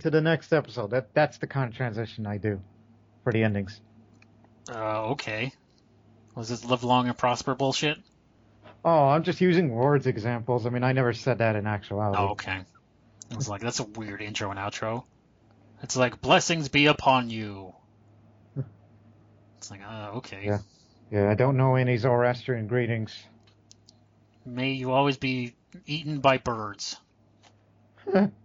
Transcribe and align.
to 0.00 0.10
the 0.10 0.20
next 0.20 0.52
episode. 0.52 0.90
That 0.90 1.14
that's 1.14 1.38
the 1.38 1.46
kind 1.46 1.70
of 1.70 1.76
transition 1.76 2.26
I 2.26 2.38
do 2.38 2.60
for 3.22 3.32
the 3.32 3.42
endings. 3.42 3.80
Uh, 4.68 5.10
okay. 5.10 5.52
Was 6.34 6.48
this 6.48 6.64
live 6.64 6.82
long 6.82 7.08
and 7.08 7.16
prosper 7.16 7.54
bullshit? 7.54 7.98
Oh, 8.84 9.08
I'm 9.08 9.22
just 9.22 9.40
using 9.40 9.70
words 9.70 10.06
examples. 10.06 10.66
I 10.66 10.70
mean, 10.70 10.82
I 10.82 10.92
never 10.92 11.12
said 11.12 11.38
that 11.38 11.56
in 11.56 11.66
actuality. 11.66 12.20
Oh, 12.20 12.28
okay. 12.30 12.60
I 13.30 13.36
was 13.36 13.48
like, 13.48 13.60
that's 13.62 13.80
a 13.80 13.84
weird 13.84 14.20
intro 14.20 14.50
and 14.50 14.58
outro. 14.58 15.04
It's 15.82 15.96
like, 15.96 16.20
blessings 16.20 16.68
be 16.68 16.86
upon 16.86 17.30
you. 17.30 17.74
It's 19.58 19.70
like, 19.70 19.80
uh, 19.86 20.10
okay. 20.16 20.42
Yeah. 20.44 20.58
Yeah, 21.10 21.30
I 21.30 21.34
don't 21.34 21.56
know 21.56 21.76
any 21.76 21.96
Zoroastrian 21.96 22.66
greetings. 22.66 23.14
May 24.44 24.72
you 24.72 24.92
always 24.92 25.16
be 25.16 25.54
eaten 25.86 26.18
by 26.18 26.38
birds. 26.38 26.96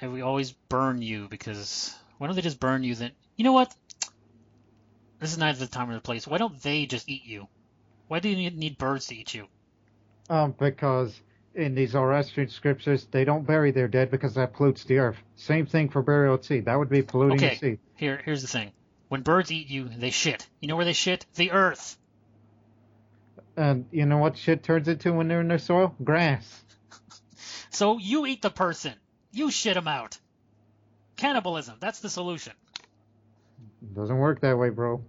May 0.00 0.08
we 0.08 0.22
always 0.22 0.52
burn 0.68 1.02
you 1.02 1.28
because 1.28 1.94
why 2.18 2.26
don't 2.26 2.36
they 2.36 2.42
just 2.42 2.60
burn 2.60 2.82
you 2.84 2.94
then? 2.94 3.12
You 3.36 3.44
know 3.44 3.52
what? 3.52 3.74
This 5.20 5.32
is 5.32 5.38
neither 5.38 5.58
the 5.58 5.66
time 5.66 5.90
or 5.90 5.94
the 5.94 6.00
place. 6.00 6.26
Why 6.26 6.38
don't 6.38 6.60
they 6.62 6.86
just 6.86 7.08
eat 7.08 7.24
you? 7.26 7.48
Why 8.08 8.20
do 8.20 8.28
you 8.28 8.36
need, 8.36 8.56
need 8.56 8.78
birds 8.78 9.06
to 9.08 9.16
eat 9.16 9.34
you? 9.34 9.46
Um, 10.30 10.54
because 10.58 11.20
in 11.54 11.74
the 11.74 11.86
Zoroastrian 11.86 12.48
scriptures, 12.48 13.06
they 13.10 13.24
don't 13.24 13.46
bury 13.46 13.70
their 13.72 13.88
dead 13.88 14.10
because 14.10 14.34
that 14.34 14.54
pollutes 14.54 14.84
the 14.84 14.98
earth. 14.98 15.18
Same 15.36 15.66
thing 15.66 15.90
for 15.90 16.02
burial 16.02 16.34
at 16.34 16.44
sea. 16.44 16.60
That 16.60 16.78
would 16.78 16.88
be 16.88 17.02
polluting 17.02 17.36
Okay. 17.36 17.50
the 17.50 17.56
sea. 17.56 17.78
Here, 17.96 18.22
here's 18.24 18.42
the 18.42 18.48
thing. 18.48 18.72
When 19.08 19.22
birds 19.22 19.52
eat 19.52 19.68
you, 19.68 19.88
they 19.88 20.10
shit. 20.10 20.48
You 20.60 20.68
know 20.68 20.76
where 20.76 20.84
they 20.84 20.92
shit? 20.92 21.26
The 21.34 21.50
earth. 21.50 21.98
And 23.56 23.86
you 23.90 24.06
know 24.06 24.18
what 24.18 24.38
shit 24.38 24.62
turns 24.62 24.88
into 24.88 25.12
when 25.12 25.28
they're 25.28 25.40
in 25.40 25.48
their 25.48 25.58
soil? 25.58 25.94
Grass. 26.02 26.62
So 27.72 27.98
you 27.98 28.26
eat 28.26 28.42
the 28.42 28.50
person. 28.50 28.94
You 29.32 29.50
shit 29.50 29.74
them 29.74 29.88
out. 29.88 30.18
Cannibalism. 31.16 31.76
That's 31.80 32.00
the 32.00 32.10
solution. 32.10 32.52
Doesn't 33.94 34.18
work 34.18 34.40
that 34.40 34.58
way, 34.58 34.70
bro. 34.70 35.02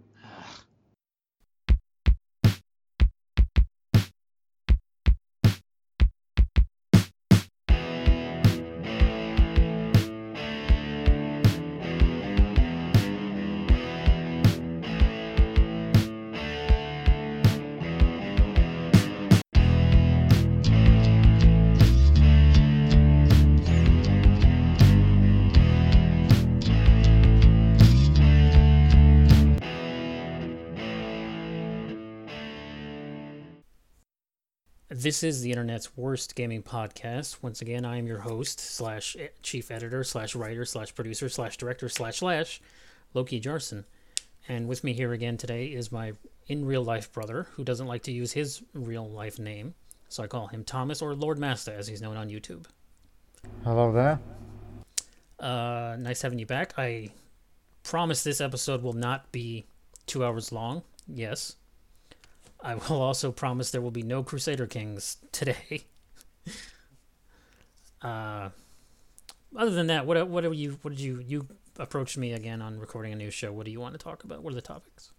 This 35.11 35.23
is 35.23 35.41
the 35.41 35.51
internet's 35.51 35.97
worst 35.97 36.35
gaming 36.35 36.63
podcast. 36.63 37.43
Once 37.43 37.61
again, 37.61 37.83
I 37.83 37.97
am 37.97 38.07
your 38.07 38.19
host 38.19 38.61
slash 38.61 39.17
chief 39.43 39.69
editor 39.69 40.05
slash 40.05 40.35
writer 40.35 40.63
slash 40.63 40.95
producer 40.95 41.27
slash 41.27 41.57
director 41.57 41.89
slash 41.89 42.19
slash 42.19 42.61
Loki 43.13 43.41
Jarson. 43.41 43.83
And 44.47 44.69
with 44.69 44.85
me 44.85 44.93
here 44.93 45.11
again 45.11 45.35
today 45.35 45.65
is 45.65 45.91
my 45.91 46.13
in 46.47 46.63
real 46.63 46.81
life 46.81 47.11
brother 47.11 47.47
who 47.55 47.65
doesn't 47.65 47.87
like 47.87 48.03
to 48.03 48.13
use 48.13 48.31
his 48.31 48.63
real 48.73 49.05
life 49.05 49.37
name. 49.37 49.73
So 50.07 50.23
I 50.23 50.27
call 50.27 50.47
him 50.47 50.63
Thomas 50.63 51.01
or 51.01 51.13
Lord 51.13 51.37
Master 51.37 51.73
as 51.73 51.89
he's 51.89 52.01
known 52.01 52.15
on 52.15 52.29
YouTube. 52.29 52.63
Hello 53.65 53.91
there. 53.91 54.17
Uh, 55.37 55.97
nice 55.99 56.21
having 56.21 56.39
you 56.39 56.45
back. 56.45 56.73
I 56.77 57.09
promise 57.83 58.23
this 58.23 58.39
episode 58.39 58.81
will 58.81 58.93
not 58.93 59.29
be 59.33 59.65
two 60.05 60.23
hours 60.23 60.53
long. 60.53 60.83
Yes. 61.05 61.57
I 62.63 62.75
will 62.75 63.01
also 63.01 63.31
promise 63.31 63.71
there 63.71 63.81
will 63.81 63.91
be 63.91 64.03
no 64.03 64.23
Crusader 64.23 64.67
Kings 64.67 65.17
today. 65.31 65.85
uh, 68.01 68.49
other 69.55 69.71
than 69.71 69.87
that, 69.87 70.05
what 70.05 70.27
what 70.27 70.45
are 70.45 70.53
you? 70.53 70.77
What 70.81 70.91
did 70.91 70.99
you 70.99 71.23
you 71.25 71.47
me 72.17 72.33
again 72.33 72.61
on 72.61 72.79
recording 72.79 73.13
a 73.13 73.15
new 73.15 73.31
show? 73.31 73.51
What 73.51 73.65
do 73.65 73.71
you 73.71 73.79
want 73.79 73.93
to 73.93 73.97
talk 73.97 74.23
about? 74.23 74.43
What 74.43 74.51
are 74.51 74.55
the 74.55 74.61
topics? 74.61 75.11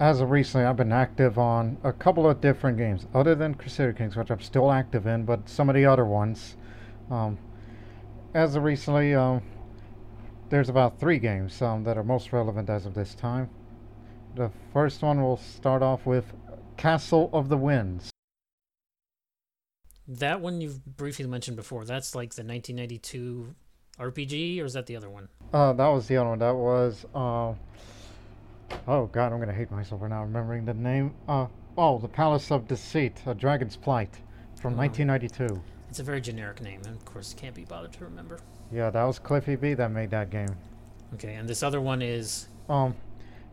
As 0.00 0.20
of 0.20 0.30
recently, 0.30 0.66
I've 0.66 0.76
been 0.76 0.92
active 0.92 1.38
on 1.38 1.76
a 1.84 1.92
couple 1.92 2.28
of 2.28 2.40
different 2.40 2.78
games, 2.78 3.06
other 3.14 3.34
than 3.34 3.54
Crusader 3.54 3.92
Kings, 3.92 4.16
which 4.16 4.30
I'm 4.30 4.40
still 4.40 4.72
active 4.72 5.06
in, 5.06 5.24
but 5.24 5.48
some 5.48 5.68
of 5.68 5.74
the 5.74 5.84
other 5.84 6.04
ones. 6.04 6.56
Um, 7.10 7.38
as 8.32 8.56
of 8.56 8.62
recently, 8.62 9.14
um, 9.14 9.42
there's 10.48 10.68
about 10.68 10.98
three 10.98 11.18
games 11.18 11.60
um, 11.60 11.84
that 11.84 11.98
are 11.98 12.02
most 12.02 12.32
relevant 12.32 12.70
as 12.70 12.86
of 12.86 12.94
this 12.94 13.14
time. 13.14 13.50
The 14.34 14.50
first 14.72 15.02
one 15.02 15.22
we'll 15.22 15.36
start 15.36 15.82
off 15.82 16.06
with 16.06 16.32
Castle 16.84 17.30
of 17.32 17.48
the 17.48 17.56
Winds. 17.56 18.10
That 20.06 20.42
one 20.42 20.60
you've 20.60 20.84
briefly 20.84 21.26
mentioned 21.26 21.56
before. 21.56 21.86
That's 21.86 22.14
like 22.14 22.34
the 22.34 22.44
1992 22.44 23.54
RPG, 23.98 24.60
or 24.60 24.66
is 24.66 24.74
that 24.74 24.84
the 24.84 24.94
other 24.94 25.08
one? 25.08 25.30
Uh, 25.50 25.72
that 25.72 25.86
was 25.86 26.06
the 26.08 26.18
other 26.18 26.28
one. 26.28 26.40
That 26.40 26.54
was, 26.54 27.06
uh, 27.14 27.54
oh 28.86 29.06
god, 29.06 29.32
I'm 29.32 29.40
gonna 29.40 29.54
hate 29.54 29.70
myself 29.70 30.02
for 30.02 30.10
not 30.10 30.20
remembering 30.24 30.66
the 30.66 30.74
name. 30.74 31.14
Uh, 31.26 31.46
oh, 31.78 31.96
the 32.00 32.06
Palace 32.06 32.50
of 32.52 32.68
Deceit, 32.68 33.18
A 33.24 33.34
Dragon's 33.34 33.78
Plight, 33.78 34.18
from 34.60 34.74
Oh. 34.74 34.76
1992. 34.76 35.62
It's 35.88 36.00
a 36.00 36.02
very 36.02 36.20
generic 36.20 36.60
name, 36.60 36.82
and 36.84 36.94
of 36.94 37.06
course 37.06 37.32
can't 37.32 37.54
be 37.54 37.64
bothered 37.64 37.94
to 37.94 38.04
remember. 38.04 38.40
Yeah, 38.70 38.90
that 38.90 39.04
was 39.04 39.18
Cliffy 39.18 39.56
B 39.56 39.72
that 39.72 39.90
made 39.90 40.10
that 40.10 40.28
game. 40.28 40.54
Okay, 41.14 41.36
and 41.36 41.48
this 41.48 41.62
other 41.62 41.80
one 41.80 42.02
is 42.02 42.48
Um, 42.68 42.94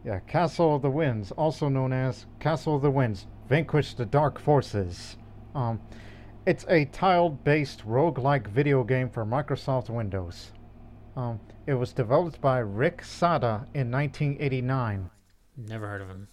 yeah, 0.04 0.20
Castle 0.22 0.76
of 0.76 0.82
the 0.82 0.90
Winds, 0.90 1.32
also 1.32 1.70
known 1.70 1.94
as 1.94 2.26
Castle 2.40 2.76
of 2.76 2.82
the 2.82 2.92
Winds, 2.92 3.28
Vanquish 3.48 3.94
the 3.94 4.06
Dark 4.06 4.40
Forces. 4.40 5.18
Um, 5.54 5.80
it's 6.46 6.66
a 6.70 6.86
tiled-based 6.86 7.86
roguelike 7.86 8.48
video 8.48 8.84
game 8.84 9.10
for 9.10 9.26
Microsoft 9.26 9.90
Windows. 9.90 10.52
Um, 11.16 11.40
it 11.68 11.76
was 11.76 11.94
developed 11.94 12.42
by 12.42 12.60
Rick 12.60 13.04
Saada 13.04 13.66
in 13.76 13.92
1989. 13.92 15.10
never 15.58 15.88
heard 15.88 16.02
of 16.02 16.10
him. 16.10 16.28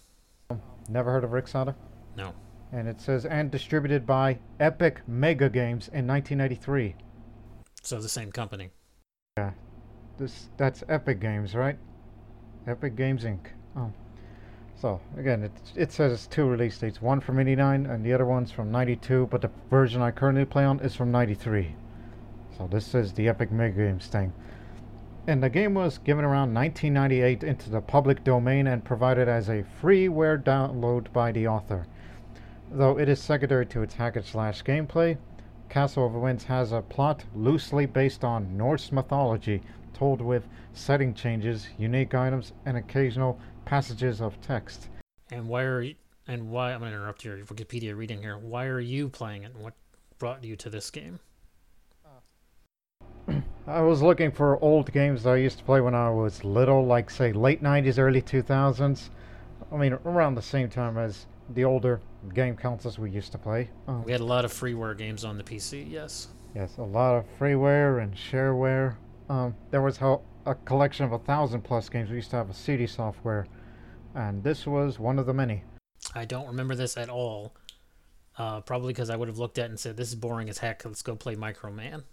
Never 0.87 1.11
heard 1.11 1.23
of 1.23 1.31
Rick 1.31 1.45
Saada? 1.45 1.75
No. 2.15 2.33
And 2.71 2.87
it 2.87 2.99
says, 2.99 3.25
and 3.25 3.51
distributed 3.51 4.07
by 4.07 4.39
Epic 4.59 5.01
Mega 5.07 5.49
Games 5.49 5.89
in 5.89 6.07
1993. 6.07 6.95
So 7.83 7.99
the 7.99 8.09
same 8.09 8.31
company. 8.31 8.71
Yeah. 9.37 9.51
This 10.17 10.49
that's 10.57 10.83
Epic 10.89 11.19
Games, 11.19 11.55
right? 11.55 11.77
Epic 12.67 12.95
Games 12.95 13.23
Inc. 13.23 13.47
Oh. 13.75 13.91
So 14.75 15.01
again, 15.17 15.43
it 15.43 15.51
it 15.75 15.91
says 15.91 16.27
two 16.27 16.45
release 16.45 16.77
dates, 16.77 17.01
one 17.01 17.19
from 17.19 17.39
'89 17.39 17.85
and 17.85 18.05
the 18.05 18.13
other 18.13 18.25
one's 18.25 18.51
from 18.51 18.71
'92. 18.71 19.27
But 19.29 19.41
the 19.41 19.51
version 19.69 20.01
I 20.01 20.11
currently 20.11 20.45
play 20.45 20.63
on 20.63 20.79
is 20.79 20.95
from 20.95 21.11
'93. 21.11 21.75
So 22.57 22.67
this 22.67 22.95
is 22.95 23.13
the 23.13 23.27
Epic 23.27 23.51
Mega 23.51 23.75
Games 23.75 24.07
thing. 24.07 24.33
And 25.27 25.43
the 25.43 25.49
game 25.49 25.73
was 25.73 25.97
given 25.97 26.25
around 26.25 26.53
1998 26.53 27.43
into 27.43 27.69
the 27.69 27.81
public 27.81 28.23
domain 28.23 28.67
and 28.67 28.83
provided 28.83 29.27
as 29.27 29.47
a 29.47 29.65
freeware 29.81 30.41
download 30.41 31.11
by 31.13 31.31
the 31.31 31.47
author. 31.47 31.85
Though 32.71 32.97
it 32.97 33.09
is 33.09 33.19
secondary 33.19 33.65
to 33.67 33.81
its 33.81 33.95
hack 33.95 34.15
and 34.15 34.25
slash 34.25 34.63
gameplay, 34.63 35.17
Castle 35.69 36.07
of 36.07 36.15
Winds 36.15 36.45
has 36.45 36.71
a 36.71 36.81
plot 36.81 37.25
loosely 37.35 37.85
based 37.85 38.23
on 38.23 38.57
Norse 38.57 38.91
mythology, 38.91 39.61
told 39.93 40.19
with 40.19 40.47
setting 40.73 41.13
changes, 41.13 41.69
unique 41.77 42.15
items, 42.15 42.53
and 42.65 42.75
occasional 42.75 43.39
passages 43.69 44.19
of 44.19 44.41
text. 44.41 44.89
And 45.31 45.47
why 45.47 45.61
are 45.61 45.83
you, 45.83 45.93
and 46.27 46.49
why 46.49 46.73
I'm 46.73 46.81
to 46.81 46.87
interrupt 46.87 47.23
your 47.23 47.37
Wikipedia 47.37 47.95
reading 47.95 48.19
here. 48.19 48.35
Why 48.35 48.65
are 48.65 48.79
you 48.79 49.09
playing 49.09 49.43
it? 49.43 49.53
and 49.53 49.63
What 49.63 49.75
brought 50.17 50.43
you 50.43 50.55
to 50.55 50.71
this 50.71 50.89
game? 50.89 51.19
I 53.67 53.81
was 53.81 54.01
looking 54.01 54.31
for 54.31 54.61
old 54.63 54.91
games 54.91 55.21
that 55.23 55.29
I 55.33 55.35
used 55.35 55.59
to 55.59 55.63
play 55.63 55.81
when 55.81 55.93
I 55.93 56.09
was 56.09 56.43
little, 56.43 56.83
like 56.83 57.11
say 57.11 57.31
late 57.31 57.61
90s, 57.61 57.99
early 57.99 58.23
2000s. 58.23 59.09
I 59.71 59.77
mean, 59.77 59.93
around 60.03 60.33
the 60.33 60.41
same 60.41 60.69
time 60.69 60.97
as 60.97 61.27
the 61.53 61.63
older 61.63 62.01
game 62.33 62.55
consoles 62.55 62.97
we 62.97 63.11
used 63.11 63.31
to 63.33 63.37
play. 63.37 63.69
Um, 63.87 64.03
We 64.03 64.11
had 64.11 64.21
a 64.21 64.25
lot 64.25 64.45
of 64.45 64.51
freeware 64.51 64.97
games 64.97 65.23
on 65.23 65.37
the 65.37 65.43
PC. 65.43 65.85
Yes. 65.87 66.29
Yes, 66.55 66.77
a 66.79 66.83
lot 66.83 67.17
of 67.17 67.25
freeware 67.39 68.01
and 68.01 68.15
shareware. 68.15 68.95
Um, 69.29 69.53
there 69.69 69.83
was 69.83 69.99
a 70.01 70.55
collection 70.65 71.05
of 71.05 71.11
a 71.11 71.19
thousand 71.19 71.61
plus 71.61 71.87
games. 71.87 72.09
We 72.09 72.15
used 72.15 72.31
to 72.31 72.37
have 72.37 72.49
a 72.49 72.53
CD 72.55 72.87
software, 72.87 73.45
and 74.19 74.43
this 74.43 74.67
was 74.67 74.99
one 74.99 75.17
of 75.17 75.25
the 75.25 75.33
many. 75.33 75.63
I 76.13 76.25
don't 76.25 76.47
remember 76.47 76.75
this 76.75 76.97
at 76.97 77.09
all. 77.09 77.55
Uh, 78.37 78.61
probably 78.61 78.93
because 78.93 79.09
I 79.09 79.15
would 79.15 79.27
have 79.27 79.37
looked 79.37 79.57
at 79.57 79.65
it 79.65 79.69
and 79.69 79.79
said, 79.79 79.97
"This 79.97 80.09
is 80.09 80.15
boring 80.15 80.49
as 80.49 80.59
heck. 80.59 80.83
Let's 80.85 81.01
go 81.01 81.15
play 81.15 81.35
Micro 81.35 81.71
Man." 81.71 82.03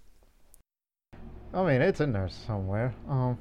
I 1.54 1.64
mean, 1.64 1.80
it's 1.80 2.00
in 2.00 2.12
there 2.12 2.28
somewhere. 2.28 2.94
Um, 3.08 3.38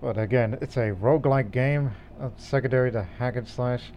but 0.00 0.16
again, 0.16 0.58
it's 0.60 0.76
a 0.76 0.92
roguelike 0.92 1.50
game, 1.50 1.90
uh, 2.20 2.30
secondary 2.36 2.92
to 2.92 3.02
hack 3.02 3.36
and 3.36 3.46
slash. 3.48 3.92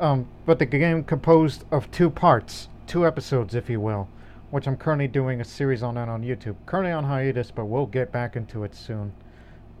Um, 0.00 0.26
but 0.46 0.58
the 0.58 0.66
game 0.66 1.04
composed 1.04 1.64
of 1.70 1.90
two 1.90 2.10
parts, 2.10 2.68
two 2.86 3.06
episodes, 3.06 3.54
if 3.54 3.68
you 3.68 3.80
will. 3.80 4.08
which 4.54 4.68
I'm 4.68 4.76
currently 4.76 5.08
doing 5.08 5.40
a 5.40 5.44
series 5.44 5.82
on 5.82 5.96
that 5.96 6.08
on 6.08 6.22
YouTube. 6.22 6.54
Currently 6.64 6.92
on 6.92 7.02
hiatus, 7.02 7.50
but 7.50 7.64
we'll 7.64 7.86
get 7.86 8.12
back 8.12 8.36
into 8.36 8.62
it 8.62 8.72
soon. 8.72 9.12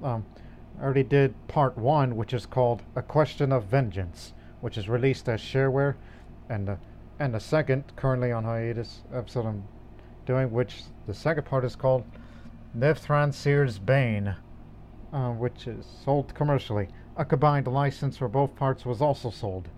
Um, 0.02 0.26
I 0.78 0.84
already 0.84 1.04
did 1.04 1.34
part 1.48 1.78
one, 1.78 2.16
which 2.16 2.32
is 2.32 2.46
called 2.46 2.82
A 2.96 3.02
Question 3.02 3.52
of 3.52 3.64
Vengeance, 3.64 4.32
which 4.60 4.76
is 4.76 4.88
released 4.88 5.28
as 5.28 5.40
shareware, 5.40 5.94
and 6.48 6.66
the 6.66 6.78
and 7.18 7.32
the 7.32 7.40
second, 7.40 7.84
currently 7.94 8.32
on 8.32 8.44
hiatus, 8.44 9.02
episode 9.12 9.46
I'm 9.46 9.64
doing, 10.26 10.50
which 10.50 10.82
the 11.06 11.14
second 11.14 11.44
part 11.44 11.64
is 11.64 11.76
called 11.76 12.04
Lifthransir's 12.76 13.78
Bane, 13.78 14.34
uh, 15.12 15.30
which 15.30 15.68
is 15.68 15.86
sold 16.04 16.34
commercially. 16.34 16.88
A 17.16 17.24
combined 17.24 17.68
license 17.68 18.16
for 18.16 18.26
both 18.26 18.56
parts 18.56 18.84
was 18.84 19.00
also 19.00 19.30
sold. 19.30 19.68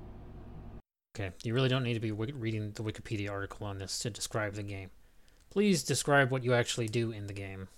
Okay, 1.14 1.32
you 1.42 1.52
really 1.52 1.68
don't 1.68 1.82
need 1.82 1.94
to 1.94 2.00
be 2.00 2.12
reading 2.12 2.72
the 2.72 2.82
Wikipedia 2.82 3.30
article 3.30 3.66
on 3.66 3.78
this 3.78 3.98
to 3.98 4.10
describe 4.10 4.54
the 4.54 4.62
game. 4.62 4.90
Please 5.50 5.82
describe 5.82 6.30
what 6.30 6.44
you 6.44 6.54
actually 6.54 6.88
do 6.88 7.10
in 7.10 7.26
the 7.26 7.32
game. 7.34 7.68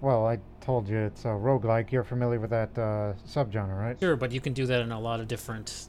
Well, 0.00 0.26
I 0.26 0.38
told 0.60 0.88
you 0.88 0.98
it's 0.98 1.24
a 1.24 1.28
roguelike. 1.28 1.90
You're 1.90 2.04
familiar 2.04 2.38
with 2.38 2.50
that 2.50 2.76
uh, 2.78 3.14
subgenre, 3.26 3.78
right? 3.78 3.98
Sure, 3.98 4.16
but 4.16 4.30
you 4.30 4.40
can 4.40 4.52
do 4.52 4.66
that 4.66 4.82
in 4.82 4.92
a 4.92 5.00
lot 5.00 5.20
of 5.20 5.28
different 5.28 5.88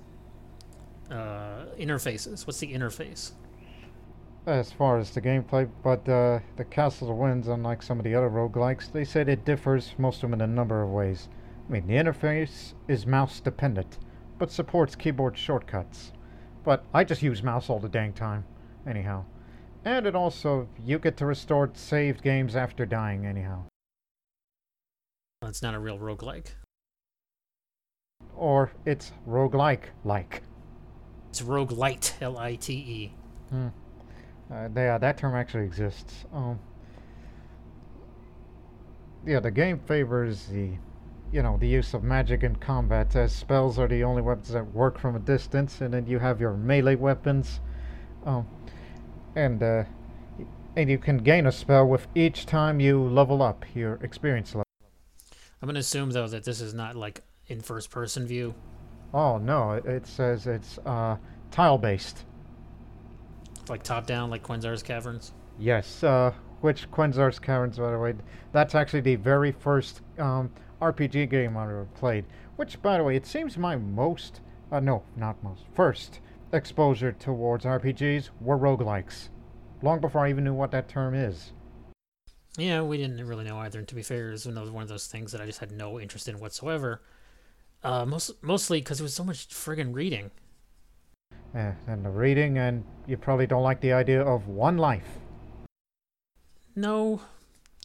uh, 1.11 1.65
interfaces. 1.77 2.47
What's 2.47 2.59
the 2.59 2.73
interface? 2.73 3.31
As 4.45 4.71
far 4.71 4.97
as 4.97 5.11
the 5.11 5.21
gameplay, 5.21 5.69
but 5.83 6.07
uh, 6.07 6.39
the 6.55 6.63
Castle 6.63 7.11
of 7.11 7.17
Winds, 7.17 7.49
unlike 7.49 7.83
some 7.83 7.99
of 7.99 8.05
the 8.05 8.15
other 8.15 8.29
roguelikes, 8.29 8.91
they 8.91 9.03
said 9.03 9.27
it 9.27 9.43
differs, 9.43 9.93
most 9.97 10.23
of 10.23 10.29
them 10.29 10.35
in 10.35 10.41
a 10.41 10.47
number 10.47 10.81
of 10.81 10.89
ways. 10.89 11.27
I 11.67 11.73
mean, 11.73 11.85
the 11.85 11.95
interface 11.95 12.73
is 12.87 13.05
mouse 13.05 13.41
dependent, 13.41 13.97
but 14.39 14.51
supports 14.51 14.95
keyboard 14.95 15.37
shortcuts. 15.37 16.13
But 16.63 16.85
I 16.93 17.03
just 17.03 17.21
use 17.21 17.43
mouse 17.43 17.69
all 17.69 17.79
the 17.79 17.89
dang 17.89 18.13
time, 18.13 18.45
anyhow. 18.87 19.25
And 19.83 20.07
it 20.07 20.15
also, 20.15 20.69
you 20.85 20.97
get 20.97 21.17
to 21.17 21.25
restore 21.25 21.69
saved 21.73 22.21
games 22.21 22.55
after 22.55 22.85
dying, 22.85 23.25
anyhow. 23.25 23.65
Well, 25.41 25.49
it's 25.49 25.61
not 25.61 25.75
a 25.75 25.79
real 25.79 25.99
roguelike. 25.99 26.47
Or 28.35 28.71
it's 28.85 29.11
roguelike 29.27 29.83
like. 30.03 30.41
It's 31.29 31.41
roguelite, 31.41 32.13
L 32.21 32.37
I 32.37 32.55
T 32.55 32.73
E. 32.73 33.13
Hmm. 33.49 33.67
Uh, 34.51 34.69
yeah, 34.75 34.97
that 34.97 35.17
term 35.17 35.35
actually 35.35 35.65
exists. 35.65 36.25
Um, 36.33 36.59
yeah, 39.25 39.39
the 39.39 39.51
game 39.51 39.79
favors 39.79 40.45
the, 40.47 40.71
you 41.31 41.43
know, 41.43 41.57
the 41.57 41.67
use 41.67 41.93
of 41.93 42.03
magic 42.03 42.43
in 42.43 42.55
combat, 42.55 43.15
as 43.15 43.31
spells 43.31 43.77
are 43.77 43.87
the 43.87 44.03
only 44.03 44.21
weapons 44.21 44.49
that 44.49 44.65
work 44.73 44.97
from 44.99 45.15
a 45.15 45.19
distance, 45.19 45.81
and 45.81 45.93
then 45.93 46.07
you 46.07 46.17
have 46.19 46.39
your 46.39 46.53
melee 46.53 46.95
weapons, 46.95 47.59
um, 48.25 48.47
and 49.35 49.61
uh, 49.61 49.83
and 50.75 50.89
you 50.89 50.97
can 50.97 51.17
gain 51.17 51.45
a 51.45 51.51
spell 51.51 51.87
with 51.87 52.07
each 52.15 52.45
time 52.45 52.79
you 52.79 53.03
level 53.03 53.41
up 53.41 53.65
your 53.75 53.95
experience 54.01 54.55
level. 54.55 54.66
I'm 55.61 55.67
gonna 55.67 55.79
assume 55.79 56.11
though 56.11 56.27
that 56.27 56.43
this 56.43 56.61
is 56.61 56.73
not 56.73 56.95
like 56.95 57.23
in 57.47 57.61
first 57.61 57.89
person 57.89 58.27
view. 58.27 58.53
Oh 59.13 59.37
no, 59.37 59.71
it, 59.71 59.85
it 59.85 60.07
says 60.07 60.47
it's 60.47 60.77
uh, 60.85 61.17
tile 61.51 61.77
based. 61.77 62.25
Like 63.69 63.83
top 63.83 64.05
down, 64.05 64.29
like 64.29 64.43
Quenzar's 64.43 64.83
Caverns. 64.83 65.33
Yes, 65.59 66.03
uh, 66.03 66.31
which 66.61 66.89
Quenzar's 66.91 67.39
Caverns, 67.39 67.77
by 67.77 67.91
the 67.91 67.99
way, 67.99 68.13
that's 68.51 68.75
actually 68.75 69.01
the 69.01 69.15
very 69.15 69.51
first 69.51 70.01
um, 70.17 70.51
RPG 70.81 71.29
game 71.29 71.57
I 71.57 71.63
ever 71.63 71.87
played. 71.95 72.25
Which, 72.55 72.81
by 72.81 72.97
the 72.97 73.03
way, 73.03 73.15
it 73.15 73.25
seems 73.25 73.57
my 73.57 73.75
most, 73.75 74.41
uh, 74.71 74.79
no, 74.79 75.03
not 75.15 75.41
most, 75.43 75.63
first 75.73 76.21
exposure 76.53 77.11
towards 77.11 77.65
RPGs 77.65 78.29
were 78.39 78.57
roguelikes. 78.57 79.29
Long 79.81 79.99
before 79.99 80.25
I 80.25 80.29
even 80.29 80.43
knew 80.43 80.53
what 80.53 80.71
that 80.71 80.87
term 80.87 81.13
is. 81.13 81.51
Yeah, 82.57 82.81
we 82.81 82.97
didn't 82.97 83.25
really 83.25 83.45
know 83.45 83.59
either. 83.59 83.79
And 83.79 83.87
to 83.87 83.95
be 83.95 84.01
fair, 84.01 84.29
it 84.29 84.31
was 84.31 84.47
one 84.47 84.83
of 84.83 84.87
those 84.89 85.07
things 85.07 85.31
that 85.31 85.41
I 85.41 85.45
just 85.45 85.59
had 85.59 85.71
no 85.71 85.99
interest 85.99 86.27
in 86.27 86.39
whatsoever. 86.39 87.01
Uh, 87.83 88.05
most, 88.05 88.43
mostly 88.43 88.79
because 88.79 88.99
it 88.99 89.03
was 89.03 89.13
so 89.13 89.23
much 89.23 89.47
friggin' 89.49 89.93
reading. 89.93 90.31
Eh, 91.53 91.71
and 91.87 92.03
the 92.03 92.09
reading, 92.09 92.57
and 92.57 92.83
you 93.05 93.15
probably 93.15 93.47
don't 93.47 93.63
like 93.63 93.79
the 93.79 93.93
idea 93.93 94.21
of 94.21 94.47
one 94.47 94.77
life. 94.77 95.19
No. 96.75 97.21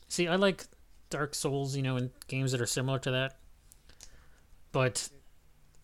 See, 0.09 0.27
I 0.27 0.37
like 0.37 0.65
Dark 1.11 1.35
Souls, 1.35 1.77
you 1.77 1.83
know, 1.83 1.97
and 1.97 2.11
games 2.27 2.53
that 2.53 2.61
are 2.61 2.67
similar 2.67 2.99
to 3.01 3.11
that. 3.11 3.37
But 4.73 5.11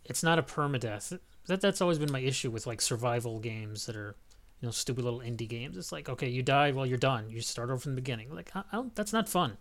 it's 0.04 0.22
not 0.22 0.38
a 0.38 0.42
permadeath. 0.42 1.18
That 1.46 1.60
that's 1.60 1.82
always 1.82 1.98
been 1.98 2.12
my 2.12 2.20
issue 2.20 2.50
with 2.50 2.66
like 2.66 2.80
survival 2.80 3.38
games 3.38 3.86
that 3.86 3.96
are, 3.96 4.16
you 4.60 4.66
know, 4.66 4.72
stupid 4.72 5.04
little 5.04 5.20
indie 5.20 5.48
games. 5.48 5.76
It's 5.76 5.92
like, 5.92 6.08
okay, 6.08 6.28
you 6.28 6.42
die, 6.42 6.72
well, 6.72 6.86
you're 6.86 6.98
done. 6.98 7.30
You 7.30 7.40
start 7.40 7.70
over 7.70 7.78
from 7.78 7.92
the 7.92 8.00
beginning. 8.00 8.34
Like, 8.34 8.50
I, 8.54 8.84
that's 8.94 9.12
not 9.12 9.28
fun. 9.28 9.56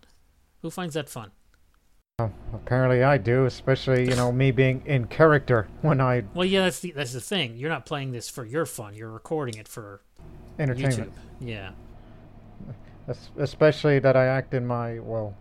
Who 0.62 0.70
finds 0.70 0.94
that 0.94 1.08
fun? 1.08 1.30
Uh, 2.18 2.28
apparently 2.52 3.04
I 3.04 3.16
do, 3.16 3.44
especially, 3.44 4.08
you 4.08 4.16
know, 4.16 4.32
me 4.32 4.50
being 4.50 4.82
in 4.86 5.06
character 5.06 5.68
when 5.82 6.00
I 6.00 6.24
Well, 6.34 6.44
yeah, 6.44 6.64
that's 6.64 6.80
the 6.80 6.90
that's 6.90 7.12
the 7.12 7.20
thing. 7.20 7.56
You're 7.56 7.70
not 7.70 7.86
playing 7.86 8.10
this 8.10 8.28
for 8.28 8.44
your 8.44 8.66
fun. 8.66 8.94
You're 8.94 9.12
recording 9.12 9.54
it 9.56 9.68
for 9.68 10.02
entertainment. 10.58 11.12
YouTube. 11.40 11.48
Yeah. 11.48 11.70
Especially 13.38 14.00
that 14.00 14.16
I 14.16 14.26
act 14.26 14.52
in 14.52 14.66
my 14.66 14.98
well, 14.98 15.36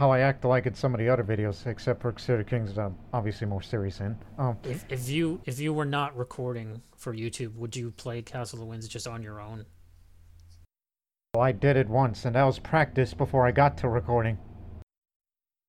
how 0.00 0.10
I 0.10 0.20
act 0.20 0.46
like 0.46 0.64
in 0.64 0.72
some 0.74 0.94
of 0.94 0.98
the 0.98 1.10
other 1.10 1.22
videos, 1.22 1.66
except 1.66 2.00
for 2.00 2.14
City 2.16 2.42
Kings 2.42 2.72
that 2.74 2.80
I'm 2.80 2.96
obviously 3.12 3.46
more 3.46 3.60
serious 3.60 4.00
in. 4.00 4.16
Um, 4.38 4.56
If 4.64 4.82
if 4.88 5.10
you 5.10 5.42
if 5.44 5.60
you 5.60 5.74
were 5.74 5.84
not 5.84 6.16
recording 6.16 6.80
for 6.96 7.12
YouTube, 7.14 7.54
would 7.56 7.76
you 7.76 7.90
play 7.90 8.22
Castle 8.22 8.62
of 8.62 8.68
Winds 8.68 8.88
just 8.88 9.06
on 9.06 9.22
your 9.22 9.42
own? 9.42 9.66
well, 11.34 11.44
I 11.44 11.52
did 11.52 11.76
it 11.76 11.86
once, 11.86 12.24
and 12.24 12.34
that 12.34 12.44
was 12.44 12.58
practice 12.58 13.12
before 13.12 13.46
I 13.46 13.52
got 13.52 13.76
to 13.78 13.88
recording. 13.90 14.38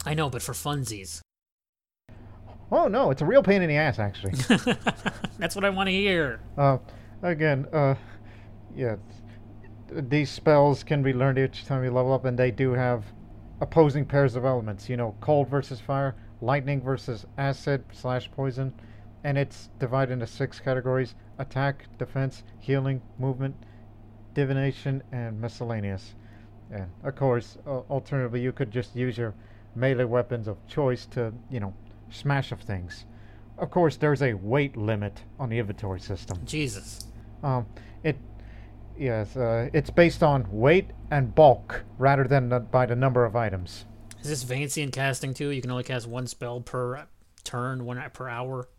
I 0.06 0.14
know, 0.14 0.30
but 0.30 0.42
for 0.42 0.54
funsies. 0.54 1.20
Oh 2.72 2.88
no, 2.88 3.12
it's 3.12 3.22
a 3.22 3.26
real 3.26 3.44
pain 3.44 3.62
in 3.62 3.68
the 3.68 3.76
ass, 3.76 4.00
actually. 4.00 4.32
That's 5.40 5.56
what 5.56 5.66
I 5.66 5.70
want 5.70 5.88
to 5.88 5.94
hear. 5.94 6.40
uh, 6.58 6.78
again, 7.22 7.68
uh, 7.74 7.96
yeah, 8.74 8.96
these 9.92 10.30
spells 10.32 10.84
can 10.84 11.04
be 11.04 11.12
learned 11.12 11.38
each 11.38 11.66
time 11.66 11.84
you 11.84 11.92
level 11.92 12.14
up, 12.14 12.24
and 12.24 12.40
they 12.40 12.50
do 12.50 12.72
have 12.72 13.04
opposing 13.62 14.06
pairs 14.06 14.36
of 14.36 14.44
elements. 14.44 14.90
You 14.90 14.98
know, 14.98 15.16
cold 15.22 15.48
versus 15.48 15.80
fire, 15.80 16.16
lightning 16.42 16.82
versus 16.82 17.26
acid 17.38 17.86
slash 17.94 18.30
poison, 18.32 18.74
and 19.24 19.38
it's 19.38 19.70
divided 19.80 20.14
into 20.14 20.28
six 20.28 20.60
categories: 20.60 21.16
attack, 21.40 21.86
defense, 21.98 22.44
healing, 22.60 23.02
movement, 23.18 23.56
divination, 24.34 25.02
and 25.12 25.40
miscellaneous. 25.40 26.16
And 26.72 26.88
of 27.04 27.16
course, 27.16 27.58
uh, 27.66 27.80
alternatively, 27.90 28.42
you 28.42 28.52
could 28.52 28.72
just 28.72 28.96
use 28.96 29.18
your 29.18 29.34
melee 29.76 30.06
weapons 30.06 30.48
of 30.48 30.58
choice 30.68 31.06
to, 31.08 31.34
you 31.50 31.60
know, 31.60 31.74
smash 32.10 32.52
of 32.52 32.60
things. 32.62 33.06
Of 33.58 33.70
course, 33.72 33.98
there's 33.98 34.22
a 34.22 34.34
weight 34.34 34.76
limit 34.76 35.24
on 35.40 35.50
the 35.50 35.60
inventory 35.60 36.00
system. 36.00 36.40
Jesus. 36.46 37.08
Um, 37.44 37.66
it, 38.04 38.18
yes, 39.02 39.36
uh, 39.36 39.70
it's 39.74 39.90
based 39.90 40.24
on 40.24 40.48
weight 40.52 40.92
and 41.10 41.34
bulk 41.34 41.84
rather 41.98 42.24
than 42.24 42.68
by 42.72 42.86
the 42.86 42.96
number 42.96 43.26
of 43.26 43.36
items. 43.36 43.86
Is 44.22 44.30
this 44.30 44.44
fancy 44.44 44.82
in 44.82 44.92
casting 44.92 45.34
too? 45.34 45.50
You 45.50 45.62
can 45.62 45.72
only 45.72 45.84
cast 45.84 46.08
one 46.08 46.28
spell 46.28 46.62
per 46.62 47.08
turn, 47.44 47.86
one 47.86 48.02
per 48.14 48.30
hour. 48.30 48.70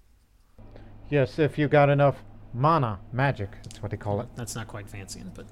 Yes, 1.11 1.39
if 1.39 1.59
you 1.59 1.69
got 1.69 1.91
enough 1.91 2.23
mana, 2.55 3.01
magic, 3.13 3.51
that's 3.65 3.83
what 3.83 3.91
they 3.91 3.97
call 3.97 4.21
it. 4.21 4.29
That's 4.37 4.55
not 4.55 4.69
quite 4.69 4.89
fancy, 4.89 5.23
but 5.35 5.47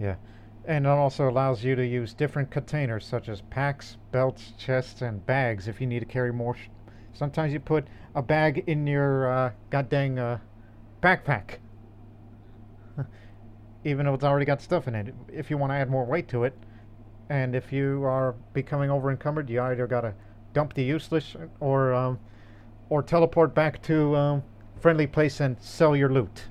Yeah. 0.00 0.16
And 0.66 0.86
it 0.86 0.88
also 0.88 1.28
allows 1.28 1.62
you 1.62 1.76
to 1.76 1.86
use 1.86 2.14
different 2.14 2.50
containers 2.50 3.06
such 3.06 3.28
as 3.28 3.42
packs, 3.42 3.98
belts, 4.12 4.54
chests, 4.58 5.02
and 5.02 5.24
bags 5.24 5.68
if 5.68 5.80
you 5.80 5.86
need 5.86 6.00
to 6.00 6.06
carry 6.06 6.32
more. 6.32 6.56
Sometimes 7.12 7.52
you 7.52 7.60
put 7.60 7.86
a 8.14 8.22
bag 8.22 8.64
in 8.66 8.86
your 8.86 9.30
uh, 9.30 9.52
goddamn 9.70 10.18
uh, 10.18 10.38
backpack. 11.02 11.58
Even 13.84 14.06
though 14.06 14.14
it's 14.14 14.24
already 14.24 14.46
got 14.46 14.62
stuff 14.62 14.88
in 14.88 14.94
it. 14.94 15.14
If 15.32 15.50
you 15.50 15.58
want 15.58 15.70
to 15.70 15.74
add 15.74 15.90
more 15.90 16.04
weight 16.04 16.28
to 16.28 16.44
it, 16.44 16.56
and 17.28 17.54
if 17.54 17.72
you 17.72 18.02
are 18.04 18.34
becoming 18.52 18.90
over 18.90 19.10
encumbered, 19.10 19.48
you 19.50 19.60
either 19.62 19.86
got 19.86 20.02
to 20.02 20.14
dump 20.52 20.74
the 20.74 20.82
useless 20.82 21.36
or 21.60 21.92
um, 21.92 22.18
or 22.88 23.02
teleport 23.02 23.54
back 23.54 23.82
to 23.82 24.14
um, 24.16 24.42
friendly 24.80 25.06
place 25.06 25.40
and 25.40 25.56
sell 25.60 25.94
your 25.96 26.08
loot. 26.10 26.44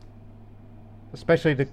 Especially 1.13 1.53
the. 1.53 1.67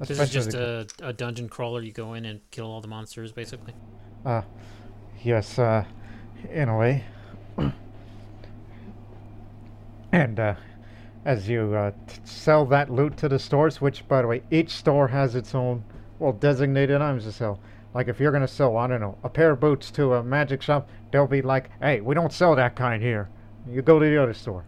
this 0.00 0.18
is 0.18 0.30
just 0.30 0.50
the- 0.50 0.86
a, 1.02 1.08
a 1.08 1.12
dungeon 1.12 1.48
crawler. 1.48 1.80
You 1.82 1.92
go 1.92 2.14
in 2.14 2.24
and 2.24 2.40
kill 2.50 2.66
all 2.66 2.80
the 2.80 2.88
monsters, 2.88 3.32
basically. 3.32 3.74
Uh, 4.24 4.42
yes, 5.22 5.58
uh, 5.58 5.84
in 6.50 6.68
a 6.68 6.76
way. 6.76 7.04
and, 10.12 10.40
uh, 10.40 10.54
as 11.28 11.46
you, 11.46 11.74
uh, 11.74 11.90
t- 11.90 12.20
sell 12.24 12.64
that 12.64 12.88
loot 12.88 13.14
to 13.18 13.28
the 13.28 13.38
stores, 13.38 13.82
which, 13.82 14.08
by 14.08 14.22
the 14.22 14.26
way, 14.26 14.42
each 14.50 14.70
store 14.70 15.08
has 15.08 15.34
its 15.34 15.54
own, 15.54 15.84
well, 16.18 16.32
designated 16.32 17.02
items 17.02 17.24
to 17.24 17.32
sell. 17.32 17.60
Like, 17.92 18.08
if 18.08 18.18
you're 18.18 18.32
gonna 18.32 18.48
sell, 18.48 18.78
I 18.78 18.86
don't 18.86 19.00
know, 19.00 19.18
a 19.22 19.28
pair 19.28 19.50
of 19.50 19.60
boots 19.60 19.90
to 19.90 20.14
a 20.14 20.22
magic 20.22 20.62
shop, 20.62 20.88
they'll 21.10 21.26
be 21.26 21.42
like, 21.42 21.68
hey, 21.82 22.00
we 22.00 22.14
don't 22.14 22.32
sell 22.32 22.56
that 22.56 22.76
kind 22.76 23.02
here. 23.02 23.28
You 23.68 23.82
go 23.82 23.98
to 23.98 24.06
the 24.06 24.16
other 24.16 24.32
store. 24.32 24.64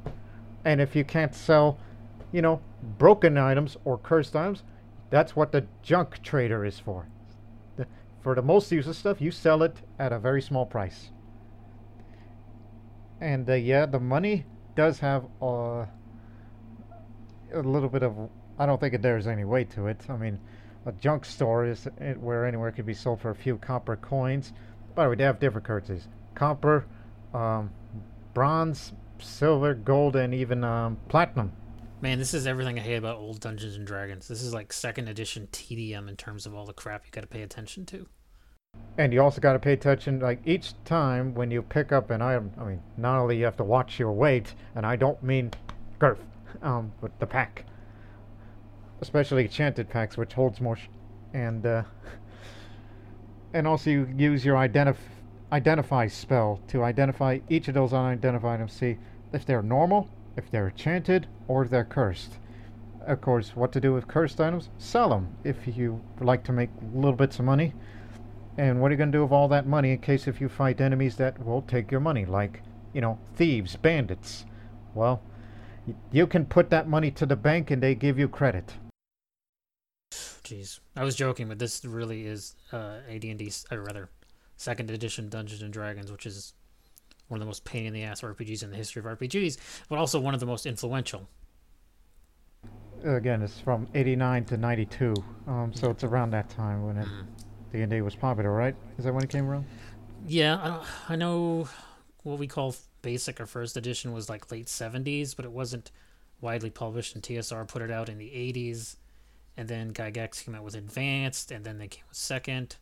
And 0.67 0.83
if 0.83 0.95
you 0.95 1.02
can't 1.02 1.35
sell, 1.35 1.79
you 2.31 2.43
know, 2.43 2.61
broken 2.99 3.38
items 3.38 3.79
or 3.87 3.97
cursed 3.97 4.37
items, 4.37 4.62
That's 5.11 5.35
what 5.35 5.50
the 5.50 5.67
junk 5.83 6.23
trader 6.23 6.64
is 6.64 6.79
for. 6.79 7.07
The, 7.76 7.87
for 8.23 8.35
the 8.35 8.43
most 8.43 8.71
useless 8.71 8.99
stuff, 8.99 9.21
you 9.21 9.33
sell 9.33 9.62
it 9.62 9.76
at 9.99 10.12
a 10.12 10.19
very 10.19 10.40
small 10.40 10.64
price. 10.64 11.11
And 13.21 13.49
uh, 13.50 13.55
yeah, 13.55 13.87
the 13.87 14.00
money 14.00 14.47
does 14.76 15.00
have 15.00 15.25
uh, 15.43 15.87
a 17.52 17.61
little 17.61 17.88
bit 17.88 18.02
of. 18.02 18.30
I 18.59 18.66
don't 18.66 18.80
think 18.80 19.00
there's 19.00 19.26
any 19.26 19.45
weight 19.45 19.71
to 19.71 19.87
it. 19.87 20.00
I 20.09 20.16
mean, 20.16 20.38
a 20.87 20.92
junk 20.92 21.25
store 21.25 21.64
is 21.66 21.87
it- 21.99 22.21
where 22.21 22.47
anywhere 22.47 22.71
could 22.73 22.87
be 22.87 22.95
sold 22.95 23.21
for 23.21 23.30
a 23.30 23.35
few 23.35 23.57
copper 23.57 23.97
coins. 23.97 24.52
By 24.95 25.04
the 25.04 25.11
way, 25.11 25.16
they 25.16 25.25
have 25.25 25.38
different 25.40 25.66
currencies: 25.66 26.09
copper, 26.35 26.85
um, 27.33 27.71
bronze, 28.35 28.92
silver, 29.19 29.75
gold, 29.75 30.16
and 30.16 30.35
even 30.35 30.64
um, 30.64 30.99
platinum. 31.09 31.52
Man, 32.02 32.19
this 32.19 32.33
is 32.33 32.47
everything 32.47 32.78
I 32.78 32.83
hate 32.83 32.97
about 32.97 33.19
old 33.19 33.40
Dungeons 33.40 33.76
and 33.76 33.87
Dragons. 33.87 34.26
This 34.26 34.42
is 34.42 34.54
like 34.54 34.73
second 34.73 35.09
edition 35.09 35.49
TDM 35.52 36.09
in 36.09 36.16
terms 36.16 36.47
of 36.47 36.54
all 36.54 36.64
the 36.64 36.73
crap 36.73 37.04
you 37.04 37.11
got 37.11 37.21
to 37.21 37.26
pay 37.26 37.42
attention 37.42 37.85
to. 37.87 38.07
And 38.97 39.12
you 39.12 39.21
also 39.21 39.40
got 39.40 39.52
to 39.52 39.59
pay 39.59 39.73
attention, 39.75 40.21
like 40.21 40.40
each 40.47 40.73
time 40.85 41.35
when 41.35 41.50
you 41.50 41.61
pick 41.61 41.92
up 41.92 42.11
an 42.11 42.23
item. 42.23 42.52
I 42.59 42.64
mean, 42.64 42.83
not 42.97 43.19
only 43.19 43.37
you 43.38 43.45
have 43.45 43.57
to 43.59 43.64
watch 43.64 43.99
your 43.99 44.12
weight, 44.12 44.54
and 44.75 44.87
I 44.87 44.97
don't 44.97 45.23
mean 45.23 45.50
girth, 45.99 46.25
um, 46.62 46.92
but 47.00 47.19
the 47.21 47.26
pack, 47.26 47.64
especially 49.00 49.45
enchanted 49.45 49.88
packs, 49.88 50.16
which 50.16 50.33
holds 50.33 50.61
more, 50.61 50.78
and 51.33 51.64
uh, 51.64 51.83
and 53.54 53.66
also 53.66 53.90
you 53.90 54.09
use 54.16 54.45
your 54.45 54.57
identif- 54.57 54.97
identify 55.52 56.07
spell 56.07 56.61
to 56.69 56.83
identify 56.83 57.38
each 57.49 57.69
of 57.69 57.75
those 57.75 57.92
unidentified 57.92 58.54
items. 58.54 58.73
See 58.73 58.99
if 59.33 59.45
they're 59.47 59.62
normal, 59.62 60.09
if 60.37 60.50
they're 60.50 60.69
enchanted, 60.69 61.26
or 61.49 61.64
if 61.64 61.71
they're 61.71 61.85
cursed. 61.85 62.38
Of 63.07 63.21
course, 63.21 63.57
what 63.57 63.73
to 63.73 63.80
do 63.80 63.95
with 63.95 64.07
cursed 64.07 64.40
items? 64.40 64.69
Sell 64.78 65.09
them 65.09 65.35
if 65.42 65.57
you 65.66 66.00
like 66.21 66.45
to 66.45 66.52
make 66.52 66.71
little 66.95 67.16
bits 67.16 67.38
of 67.38 67.45
money. 67.45 67.73
And 68.59 68.80
what 68.80 68.88
are 68.88 68.92
you 68.92 68.99
going 68.99 69.11
to 69.12 69.19
do 69.19 69.23
with 69.23 69.33
all 69.33 69.49
that 69.49 69.66
money 69.66 69.92
in 69.92 69.99
case 69.99 70.28
if 70.28 70.40
you 70.40 70.49
fight 70.49 70.80
enemies 70.80 71.16
that 71.16 71.42
will 71.45 71.62
take 71.62 71.90
your 71.90 72.00
money, 72.00 72.26
like, 72.26 72.62
you 72.92 73.00
know, 73.00 73.19
thieves, 73.35 73.76
bandits? 73.76 74.45
Well, 74.95 75.23
you 76.12 76.26
can 76.26 76.44
put 76.46 76.70
that 76.70 76.88
money 76.88 77.10
to 77.12 77.26
the 77.26 77.37
bank 77.37 77.70
and 77.70 77.82
they 77.82 77.94
give 77.94 78.18
you 78.18 78.28
credit. 78.28 78.75
Jeez, 80.12 80.80
I 80.96 81.04
was 81.04 81.14
joking, 81.14 81.49
but 81.49 81.58
this 81.58 81.84
really 81.84 82.26
is 82.26 82.54
uh, 82.72 82.99
AD&D, 83.08 83.52
or 83.70 83.82
rather, 83.82 84.08
second 84.56 84.90
edition 84.90 85.28
Dungeons 85.28 85.62
and 85.62 85.72
Dragons, 85.72 86.10
which 86.10 86.26
is 86.26 86.54
one 87.28 87.38
of 87.38 87.40
the 87.40 87.46
most 87.46 87.64
pain 87.64 87.87
in 87.87 87.92
the 87.92 88.02
ass 88.02 88.22
RPGs 88.22 88.64
in 88.64 88.70
the 88.70 88.76
history 88.76 89.00
of 89.00 89.06
RPGs, 89.06 89.58
but 89.88 89.99
also 89.99 90.18
one 90.18 90.34
of 90.34 90.40
the 90.40 90.46
most 90.46 90.66
influential. 90.66 91.28
Again, 93.04 93.42
it's 93.42 93.60
from 93.60 93.87
89 93.94 94.44
to 94.46 94.56
92, 94.56 95.14
um, 95.46 95.72
so 95.72 95.90
it's 95.90 96.04
around 96.04 96.30
that 96.30 96.50
time 96.50 96.84
when 96.84 96.96
it, 96.99 97.08
D&D 97.72 98.02
was 98.02 98.16
popular, 98.16 98.52
right? 98.52 98.75
Is 98.99 99.04
that 99.04 99.14
when 99.14 99.22
it 99.22 99.30
came 99.30 99.49
around? 99.49 99.64
Yeah, 100.26 100.56
I, 101.08 101.12
I 101.14 101.16
know 101.16 101.68
what 102.23 102.39
we 102.39 102.47
call 102.47 102.75
basic 103.03 103.41
or 103.41 103.47
first 103.47 103.77
edition 103.77 104.12
was 104.12 104.29
like 104.29 104.50
late 104.50 104.67
70s, 104.67 105.35
but 105.35 105.45
it 105.45 105.53
wasn't 105.53 105.91
widely 106.41 106.71
published, 106.71 107.15
and 107.15 107.23
TSR 107.23 107.67
put 107.69 107.83
it 107.83 107.91
out 107.91 108.09
in 108.09 108.19
the 108.19 108.31
80s, 108.31 108.97
and 109.57 109.69
then 109.69 109.93
Gygax 109.93 110.45
came 110.45 110.55
out 110.55 110.65
with 110.65 110.75
advanced, 110.75 111.50
and 111.50 111.65
then 111.65 111.79
they 111.79 111.89
came 111.89 112.05
with 112.09 112.17
second, 112.17 112.77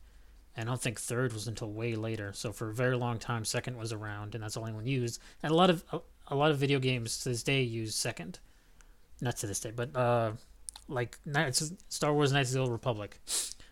and 0.57 0.69
I 0.69 0.73
don't 0.73 0.81
think 0.81 1.01
third 1.01 1.33
was 1.33 1.47
until 1.47 1.71
way 1.71 1.95
later. 1.95 2.33
So 2.33 2.53
for 2.53 2.71
a 2.71 2.75
very 2.75 2.97
long 2.97 3.19
time, 3.19 3.45
second 3.45 3.77
was 3.77 3.93
around, 3.93 4.35
and 4.35 4.43
that's 4.43 4.55
the 4.55 4.61
only 4.61 4.73
one 4.73 4.87
used. 4.87 5.21
And 5.43 5.53
a 5.53 5.55
lot 5.55 5.71
of 5.71 5.85
a, 5.93 6.01
a 6.29 6.35
lot 6.35 6.51
of 6.51 6.59
video 6.59 6.79
games 6.79 7.19
to 7.21 7.29
this 7.31 7.43
day 7.43 7.63
use 7.63 7.95
second, 7.95 8.39
not 9.21 9.37
to 9.39 9.47
this 9.47 9.61
day, 9.61 9.73
but 9.75 9.95
uh, 9.97 10.33
like 10.89 11.19
Star 11.89 12.13
Wars: 12.13 12.33
Knights 12.33 12.51
of 12.51 12.55
the 12.55 12.61
Old 12.61 12.73
Republic, 12.73 13.21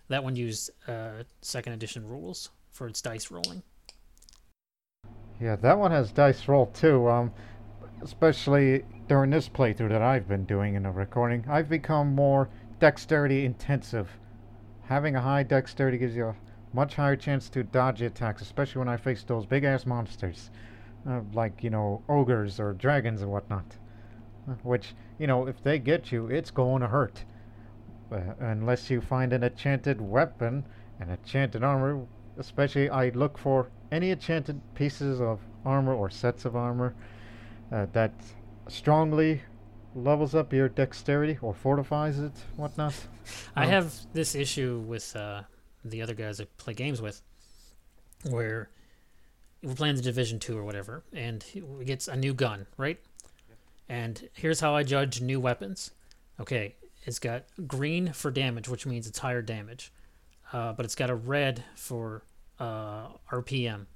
that 0.08 0.22
one 0.22 0.36
used 0.36 0.70
uh, 0.86 1.24
second 1.42 1.72
edition 1.72 2.06
rules 2.06 2.50
for 2.70 2.86
its 2.86 3.02
dice 3.02 3.30
rolling. 3.30 3.62
Yeah, 5.38 5.56
that 5.56 5.78
one 5.78 5.90
has 5.90 6.12
dice 6.12 6.48
roll 6.48 6.66
too. 6.66 7.08
Um, 7.08 7.32
especially 8.00 8.84
during 9.06 9.30
this 9.30 9.48
playthrough 9.48 9.90
that 9.90 10.02
I've 10.02 10.26
been 10.26 10.44
doing 10.44 10.74
in 10.74 10.84
the 10.84 10.90
recording, 10.90 11.44
I've 11.48 11.68
become 11.68 12.14
more 12.14 12.48
dexterity 12.78 13.44
intensive. 13.44 14.08
Having 14.84 15.16
a 15.16 15.20
high 15.20 15.42
dexterity 15.42 15.98
gives 15.98 16.16
you 16.16 16.28
a 16.28 16.36
much 16.72 16.94
higher 16.94 17.16
chance 17.16 17.50
to 17.50 17.62
dodge 17.62 18.00
attacks, 18.00 18.40
especially 18.40 18.78
when 18.78 18.88
I 18.88 18.96
face 18.96 19.24
those 19.24 19.46
big 19.46 19.64
ass 19.64 19.84
monsters, 19.84 20.50
uh, 21.08 21.20
like 21.32 21.62
you 21.62 21.70
know 21.70 22.02
ogres 22.08 22.58
or 22.58 22.72
dragons 22.72 23.20
and 23.20 23.30
whatnot. 23.30 23.76
Uh, 24.48 24.52
Which 24.62 24.94
you 25.18 25.26
know, 25.26 25.46
if 25.46 25.62
they 25.62 25.78
get 25.78 26.12
you, 26.12 26.28
it's 26.28 26.50
going 26.50 26.80
to 26.80 26.88
hurt. 26.88 27.24
Uh, 28.10 28.20
unless 28.38 28.88
you 28.88 29.00
find 29.00 29.32
an 29.32 29.42
enchanted 29.42 30.00
weapon 30.00 30.64
and 30.98 31.10
enchanted 31.10 31.62
armor, 31.62 32.06
especially 32.38 32.88
I 32.88 33.10
look 33.10 33.36
for 33.36 33.68
any 33.92 34.10
enchanted 34.10 34.60
pieces 34.74 35.20
of 35.20 35.40
armor 35.64 35.94
or 35.94 36.10
sets 36.10 36.44
of 36.44 36.56
armor 36.56 36.94
uh, 37.72 37.86
that 37.92 38.12
strongly 38.68 39.42
levels 39.94 40.34
up 40.34 40.52
your 40.52 40.68
dexterity 40.68 41.38
or 41.40 41.54
fortifies 41.54 42.18
it, 42.18 42.32
whatnot. 42.56 42.94
I 43.54 43.64
Um, 43.64 43.70
have 43.70 43.94
this 44.12 44.34
issue 44.34 44.84
with 44.86 45.16
uh, 45.16 45.42
the 45.84 46.02
other 46.02 46.14
guys 46.14 46.40
I 46.40 46.46
play 46.58 46.74
games 46.74 47.00
with, 47.00 47.22
where 48.28 48.68
we're 49.62 49.74
playing 49.74 49.96
the 49.96 50.02
Division 50.02 50.38
Two 50.38 50.56
or 50.58 50.64
whatever, 50.64 51.02
and 51.12 51.42
he 51.42 51.62
gets 51.84 52.08
a 52.08 52.16
new 52.16 52.34
gun, 52.34 52.66
right? 52.76 52.98
And 53.88 54.28
here's 54.34 54.60
how 54.60 54.74
I 54.74 54.82
judge 54.82 55.20
new 55.20 55.40
weapons. 55.40 55.92
Okay, 56.38 56.74
it's 57.04 57.18
got 57.18 57.44
green 57.66 58.12
for 58.12 58.30
damage, 58.30 58.68
which 58.68 58.84
means 58.84 59.06
it's 59.06 59.20
higher 59.20 59.42
damage, 59.42 59.92
uh, 60.52 60.72
but 60.72 60.84
it's 60.84 60.94
got 60.94 61.08
a 61.08 61.14
red 61.14 61.64
for 61.74 62.22
uh, 62.58 63.08
RPM, 63.30 63.86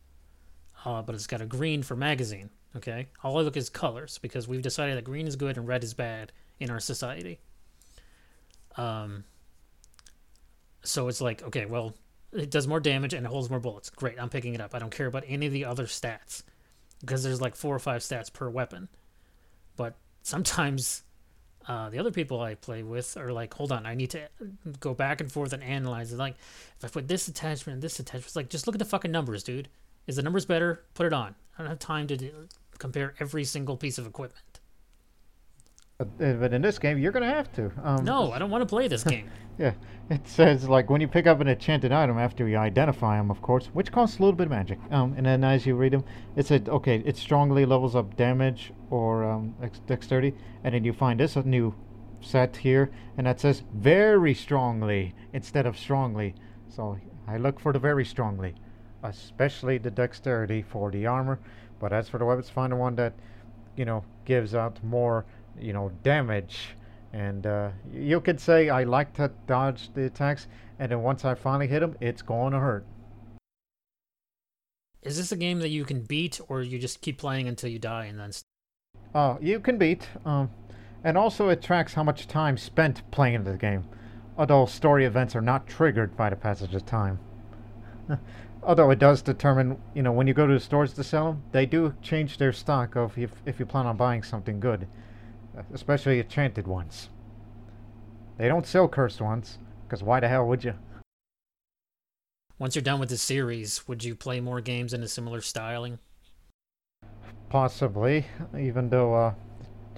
uh, 0.85 1.03
but 1.03 1.15
it's 1.15 1.27
got 1.27 1.41
a 1.41 1.47
green 1.47 1.83
for 1.83 1.97
magazine. 1.97 2.51
Okay, 2.77 3.09
all 3.25 3.39
I 3.39 3.43
look 3.43 3.57
is 3.57 3.69
colors 3.69 4.19
because 4.19 4.47
we've 4.47 4.63
decided 4.63 4.97
that 4.97 5.05
green 5.05 5.27
is 5.27 5.37
good 5.37 5.57
and 5.57 5.67
red 5.67 5.83
is 5.83 5.95
bad 5.95 6.33
in 6.61 6.71
our 6.71 6.79
society. 6.79 7.41
Um, 8.77 9.25
so 10.83 11.09
it's 11.09 11.21
like, 11.21 11.43
okay, 11.43 11.67
well, 11.67 11.95
it 12.33 12.51
does 12.51 12.69
more 12.69 12.81
damage 12.81 13.13
and 13.13 13.27
it 13.27 13.29
holds 13.29 13.51
more 13.51 13.61
bullets. 13.61 13.91
Great, 13.91 14.21
I'm 14.21 14.29
picking 14.29 14.55
it 14.55 14.61
up. 14.61 14.75
I 14.75 14.79
don't 14.79 14.91
care 14.91 15.07
about 15.07 15.25
any 15.27 15.47
of 15.47 15.53
the 15.53 15.65
other 15.65 15.87
stats 15.87 16.45
because 17.01 17.23
there's 17.23 17.41
like 17.41 17.57
four 17.57 17.75
or 17.75 17.81
five 17.81 18.03
stats 18.03 18.33
per 18.33 18.49
weapon. 18.49 18.89
But 19.77 19.97
sometimes 20.23 21.03
uh, 21.69 21.91
the 21.91 21.99
other 21.99 22.11
people 22.11 22.41
I 22.41 22.55
play 22.55 22.83
with 22.83 23.17
are 23.17 23.33
like, 23.33 23.55
hold 23.55 23.71
on, 23.73 23.87
I 23.87 23.95
need 23.95 24.11
to 24.11 24.29
go 24.81 24.95
back 24.95 25.21
and 25.21 25.31
forth 25.31 25.53
and 25.53 25.63
analyze 25.63 26.13
it. 26.13 26.17
Like, 26.19 26.37
if 26.79 26.85
I 26.85 26.89
put 26.89 27.09
this 27.09 27.29
attachment 27.29 27.75
and 27.75 27.83
this 27.83 27.99
attachment, 28.01 28.27
it's 28.27 28.37
like, 28.37 28.49
just 28.49 28.67
look 28.67 28.75
at 28.75 28.79
the 28.79 28.85
fucking 28.85 29.13
numbers, 29.13 29.43
dude. 29.43 29.69
Is 30.07 30.17
the 30.17 30.23
numbers 30.23 30.47
better? 30.47 30.83
Put 30.95 31.07
it 31.07 31.13
on. 31.13 31.35
I 31.57 31.63
don't 31.63 31.69
have 31.69 31.79
time 31.79 32.07
to 32.09 32.17
do, 32.17 32.49
compare 32.79 33.15
every 33.21 33.45
single 33.45 33.77
piece 33.77 33.99
of 33.99 34.07
equipment. 34.07 34.50
Uh, 36.01 36.05
but 36.33 36.55
in 36.55 36.63
this 36.63 36.79
game, 36.79 36.99
you're 36.99 37.13
gonna 37.13 37.27
have 37.29 37.53
to. 37.53 37.71
Um, 37.85 38.05
No, 38.05 38.33
I 38.35 38.39
don't 38.39 38.51
want 38.51 38.63
to 38.63 38.67
play 38.67 38.89
this 38.89 39.05
game. 39.05 39.31
Yeah, 39.59 39.75
it 40.09 40.27
says 40.27 40.71
like 40.71 40.89
when 40.89 41.03
you 41.03 41.09
pick 41.09 41.27
up 41.27 41.41
an 41.41 41.49
enchanted 41.49 41.93
item 41.93 42.17
after 42.19 42.49
you 42.49 42.57
identify 42.57 43.19
them, 43.19 43.31
of 43.31 43.43
course, 43.43 43.67
which 43.75 43.93
costs 43.93 44.19
a 44.19 44.23
little 44.23 44.35
bit 44.35 44.45
of 44.45 44.51
magic. 44.53 44.79
Um, 44.91 45.13
and 45.19 45.27
then 45.27 45.45
as 45.45 45.67
you 45.67 45.75
read 45.75 45.93
them, 45.93 46.03
it 46.35 46.47
said 46.47 46.71
okay, 46.71 47.03
it 47.05 47.19
strongly 47.19 47.67
levels 47.67 47.95
up 47.95 48.17
damage 48.17 48.73
or 48.89 49.23
um, 49.23 49.55
dexterity, 49.87 50.33
and 50.65 50.75
then 50.75 50.83
you 50.83 50.95
find 50.95 51.21
this 51.21 51.37
a 51.37 51.43
new 51.43 51.75
set 52.23 52.57
here, 52.57 52.91
and 53.19 53.27
that 53.27 53.39
says 53.39 53.63
very 53.75 54.33
strongly 54.33 55.15
instead 55.35 55.67
of 55.67 55.77
strongly. 55.77 56.35
So 56.69 56.97
I 57.29 57.37
look 57.37 57.61
for 57.61 57.75
the 57.75 57.79
very 57.79 58.07
strongly, 58.07 58.55
especially 59.03 59.77
the 59.77 59.91
dexterity 59.91 60.63
for 60.63 60.91
the 60.91 61.05
armor. 61.07 61.39
But 61.79 61.93
as 61.93 62.09
for 62.09 62.17
the 62.17 62.25
weapons, 62.25 62.49
find 62.49 62.73
the 62.73 62.77
one 62.77 62.97
that 62.97 63.13
you 63.77 63.85
know 63.85 64.05
gives 64.25 64.55
out 64.55 64.83
more 64.83 65.27
you 65.61 65.73
know 65.73 65.91
damage 66.03 66.75
and 67.13 67.47
uh, 67.47 67.71
you 67.93 68.21
could 68.21 68.41
say 68.41 68.69
I 68.69 68.85
like 68.85 69.13
to 69.15 69.31
dodge 69.47 69.93
the 69.95 70.05
attacks, 70.07 70.47
and 70.79 70.93
then 70.93 71.03
once 71.03 71.25
I 71.25 71.35
finally 71.35 71.67
hit 71.67 71.81
them, 71.81 71.97
it's 72.01 72.23
going 72.23 72.53
to 72.53 72.61
hurt. 72.61 72.87
Is 75.03 75.17
this 75.17 75.33
a 75.33 75.37
game 75.37 75.61
that 75.61 75.71
you 75.71 75.85
can 75.85 76.03
beat, 76.03 76.41
or 76.49 76.63
you 76.63 76.79
just 76.79 77.01
keep 77.01 77.19
playing 77.19 77.49
until 77.49 77.71
you 77.71 77.79
die 77.79 78.05
and 78.05 78.21
then? 78.21 78.33
St- 78.33 78.45
Uh, 79.15 79.39
you 79.41 79.59
can 79.59 79.79
beat, 79.79 80.09
um, 80.25 80.51
and 81.03 81.17
also 81.19 81.49
it 81.49 81.63
tracks 81.63 81.95
how 81.95 82.05
much 82.05 82.29
time 82.29 82.57
spent 82.57 83.11
playing 83.11 83.43
the 83.45 83.57
game, 83.57 83.85
although 84.37 84.67
story 84.67 85.05
events 85.05 85.35
are 85.35 85.41
not 85.41 85.67
triggered 85.67 86.17
by 86.17 86.31
the 86.31 86.37
passage 86.37 86.75
of 86.75 86.87
time. 86.87 87.19
although 88.63 88.91
it 88.91 88.99
does 88.99 89.23
determine, 89.23 89.79
you 89.95 90.03
know, 90.03 90.13
when 90.13 90.27
you 90.27 90.35
go 90.35 90.47
to 90.47 90.53
the 90.53 90.61
stores 90.61 90.93
to 90.93 91.03
sell 91.03 91.33
them, 91.33 91.43
they 91.51 91.67
do 91.67 91.95
change 92.03 92.39
their 92.39 92.53
stock 92.53 92.95
of 92.95 93.17
if, 93.19 93.33
if 93.47 93.59
you 93.59 93.67
plan 93.67 93.87
on 93.87 93.97
buying 93.97 94.23
something 94.23 94.61
good, 94.61 94.87
especially 95.73 96.21
enchanted 96.21 96.67
ones. 96.67 97.09
They 98.39 98.49
don't 98.49 98.67
sell 98.67 98.89
cursed 98.89 99.21
ones, 99.21 99.59
because 99.85 100.03
why 100.03 100.21
the 100.21 100.29
hell 100.29 100.47
would 100.47 100.65
you? 100.65 100.75
Once 102.59 102.75
you're 102.75 102.83
done 102.83 103.01
with 103.01 103.09
the 103.09 103.17
series, 103.17 103.87
would 103.89 104.05
you 104.05 104.15
play 104.15 104.41
more 104.41 104.61
games 104.61 104.93
in 104.93 105.03
a 105.03 105.09
similar 105.09 105.41
styling? 105.41 105.99
Possibly, 107.49 108.27
even 108.59 108.91
though 108.91 109.15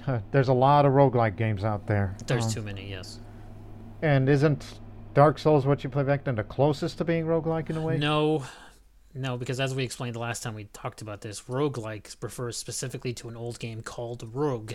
uh, 0.06 0.20
there's 0.30 0.48
a 0.48 0.52
lot 0.52 0.86
of 0.86 0.92
roguelike 0.92 1.36
games 1.36 1.64
out 1.64 1.86
there. 1.86 2.16
There's 2.26 2.46
Um, 2.46 2.50
too 2.50 2.62
many, 2.62 2.88
yes. 2.90 3.18
And 4.00 4.28
isn't 4.28 4.80
Dark 5.14 5.38
Souls 5.38 5.66
what 5.66 5.84
you 5.84 5.90
play 5.90 6.02
back 6.02 6.24
then 6.24 6.34
the 6.34 6.44
closest 6.44 6.98
to 6.98 7.04
being 7.04 7.26
roguelike 7.26 7.68
in 7.68 7.76
a 7.76 7.82
way? 7.82 7.98
No, 7.98 8.44
no, 9.14 9.36
because 9.36 9.60
as 9.60 9.74
we 9.74 9.84
explained 9.84 10.14
the 10.14 10.20
last 10.20 10.42
time 10.42 10.54
we 10.54 10.64
talked 10.72 11.02
about 11.02 11.20
this, 11.20 11.42
roguelike 11.42 12.16
refers 12.22 12.56
specifically 12.56 13.12
to 13.14 13.28
an 13.28 13.36
old 13.36 13.58
game 13.58 13.82
called 13.82 14.24
Rogue, 14.32 14.74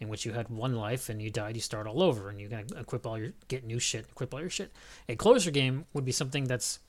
in 0.00 0.08
which 0.08 0.24
you 0.24 0.32
had 0.32 0.48
one 0.48 0.74
life 0.74 1.08
and 1.08 1.20
you 1.20 1.30
died, 1.30 1.54
you 1.54 1.60
start 1.60 1.86
all 1.86 2.02
over, 2.02 2.30
and 2.30 2.40
you 2.40 2.48
can 2.48 2.66
equip 2.76 3.06
all 3.06 3.18
your 3.18 3.32
get 3.48 3.64
new 3.64 3.78
shit, 3.78 4.06
equip 4.10 4.32
all 4.34 4.40
your 4.40 4.50
shit. 4.50 4.72
A 5.08 5.14
closer 5.14 5.50
game 5.50 5.84
would 5.92 6.04
be 6.04 6.12
something 6.12 6.44
that's 6.44 6.80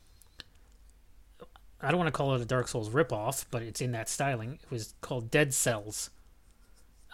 I 1.82 1.90
don't 1.90 1.98
want 1.98 2.08
to 2.08 2.12
call 2.12 2.36
it 2.36 2.42
a 2.42 2.46
Dark 2.46 2.68
Souls 2.68 2.90
ripoff, 2.90 3.46
but 3.50 3.64
it's 3.64 3.82
in 3.82 3.92
that 3.92 4.08
styling. 4.08 4.60
It 4.64 4.72
was 4.72 4.94
called 5.02 5.32
Dead 5.32 5.54
Cells, 5.54 6.12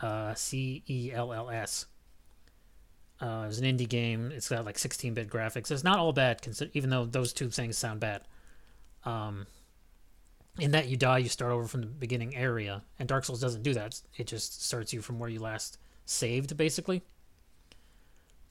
uh, 0.01 0.33
C 0.33 0.83
E 0.87 1.11
L 1.13 1.33
L 1.33 1.49
S. 1.49 1.85
Uh, 3.19 3.45
it's 3.47 3.59
an 3.59 3.65
indie 3.65 3.89
game. 3.89 4.31
It's 4.31 4.49
got 4.49 4.63
like 4.63 4.75
16-bit 4.75 5.27
graphics. 5.27 5.71
It's 5.71 5.83
not 5.83 5.97
all 5.97 6.13
bad, 6.13 6.45
even 6.73 6.91
though 6.91 7.05
those 7.05 7.33
two 7.33 7.49
things 7.49 7.75
sound 7.75 7.99
bad. 7.99 8.21
Um, 9.05 9.47
in 10.59 10.71
that 10.71 10.87
you 10.87 10.97
die, 10.97 11.19
you 11.19 11.29
start 11.29 11.51
over 11.51 11.65
from 11.65 11.81
the 11.81 11.87
beginning 11.87 12.35
area, 12.35 12.83
and 12.99 13.07
Dark 13.07 13.25
Souls 13.25 13.41
doesn't 13.41 13.63
do 13.63 13.73
that. 13.73 13.99
It 14.17 14.27
just 14.27 14.63
starts 14.63 14.93
you 14.93 15.01
from 15.01 15.17
where 15.17 15.29
you 15.29 15.39
last 15.39 15.79
saved, 16.07 16.57
basically. 16.57 17.03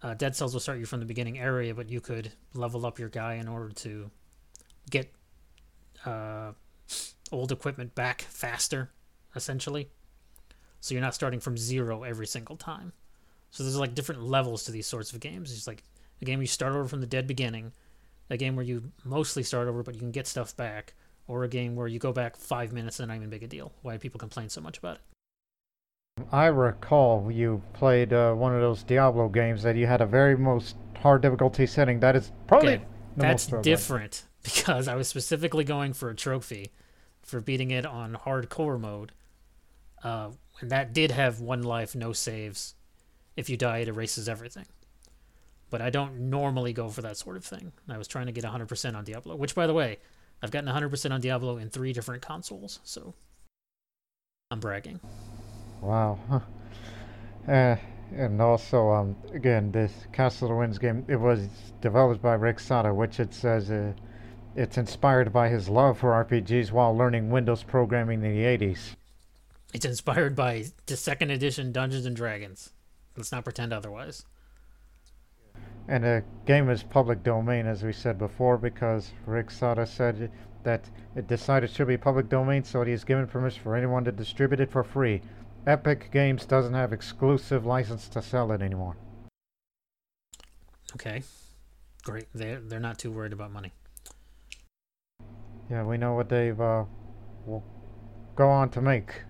Uh, 0.03 0.15
Dead 0.15 0.37
Cells 0.37 0.53
will 0.53 0.61
start 0.61 0.79
you 0.79 0.87
from 0.87 1.01
the 1.01 1.07
beginning 1.07 1.39
area, 1.39 1.75
but 1.75 1.91
you 1.91 2.01
could 2.01 2.33
level 2.55 2.87
up 2.87 2.99
your 2.99 3.09
guy 3.09 3.35
in 3.35 3.49
order 3.49 3.71
to 3.71 4.11
get 4.91 5.13
uh, 6.05 6.53
old 7.33 7.51
equipment 7.51 7.95
back 7.95 8.23
faster, 8.23 8.91
essentially. 9.35 9.89
So 10.81 10.95
you're 10.95 11.03
not 11.03 11.15
starting 11.15 11.41
from 11.41 11.57
zero 11.57 12.05
every 12.05 12.27
single 12.27 12.57
time. 12.57 12.93
So 13.51 13.63
there's 13.63 13.79
like 13.79 13.95
different 13.95 14.23
levels 14.23 14.65
to 14.65 14.73
these 14.73 14.87
sorts 14.87 15.13
of 15.13 15.21
games. 15.21 15.51
It's 15.51 15.67
like 15.67 15.83
a 16.21 16.25
game 16.25 16.39
where 16.39 16.43
you 16.43 16.49
start 16.49 16.73
over 16.73 16.87
from 16.87 17.01
the 17.01 17.07
dead 17.07 17.27
beginning, 17.27 17.73
a 18.31 18.37
game 18.37 18.55
where 18.55 18.65
you 18.65 18.93
mostly 19.05 19.43
start 19.43 19.67
over 19.67 19.83
but 19.83 19.95
you 19.95 20.01
can 20.01 20.11
get 20.11 20.27
stuff 20.27 20.57
back, 20.57 20.95
or 21.27 21.43
a 21.43 21.49
game 21.49 21.75
where 21.75 21.89
you 21.89 21.99
go 21.99 22.13
back 22.13 22.37
five 22.37 22.73
minutes 22.73 23.01
and 23.01 23.09
not 23.09 23.17
even 23.17 23.31
big 23.31 23.43
a 23.43 23.49
deal. 23.49 23.73
Why 23.83 23.97
people 23.97 24.19
complain 24.19 24.51
so 24.51 24.61
much 24.61 24.79
about 24.79 24.97
it? 24.97 25.16
I 26.33 26.47
recall 26.47 27.31
you 27.31 27.63
played 27.75 28.13
uh, 28.13 28.33
one 28.33 28.55
of 28.55 28.61
those 28.61 28.83
Diablo 28.83 29.29
games 29.29 29.63
that 29.63 29.77
you 29.77 29.87
had 29.87 30.01
a 30.01 30.07
very 30.07 30.37
most 30.37 30.77
hard 31.01 31.23
difficulty 31.23 31.67
setting. 31.67 32.01
That 32.01 32.17
is 32.17 32.33
probably 32.47 32.75
Okay, 32.75 32.85
the 33.17 33.23
That's 33.23 33.51
most 33.51 33.63
different 33.63 34.25
because 34.43 34.89
I 34.89 34.95
was 34.97 35.09
specifically 35.09 35.65
going 35.65 35.93
for 35.93 36.11
a 36.11 36.15
trophy 36.15 36.73
for 37.23 37.41
beating 37.41 37.71
it 37.71 37.85
on 37.85 38.15
hardcore 38.25 38.81
mode. 38.81 39.13
Uh, 40.03 40.31
and 40.61 40.71
that 40.71 40.93
did 40.93 41.11
have 41.11 41.41
one 41.41 41.63
life, 41.63 41.95
no 41.95 42.13
saves. 42.13 42.75
If 43.37 43.51
you 43.51 43.57
die, 43.57 43.79
it 43.79 43.89
erases 43.89 44.29
everything. 44.29 44.67
But 45.69 45.83
I 45.83 45.91
don't 45.91 46.31
normally 46.31 46.73
go 46.73 46.89
for 46.89 47.03
that 47.03 47.17
sort 47.17 47.37
of 47.37 47.45
thing. 47.45 47.73
I 47.89 47.99
was 47.99 48.09
trying 48.09 48.27
to 48.27 48.33
get 48.33 48.45
100% 48.45 48.97
on 48.97 49.05
Diablo, 49.05 49.37
which, 49.37 49.55
by 49.55 49.67
the 49.67 49.75
way, 49.75 49.99
I've 50.43 50.51
gotten 50.51 50.71
100% 50.73 51.11
on 51.11 51.21
Diablo 51.21 51.59
in 51.59 51.69
three 51.69 51.93
different 51.93 52.23
consoles, 52.23 52.81
so 52.85 53.15
I'm 54.51 54.61
bragging. 54.61 55.01
Wow. 55.87 56.19
Huh. 56.29 56.41
Uh, 57.47 57.77
and 58.13 58.43
also, 58.43 58.91
um, 58.91 59.15
again, 59.33 59.71
this 59.71 59.93
Castle 60.13 60.49
of 60.49 60.51
the 60.51 60.57
Winds 60.57 60.79
game, 60.79 61.05
it 61.07 61.15
was 61.15 61.47
developed 61.81 62.21
by 62.21 62.35
Rick 62.35 62.57
Saada, 62.57 62.93
which 62.93 63.21
it 63.21 63.33
says 63.33 63.71
uh, 63.71 63.93
it's 64.57 64.79
inspired 64.79 65.33
by 65.33 65.49
his 65.49 65.69
love 65.69 65.97
for 65.97 66.11
RPGs 66.25 66.73
while 66.73 66.97
learning 66.97 67.31
Windows 67.31 67.63
programming 67.63 68.25
in 68.25 68.33
the 68.33 68.43
80s. 68.43 68.97
It's 69.73 69.85
inspired 69.85 70.35
by 70.35 70.65
the 70.87 70.97
second 70.97 71.31
edition 71.31 71.71
Dungeons 71.71 72.05
and 72.05 72.17
Dragons. 72.17 72.71
Let's 73.17 73.31
not 73.31 73.45
pretend 73.45 73.73
otherwise. 73.73 74.25
And 75.87 76.03
the 76.03 76.25
game 76.47 76.69
is 76.69 76.83
public 76.83 77.23
domain, 77.23 77.67
as 77.67 77.85
we 77.85 77.93
said 77.93 78.19
before, 78.19 78.59
because 78.59 79.13
Rick 79.25 79.51
Saada 79.51 79.87
said 79.87 80.33
that 80.65 80.91
it 81.15 81.29
decided 81.29 81.71
it 81.71 81.75
should 81.77 81.87
be 81.87 81.97
public 81.97 82.29
domain, 82.29 82.65
so 82.65 82.83
he 82.83 82.91
has 82.91 83.05
given 83.05 83.29
permission 83.29 83.63
for 83.63 83.77
anyone 83.77 84.05
to 84.05 84.11
distribute 84.11 84.61
it 84.61 84.71
for 84.71 84.83
free. 84.83 85.23
Epic 85.67 86.11
Games 86.13 86.47
doesn't 86.47 86.75
have 86.75 86.93
exclusive 86.93 87.67
license 87.67 88.09
to 88.09 88.23
sell 88.23 88.53
it 88.53 88.63
anymore. 88.63 88.97
Okay, 90.95 91.23
great. 92.05 92.27
They're 92.33 92.61
they're 92.61 92.81
not 92.81 92.99
too 92.99 93.11
worried 93.11 93.33
about 93.33 93.53
money. 93.53 93.73
Yeah, 95.69 95.85
we 95.85 95.99
know 95.99 96.15
what 96.15 96.29
they've 96.29 96.61
uh, 96.61 96.85
will 97.45 97.65
go 98.37 98.49
on 98.49 98.71
to 98.71 98.81
make. 98.81 99.23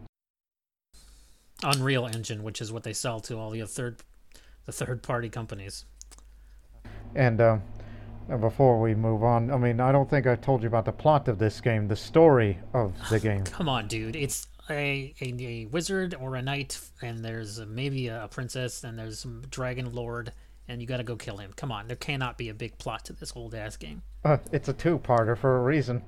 Unreal 1.63 2.07
Engine, 2.07 2.43
which 2.43 2.61
is 2.61 2.71
what 2.71 2.83
they 2.83 2.93
sell 2.93 3.21
to 3.21 3.39
all 3.39 3.51
the 3.51 3.67
third 3.67 4.03
the 4.67 4.73
third 4.73 5.03
party 5.03 5.31
companies. 5.31 5.87
And 7.15 7.41
um, 7.41 7.63
before 8.41 8.79
we 8.79 8.95
move 8.95 9.25
on, 9.25 9.51
I 9.51 9.57
mean, 9.57 9.81
I 9.81 9.91
don't 9.91 10.11
think 10.11 10.27
I 10.27 10.37
told 10.37 10.63
you 10.63 10.69
about 10.69 10.85
the 10.85 10.93
plot 10.93 11.29
of 11.29 11.39
this 11.39 11.63
game, 11.63 11.89
the 11.89 11.97
story 11.97 12.59
of 12.75 12.93
the 13.09 13.19
game. 13.21 13.45
Come 13.45 13.71
on, 13.71 13.87
dude. 13.87 14.15
It's 14.15 14.47
a, 14.71 15.15
a, 15.21 15.35
a 15.41 15.67
wizard 15.67 16.15
or 16.21 16.37
a 16.37 16.43
knight, 16.43 16.81
and 17.03 17.25
there's 17.25 17.61
maybe 17.61 18.09
a 18.09 18.29
princess, 18.31 18.85
and 18.85 18.99
there's 18.99 19.19
some 19.19 19.43
dragon 19.51 19.95
lord, 19.95 20.33
and 20.69 20.81
you 20.81 20.87
got 20.87 20.99
to 20.99 21.05
go 21.05 21.17
kill 21.17 21.39
him. 21.39 21.53
Come 21.57 21.73
on, 21.73 21.87
there 21.87 21.97
cannot 21.97 22.39
be 22.39 22.49
a 22.49 22.55
big 22.55 22.79
plot 22.79 23.05
to 23.07 23.13
this 23.13 23.33
old 23.37 23.55
ass 23.55 23.77
game. 23.77 24.03
Uh, 24.25 24.39
it's 24.53 24.69
a 24.69 24.73
two-parter 24.73 25.37
for 25.37 25.59
a 25.59 25.63
reason. 25.63 26.03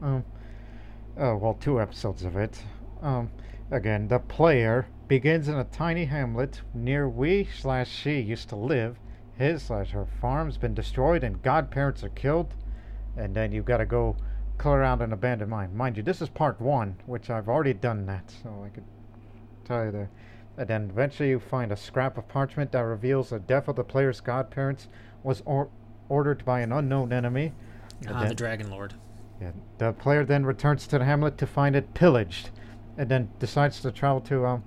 Um, 0.00 0.24
oh, 1.18 1.36
well, 1.36 1.54
two 1.54 1.80
episodes 1.80 2.24
of 2.24 2.36
it. 2.36 2.58
Um, 3.02 3.30
again, 3.70 4.08
the 4.08 4.18
player 4.18 4.86
begins 5.08 5.48
in 5.48 5.56
a 5.56 5.64
tiny 5.64 6.04
hamlet 6.04 6.62
near 6.72 7.08
we 7.08 7.48
slash 7.60 7.90
she 7.90 8.20
used 8.20 8.48
to 8.48 8.56
live. 8.56 8.98
His 9.36 9.62
slash 9.64 9.90
her 9.90 10.06
farm's 10.20 10.56
been 10.56 10.74
destroyed 10.74 11.24
and 11.24 11.42
godparents 11.42 12.04
are 12.04 12.10
killed. 12.10 12.54
And 13.16 13.34
then 13.34 13.52
you've 13.52 13.64
got 13.64 13.78
to 13.78 13.86
go 13.86 14.16
clear 14.64 14.82
out 14.82 15.02
an 15.02 15.12
abandoned 15.12 15.50
mine. 15.50 15.76
Mind 15.76 15.94
you, 15.94 16.02
this 16.02 16.22
is 16.22 16.30
part 16.30 16.58
one, 16.58 16.96
which 17.04 17.28
I've 17.28 17.50
already 17.50 17.74
done 17.74 18.06
that, 18.06 18.32
so 18.42 18.64
I 18.64 18.70
could 18.70 18.84
tell 19.66 19.84
you 19.84 19.90
there. 19.90 20.08
And 20.56 20.66
then 20.66 20.88
eventually 20.88 21.28
you 21.28 21.38
find 21.38 21.70
a 21.70 21.76
scrap 21.76 22.16
of 22.16 22.26
parchment 22.28 22.72
that 22.72 22.80
reveals 22.80 23.28
the 23.28 23.40
death 23.40 23.68
of 23.68 23.76
the 23.76 23.84
player's 23.84 24.22
godparents 24.22 24.88
was 25.22 25.42
or- 25.44 25.68
ordered 26.08 26.46
by 26.46 26.60
an 26.60 26.72
unknown 26.72 27.12
enemy. 27.12 27.52
Ah, 28.08 28.24
the 28.26 28.34
dragon 28.34 28.70
lord. 28.70 28.94
yeah, 29.38 29.50
the 29.76 29.92
player 29.92 30.24
then 30.24 30.46
returns 30.46 30.86
to 30.86 30.98
the 30.98 31.04
hamlet 31.04 31.36
to 31.36 31.46
find 31.46 31.76
it 31.76 31.92
pillaged, 31.92 32.48
and 32.96 33.10
then 33.10 33.28
decides 33.38 33.80
to 33.80 33.92
travel 33.92 34.22
to 34.22 34.46
um, 34.46 34.64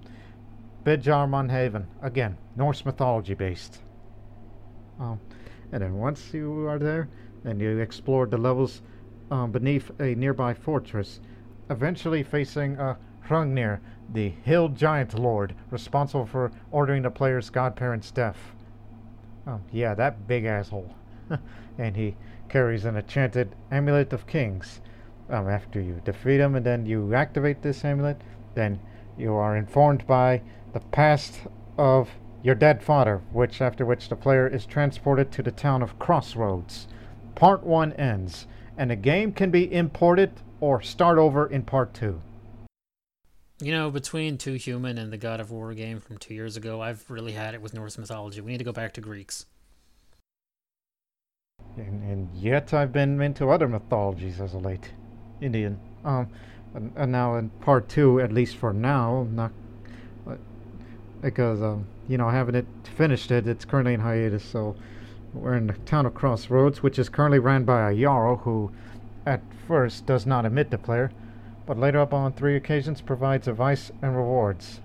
Bjarnarhaven 0.84 1.88
again, 2.04 2.38
Norse 2.56 2.86
mythology 2.86 3.34
based. 3.34 3.80
Um, 5.00 5.20
and 5.72 5.82
then 5.82 5.96
once 5.96 6.36
you 6.36 6.68
are 6.68 6.78
there, 6.78 7.10
then 7.44 7.60
you 7.60 7.80
explore 7.80 8.28
the 8.28 8.38
levels 8.38 8.84
um, 9.32 9.52
beneath 9.52 9.92
a 10.00 10.16
nearby 10.16 10.54
fortress, 10.54 11.20
eventually 11.70 12.24
facing 12.24 12.78
uh, 12.80 12.96
Hrungnir, 13.28 13.80
the 14.14 14.30
hill 14.30 14.70
giant 14.70 15.18
lord 15.20 15.54
responsible 15.70 16.26
for 16.26 16.52
ordering 16.72 17.02
the 17.02 17.12
player's 17.12 17.50
godparents' 17.50 18.12
death. 18.12 18.38
Um, 19.46 19.64
yeah, 19.72 19.94
that 19.96 20.28
big 20.28 20.46
asshole. 20.46 20.94
and 21.78 21.96
he 21.96 22.16
carries 22.50 22.86
an 22.86 22.96
enchanted 22.96 23.56
amulet 23.72 24.14
of 24.14 24.28
kings. 24.28 24.82
Um, 25.30 25.50
after 25.50 25.82
you 25.82 26.02
defeat 26.06 26.40
him 26.40 26.56
and 26.56 26.66
then 26.66 26.86
you 26.86 27.14
activate 27.14 27.62
this 27.62 27.84
amulet, 27.84 28.22
then 28.56 28.80
you 29.18 29.34
are 29.34 29.58
informed 29.58 30.08
by 30.08 30.42
the 30.74 30.80
past 30.80 31.42
of 31.78 32.10
your 32.44 32.56
dead 32.56 32.82
father, 32.82 33.22
which 33.34 33.62
after 33.62 33.86
which 33.86 34.08
the 34.08 34.16
player 34.16 34.48
is 34.48 34.66
transported 34.66 35.32
to 35.32 35.44
the 35.44 35.52
town 35.52 35.82
of 35.82 36.00
Crossroads. 36.00 36.88
Part 37.36 37.64
1 37.64 37.94
ends, 37.94 38.48
and 38.78 38.92
the 38.92 38.96
game 38.96 39.32
can 39.32 39.52
be 39.52 39.72
imported 39.74 40.32
or 40.60 40.82
start 40.82 41.18
over 41.18 41.48
in 41.48 41.64
part 41.64 41.94
2. 41.94 42.22
You 43.60 43.72
know, 43.72 43.90
between 43.90 44.38
Too 44.38 44.54
Human 44.54 45.00
and 45.00 45.12
the 45.12 45.18
God 45.18 45.40
of 45.40 45.50
War 45.50 45.74
game 45.74 46.00
from 46.00 46.20
two 46.20 46.36
years 46.36 46.58
ago, 46.58 46.82
I've 46.82 47.10
really 47.10 47.32
had 47.32 47.56
it 47.56 47.62
with 47.62 47.74
Norse 47.74 47.98
mythology. 47.98 48.40
We 48.40 48.52
need 48.52 48.60
to 48.60 48.64
go 48.64 48.72
back 48.72 48.94
to 48.94 49.02
Greeks. 49.02 49.48
And, 51.76 52.04
and 52.04 52.30
yet 52.36 52.74
I've 52.74 52.92
been 52.92 53.20
into 53.20 53.50
other 53.50 53.68
mythologies 53.68 54.40
as 54.40 54.54
of 54.54 54.64
late. 54.64 54.92
Indian. 55.42 55.80
Um, 56.06 56.30
and, 56.74 56.92
and 56.96 57.12
now 57.12 57.36
in 57.36 57.50
part 57.50 57.90
two, 57.90 58.20
at 58.20 58.32
least 58.32 58.58
for 58.58 58.74
now, 58.74 59.28
not 59.32 59.52
uh, 60.28 60.36
because 61.22 61.62
um, 61.62 61.88
you 62.08 62.18
know, 62.18 62.28
I 62.28 62.34
haven't 62.34 62.56
it 62.56 62.66
finished 62.96 63.32
it. 63.32 63.48
It's 63.48 63.66
currently 63.66 63.94
in 63.94 64.00
hiatus, 64.00 64.44
so 64.44 64.76
we're 65.38 65.56
in 65.56 65.68
the 65.68 65.74
town 65.74 66.06
of 66.06 66.14
Crossroads, 66.14 66.82
which 66.84 67.00
is 67.00 67.10
currently 67.10 67.40
ran 67.40 67.64
by 67.64 67.90
a 67.92 67.96
Jarl 67.96 68.38
who, 68.38 68.72
at 69.26 69.42
first, 69.68 70.06
does 70.06 70.26
not 70.26 70.46
admit 70.46 70.72
the 70.72 70.78
player, 70.78 71.12
but 71.66 71.78
later 71.78 72.00
up 72.00 72.14
on 72.14 72.34
three 72.34 72.56
occasions 72.56 73.02
provides 73.02 73.48
advice 73.48 73.92
and 74.02 74.16
rewards. 74.16 74.80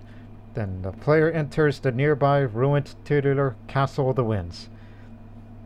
Then 0.53 0.81
the 0.81 0.91
player 0.91 1.31
enters 1.31 1.79
the 1.79 1.91
nearby 1.91 2.39
ruined 2.39 2.95
titular 3.05 3.55
Castle 3.67 4.09
of 4.11 4.15
the 4.15 4.23
Winds. 4.23 4.69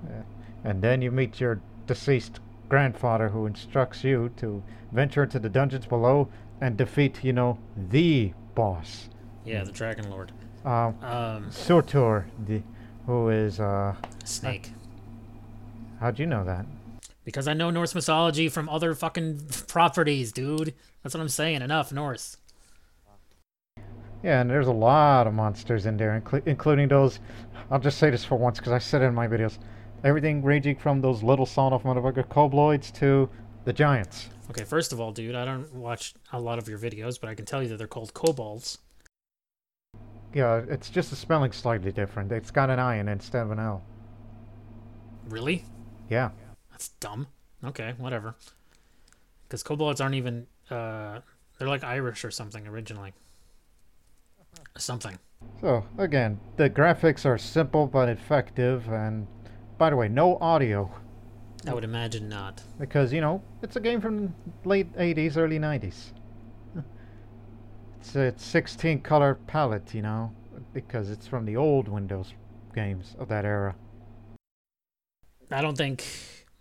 Uh, 0.07 0.21
and 0.63 0.81
then 0.81 1.01
you 1.01 1.11
meet 1.11 1.39
your 1.39 1.59
deceased 1.85 2.39
grandfather 2.69 3.29
who 3.29 3.45
instructs 3.45 4.03
you 4.03 4.31
to 4.37 4.63
venture 4.91 5.23
into 5.23 5.39
the 5.39 5.49
dungeons 5.49 5.85
below 5.85 6.29
and 6.61 6.77
defeat, 6.77 7.23
you 7.23 7.33
know, 7.33 7.57
the 7.89 8.33
boss. 8.55 9.09
Yeah, 9.45 9.63
the 9.63 9.71
Dragon 9.71 10.09
Lord. 10.09 10.31
Um, 10.65 10.95
Um, 11.03 11.51
Surtur, 11.51 12.25
the, 12.45 12.61
who 13.05 13.29
is, 13.29 13.59
uh, 13.59 13.95
Snake. 14.25 14.71
How'd 15.99 16.19
you 16.19 16.25
know 16.25 16.43
that? 16.43 16.65
Because 17.25 17.47
I 17.47 17.53
know 17.53 17.69
Norse 17.69 17.95
mythology 17.95 18.49
from 18.49 18.69
other 18.69 18.93
fucking 18.93 19.41
properties, 19.67 20.31
dude. 20.31 20.73
That's 21.03 21.13
what 21.13 21.21
I'm 21.21 21.29
saying. 21.29 21.61
Enough 21.61 21.91
Norse. 21.91 22.37
Yeah, 24.23 24.41
and 24.41 24.49
there's 24.49 24.67
a 24.67 24.71
lot 24.71 25.27
of 25.27 25.33
monsters 25.33 25.85
in 25.85 25.97
there, 25.97 26.19
inclu- 26.19 26.45
including 26.45 26.87
those. 26.87 27.19
I'll 27.69 27.79
just 27.79 27.97
say 27.97 28.09
this 28.09 28.25
for 28.25 28.35
once 28.35 28.57
because 28.57 28.71
I 28.71 28.79
said 28.79 29.01
it 29.01 29.05
in 29.05 29.13
my 29.13 29.27
videos. 29.27 29.57
Everything 30.03 30.43
ranging 30.43 30.75
from 30.77 31.01
those 31.01 31.23
little 31.23 31.45
son 31.45 31.73
of 31.73 31.83
motherfucker 31.83 32.27
Kobloids 32.27 32.93
to 32.99 33.29
the 33.65 33.73
giants. 33.73 34.29
Okay, 34.49 34.63
first 34.63 34.93
of 34.93 35.01
all, 35.01 35.11
dude, 35.11 35.35
I 35.35 35.43
don't 35.43 35.73
watch 35.73 36.13
a 36.31 36.39
lot 36.39 36.57
of 36.57 36.69
your 36.69 36.79
videos, 36.79 37.19
but 37.19 37.29
I 37.29 37.35
can 37.35 37.45
tell 37.45 37.61
you 37.61 37.69
that 37.69 37.77
they're 37.77 37.87
called 37.87 38.13
kobolds. 38.13 38.77
Yeah, 40.33 40.61
it's 40.69 40.89
just 40.89 41.09
the 41.09 41.15
spelling 41.15 41.51
slightly 41.51 41.91
different. 41.91 42.31
It's 42.31 42.51
got 42.51 42.69
an 42.69 42.79
I 42.79 42.97
in 42.97 43.09
it 43.09 43.13
instead 43.13 43.43
of 43.43 43.51
an 43.51 43.59
L. 43.59 43.83
Really? 45.27 45.65
Yeah. 46.09 46.29
That's 46.71 46.89
dumb. 46.89 47.27
Okay, 47.63 47.93
whatever. 47.97 48.35
Because 49.43 49.63
kobolds 49.63 50.01
aren't 50.01 50.15
even. 50.15 50.47
Uh, 50.69 51.19
they're 51.57 51.67
like 51.67 51.83
Irish 51.83 52.23
or 52.23 52.31
something 52.31 52.67
originally. 52.67 53.13
Something. 54.77 55.17
So, 55.61 55.85
again, 55.97 56.39
the 56.55 56.69
graphics 56.69 57.25
are 57.25 57.37
simple 57.37 57.87
but 57.87 58.09
effective, 58.09 58.87
and 58.89 59.27
by 59.77 59.89
the 59.89 59.95
way, 59.95 60.07
no 60.07 60.37
audio. 60.39 60.91
I 61.67 61.73
would 61.73 61.83
imagine 61.83 62.29
not. 62.29 62.61
Because, 62.79 63.11
you 63.11 63.21
know, 63.21 63.41
it's 63.61 63.75
a 63.75 63.79
game 63.79 64.01
from 64.01 64.33
late 64.65 64.91
80s, 64.95 65.37
early 65.37 65.59
90s. 65.59 66.13
It's 67.99 68.15
a 68.15 68.33
16 68.37 69.01
color 69.01 69.35
palette, 69.47 69.93
you 69.93 70.01
know, 70.01 70.31
because 70.73 71.09
it's 71.09 71.27
from 71.27 71.45
the 71.45 71.57
old 71.57 71.87
Windows 71.87 72.33
games 72.73 73.15
of 73.19 73.27
that 73.29 73.43
era. 73.43 73.75
I 75.51 75.61
don't 75.61 75.77
think. 75.77 76.03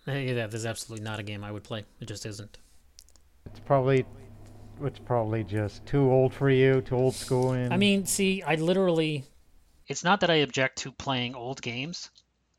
eh, 0.07 0.19
Yeah, 0.33 0.47
there's 0.47 0.67
absolutely 0.67 1.05
not 1.05 1.19
a 1.19 1.23
game 1.23 1.43
I 1.45 1.53
would 1.53 1.65
play. 1.65 1.85
It 2.01 2.07
just 2.07 2.27
isn't. 2.27 2.59
It's 3.47 3.61
probably 3.61 4.05
it's 4.83 4.99
probably 4.99 5.43
just 5.43 5.87
too 5.87 6.11
old 6.11 6.35
for 6.35 6.51
you, 6.51 6.83
too 6.83 6.97
old 6.97 7.15
school 7.15 7.53
and 7.53 7.73
I 7.73 7.77
mean, 7.77 8.07
see, 8.07 8.43
I 8.43 8.57
literally. 8.57 9.25
It's 9.89 10.05
not 10.05 10.21
that 10.21 10.31
I 10.31 10.37
object 10.37 10.79
to 10.79 10.93
playing 10.93 11.35
old 11.35 11.63
games. 11.63 12.11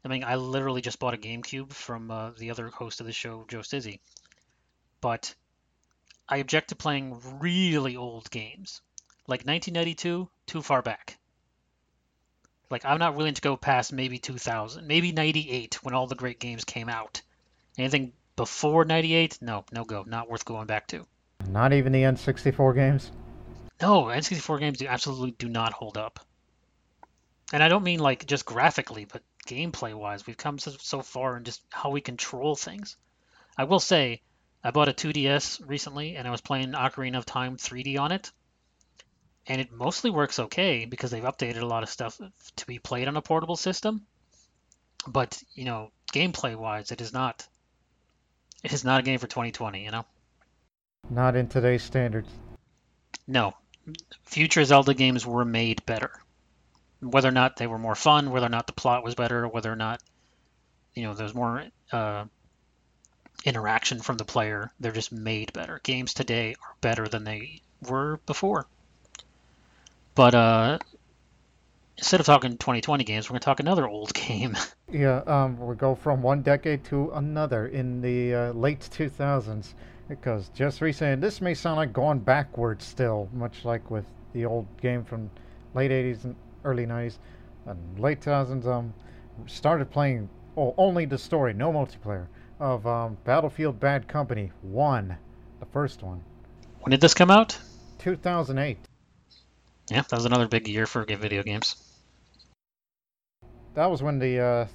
I 0.03 0.07
mean, 0.07 0.23
I 0.23 0.35
literally 0.35 0.81
just 0.81 0.99
bought 0.99 1.13
a 1.13 1.17
GameCube 1.17 1.73
from 1.73 2.09
uh, 2.09 2.31
the 2.37 2.49
other 2.51 2.69
host 2.69 3.01
of 3.01 3.05
the 3.05 3.11
show, 3.11 3.45
Joe 3.49 3.59
Stizzy. 3.59 3.99
But 5.01 5.35
I 6.29 6.37
object 6.37 6.69
to 6.69 6.75
playing 6.75 7.19
really 7.39 7.97
old 7.97 8.31
games. 8.31 8.81
Like 9.27 9.45
1992, 9.45 10.29
too 10.45 10.61
far 10.61 10.81
back. 10.81 11.16
Like, 12.69 12.85
I'm 12.85 12.99
not 12.99 13.15
willing 13.15 13.33
to 13.33 13.41
go 13.41 13.55
past 13.55 13.93
maybe 13.93 14.17
2000, 14.19 14.85
maybe 14.85 15.11
98 15.11 15.83
when 15.83 15.93
all 15.93 16.07
the 16.07 16.15
great 16.15 16.39
games 16.39 16.65
came 16.65 16.89
out. 16.89 17.21
Anything 17.77 18.13
before 18.35 18.85
98, 18.85 19.39
no, 19.41 19.63
no 19.71 19.83
go. 19.85 20.03
Not 20.05 20.29
worth 20.29 20.45
going 20.45 20.67
back 20.67 20.87
to. 20.87 21.05
not 21.49 21.73
even 21.73 21.91
the 21.91 22.03
N64 22.03 22.75
games. 22.75 23.11
No, 23.81 24.05
N64 24.05 24.59
games 24.59 24.79
do 24.79 24.87
absolutely 24.87 25.31
do 25.31 25.47
not 25.47 25.73
hold 25.73 25.97
up. 25.97 26.19
And 27.53 27.63
I 27.63 27.69
don't 27.69 27.83
mean 27.83 27.99
like 27.99 28.25
just 28.25 28.45
graphically, 28.45 29.05
but 29.05 29.21
gameplay 29.47 29.93
wise, 29.93 30.27
we've 30.27 30.35
come 30.35 30.59
so, 30.59 30.71
so 30.79 31.01
far 31.01 31.37
in 31.37 31.43
just 31.45 31.61
how 31.71 31.91
we 31.91 32.01
control 32.01 32.55
things. 32.55 32.97
I 33.57 33.63
will 33.63 33.79
say, 33.79 34.21
I 34.63 34.71
bought 34.71 34.89
a 34.89 34.93
2DS 34.93 35.61
recently 35.65 36.17
and 36.17 36.27
I 36.27 36.31
was 36.31 36.41
playing 36.41 36.73
Ocarina 36.73 37.17
of 37.17 37.25
Time 37.25 37.55
3D 37.55 37.97
on 37.97 38.11
it. 38.11 38.31
And 39.47 39.61
it 39.61 39.71
mostly 39.71 40.09
works 40.09 40.39
okay 40.39 40.85
because 40.85 41.11
they've 41.11 41.23
updated 41.23 41.61
a 41.61 41.65
lot 41.65 41.83
of 41.83 41.89
stuff 41.89 42.19
to 42.57 42.67
be 42.67 42.79
played 42.79 43.07
on 43.07 43.15
a 43.15 43.21
portable 43.21 43.55
system. 43.55 44.05
But, 45.07 45.41
you 45.53 45.63
know, 45.63 45.91
gameplay 46.13 46.55
wise, 46.55 46.91
it 46.91 46.99
is 46.99 47.13
not 47.13 47.47
it 48.63 48.73
is 48.73 48.83
not 48.83 48.99
a 48.99 49.03
game 49.03 49.19
for 49.19 49.27
2020, 49.27 49.83
you 49.83 49.91
know? 49.91 50.05
Not 51.09 51.35
in 51.35 51.47
today's 51.47 51.83
standards. 51.83 52.29
No, 53.27 53.53
future 54.23 54.63
Zelda 54.65 54.93
games 54.93 55.25
were 55.25 55.45
made 55.45 55.85
better. 55.85 56.11
Whether 56.99 57.29
or 57.29 57.33
not 57.33 57.57
they 57.57 57.67
were 57.67 57.77
more 57.77 57.95
fun, 57.95 58.31
whether 58.31 58.47
or 58.47 58.49
not 58.49 58.67
the 58.67 58.73
plot 58.73 59.03
was 59.03 59.15
better, 59.15 59.47
whether 59.47 59.71
or 59.71 59.75
not 59.75 60.01
you 60.95 61.03
know 61.03 61.13
there 61.13 61.25
was 61.25 61.35
more 61.35 61.63
uh, 61.91 62.25
interaction 63.45 64.01
from 64.01 64.17
the 64.17 64.25
player, 64.25 64.71
they're 64.79 64.91
just 64.91 65.11
made 65.11 65.53
better. 65.53 65.79
Games 65.83 66.13
today 66.13 66.55
are 66.61 66.75
better 66.81 67.07
than 67.07 67.23
they 67.23 67.61
were 67.87 68.19
before. 68.25 68.65
But 70.17 70.33
uh, 70.33 70.79
instead 71.95 72.19
of 72.19 72.25
talking 72.25 72.53
2020 72.53 73.03
games, 73.03 73.29
we're 73.29 73.35
gonna 73.35 73.41
talk 73.41 73.59
another 73.59 73.87
old 73.87 74.13
game. 74.13 74.57
Yeah, 74.89 75.17
um, 75.27 75.59
we 75.59 75.75
go 75.75 75.95
from 75.95 76.21
one 76.21 76.41
decade 76.43 76.85
to 76.85 77.11
another 77.11 77.67
in 77.67 78.01
the 78.01 78.33
uh, 78.33 78.53
late 78.53 78.79
2000s. 78.79 79.73
Because 80.07 80.47
just 80.55 80.79
recently, 80.79 81.15
this 81.17 81.41
may 81.41 81.53
sound 81.53 81.75
like 81.75 81.91
going 81.91 82.19
backwards 82.19 82.85
still, 82.85 83.27
much 83.33 83.65
like 83.65 83.91
with 83.91 84.05
the 84.31 84.45
old 84.45 84.65
game 84.79 85.03
from 85.03 85.29
late 85.73 85.91
80s 85.91 86.23
and 86.23 86.37
early 86.63 86.85
90s. 86.85 87.17
And 87.65 87.99
late 87.99 88.21
2000s, 88.21 88.65
um, 88.65 88.93
started 89.45 89.91
playing 89.91 90.29
oh, 90.55 90.73
only 90.77 91.03
the 91.03 91.17
story, 91.17 91.53
no 91.53 91.73
multiplayer, 91.73 92.27
of 92.61 92.87
um, 92.87 93.17
Battlefield 93.25 93.81
Bad 93.81 94.07
Company 94.07 94.53
1, 94.61 95.17
the 95.59 95.65
first 95.65 96.01
one. 96.01 96.23
when 96.79 96.91
did 96.91 97.01
this 97.01 97.13
come 97.13 97.29
out? 97.29 97.59
2008. 97.99 98.77
Yeah, 99.89 100.01
that 100.01 100.11
was 100.15 100.25
another 100.25 100.47
big 100.47 100.67
year 100.67 100.85
for 100.85 101.05
video 101.05 101.43
games. 101.43 101.75
That 103.73 103.89
was 103.89 104.01
when 104.01 104.19
the 104.19 104.39
uh, 104.39 104.65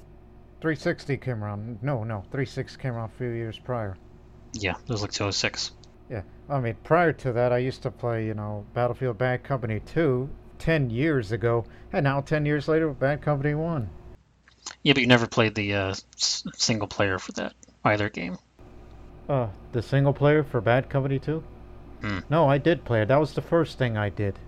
360 0.60 1.16
came 1.16 1.42
around. 1.42 1.82
No, 1.82 2.04
no, 2.04 2.20
360 2.30 2.80
came 2.80 2.94
around 2.94 3.10
a 3.10 3.18
few 3.18 3.30
years 3.30 3.58
prior. 3.58 3.96
Yeah, 4.52 4.76
it 4.76 4.88
was 4.88 5.02
like 5.02 5.10
206. 5.12 5.72
Yeah, 6.08 6.22
I 6.48 6.60
mean, 6.60 6.76
prior 6.84 7.12
to 7.12 7.32
that, 7.32 7.52
I 7.52 7.58
used 7.58 7.82
to 7.82 7.90
play, 7.90 8.26
you 8.26 8.34
know, 8.34 8.64
Battlefield 8.74 9.18
Bad 9.18 9.42
Company 9.42 9.80
2 9.80 10.28
10 10.58 10.90
years 10.90 11.32
ago, 11.32 11.64
and 11.92 12.04
now 12.04 12.20
10 12.20 12.46
years 12.46 12.68
later, 12.68 12.88
Bad 12.90 13.22
Company 13.22 13.54
1. 13.54 13.88
Yeah, 14.82 14.92
but 14.92 15.02
you 15.02 15.08
never 15.08 15.26
played 15.26 15.54
the 15.54 15.74
uh, 15.74 15.94
s- 16.16 16.44
single 16.54 16.86
player 16.88 17.18
for 17.18 17.32
that 17.32 17.54
either 17.84 18.08
game. 18.08 18.38
Uh, 19.28 19.48
the 19.72 19.82
single 19.82 20.12
player 20.12 20.44
for 20.44 20.60
Bad 20.60 20.88
Company 20.88 21.18
2? 21.18 21.42
Hmm. 22.02 22.18
No, 22.30 22.48
I 22.48 22.58
did 22.58 22.84
play 22.84 23.02
it. 23.02 23.08
That 23.08 23.20
was 23.20 23.32
the 23.32 23.42
first 23.42 23.78
thing 23.78 23.96
I 23.96 24.08
did. 24.08 24.38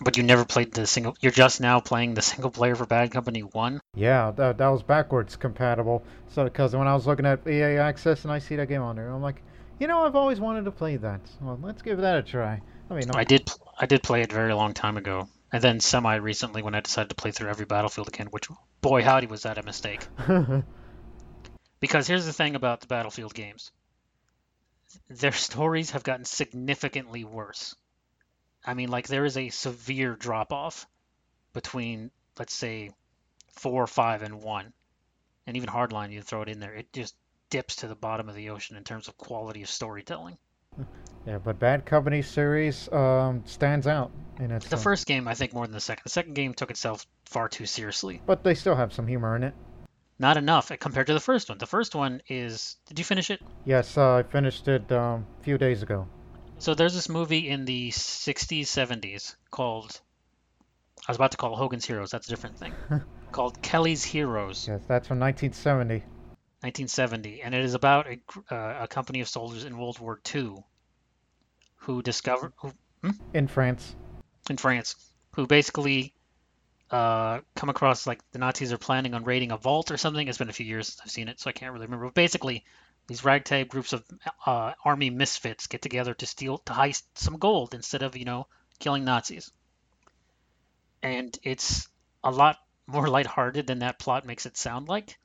But 0.00 0.16
you 0.16 0.22
never 0.22 0.44
played 0.44 0.72
the 0.72 0.86
single. 0.86 1.16
You're 1.20 1.32
just 1.32 1.60
now 1.60 1.80
playing 1.80 2.14
the 2.14 2.22
single 2.22 2.50
player 2.50 2.74
for 2.74 2.86
Bad 2.86 3.10
Company 3.10 3.40
One. 3.40 3.80
Yeah, 3.94 4.30
that, 4.32 4.58
that 4.58 4.68
was 4.68 4.82
backwards 4.82 5.36
compatible. 5.36 6.02
So, 6.28 6.44
because 6.44 6.74
when 6.74 6.86
I 6.86 6.94
was 6.94 7.06
looking 7.06 7.26
at 7.26 7.46
EA 7.46 7.78
Access 7.78 8.24
and 8.24 8.32
I 8.32 8.38
see 8.38 8.56
that 8.56 8.68
game 8.68 8.82
on 8.82 8.96
there, 8.96 9.08
I'm 9.08 9.22
like, 9.22 9.42
you 9.78 9.86
know, 9.86 10.04
I've 10.04 10.16
always 10.16 10.40
wanted 10.40 10.64
to 10.66 10.70
play 10.70 10.96
that. 10.96 11.20
Well, 11.40 11.58
let's 11.62 11.82
give 11.82 11.98
that 11.98 12.18
a 12.18 12.22
try. 12.22 12.60
I 12.90 12.94
mean, 12.94 13.10
I 13.14 13.24
did. 13.24 13.50
I 13.78 13.86
did 13.86 14.02
play 14.02 14.22
it 14.22 14.32
very 14.32 14.54
long 14.54 14.74
time 14.74 14.96
ago, 14.96 15.28
and 15.52 15.62
then 15.62 15.80
semi 15.80 16.16
recently 16.16 16.62
when 16.62 16.74
I 16.74 16.80
decided 16.80 17.10
to 17.10 17.14
play 17.14 17.30
through 17.30 17.50
every 17.50 17.66
Battlefield 17.66 18.08
again. 18.08 18.28
Which, 18.30 18.48
boy, 18.80 19.02
howdy, 19.02 19.26
was 19.26 19.42
that 19.42 19.58
a 19.58 19.62
mistake? 19.62 20.06
Because 21.78 22.06
here's 22.06 22.24
the 22.24 22.32
thing 22.32 22.54
about 22.54 22.80
the 22.80 22.86
Battlefield 22.86 23.34
games. 23.34 23.70
Their 25.08 25.32
stories 25.32 25.90
have 25.90 26.02
gotten 26.02 26.24
significantly 26.24 27.24
worse. 27.24 27.74
I 28.66 28.74
mean, 28.74 28.88
like 28.88 29.06
there 29.06 29.24
is 29.24 29.36
a 29.36 29.48
severe 29.50 30.16
drop 30.16 30.52
off 30.52 30.86
between, 31.52 32.10
let's 32.38 32.54
say, 32.54 32.90
four, 33.52 33.86
five, 33.86 34.22
and 34.22 34.42
one, 34.42 34.72
and 35.46 35.56
even 35.56 35.68
Hardline. 35.68 36.10
You 36.10 36.20
throw 36.20 36.42
it 36.42 36.48
in 36.48 36.58
there, 36.58 36.74
it 36.74 36.92
just 36.92 37.14
dips 37.48 37.76
to 37.76 37.86
the 37.86 37.94
bottom 37.94 38.28
of 38.28 38.34
the 38.34 38.50
ocean 38.50 38.76
in 38.76 38.82
terms 38.82 39.06
of 39.06 39.16
quality 39.16 39.62
of 39.62 39.70
storytelling. 39.70 40.36
yeah, 41.26 41.38
but 41.38 41.58
Bad 41.60 41.86
Company 41.86 42.22
series 42.22 42.92
um, 42.92 43.42
stands 43.46 43.86
out 43.86 44.10
in 44.40 44.50
its. 44.50 44.68
The 44.68 44.76
uh, 44.76 44.80
first 44.80 45.06
game, 45.06 45.28
I 45.28 45.34
think, 45.34 45.54
more 45.54 45.64
than 45.64 45.74
the 45.74 45.80
second. 45.80 46.02
The 46.04 46.10
second 46.10 46.34
game 46.34 46.52
took 46.52 46.70
itself 46.70 47.06
far 47.24 47.48
too 47.48 47.66
seriously. 47.66 48.20
But 48.26 48.42
they 48.42 48.54
still 48.54 48.74
have 48.74 48.92
some 48.92 49.06
humor 49.06 49.36
in 49.36 49.44
it. 49.44 49.54
Not 50.18 50.38
enough 50.38 50.72
compared 50.80 51.06
to 51.08 51.14
the 51.14 51.20
first 51.20 51.50
one. 51.50 51.58
The 51.58 51.66
first 51.66 51.94
one 51.94 52.22
is. 52.28 52.76
Did 52.86 52.98
you 52.98 53.04
finish 53.04 53.30
it? 53.30 53.40
Yes, 53.64 53.96
uh, 53.96 54.16
I 54.16 54.22
finished 54.24 54.66
it 54.66 54.90
um, 54.90 55.26
a 55.40 55.44
few 55.44 55.56
days 55.56 55.82
ago. 55.82 56.08
So 56.58 56.74
there's 56.74 56.94
this 56.94 57.08
movie 57.08 57.48
in 57.48 57.64
the 57.64 57.90
60s, 57.90 58.66
70s 58.66 59.36
called. 59.50 60.00
I 61.06 61.10
was 61.12 61.16
about 61.16 61.30
to 61.32 61.36
call 61.36 61.52
it 61.52 61.56
Hogan's 61.56 61.84
Heroes. 61.84 62.10
That's 62.10 62.26
a 62.26 62.30
different 62.30 62.58
thing. 62.58 62.72
called 63.32 63.60
Kelly's 63.62 64.02
Heroes, 64.04 64.66
Yes, 64.66 64.82
that's 64.88 65.06
from 65.06 65.18
1970. 65.18 65.98
1970, 66.62 67.42
and 67.42 67.54
it 67.54 67.64
is 67.64 67.74
about 67.74 68.06
a, 68.08 68.18
uh, 68.52 68.84
a 68.84 68.88
company 68.88 69.20
of 69.20 69.28
soldiers 69.28 69.64
in 69.64 69.76
World 69.78 69.98
War 69.98 70.20
II 70.34 70.54
who 71.76 72.02
discover 72.02 72.52
who, 72.56 72.72
In 73.34 73.46
France. 73.46 73.94
in 74.48 74.56
France 74.56 74.96
who 75.34 75.46
basically 75.46 76.14
uh, 76.90 77.40
come 77.54 77.68
across 77.68 78.06
like 78.06 78.20
the 78.32 78.38
Nazis 78.38 78.72
are 78.72 78.78
planning 78.78 79.12
on 79.12 79.22
raiding 79.24 79.52
a 79.52 79.56
vault 79.56 79.90
or 79.90 79.96
something. 79.98 80.26
It's 80.26 80.38
been 80.38 80.48
a 80.48 80.52
few 80.54 80.66
years 80.66 80.88
since 80.88 81.00
I've 81.04 81.10
seen 81.10 81.28
it, 81.28 81.38
so 81.38 81.50
I 81.50 81.52
can't 81.52 81.72
really 81.72 81.86
remember. 81.86 82.06
But 82.06 82.14
basically, 82.14 82.64
these 83.08 83.24
ragtag 83.24 83.68
groups 83.68 83.92
of 83.92 84.04
uh, 84.46 84.72
army 84.84 85.10
misfits 85.10 85.66
get 85.68 85.82
together 85.82 86.14
to 86.14 86.26
steal 86.26 86.58
to 86.58 86.72
heist 86.72 87.04
some 87.14 87.38
gold 87.38 87.74
instead 87.74 88.02
of 88.02 88.16
you 88.16 88.24
know 88.24 88.46
killing 88.80 89.04
Nazis. 89.04 89.50
And 91.02 91.38
it's 91.42 91.88
a 92.22 92.30
lot 92.30 92.58
more 92.86 93.08
lighthearted 93.08 93.66
than 93.66 93.78
that 93.78 93.98
plot 93.98 94.26
makes 94.26 94.44
it 94.44 94.58
sound 94.58 94.88
like. 94.88 95.18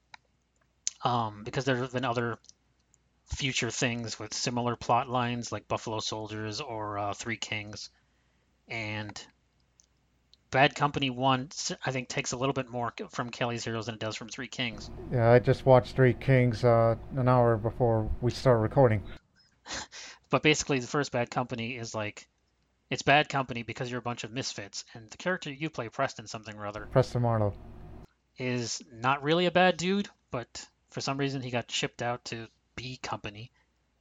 um, 1.03 1.43
because 1.43 1.65
there 1.65 1.77
have 1.77 1.93
been 1.93 2.05
other 2.05 2.37
future 3.35 3.71
things 3.71 4.19
with 4.19 4.33
similar 4.33 4.75
plot 4.75 5.09
lines 5.09 5.51
like 5.51 5.67
Buffalo 5.67 5.99
Soldiers 5.99 6.61
or 6.61 6.97
uh, 6.99 7.13
Three 7.13 7.37
Kings, 7.37 7.89
and 8.67 9.21
Bad 10.51 10.75
Company 10.75 11.09
One 11.09 11.49
I 11.85 11.91
think 11.91 12.09
takes 12.09 12.33
a 12.33 12.37
little 12.37 12.53
bit 12.53 12.69
more 12.69 12.93
from 13.09 13.29
Kelly's 13.29 13.63
Heroes 13.63 13.85
than 13.85 13.95
it 13.95 14.01
does 14.01 14.15
from 14.15 14.29
Three 14.29 14.47
Kings. 14.47 14.89
Yeah, 15.11 15.31
I 15.31 15.39
just 15.39 15.65
watched 15.65 15.95
Three 15.95 16.13
Kings 16.13 16.63
uh, 16.63 16.95
an 17.15 17.27
hour 17.27 17.57
before 17.57 18.09
we 18.19 18.31
start 18.31 18.59
recording. 18.59 19.01
but 20.29 20.43
basically, 20.43 20.79
the 20.79 20.87
first 20.87 21.11
Bad 21.11 21.31
Company 21.31 21.77
is 21.77 21.95
like 21.95 22.27
it's 22.89 23.01
Bad 23.01 23.29
Company 23.29 23.63
because 23.63 23.89
you're 23.89 23.99
a 23.99 24.03
bunch 24.03 24.25
of 24.25 24.31
misfits, 24.31 24.83
and 24.93 25.09
the 25.09 25.17
character 25.17 25.49
you 25.49 25.69
play, 25.69 25.87
Preston 25.87 26.27
something 26.27 26.55
or 26.57 26.67
other, 26.67 26.87
Preston 26.91 27.21
Marlowe, 27.21 27.53
is 28.37 28.81
not 28.91 29.23
really 29.23 29.45
a 29.45 29.51
bad 29.51 29.77
dude, 29.77 30.09
but 30.31 30.67
for 30.89 30.99
some 30.99 31.17
reason 31.17 31.41
he 31.41 31.49
got 31.49 31.71
shipped 31.71 32.01
out 32.01 32.25
to 32.25 32.47
B 32.75 32.99
Company 33.01 33.51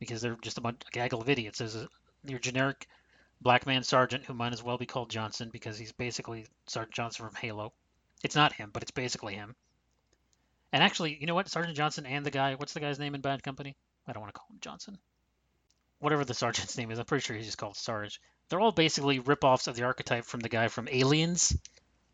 because 0.00 0.20
they're 0.20 0.36
just 0.42 0.58
a 0.58 0.60
bunch 0.60 0.82
a 0.88 0.90
gaggle 0.90 1.20
of 1.20 1.28
idiots. 1.28 1.60
There's 1.60 1.76
a 1.76 1.88
your 2.24 2.40
generic 2.40 2.88
black 3.40 3.66
man 3.66 3.82
sergeant 3.82 4.24
who 4.24 4.34
might 4.34 4.52
as 4.52 4.62
well 4.62 4.78
be 4.78 4.86
called 4.86 5.10
Johnson 5.10 5.50
because 5.50 5.78
he's 5.78 5.92
basically 5.92 6.46
Sergeant 6.66 6.94
Johnson 6.94 7.26
from 7.26 7.34
Halo. 7.34 7.72
It's 8.22 8.36
not 8.36 8.52
him, 8.52 8.70
but 8.72 8.82
it's 8.82 8.90
basically 8.90 9.34
him. 9.34 9.54
And 10.72 10.82
actually, 10.82 11.16
you 11.18 11.26
know 11.26 11.34
what? 11.34 11.48
Sergeant 11.48 11.76
Johnson 11.76 12.06
and 12.06 12.24
the 12.24 12.30
guy, 12.30 12.54
what's 12.54 12.74
the 12.74 12.80
guy's 12.80 12.98
name 12.98 13.14
in 13.14 13.20
Bad 13.20 13.42
Company? 13.42 13.76
I 14.06 14.12
don't 14.12 14.20
want 14.22 14.32
to 14.34 14.38
call 14.38 14.48
him 14.50 14.58
Johnson. 14.60 14.98
Whatever 15.98 16.24
the 16.24 16.34
sergeant's 16.34 16.78
name 16.78 16.90
is, 16.90 16.98
I'm 16.98 17.04
pretty 17.04 17.22
sure 17.22 17.36
he's 17.36 17.46
just 17.46 17.58
called 17.58 17.76
Sarge. 17.76 18.20
They're 18.48 18.60
all 18.60 18.72
basically 18.72 19.18
rip-offs 19.18 19.66
of 19.66 19.76
the 19.76 19.84
archetype 19.84 20.24
from 20.24 20.40
the 20.40 20.48
guy 20.48 20.68
from 20.68 20.88
Aliens, 20.90 21.56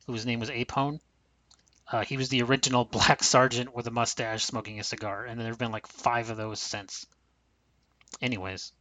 whose 0.07 0.27
name 0.27 0.41
was 0.41 0.51
Apone. 0.51 1.01
Uh, 1.91 2.05
he 2.05 2.17
was 2.17 2.29
the 2.29 2.43
original 2.43 2.85
black 2.91 3.23
sergeant 3.23 3.75
with 3.75 3.87
a 3.87 3.91
mustache 3.91 4.45
smoking 4.45 4.81
a 4.81 4.85
cigar, 4.85 5.25
and 5.25 5.39
there 5.39 5.49
have 5.49 5.59
been 5.59 5.73
like 5.73 5.87
five 5.87 6.31
of 6.31 6.37
those 6.37 6.61
since. 6.61 7.07
Anyways, 8.21 8.73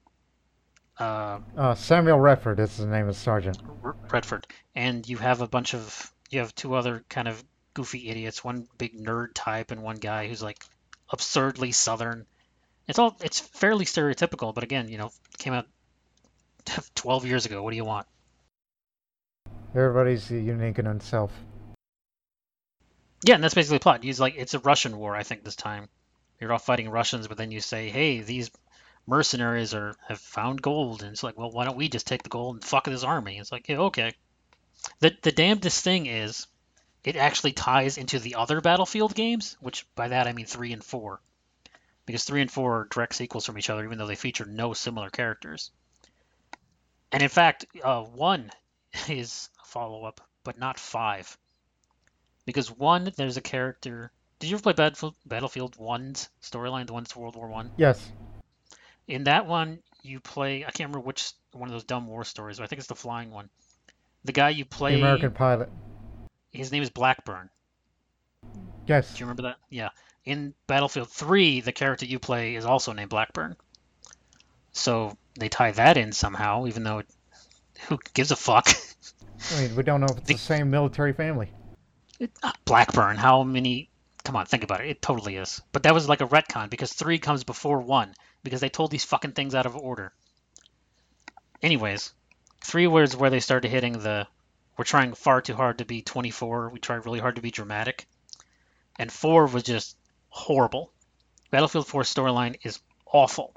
uh, 0.98 1.40
uh, 1.58 1.76
Samuel 1.76 2.20
Redford 2.20 2.60
is 2.60 2.78
the 2.78 2.86
name 2.86 3.08
of 3.08 3.16
Sergeant. 3.16 3.58
Redford, 4.10 4.48
and 4.76 5.08
you 5.08 5.18
have 5.18 5.42
a 5.42 5.48
bunch 5.48 5.74
of 5.74 6.12
you 6.30 6.40
have 6.40 6.56
two 6.56 6.76
other 6.76 7.04
kind 7.10 7.28
of 7.28 7.44
goofy 7.74 8.10
idiots, 8.10 8.44
one 8.44 8.68
big 8.78 8.98
nerd 8.98 9.30
type, 9.34 9.72
and 9.72 9.84
one 9.84 9.98
guy 9.98 10.28
who's 10.28 10.42
like 10.42 10.64
absurdly 11.10 11.72
southern. 11.72 12.26
It's 12.88 13.00
all 13.00 13.18
it's 13.22 13.40
fairly 13.40 13.86
stereotypical, 13.86 14.54
but 14.54 14.64
again, 14.64 14.88
you 14.88 14.98
know, 14.98 15.12
came 15.38 15.54
out 15.54 15.68
12 16.96 17.26
years 17.26 17.46
ago. 17.46 17.62
What 17.62 17.72
do 17.72 17.78
you 17.78 17.86
want? 17.86 18.08
Everybody's 19.76 20.32
unique 20.32 20.80
in 20.80 20.86
himself. 20.86 21.32
Yeah, 23.24 23.36
and 23.36 23.44
that's 23.44 23.54
basically 23.54 23.78
the 23.78 23.84
plot. 23.84 24.04
He's 24.04 24.20
like, 24.20 24.36
it's 24.38 24.54
a 24.54 24.60
Russian 24.60 24.98
war, 24.98 25.16
I 25.16 25.24
think, 25.24 25.44
this 25.44 25.56
time. 25.56 25.90
You're 26.40 26.54
all 26.54 26.60
fighting 26.60 26.90
Russians, 26.90 27.28
but 27.28 27.38
then 27.38 27.52
you 27.52 27.60
say, 27.60 27.90
hey, 27.90 28.22
these 28.22 28.52
mercenaries 29.08 29.74
are 29.74 29.96
have 30.08 30.20
found 30.20 30.62
gold, 30.62 31.04
and 31.04 31.12
it's 31.12 31.24
like, 31.24 31.38
well, 31.38 31.52
why 31.52 31.66
don't 31.66 31.78
we 31.78 31.90
just 31.90 32.08
take 32.08 32.24
the 32.24 32.30
gold 32.30 32.56
and 32.56 32.64
fuck 32.64 32.86
this 32.86 33.04
army? 33.04 33.38
It's 33.38 33.52
like, 33.52 33.68
yeah, 33.70 33.80
okay. 33.80 34.14
The 35.00 35.16
the 35.22 35.32
damnedest 35.32 35.84
thing 35.84 36.06
is, 36.06 36.48
it 37.04 37.16
actually 37.16 37.54
ties 37.54 37.98
into 37.98 38.20
the 38.20 38.36
other 38.36 38.62
Battlefield 38.62 39.16
games, 39.16 39.58
which 39.60 39.86
by 39.96 40.08
that 40.10 40.28
I 40.28 40.34
mean 40.34 40.46
three 40.46 40.74
and 40.74 40.84
four, 40.84 41.22
because 42.06 42.24
three 42.24 42.42
and 42.42 42.52
four 42.52 42.82
are 42.82 42.88
direct 42.90 43.16
sequels 43.16 43.46
from 43.46 43.58
each 43.58 43.70
other, 43.70 43.84
even 43.84 43.98
though 43.98 44.08
they 44.08 44.16
feature 44.16 44.46
no 44.46 44.74
similar 44.74 45.10
characters. 45.10 45.72
And 47.12 47.22
in 47.22 47.30
fact, 47.30 47.66
uh, 47.84 48.04
one 48.04 48.52
is 49.10 49.50
a 49.62 49.66
follow 49.66 50.06
up, 50.06 50.22
but 50.44 50.58
not 50.58 50.80
five, 50.80 51.38
because 52.46 52.72
one 52.72 53.12
there's 53.16 53.38
a 53.38 53.42
character. 53.42 54.12
Did 54.40 54.50
you 54.50 54.58
ever 54.58 54.74
play 54.74 54.92
Battlefield 55.26 55.78
One's 55.78 56.30
storyline, 56.42 56.88
the 56.88 56.94
one 56.94 57.04
that's 57.04 57.16
World 57.16 57.36
War 57.36 57.48
One? 57.48 57.72
Yes. 57.78 58.12
In 59.08 59.26
that 59.26 59.46
one, 59.46 59.80
you 60.02 60.20
play. 60.20 60.64
I 60.64 60.72
can't 60.72 60.90
remember 60.90 61.00
which 61.00 61.32
one 61.52 61.70
of 61.70 61.74
those 61.74 61.84
dumb 61.84 62.08
war 62.08 62.24
stories, 62.24 62.58
but 62.58 62.64
I 62.64 62.68
think 62.68 62.80
it's 62.80 62.88
the 62.88 62.96
flying 62.96 63.32
one. 63.32 63.50
The 64.24 64.32
guy 64.32 64.50
you 64.50 64.66
play. 64.66 64.96
The 64.96 65.02
American 65.02 65.32
pilot. 65.32 65.70
His 66.52 66.72
name 66.72 66.84
is 66.84 66.90
Blackburn. 66.90 67.50
Yes. 68.88 69.14
Do 69.14 69.20
you 69.20 69.26
remember 69.26 69.44
that? 69.44 69.58
Yeah. 69.70 69.90
In 70.24 70.54
Battlefield 70.68 71.10
3, 71.10 71.62
the 71.62 71.72
character 71.72 72.06
you 72.06 72.18
play 72.18 72.56
is 72.56 72.66
also 72.66 72.94
named 72.94 73.10
Blackburn. 73.10 73.56
So 74.72 75.18
they 75.38 75.50
tie 75.50 75.72
that 75.72 75.98
in 75.98 76.12
somehow, 76.12 76.66
even 76.68 76.84
though 76.84 77.00
it, 77.00 77.08
who 77.88 78.00
gives 78.14 78.32
a 78.32 78.36
fuck? 78.36 78.70
I 79.52 79.62
mean, 79.62 79.76
we 79.76 79.84
don't 79.84 80.02
know 80.02 80.08
if 80.10 80.18
it's 80.18 80.28
the, 80.28 80.34
the 80.34 80.40
same 80.40 80.72
military 80.72 81.14
family. 81.14 81.52
It, 82.20 82.32
uh, 82.42 82.54
Blackburn, 82.64 83.18
how 83.18 83.44
many? 83.44 83.90
Come 84.24 84.36
on, 84.36 84.46
think 84.46 84.64
about 84.64 84.82
it. 84.82 84.90
It 84.90 85.02
totally 85.02 85.36
is. 85.36 85.62
But 85.72 85.84
that 85.84 85.94
was 85.94 86.10
like 86.10 86.22
a 86.22 86.28
retcon 86.28 86.70
because 86.70 86.94
three 86.94 87.20
comes 87.20 87.44
before 87.44 87.82
one 87.82 88.16
because 88.46 88.62
they 88.62 88.70
told 88.70 88.92
these 88.92 89.04
fucking 89.04 89.34
things 89.34 89.54
out 89.54 89.66
of 89.66 89.76
order. 89.76 90.14
Anyways, 91.62 92.14
three 92.62 92.88
words 92.88 93.18
where 93.18 93.30
they 93.30 93.42
started 93.42 93.70
hitting 93.70 94.00
the 94.00 94.28
we're 94.78 94.86
trying 94.86 95.14
far 95.14 95.42
too 95.42 95.56
hard 95.56 95.78
to 95.78 95.86
be 95.86 96.02
24. 96.02 96.70
We 96.70 96.80
tried 96.80 97.06
really 97.06 97.20
hard 97.20 97.36
to 97.36 97.42
be 97.42 97.52
dramatic. 97.52 98.08
And 98.98 99.12
four 99.12 99.46
was 99.46 99.64
just 99.64 99.98
horrible. 100.30 100.92
Battlefield 101.50 101.88
4 101.88 102.04
storyline 102.04 102.58
is 102.64 102.80
awful. 103.06 103.54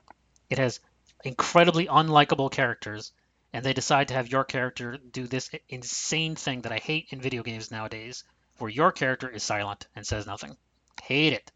It 0.49 0.59
has 0.59 0.81
incredibly 1.25 1.87
unlikable 1.87 2.53
characters, 2.53 3.13
and 3.53 3.65
they 3.65 3.73
decide 3.73 4.09
to 4.09 4.15
have 4.15 4.29
your 4.29 4.45
character 4.45 4.97
do 4.99 5.27
this 5.27 5.51
insane 5.69 6.37
thing 6.37 6.63
that 6.63 6.73
I 6.73 6.79
hate 6.79 7.09
in 7.11 7.21
video 7.21 7.43
games 7.43 7.71
nowadays, 7.71 8.23
where 8.59 8.71
your 8.71 8.93
character 8.93 9.29
is 9.29 9.43
silent 9.43 9.89
and 9.97 10.07
says 10.07 10.27
nothing. 10.27 10.57
Hate 11.03 11.33
it. 11.33 11.51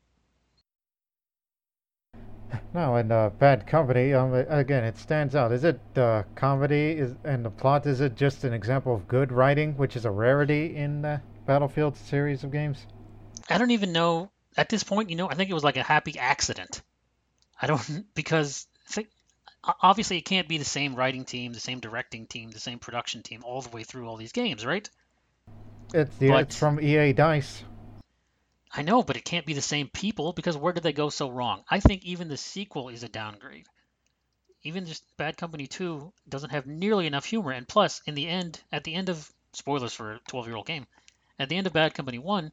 No, 2.74 2.96
and 2.96 3.12
uh, 3.12 3.30
Bad 3.38 3.66
Company. 3.66 4.12
Um, 4.12 4.34
again, 4.34 4.84
it 4.84 4.98
stands 4.98 5.34
out. 5.34 5.52
Is 5.52 5.64
it 5.64 5.80
uh, 5.96 6.22
comedy? 6.34 6.92
Is 6.92 7.14
and 7.24 7.44
the 7.44 7.50
plot? 7.50 7.86
Is 7.86 8.00
it 8.00 8.14
just 8.16 8.44
an 8.44 8.52
example 8.52 8.94
of 8.94 9.08
good 9.08 9.32
writing, 9.32 9.76
which 9.76 9.96
is 9.96 10.04
a 10.04 10.10
rarity 10.10 10.76
in 10.76 11.02
the 11.02 11.20
Battlefield 11.46 11.96
series 11.96 12.44
of 12.44 12.52
games? 12.52 12.86
I 13.48 13.58
don't 13.58 13.70
even 13.70 13.92
know 13.92 14.30
at 14.56 14.68
this 14.68 14.82
point. 14.82 15.10
You 15.10 15.16
know, 15.16 15.28
I 15.28 15.34
think 15.34 15.50
it 15.50 15.54
was 15.54 15.64
like 15.64 15.76
a 15.76 15.82
happy 15.82 16.18
accident. 16.18 16.82
I 17.60 17.66
don't 17.66 18.04
because 18.14 18.66
think, 18.88 19.08
obviously 19.80 20.18
it 20.18 20.24
can't 20.24 20.48
be 20.48 20.58
the 20.58 20.64
same 20.64 20.94
writing 20.94 21.24
team, 21.24 21.52
the 21.52 21.60
same 21.60 21.80
directing 21.80 22.26
team, 22.26 22.50
the 22.50 22.60
same 22.60 22.78
production 22.78 23.22
team 23.22 23.42
all 23.44 23.62
the 23.62 23.70
way 23.70 23.84
through 23.84 24.08
all 24.08 24.16
these 24.16 24.32
games, 24.32 24.66
right? 24.66 24.88
It's 25.94 26.16
the, 26.16 26.28
but, 26.28 26.42
it's 26.42 26.56
from 26.56 26.80
EA 26.80 27.12
Dice. 27.12 27.64
I 28.74 28.82
know, 28.82 29.02
but 29.02 29.16
it 29.16 29.24
can't 29.24 29.44
be 29.44 29.52
the 29.52 29.60
same 29.60 29.88
people 29.88 30.32
because 30.32 30.56
where 30.56 30.72
did 30.72 30.82
they 30.82 30.94
go 30.94 31.10
so 31.10 31.30
wrong? 31.30 31.62
I 31.68 31.80
think 31.80 32.04
even 32.04 32.28
the 32.28 32.38
sequel 32.38 32.88
is 32.88 33.02
a 33.02 33.08
downgrade. 33.08 33.66
Even 34.62 34.86
just 34.86 35.04
Bad 35.16 35.36
Company 35.36 35.66
2 35.66 36.12
doesn't 36.28 36.50
have 36.50 36.66
nearly 36.66 37.06
enough 37.06 37.26
humor. 37.26 37.50
And 37.50 37.68
plus, 37.68 38.00
in 38.06 38.14
the 38.14 38.28
end, 38.28 38.60
at 38.70 38.84
the 38.84 38.94
end 38.94 39.08
of 39.10 39.30
spoilers 39.52 39.92
for 39.92 40.14
a 40.14 40.20
12 40.28 40.46
year 40.46 40.56
old 40.56 40.66
game, 40.66 40.86
at 41.38 41.48
the 41.48 41.56
end 41.56 41.66
of 41.66 41.72
Bad 41.74 41.94
Company 41.94 42.18
1, 42.18 42.50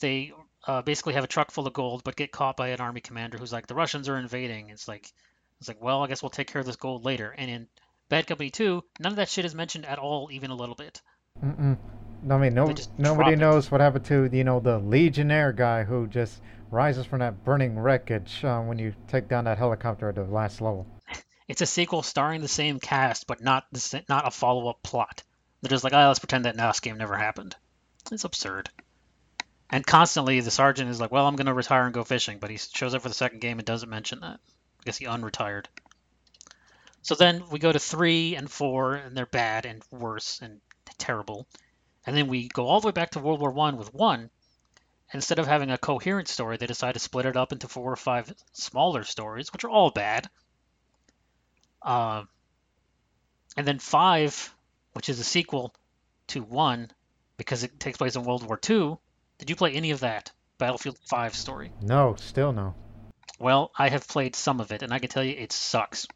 they 0.00 0.32
uh, 0.66 0.82
basically 0.82 1.14
have 1.14 1.24
a 1.24 1.28
truck 1.28 1.52
full 1.52 1.66
of 1.66 1.72
gold, 1.74 2.02
but 2.02 2.16
get 2.16 2.32
caught 2.32 2.56
by 2.56 2.68
an 2.68 2.80
army 2.80 3.00
commander 3.00 3.38
who's 3.38 3.52
like, 3.52 3.66
the 3.66 3.74
Russians 3.74 4.08
are 4.08 4.18
invading. 4.18 4.70
It's 4.70 4.88
like, 4.88 5.12
it's 5.60 5.68
like, 5.68 5.80
well, 5.80 6.02
I 6.02 6.08
guess 6.08 6.22
we'll 6.22 6.30
take 6.30 6.50
care 6.50 6.60
of 6.60 6.66
this 6.66 6.76
gold 6.76 7.04
later. 7.04 7.30
And 7.36 7.50
in 7.50 7.68
Bad 8.08 8.26
Company 8.26 8.50
2, 8.50 8.82
none 8.98 9.12
of 9.12 9.16
that 9.16 9.28
shit 9.28 9.44
is 9.44 9.54
mentioned 9.54 9.86
at 9.86 9.98
all, 9.98 10.30
even 10.32 10.50
a 10.50 10.56
little 10.56 10.74
bit. 10.74 11.00
Mm-mm. 11.44 11.78
I 12.28 12.36
mean, 12.36 12.54
no, 12.54 12.74
nobody 12.98 13.36
knows 13.36 13.70
what 13.70 13.80
happened 13.80 14.04
to 14.06 14.28
you 14.32 14.44
know 14.44 14.60
the 14.60 14.78
Legionnaire 14.78 15.52
guy 15.52 15.84
who 15.84 16.06
just 16.06 16.40
rises 16.70 17.06
from 17.06 17.20
that 17.20 17.44
burning 17.44 17.78
wreckage 17.78 18.44
uh, 18.44 18.60
when 18.60 18.78
you 18.78 18.94
take 19.08 19.28
down 19.28 19.44
that 19.44 19.58
helicopter 19.58 20.08
at 20.08 20.14
the 20.14 20.24
last 20.24 20.60
level. 20.60 20.86
It's 21.48 21.62
a 21.62 21.66
sequel 21.66 22.02
starring 22.02 22.42
the 22.42 22.48
same 22.48 22.78
cast, 22.78 23.26
but 23.26 23.42
not 23.42 23.64
the, 23.72 24.04
not 24.08 24.28
a 24.28 24.30
follow-up 24.30 24.82
plot. 24.82 25.24
They're 25.60 25.70
just 25.70 25.82
like, 25.82 25.92
oh, 25.92 26.06
let's 26.06 26.20
pretend 26.20 26.44
that 26.44 26.56
NAS 26.56 26.80
game 26.80 26.96
never 26.96 27.16
happened. 27.16 27.56
It's 28.12 28.24
absurd. 28.24 28.70
And 29.68 29.86
constantly, 29.86 30.40
the 30.40 30.50
sergeant 30.50 30.90
is 30.90 31.00
like, 31.00 31.10
well, 31.10 31.26
I'm 31.26 31.36
going 31.36 31.46
to 31.46 31.54
retire 31.54 31.84
and 31.84 31.94
go 31.94 32.04
fishing, 32.04 32.38
but 32.38 32.50
he 32.50 32.56
shows 32.56 32.94
up 32.94 33.02
for 33.02 33.08
the 33.08 33.14
second 33.14 33.40
game 33.40 33.58
and 33.58 33.66
doesn't 33.66 33.90
mention 33.90 34.20
that. 34.20 34.38
I 34.38 34.84
guess 34.84 34.98
he 34.98 35.06
unretired. 35.06 35.66
So 37.02 37.14
then 37.14 37.44
we 37.50 37.58
go 37.58 37.72
to 37.72 37.78
three 37.78 38.36
and 38.36 38.50
four, 38.50 38.94
and 38.94 39.16
they're 39.16 39.26
bad 39.26 39.66
and 39.66 39.82
worse 39.90 40.40
and 40.42 40.60
terrible. 40.98 41.46
And 42.10 42.16
then 42.16 42.26
we 42.26 42.48
go 42.48 42.66
all 42.66 42.80
the 42.80 42.88
way 42.88 42.92
back 42.92 43.12
to 43.12 43.20
World 43.20 43.38
War 43.40 43.52
One 43.52 43.76
with 43.76 43.94
one. 43.94 44.30
Instead 45.14 45.38
of 45.38 45.46
having 45.46 45.70
a 45.70 45.78
coherent 45.78 46.26
story, 46.26 46.56
they 46.56 46.66
decide 46.66 46.94
to 46.94 46.98
split 46.98 47.24
it 47.24 47.36
up 47.36 47.52
into 47.52 47.68
four 47.68 47.92
or 47.92 47.94
five 47.94 48.34
smaller 48.52 49.04
stories, 49.04 49.52
which 49.52 49.62
are 49.62 49.70
all 49.70 49.92
bad. 49.92 50.28
Uh, 51.80 52.24
and 53.56 53.64
then 53.64 53.78
five, 53.78 54.52
which 54.92 55.08
is 55.08 55.20
a 55.20 55.24
sequel 55.24 55.72
to 56.26 56.42
one, 56.42 56.90
because 57.36 57.62
it 57.62 57.78
takes 57.78 57.98
place 57.98 58.16
in 58.16 58.24
World 58.24 58.44
War 58.44 58.56
Two. 58.56 58.98
Did 59.38 59.48
you 59.48 59.54
play 59.54 59.74
any 59.74 59.92
of 59.92 60.00
that 60.00 60.32
Battlefield 60.58 60.98
Five 61.08 61.36
story? 61.36 61.70
No, 61.80 62.16
still 62.16 62.52
no. 62.52 62.74
Well, 63.38 63.70
I 63.78 63.88
have 63.88 64.08
played 64.08 64.34
some 64.34 64.58
of 64.58 64.72
it, 64.72 64.82
and 64.82 64.92
I 64.92 64.98
can 64.98 65.10
tell 65.10 65.22
you 65.22 65.36
it 65.38 65.52
sucks. 65.52 66.08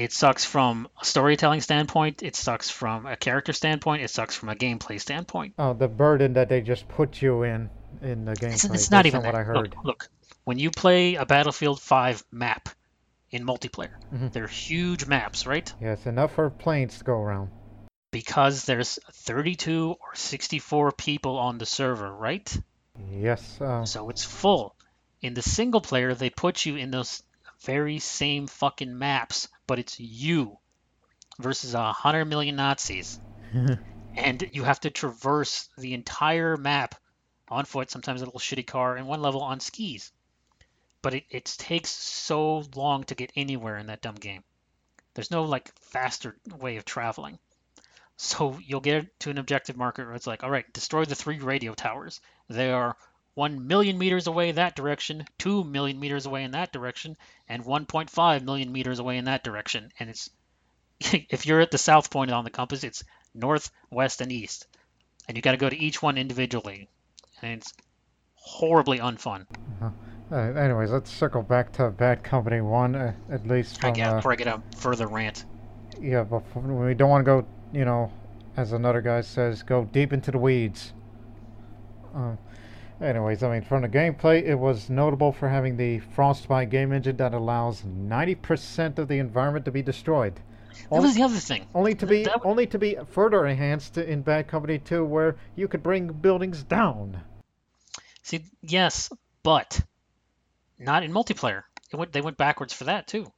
It 0.00 0.12
sucks 0.12 0.46
from 0.46 0.88
a 0.98 1.04
storytelling 1.04 1.60
standpoint. 1.60 2.22
It 2.22 2.34
sucks 2.34 2.70
from 2.70 3.04
a 3.04 3.16
character 3.16 3.52
standpoint. 3.52 4.02
It 4.02 4.08
sucks 4.08 4.34
from 4.34 4.48
a 4.48 4.54
gameplay 4.54 4.98
standpoint. 4.98 5.52
Oh, 5.58 5.74
the 5.74 5.88
burden 5.88 6.32
that 6.32 6.48
they 6.48 6.62
just 6.62 6.88
put 6.88 7.20
you 7.20 7.42
in 7.42 7.68
in 8.00 8.24
the 8.24 8.32
gameplay. 8.32 8.54
It's, 8.54 8.64
it's 8.64 8.90
not 8.90 9.04
even 9.04 9.22
what. 9.22 9.34
I 9.34 9.42
heard. 9.42 9.56
Look, 9.56 9.84
look, 9.84 10.08
when 10.44 10.58
you 10.58 10.70
play 10.70 11.16
a 11.16 11.26
Battlefield 11.26 11.82
5 11.82 12.24
map 12.32 12.70
in 13.30 13.44
multiplayer, 13.44 13.92
Mhm. 14.10 14.32
they're 14.32 14.46
huge 14.46 15.06
maps, 15.06 15.46
right? 15.46 15.70
Yes, 15.82 16.06
enough 16.06 16.32
for 16.32 16.48
planes 16.48 16.96
to 16.96 17.04
go 17.04 17.12
around. 17.12 17.50
Because 18.10 18.64
there's 18.64 18.98
32 19.12 19.96
or 20.00 20.14
64 20.14 20.92
people 20.92 21.36
on 21.38 21.58
the 21.58 21.66
server, 21.66 22.10
right? 22.10 22.50
Yes. 23.12 23.60
Uh, 23.60 23.84
So 23.84 24.08
it's 24.08 24.24
full. 24.24 24.74
In 25.20 25.34
the 25.34 25.42
single 25.42 25.82
player, 25.82 26.14
they 26.14 26.30
put 26.30 26.64
you 26.64 26.76
in 26.76 26.90
those 26.90 27.22
very 27.66 27.98
same 27.98 28.46
fucking 28.46 28.98
maps, 28.98 29.46
but 29.70 29.78
it's 29.78 30.00
you 30.00 30.58
versus 31.38 31.74
a 31.74 31.92
hundred 31.92 32.24
million 32.24 32.56
Nazis. 32.56 33.20
and 34.16 34.50
you 34.50 34.64
have 34.64 34.80
to 34.80 34.90
traverse 34.90 35.68
the 35.78 35.94
entire 35.94 36.56
map 36.56 36.96
on 37.48 37.64
foot, 37.64 37.88
sometimes 37.88 38.20
a 38.20 38.24
little 38.24 38.40
shitty 38.40 38.66
car, 38.66 38.96
and 38.96 39.06
one 39.06 39.22
level 39.22 39.42
on 39.42 39.60
skis. 39.60 40.10
But 41.02 41.14
it, 41.14 41.24
it 41.30 41.44
takes 41.56 41.90
so 41.90 42.64
long 42.74 43.04
to 43.04 43.14
get 43.14 43.30
anywhere 43.36 43.78
in 43.78 43.86
that 43.86 44.02
dumb 44.02 44.16
game. 44.16 44.42
There's 45.14 45.30
no 45.30 45.44
like 45.44 45.70
faster 45.78 46.34
way 46.58 46.76
of 46.76 46.84
traveling. 46.84 47.38
So 48.16 48.58
you'll 48.66 48.80
get 48.80 49.20
to 49.20 49.30
an 49.30 49.38
objective 49.38 49.76
marker 49.76 50.04
where 50.04 50.16
it's 50.16 50.26
like, 50.26 50.42
all 50.42 50.50
right, 50.50 50.70
destroy 50.72 51.04
the 51.04 51.14
three 51.14 51.38
radio 51.38 51.74
towers. 51.74 52.20
They 52.48 52.72
are 52.72 52.96
one 53.34 53.66
million 53.66 53.96
meters 53.98 54.26
away 54.26 54.52
that 54.52 54.76
direction, 54.76 55.24
two 55.38 55.64
million 55.64 55.98
meters 55.98 56.26
away 56.26 56.44
in 56.44 56.50
that 56.52 56.72
direction, 56.72 57.16
and 57.48 57.64
1.5 57.64 58.42
million 58.42 58.72
meters 58.72 58.98
away 58.98 59.16
in 59.16 59.26
that 59.26 59.44
direction. 59.44 59.92
And 59.98 60.10
it's 60.10 60.30
if 61.00 61.46
you're 61.46 61.60
at 61.60 61.70
the 61.70 61.78
south 61.78 62.10
point 62.10 62.30
on 62.30 62.44
the 62.44 62.50
compass, 62.50 62.84
it's 62.84 63.04
north, 63.34 63.70
west, 63.90 64.20
and 64.20 64.32
east, 64.32 64.66
and 65.28 65.36
you 65.36 65.42
got 65.42 65.52
to 65.52 65.56
go 65.56 65.68
to 65.68 65.76
each 65.76 66.02
one 66.02 66.18
individually, 66.18 66.88
and 67.40 67.52
it's 67.52 67.72
horribly 68.34 68.98
unfun. 68.98 69.46
uh, 70.32 70.36
anyways, 70.36 70.90
let's 70.90 71.10
circle 71.10 71.42
back 71.42 71.72
to 71.72 71.90
Bad 71.90 72.22
Company 72.22 72.60
One, 72.60 72.94
uh, 72.94 73.12
at 73.30 73.46
least 73.46 73.78
I 73.78 73.88
from 73.88 73.92
get 73.94 74.08
uh, 74.08 74.16
before 74.16 74.32
I 74.32 74.36
get 74.36 74.48
a 74.48 74.62
further 74.76 75.06
rant. 75.06 75.44
yeah. 76.00 76.24
But 76.24 76.42
we 76.56 76.94
don't 76.94 77.10
want 77.10 77.24
to 77.24 77.24
go, 77.24 77.46
you 77.72 77.84
know, 77.84 78.12
as 78.56 78.72
another 78.72 79.00
guy 79.00 79.20
says, 79.22 79.62
go 79.62 79.84
deep 79.84 80.12
into 80.12 80.30
the 80.30 80.38
weeds. 80.38 80.92
Um, 82.14 82.38
anyways, 83.00 83.42
I 83.42 83.50
mean, 83.50 83.62
from 83.62 83.82
the 83.82 83.88
gameplay, 83.88 84.42
it 84.42 84.54
was 84.54 84.90
notable 84.90 85.32
for 85.32 85.48
having 85.48 85.76
the 85.76 85.98
Frostbite 85.98 86.70
game 86.70 86.92
engine 86.92 87.16
that 87.16 87.34
allows 87.34 87.82
90% 87.82 88.98
of 88.98 89.08
the 89.08 89.18
environment 89.18 89.64
to 89.64 89.70
be 89.70 89.82
destroyed. 89.82 90.40
That 90.90 91.02
was 91.02 91.14
the 91.14 91.22
other 91.22 91.36
thing. 91.36 91.66
Only 91.74 91.94
to 91.96 92.06
be 92.06 92.24
That- 92.24 92.44
only 92.44 92.66
to 92.68 92.78
be 92.78 92.96
further 93.10 93.46
enhanced 93.46 93.98
in 93.98 94.22
Bad 94.22 94.48
Company 94.48 94.78
2 94.78 95.04
where 95.04 95.36
you 95.54 95.68
could 95.68 95.82
bring 95.82 96.08
buildings 96.08 96.62
down. 96.62 97.22
See, 98.22 98.44
yes, 98.62 99.10
but 99.42 99.80
not 100.78 101.02
in 101.02 101.12
multiplayer. 101.12 101.62
It 101.92 101.96
went, 101.96 102.12
they 102.12 102.20
went 102.20 102.36
backwards 102.36 102.72
for 102.72 102.84
that 102.84 103.06
too. 103.06 103.32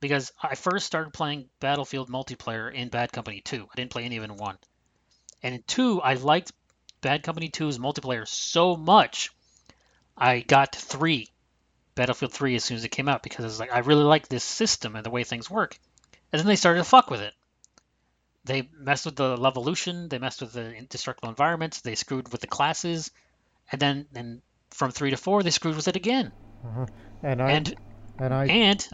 Because 0.00 0.32
I 0.42 0.56
first 0.56 0.86
started 0.86 1.12
playing 1.12 1.48
Battlefield 1.60 2.08
multiplayer 2.08 2.72
in 2.72 2.88
Bad 2.88 3.12
Company 3.12 3.40
2. 3.40 3.68
I 3.70 3.76
didn't 3.76 3.90
play 3.90 4.04
any 4.04 4.16
of 4.16 4.24
it 4.24 4.30
in 4.30 4.36
1. 4.36 4.58
And 5.42 5.54
in 5.54 5.62
2, 5.66 6.00
I 6.00 6.14
liked 6.14 6.52
Bad 7.02 7.22
Company 7.22 7.50
2's 7.50 7.78
multiplayer 7.78 8.26
so 8.26 8.76
much, 8.76 9.30
I 10.16 10.40
got 10.40 10.74
3, 10.74 11.28
Battlefield 11.94 12.32
3, 12.32 12.56
as 12.56 12.64
soon 12.64 12.78
as 12.78 12.84
it 12.84 12.88
came 12.88 13.08
out, 13.08 13.22
because 13.22 13.44
I 13.44 13.48
was 13.48 13.60
like, 13.60 13.72
I 13.72 13.80
really 13.80 14.04
like 14.04 14.28
this 14.28 14.44
system 14.44 14.96
and 14.96 15.04
the 15.04 15.10
way 15.10 15.24
things 15.24 15.50
work. 15.50 15.78
And 16.32 16.40
then 16.40 16.46
they 16.46 16.56
started 16.56 16.78
to 16.78 16.84
fuck 16.84 17.10
with 17.10 17.20
it. 17.20 17.34
They 18.44 18.68
messed 18.72 19.04
with 19.04 19.16
the 19.16 19.36
levolution, 19.36 20.08
they 20.08 20.18
messed 20.18 20.40
with 20.40 20.54
the 20.54 20.74
indestructible 20.74 21.28
environments, 21.28 21.82
they 21.82 21.94
screwed 21.94 22.32
with 22.32 22.40
the 22.40 22.46
classes, 22.46 23.10
and 23.70 23.80
then 23.80 24.06
and 24.14 24.42
from 24.70 24.90
three 24.90 25.10
to 25.10 25.16
four 25.16 25.42
they 25.42 25.50
screwed 25.50 25.76
with 25.76 25.88
it 25.88 25.96
again 25.96 26.32
mm-hmm. 26.64 26.84
And 27.22 27.42
I 27.42 27.50
and 27.52 27.74
and 28.18 28.34
I 28.34 28.46
and 28.46 28.88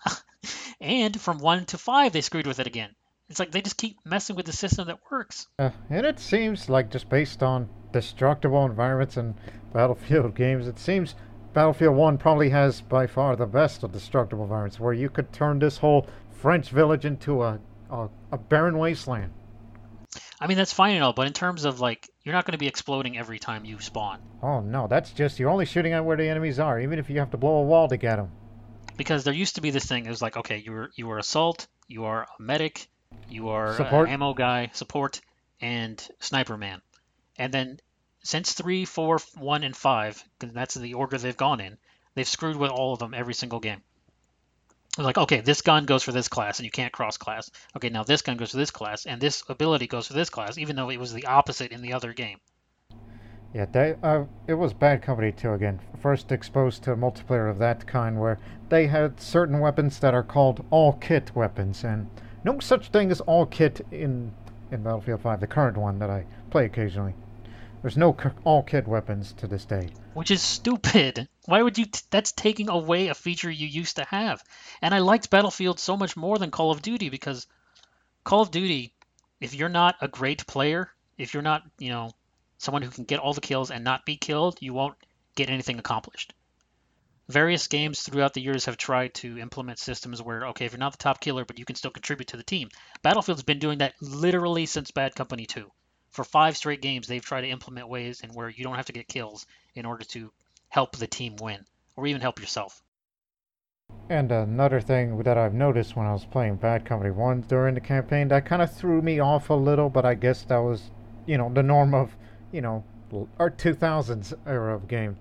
and 0.80 1.20
from 1.20 1.38
one 1.38 1.66
to 1.66 1.78
five 1.78 2.12
they 2.12 2.20
screwed 2.20 2.46
with 2.46 2.58
it 2.58 2.66
again 2.66 2.90
it's 3.28 3.38
like 3.38 3.50
they 3.50 3.62
just 3.62 3.76
keep 3.76 3.96
messing 4.04 4.36
with 4.36 4.46
the 4.46 4.52
system 4.52 4.86
that 4.86 4.98
works 5.10 5.46
Uh, 5.58 5.70
and 5.90 6.04
it 6.06 6.18
seems 6.18 6.68
like 6.68 6.90
just 6.90 7.08
based 7.08 7.42
on 7.42 7.68
destructible 7.92 8.64
environments 8.66 9.16
and 9.16 9.34
Battlefield 9.72 10.34
games, 10.44 10.66
it 10.66 10.78
seems 10.78 11.14
Battlefield 11.52 11.96
1 11.96 12.18
probably 12.18 12.50
has 12.50 12.80
by 12.80 13.06
far 13.06 13.36
the 13.36 13.46
best 13.46 13.82
of 13.84 13.92
destructible 13.92 14.42
environments, 14.44 14.80
where 14.80 14.92
you 14.92 15.08
could 15.08 15.32
turn 15.32 15.58
this 15.60 15.78
whole 15.78 16.06
French 16.32 16.70
village 16.70 17.04
into 17.04 17.42
a, 17.42 17.60
a, 17.90 18.08
a 18.32 18.38
barren 18.38 18.76
wasteland. 18.78 19.32
i 20.40 20.46
mean 20.46 20.56
that's 20.56 20.72
fine 20.72 20.94
and 20.96 21.04
all 21.04 21.12
but 21.12 21.26
in 21.26 21.32
terms 21.32 21.64
of 21.64 21.80
like 21.80 22.08
you're 22.24 22.34
not 22.34 22.44
going 22.44 22.52
to 22.52 22.58
be 22.58 22.66
exploding 22.66 23.16
every 23.16 23.38
time 23.38 23.64
you 23.64 23.78
spawn 23.80 24.18
Oh 24.42 24.60
no, 24.60 24.86
that's 24.88 25.10
just, 25.12 25.38
you're 25.38 25.48
only 25.48 25.64
shooting 25.64 25.92
at 25.94 26.04
where 26.04 26.16
the 26.18 26.28
enemies 26.28 26.58
are, 26.58 26.78
even 26.80 26.98
if 26.98 27.08
you 27.08 27.18
have 27.20 27.30
to 27.30 27.38
blow 27.38 27.56
a 27.58 27.62
wall 27.62 27.88
to 27.88 27.96
get 27.96 28.16
them. 28.16 28.30
because 28.96 29.24
there 29.24 29.32
used 29.34 29.54
to 29.54 29.60
be 29.62 29.70
this 29.70 29.86
thing 29.86 30.04
it 30.06 30.10
was 30.10 30.20
like 30.22 30.36
okay 30.36 30.62
you're 30.66 30.90
you 30.96 31.10
are 31.10 31.18
assault 31.18 31.66
you 31.88 32.04
are 32.04 32.22
a 32.24 32.42
medic 32.42 32.88
you 33.28 33.48
are 33.48 33.68
a 33.68 33.74
Support. 33.74 34.08
ammo 34.08 34.34
guy 34.34 34.70
support 34.72 35.20
and 35.60 36.06
sniper 36.20 36.56
man 36.56 36.80
and 37.38 37.52
then 37.52 37.78
since 38.22 38.52
three 38.52 38.84
four 38.84 39.18
one 39.36 39.64
and 39.64 39.76
five 39.76 40.22
that's 40.38 40.74
the 40.74 40.94
order 40.94 41.18
they've 41.18 41.36
gone 41.36 41.60
in 41.60 41.76
they've 42.14 42.28
screwed 42.28 42.56
with 42.56 42.70
all 42.70 42.92
of 42.92 42.98
them 42.98 43.14
every 43.14 43.34
single 43.34 43.60
game 43.60 43.82
It's 44.90 44.98
like 44.98 45.18
okay 45.18 45.40
this 45.40 45.62
gun 45.62 45.84
goes 45.86 46.02
for 46.02 46.12
this 46.12 46.28
class 46.28 46.58
and 46.58 46.64
you 46.64 46.70
can't 46.70 46.92
cross 46.92 47.16
class 47.16 47.50
okay 47.76 47.88
now 47.88 48.04
this 48.04 48.22
gun 48.22 48.36
goes 48.36 48.50
for 48.52 48.56
this 48.58 48.70
class 48.70 49.06
and 49.06 49.20
this 49.20 49.42
ability 49.48 49.86
goes 49.86 50.06
for 50.06 50.14
this 50.14 50.30
class 50.30 50.58
even 50.58 50.76
though 50.76 50.90
it 50.90 51.00
was 51.00 51.12
the 51.12 51.26
opposite 51.26 51.72
in 51.72 51.82
the 51.82 51.92
other 51.92 52.12
game 52.12 52.38
Yeah, 53.52 53.66
they, 53.66 53.94
uh, 54.02 54.24
it 54.48 54.54
was 54.54 54.72
Bad 54.72 55.00
Company 55.02 55.30
too. 55.30 55.52
again. 55.52 55.78
First 56.00 56.32
exposed 56.32 56.82
to 56.84 56.96
multiplayer 56.96 57.48
of 57.48 57.58
that 57.58 57.86
kind 57.86 58.18
where 58.20 58.38
they 58.68 58.88
had 58.88 59.20
certain 59.20 59.60
weapons 59.60 60.00
that 60.00 60.12
are 60.12 60.24
called 60.24 60.64
all 60.70 60.94
kit 60.94 61.30
weapons, 61.36 61.84
and 61.84 62.08
no 62.44 62.60
such 62.60 62.88
thing 62.88 63.10
as 63.10 63.20
all 63.22 63.46
kit 63.46 63.84
in, 63.90 64.32
in 64.70 64.82
Battlefield 64.82 65.22
5, 65.22 65.40
the 65.40 65.46
current 65.46 65.76
one 65.76 65.98
that 65.98 66.10
I 66.10 66.26
play 66.50 66.66
occasionally. 66.66 67.14
There's 67.82 67.96
no 67.96 68.16
all 68.44 68.62
kit 68.62 68.86
weapons 68.88 69.34
to 69.34 69.46
this 69.46 69.64
day. 69.66 69.90
which 70.14 70.30
is 70.30 70.40
stupid. 70.40 71.28
Why 71.44 71.60
would 71.60 71.76
you? 71.76 71.84
T- 71.84 72.00
that's 72.08 72.32
taking 72.32 72.70
away 72.70 73.08
a 73.08 73.14
feature 73.14 73.50
you 73.50 73.66
used 73.66 73.96
to 73.96 74.04
have. 74.04 74.42
And 74.80 74.94
I 74.94 75.00
liked 75.00 75.28
Battlefield 75.28 75.78
so 75.78 75.94
much 75.94 76.16
more 76.16 76.38
than 76.38 76.50
Call 76.50 76.70
of 76.70 76.80
Duty 76.80 77.10
because 77.10 77.46
Call 78.24 78.40
of 78.40 78.50
Duty, 78.50 78.94
if 79.38 79.54
you're 79.54 79.68
not 79.68 79.96
a 80.00 80.08
great 80.08 80.46
player, 80.46 80.90
if 81.18 81.34
you're 81.34 81.42
not, 81.42 81.62
you 81.78 81.90
know, 81.90 82.12
someone 82.56 82.80
who 82.80 82.90
can 82.90 83.04
get 83.04 83.20
all 83.20 83.34
the 83.34 83.42
kills 83.42 83.70
and 83.70 83.84
not 83.84 84.06
be 84.06 84.16
killed, 84.16 84.56
you 84.60 84.72
won't 84.72 84.96
get 85.34 85.50
anything 85.50 85.78
accomplished. 85.78 86.32
Various 87.28 87.68
games 87.68 88.02
throughout 88.02 88.34
the 88.34 88.42
years 88.42 88.66
have 88.66 88.76
tried 88.76 89.14
to 89.14 89.38
implement 89.38 89.78
systems 89.78 90.20
where, 90.20 90.48
okay, 90.48 90.66
if 90.66 90.72
you're 90.72 90.78
not 90.78 90.92
the 90.92 90.98
top 90.98 91.20
killer, 91.20 91.46
but 91.46 91.58
you 91.58 91.64
can 91.64 91.74
still 91.74 91.90
contribute 91.90 92.28
to 92.28 92.36
the 92.36 92.42
team. 92.42 92.68
Battlefield's 93.02 93.42
been 93.42 93.58
doing 93.58 93.78
that 93.78 93.94
literally 94.02 94.66
since 94.66 94.90
Bad 94.90 95.14
Company 95.14 95.46
2. 95.46 95.70
For 96.10 96.22
five 96.22 96.54
straight 96.54 96.82
games, 96.82 97.06
they've 97.06 97.24
tried 97.24 97.40
to 97.40 97.48
implement 97.48 97.88
ways 97.88 98.20
in 98.20 98.30
where 98.34 98.50
you 98.50 98.62
don't 98.62 98.76
have 98.76 98.86
to 98.86 98.92
get 98.92 99.08
kills 99.08 99.46
in 99.74 99.86
order 99.86 100.04
to 100.04 100.30
help 100.68 100.96
the 100.96 101.06
team 101.06 101.36
win, 101.36 101.64
or 101.96 102.06
even 102.06 102.20
help 102.20 102.40
yourself. 102.40 102.82
And 104.10 104.30
another 104.30 104.80
thing 104.82 105.16
that 105.22 105.38
I've 105.38 105.54
noticed 105.54 105.96
when 105.96 106.06
I 106.06 106.12
was 106.12 106.26
playing 106.26 106.56
Bad 106.56 106.84
Company 106.84 107.10
1 107.10 107.42
during 107.48 107.74
the 107.74 107.80
campaign, 107.80 108.28
that 108.28 108.44
kind 108.44 108.60
of 108.60 108.70
threw 108.70 109.00
me 109.00 109.18
off 109.18 109.48
a 109.48 109.54
little, 109.54 109.88
but 109.88 110.04
I 110.04 110.14
guess 110.14 110.42
that 110.44 110.58
was, 110.58 110.90
you 111.26 111.38
know, 111.38 111.50
the 111.52 111.62
norm 111.62 111.94
of, 111.94 112.14
you 112.52 112.60
know, 112.60 112.84
our 113.38 113.50
2000s 113.50 114.34
era 114.46 114.74
of 114.74 114.88
game. 114.88 115.16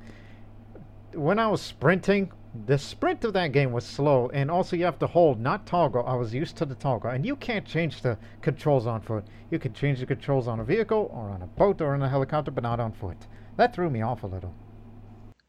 When 1.14 1.40
I 1.40 1.48
was 1.48 1.62
sprinting, 1.62 2.32
the 2.66 2.78
sprint 2.78 3.24
of 3.24 3.34
that 3.34 3.52
game 3.52 3.72
was 3.72 3.86
slow, 3.86 4.30
and 4.30 4.52
also 4.52 4.76
you 4.76 4.86
have 4.86 5.00
to 5.00 5.08
hold, 5.08 5.40
not 5.40 5.66
toggle. 5.66 6.06
I 6.06 6.16
was 6.16 6.34
used 6.34 6.58
to 6.58 6.66
the 6.66 6.76
toggle, 6.76 7.12
and 7.12 7.26
you 7.26 7.36
can't 7.36 7.66
change 7.66 8.02
the 8.02 8.18
controls 8.42 8.86
on 8.88 9.02
foot. 9.02 9.26
You 9.50 9.60
can 9.60 9.74
change 9.74 10.00
the 10.00 10.06
controls 10.06 10.48
on 10.48 10.60
a 10.60 10.64
vehicle, 10.64 11.10
or 11.14 11.30
on 11.30 11.42
a 11.42 11.48
boat, 11.48 11.82
or 11.82 11.94
on 11.94 12.02
a 12.02 12.10
helicopter, 12.10 12.52
but 12.52 12.64
not 12.64 12.80
on 12.80 12.92
foot. 12.94 13.28
That 13.58 13.74
threw 13.74 13.90
me 13.90 14.02
off 14.02 14.24
a 14.24 14.28
little. 14.28 14.56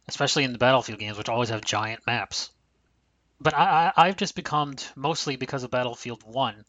especially 0.09 0.45
in 0.45 0.53
the 0.53 0.59
Battlefield 0.59 0.99
games, 0.99 1.19
which 1.19 1.29
always 1.29 1.51
have 1.51 1.63
giant 1.65 2.07
maps. 2.07 2.51
But 3.41 3.55
I, 3.55 3.93
I, 3.97 4.09
I've 4.09 4.17
just 4.17 4.35
become, 4.35 4.77
mostly 4.97 5.37
because 5.37 5.63
of 5.63 5.71
Battlefield 5.71 6.23
1, 6.25 6.65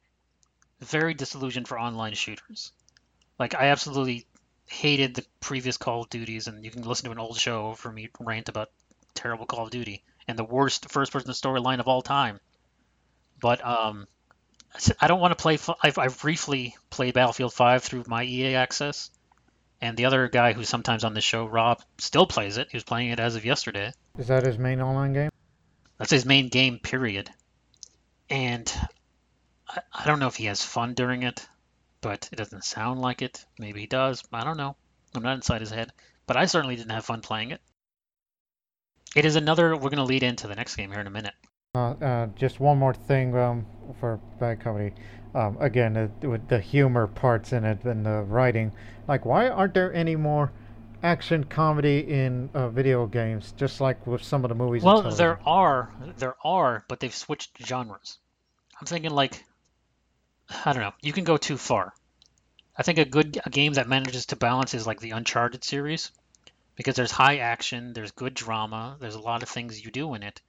very 0.79 1.13
disillusioned 1.13 1.67
for 1.67 1.79
online 1.79 2.13
shooters. 2.13 2.71
Like, 3.39 3.55
I 3.55 3.67
absolutely 3.67 4.25
hated 4.67 5.15
the 5.15 5.25
previous 5.39 5.77
Call 5.77 6.03
of 6.03 6.09
Duties, 6.09 6.47
and 6.47 6.63
you 6.63 6.71
can 6.71 6.83
listen 6.83 7.05
to 7.05 7.11
an 7.11 7.19
old 7.19 7.37
show 7.39 7.73
for 7.73 7.91
me 7.91 8.09
rant 8.19 8.49
about 8.49 8.69
terrible 9.15 9.45
Call 9.45 9.63
of 9.65 9.71
Duty 9.71 10.03
and 10.27 10.37
the 10.37 10.43
worst 10.43 10.89
first-person 10.91 11.31
storyline 11.31 11.79
of 11.79 11.87
all 11.87 12.01
time. 12.01 12.39
But 13.39 13.65
um, 13.65 14.07
I 14.99 15.07
don't 15.07 15.19
want 15.19 15.37
to 15.37 15.41
play. 15.41 15.57
I've, 15.81 15.97
I've 15.97 16.19
briefly 16.19 16.75
played 16.89 17.13
Battlefield 17.13 17.53
5 17.53 17.83
through 17.83 18.03
my 18.07 18.23
EA 18.23 18.55
access, 18.55 19.09
and 19.81 19.97
the 19.97 20.05
other 20.05 20.27
guy 20.27 20.53
who's 20.53 20.69
sometimes 20.69 21.03
on 21.03 21.13
this 21.13 21.23
show, 21.23 21.45
Rob, 21.45 21.81
still 21.97 22.25
plays 22.27 22.57
it. 22.57 22.69
He 22.71 22.77
was 22.77 22.83
playing 22.83 23.09
it 23.09 23.19
as 23.19 23.35
of 23.35 23.45
yesterday. 23.45 23.91
Is 24.17 24.27
that 24.27 24.45
his 24.45 24.57
main 24.57 24.81
online 24.81 25.13
game? 25.13 25.29
That's 25.97 26.11
his 26.11 26.25
main 26.25 26.49
game, 26.49 26.79
period. 26.79 27.29
and 28.29 28.71
I, 29.67 29.81
I 29.93 30.05
don't 30.05 30.19
know 30.19 30.27
if 30.27 30.35
he 30.35 30.45
has 30.45 30.63
fun 30.63 30.93
during 30.93 31.23
it, 31.23 31.45
but 32.01 32.29
it 32.31 32.35
doesn't 32.35 32.63
sound 32.63 32.99
like 33.01 33.21
it. 33.21 33.45
Maybe 33.59 33.81
he 33.81 33.87
does. 33.87 34.23
I 34.31 34.43
don't 34.43 34.57
know. 34.57 34.75
I'm 35.13 35.23
not 35.23 35.35
inside 35.35 35.61
his 35.61 35.71
head, 35.71 35.91
but 36.27 36.35
I 36.37 36.45
certainly 36.45 36.75
didn't 36.75 36.91
have 36.91 37.05
fun 37.05 37.21
playing 37.21 37.51
it. 37.51 37.61
It 39.15 39.23
is 39.23 39.37
another. 39.37 39.75
We're 39.75 39.89
going 39.89 39.97
to 39.97 40.03
lead 40.03 40.23
into 40.23 40.47
the 40.47 40.55
next 40.55 40.75
game 40.75 40.91
here 40.91 40.99
in 40.99 41.07
a 41.07 41.11
minute. 41.11 41.33
Uh, 41.73 41.91
uh, 41.91 42.27
just 42.35 42.59
one 42.59 42.77
more 42.77 42.93
thing 42.93 43.35
um, 43.35 43.65
for 43.99 44.19
Bad 44.39 44.59
comedy. 44.59 44.93
Um, 45.33 45.57
again, 45.59 45.97
uh, 45.97 46.27
with 46.27 46.47
the 46.49 46.59
humor 46.59 47.07
parts 47.07 47.53
in 47.53 47.63
it 47.63 47.83
and 47.85 48.05
the 48.05 48.21
writing. 48.23 48.73
Like, 49.07 49.25
why 49.25 49.49
aren't 49.49 49.73
there 49.73 49.93
any 49.93 50.15
more 50.15 50.51
action 51.01 51.45
comedy 51.45 51.99
in 51.99 52.49
uh, 52.53 52.69
video 52.69 53.05
games? 53.07 53.53
Just 53.55 53.79
like 53.79 54.05
with 54.05 54.23
some 54.23 54.43
of 54.43 54.49
the 54.49 54.55
movies. 54.55 54.83
Well, 54.83 55.11
there 55.11 55.39
are, 55.45 55.93
there 56.17 56.35
are, 56.43 56.83
but 56.87 56.99
they've 56.99 57.15
switched 57.15 57.65
genres. 57.65 58.17
I'm 58.79 58.87
thinking 58.87 59.11
like, 59.11 59.45
I 60.65 60.73
don't 60.73 60.81
know. 60.81 60.93
You 61.01 61.13
can 61.13 61.23
go 61.23 61.37
too 61.37 61.57
far. 61.57 61.93
I 62.77 62.83
think 62.83 62.97
a 62.97 63.05
good 63.05 63.39
a 63.45 63.49
game 63.49 63.73
that 63.73 63.87
manages 63.87 64.25
to 64.27 64.35
balance 64.35 64.73
is 64.73 64.85
like 64.85 64.99
the 64.99 65.11
Uncharted 65.11 65.63
series, 65.63 66.11
because 66.75 66.95
there's 66.95 67.11
high 67.11 67.37
action, 67.37 67.93
there's 67.93 68.11
good 68.11 68.33
drama, 68.33 68.97
there's 68.99 69.15
a 69.15 69.19
lot 69.19 69.43
of 69.43 69.49
things 69.49 69.83
you 69.83 69.91
do 69.91 70.13
in 70.13 70.23
it, 70.23 70.41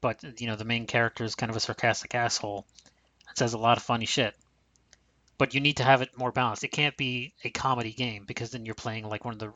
but 0.00 0.22
you 0.40 0.46
know 0.46 0.56
the 0.56 0.64
main 0.64 0.86
character 0.86 1.24
is 1.24 1.34
kind 1.34 1.50
of 1.50 1.56
a 1.56 1.60
sarcastic 1.60 2.14
asshole 2.14 2.66
and 3.28 3.36
says 3.36 3.54
a 3.54 3.58
lot 3.58 3.76
of 3.76 3.82
funny 3.82 4.06
shit. 4.06 4.34
But 5.38 5.52
you 5.52 5.60
need 5.60 5.78
to 5.78 5.84
have 5.84 6.00
it 6.00 6.16
more 6.16 6.32
balanced. 6.32 6.64
It 6.64 6.72
can't 6.72 6.96
be 6.96 7.34
a 7.44 7.50
comedy 7.50 7.92
game 7.92 8.24
because 8.26 8.50
then 8.50 8.64
you're 8.64 8.74
playing 8.74 9.06
like 9.06 9.24
one 9.24 9.34
of 9.34 9.40
the, 9.40 9.52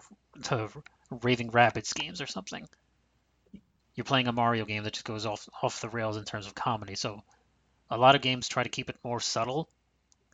the 0.49 0.69
Raving 1.23 1.53
Rabbids 1.53 1.95
games 1.95 2.21
or 2.21 2.27
something 2.27 2.69
you're 3.95 4.05
playing 4.05 4.29
a 4.29 4.33
Mario 4.33 4.65
game 4.65 4.85
that 4.85 4.95
just 4.95 5.05
goes 5.05 5.27
off 5.27 5.47
off 5.63 5.83
the 5.83 5.89
rails 5.91 6.17
in 6.17 6.25
terms 6.25 6.47
of 6.47 6.55
comedy. 6.55 6.95
So 6.95 7.23
a 7.91 7.99
lot 7.99 8.15
of 8.15 8.23
games 8.23 8.49
try 8.49 8.63
to 8.63 8.69
keep 8.71 8.89
it 8.89 8.97
more 9.05 9.21
subtle 9.21 9.69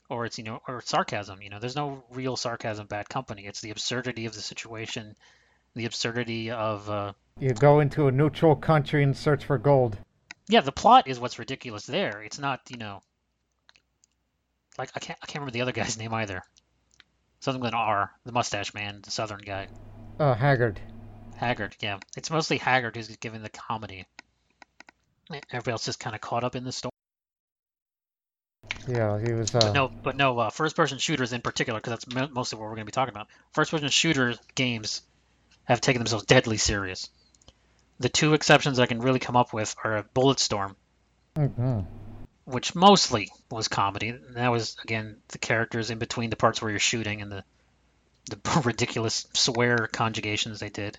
or 0.08 0.24
it's 0.24 0.38
you 0.38 0.44
know 0.44 0.60
or 0.68 0.80
sarcasm, 0.82 1.42
you 1.42 1.50
know. 1.50 1.58
There's 1.58 1.74
no 1.74 2.04
real 2.10 2.36
sarcasm 2.36 2.86
bad 2.86 3.08
company. 3.08 3.46
It's 3.46 3.60
the 3.60 3.70
absurdity 3.70 4.26
of 4.26 4.34
the 4.34 4.40
situation, 4.40 5.16
the 5.76 5.84
absurdity 5.84 6.50
of 6.50 6.90
uh 6.90 7.12
You 7.38 7.52
go 7.52 7.78
into 7.80 8.08
a 8.08 8.12
neutral 8.12 8.56
country 8.56 9.02
and 9.04 9.16
search 9.16 9.44
for 9.44 9.58
gold. 9.58 9.96
yeah, 10.48 10.62
the 10.62 10.72
plot 10.72 11.06
is 11.06 11.20
what's 11.20 11.38
ridiculous 11.38 11.86
there. 11.86 12.22
It's 12.22 12.38
not, 12.38 12.60
you 12.70 12.78
know, 12.78 13.02
like 14.78 14.90
I 14.96 15.00
can't 15.00 15.18
I 15.22 15.26
can't 15.26 15.36
remember 15.36 15.52
the 15.52 15.60
other 15.62 15.72
guy's 15.72 15.98
name 16.02 16.12
either. 16.14 16.42
Something 17.40 17.60
with 17.60 17.68
an 17.72 17.78
R, 17.78 18.10
the 18.24 18.32
mustache 18.32 18.74
man, 18.74 19.00
the 19.02 19.10
southern 19.10 19.40
guy. 19.40 19.68
Uh, 20.18 20.34
Haggard. 20.34 20.80
Haggard, 21.36 21.76
yeah. 21.80 21.98
It's 22.16 22.30
mostly 22.30 22.56
Haggard 22.56 22.96
who's 22.96 23.14
giving 23.18 23.42
the 23.42 23.50
comedy. 23.50 24.06
Everybody 25.30 25.72
else 25.72 25.86
is 25.88 25.96
kind 25.96 26.14
of 26.16 26.22
caught 26.22 26.44
up 26.44 26.56
in 26.56 26.64
the 26.64 26.72
story. 26.72 26.92
Yeah, 28.88 29.18
he 29.20 29.32
was. 29.32 29.54
Uh, 29.54 29.58
But 29.60 29.74
no, 29.74 29.90
but 30.02 30.16
no, 30.16 30.38
uh, 30.38 30.50
first-person 30.50 30.98
shooters 30.98 31.32
in 31.32 31.42
particular, 31.42 31.78
because 31.80 31.90
that's 31.90 32.14
mo- 32.14 32.28
mostly 32.32 32.58
what 32.58 32.64
we're 32.64 32.76
going 32.76 32.86
to 32.86 32.86
be 32.86 32.92
talking 32.92 33.12
about. 33.14 33.26
First-person 33.52 33.88
shooter 33.88 34.34
games 34.54 35.02
have 35.66 35.80
taken 35.80 36.00
themselves 36.00 36.24
deadly 36.24 36.56
serious. 36.56 37.10
The 37.98 38.08
two 38.08 38.34
exceptions 38.34 38.78
I 38.78 38.86
can 38.86 39.00
really 39.00 39.18
come 39.18 39.36
up 39.36 39.52
with 39.52 39.74
are 39.82 40.04
Bulletstorm, 40.14 40.74
mhm. 41.34 41.86
which 42.44 42.74
mostly 42.74 43.30
was 43.50 43.68
comedy. 43.68 44.08
And 44.08 44.36
that 44.36 44.50
was 44.50 44.76
again 44.82 45.18
the 45.28 45.38
characters 45.38 45.90
in 45.90 45.98
between 45.98 46.30
the 46.30 46.36
parts 46.36 46.60
where 46.60 46.70
you're 46.70 46.80
shooting 46.80 47.22
and 47.22 47.30
the 47.30 47.44
the 48.30 48.60
ridiculous 48.64 49.26
swear 49.32 49.88
conjugations 49.92 50.60
they 50.60 50.70
did. 50.70 50.98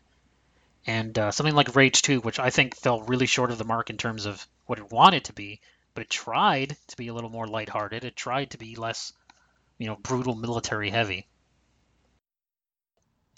And 0.86 1.18
uh, 1.20 1.32
something 1.32 1.56
like 1.56 1.76
Rage 1.76 2.02
2, 2.02 2.22
which 2.22 2.40
I 2.40 2.50
think 2.50 2.76
fell 2.76 3.02
really 3.02 3.26
short 3.26 3.52
of 3.52 3.58
the 3.58 3.66
mark 3.66 3.90
in 3.90 3.98
terms 3.98 4.26
of 4.26 4.48
what 4.68 4.80
it 4.80 4.90
wanted 4.90 5.26
to 5.26 5.34
be, 5.34 5.60
but 5.94 6.04
it 6.04 6.10
tried 6.10 6.78
to 6.88 6.98
be 6.98 7.10
a 7.10 7.14
little 7.14 7.30
more 7.30 7.46
lighthearted. 7.46 8.06
It 8.06 8.16
tried 8.16 8.52
to 8.52 8.58
be 8.58 8.76
less, 8.76 9.12
you 9.78 9.88
know, 9.88 9.98
brutal 9.98 10.36
military 10.36 10.90
heavy. 10.90 11.28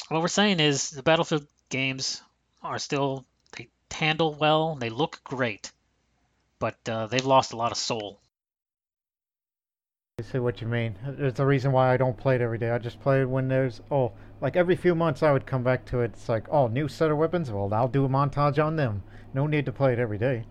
What 0.09 0.21
we're 0.21 0.27
saying 0.27 0.59
is 0.59 0.89
the 0.89 1.03
Battlefield 1.03 1.45
games 1.69 2.23
are 2.63 2.79
still 2.79 3.25
they 3.55 3.69
handle 3.91 4.33
well, 4.33 4.73
they 4.73 4.89
look 4.89 5.23
great, 5.23 5.71
but 6.57 6.77
uh, 6.89 7.05
they've 7.05 7.25
lost 7.25 7.53
a 7.53 7.57
lot 7.57 7.71
of 7.71 7.77
soul. 7.77 8.19
I 10.19 10.23
see 10.23 10.39
what 10.39 10.61
you 10.61 10.67
mean. 10.67 10.95
There's 11.05 11.39
a 11.39 11.45
reason 11.45 11.71
why 11.71 11.93
I 11.93 11.97
don't 11.97 12.17
play 12.17 12.35
it 12.35 12.41
every 12.41 12.57
day. 12.57 12.71
I 12.71 12.79
just 12.79 12.99
play 12.99 13.21
it 13.21 13.29
when 13.29 13.49
there's 13.49 13.81
oh, 13.91 14.11
like 14.41 14.55
every 14.55 14.75
few 14.75 14.95
months 14.95 15.21
I 15.21 15.31
would 15.31 15.45
come 15.45 15.63
back 15.63 15.85
to 15.85 16.01
it. 16.01 16.11
It's 16.15 16.27
like 16.27 16.47
oh, 16.49 16.67
new 16.67 16.87
set 16.87 17.11
of 17.11 17.17
weapons. 17.17 17.51
Well, 17.51 17.71
I'll 17.71 17.87
do 17.87 18.03
a 18.03 18.09
montage 18.09 18.63
on 18.63 18.77
them. 18.77 19.03
No 19.35 19.45
need 19.45 19.67
to 19.67 19.71
play 19.71 19.93
it 19.93 19.99
every 19.99 20.17
day. 20.17 20.43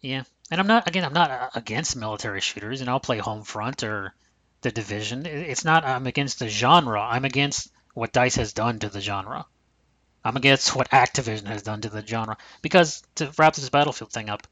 Yeah, 0.00 0.22
and 0.50 0.58
I'm 0.58 0.66
not 0.66 0.88
again. 0.88 1.04
I'm 1.04 1.12
not 1.12 1.30
uh, 1.30 1.50
against 1.54 1.94
military 1.94 2.40
shooters, 2.40 2.80
and 2.80 2.88
I'll 2.88 3.00
play 3.00 3.18
Homefront 3.18 3.86
or 3.86 4.14
the 4.62 4.72
Division. 4.72 5.26
It's 5.26 5.64
not 5.64 5.84
I'm 5.84 6.06
against 6.06 6.38
the 6.38 6.48
genre. 6.48 7.02
I'm 7.02 7.26
against 7.26 7.70
what 7.94 8.12
Dice 8.12 8.36
has 8.36 8.52
done 8.52 8.78
to 8.80 8.88
the 8.88 9.00
genre. 9.00 9.46
I'm 10.24 10.36
against 10.36 10.74
what 10.76 10.90
Activision 10.90 11.46
has 11.46 11.62
done 11.62 11.80
to 11.82 11.88
the 11.88 12.06
genre. 12.06 12.36
Because 12.62 13.02
to 13.16 13.32
wrap 13.36 13.54
this 13.54 13.68
Battlefield 13.68 14.12
thing 14.12 14.30
up, 14.30 14.46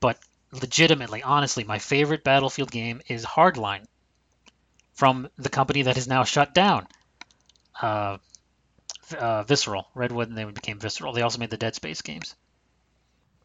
but 0.00 0.18
legitimately, 0.52 1.22
honestly, 1.22 1.64
my 1.64 1.78
favorite 1.78 2.24
Battlefield 2.24 2.70
game 2.70 3.00
is 3.08 3.24
Hardline 3.24 3.86
from 4.94 5.28
the 5.36 5.48
company 5.48 5.82
that 5.82 5.96
is 5.96 6.08
now 6.08 6.24
shut 6.24 6.54
down. 6.54 6.86
Uh, 7.80 8.18
uh, 9.18 9.42
Visceral, 9.44 9.88
Redwood, 9.94 10.28
and 10.28 10.36
they 10.36 10.44
became 10.44 10.78
Visceral. 10.78 11.12
They 11.12 11.22
also 11.22 11.38
made 11.38 11.50
the 11.50 11.56
Dead 11.56 11.74
Space 11.74 12.02
games 12.02 12.34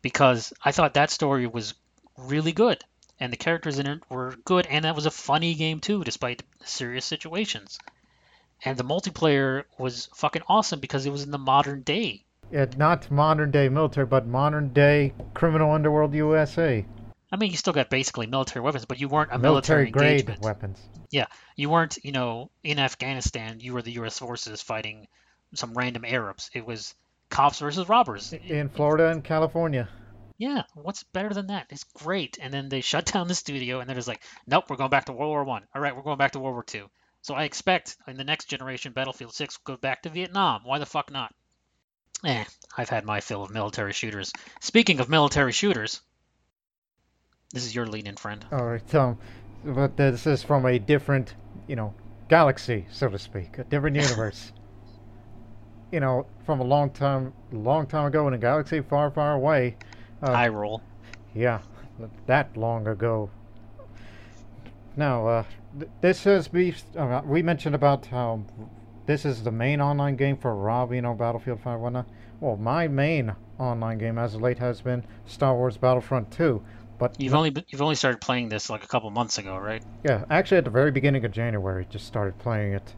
because 0.06 0.54
I 0.64 0.72
thought 0.72 0.94
that 0.94 1.10
story 1.10 1.48
was 1.48 1.74
really 2.16 2.52
good 2.52 2.84
and 3.20 3.34
the 3.34 3.38
characters 3.38 3.80
in 3.80 3.88
it 3.88 4.04
were 4.08 4.36
good 4.46 4.68
and 4.68 4.86
that 4.86 4.96
was 4.96 5.08
a 5.08 5.12
funny 5.12 5.56
game 5.56 5.80
too 5.80 6.04
despite 6.04 6.44
serious 6.64 7.06
situations. 7.06 7.80
And 8.64 8.78
the 8.78 8.84
multiplayer 8.84 9.64
was 9.78 10.10
fucking 10.16 10.44
awesome 10.48 10.80
because 10.80 11.06
it 11.06 11.12
was 11.12 11.24
in 11.24 11.32
the 11.32 11.38
modern 11.38 11.82
day. 11.82 12.24
Yeah, 12.52 12.66
not 12.78 13.10
modern 13.12 13.52
day 13.52 13.70
military, 13.70 14.06
but 14.06 14.28
modern 14.28 14.74
day 14.74 15.14
criminal 15.34 15.72
underworld 15.72 16.14
USA. 16.14 16.86
I 17.32 17.38
mean, 17.38 17.52
you 17.52 17.58
still 17.58 17.74
got 17.74 17.90
basically 17.90 18.28
military 18.28 18.64
weapons, 18.64 18.86
but 18.86 19.00
you 19.00 19.10
weren't 19.10 19.32
a 19.32 19.40
military, 19.40 19.86
military 19.86 19.92
grade 19.92 20.20
engagement. 20.22 20.42
weapons. 20.42 20.80
Yeah, 21.10 21.26
you 21.56 21.70
weren't, 21.70 21.98
you 22.04 22.12
know, 22.12 22.50
in 22.64 22.80
Afghanistan. 22.80 23.60
You 23.60 23.74
were 23.74 23.82
the 23.82 23.94
U.S. 23.94 24.20
forces 24.20 24.62
fighting 24.62 25.08
some 25.54 25.74
random 25.74 26.06
Arabs. 26.06 26.50
It 26.54 26.66
was 26.66 26.94
cops 27.30 27.60
versus 27.60 27.90
robbers. 27.90 28.32
In 28.34 28.70
Florida 28.70 29.10
and 29.10 29.24
California. 29.24 29.90
Yeah, 30.38 30.64
what's 30.76 31.04
better 31.04 31.30
than 31.30 31.48
that? 31.48 31.68
It's 31.70 31.84
great. 31.84 32.38
And 32.42 32.54
then 32.54 32.70
they 32.70 32.82
shut 32.82 33.06
down 33.14 33.28
the 33.28 33.36
studio, 33.36 33.80
and 33.80 33.90
they're 33.90 33.96
just 33.96 34.08
like, 34.08 34.22
nope, 34.46 34.66
we're 34.70 34.76
going 34.76 34.90
back 34.90 35.06
to 35.06 35.14
World 35.14 35.30
War 35.30 35.44
One. 35.44 35.64
All 35.74 35.82
right, 35.82 35.96
we're 35.96 36.04
going 36.04 36.18
back 36.18 36.32
to 36.32 36.40
World 36.40 36.56
War 36.56 36.64
Two. 36.64 36.90
So 37.26 37.34
I 37.34 37.46
expect 37.46 37.98
in 38.08 38.18
the 38.18 38.24
next 38.24 38.46
generation, 38.46 38.94
Battlefield 38.94 39.34
Six 39.34 39.58
will 39.58 39.74
go 39.74 39.82
back 39.82 40.04
to 40.04 40.10
Vietnam. 40.10 40.62
Why 40.64 40.78
the 40.78 40.86
fuck 40.86 41.12
not? 41.12 41.34
Eh, 42.24 42.44
I've 42.78 42.90
had 42.90 43.04
my 43.04 43.20
fill 43.20 43.42
of 43.42 43.50
military 43.50 43.94
shooters. 43.94 44.32
Speaking 44.62 45.00
of 45.00 45.10
military 45.10 45.52
shooters, 45.52 46.02
this 47.52 47.66
is 47.66 47.74
your 47.74 47.88
lead-in 47.88 48.16
friend. 48.16 48.46
All 48.52 48.64
right, 48.64 48.94
um, 48.94 49.18
but 49.64 49.98
this 49.98 50.28
is 50.28 50.44
from 50.44 50.68
a 50.68 50.78
different, 50.78 51.34
you 51.66 51.76
know, 51.76 51.96
galaxy, 52.30 52.86
so 52.92 53.10
to 53.10 53.18
speak, 53.18 53.58
a 53.58 53.64
different 53.64 53.96
universe. 54.08 54.52
you 55.92 56.02
know, 56.02 56.28
from 56.46 56.60
a 56.60 56.64
long 56.64 56.92
time, 56.92 57.34
long 57.52 57.88
time 57.88 58.06
ago 58.06 58.28
in 58.28 58.36
a 58.36 58.38
galaxy 58.38 58.82
far, 58.82 59.10
far 59.10 59.34
away. 59.34 59.78
Uh, 60.22 60.32
High 60.32 60.50
roll. 60.50 60.84
Yeah, 61.34 61.62
that 62.28 62.56
long 62.56 62.86
ago. 62.86 63.32
Now, 64.98 65.28
uh, 65.28 65.44
th- 65.78 65.92
this 66.02 66.26
is 66.26 66.52
we 66.52 66.74
uh, 66.98 67.22
we 67.26 67.42
mentioned 67.42 67.76
about 67.76 68.06
how 68.08 68.44
this 69.06 69.26
is 69.26 69.44
the 69.44 69.52
main 69.52 69.82
online 69.82 70.16
game 70.16 70.38
for 70.38 70.56
Rob, 70.56 70.94
you 70.94 71.02
know, 71.02 71.14
Battlefield 71.14 71.60
5 71.62 71.80
whatnot. 71.80 72.08
Well, 72.40 72.58
my 72.58 72.88
main 72.88 73.34
online 73.60 73.98
game 73.98 74.18
as 74.18 74.36
of 74.36 74.42
late 74.42 74.60
has 74.60 74.82
been 74.82 75.04
Star 75.26 75.56
Wars 75.56 75.78
Battlefront 75.78 76.32
2. 76.32 76.64
But 76.98 77.20
You've 77.20 77.34
only 77.36 77.50
been- 77.50 77.66
you've 77.68 77.82
only 77.82 77.96
started 77.96 78.22
playing 78.22 78.48
this 78.50 78.70
like 78.70 78.84
a 78.84 78.88
couple 78.88 79.10
months 79.10 79.38
ago, 79.38 79.58
right? 79.58 79.84
yeah, 80.04 80.24
actually 80.30 80.58
at 80.58 80.64
the 80.64 80.70
very 80.70 80.92
beginning 80.92 81.26
of 81.26 81.32
January, 81.32 81.86
just 81.90 82.08
started 82.08 82.38
playing 82.40 82.74
it. 82.74 82.96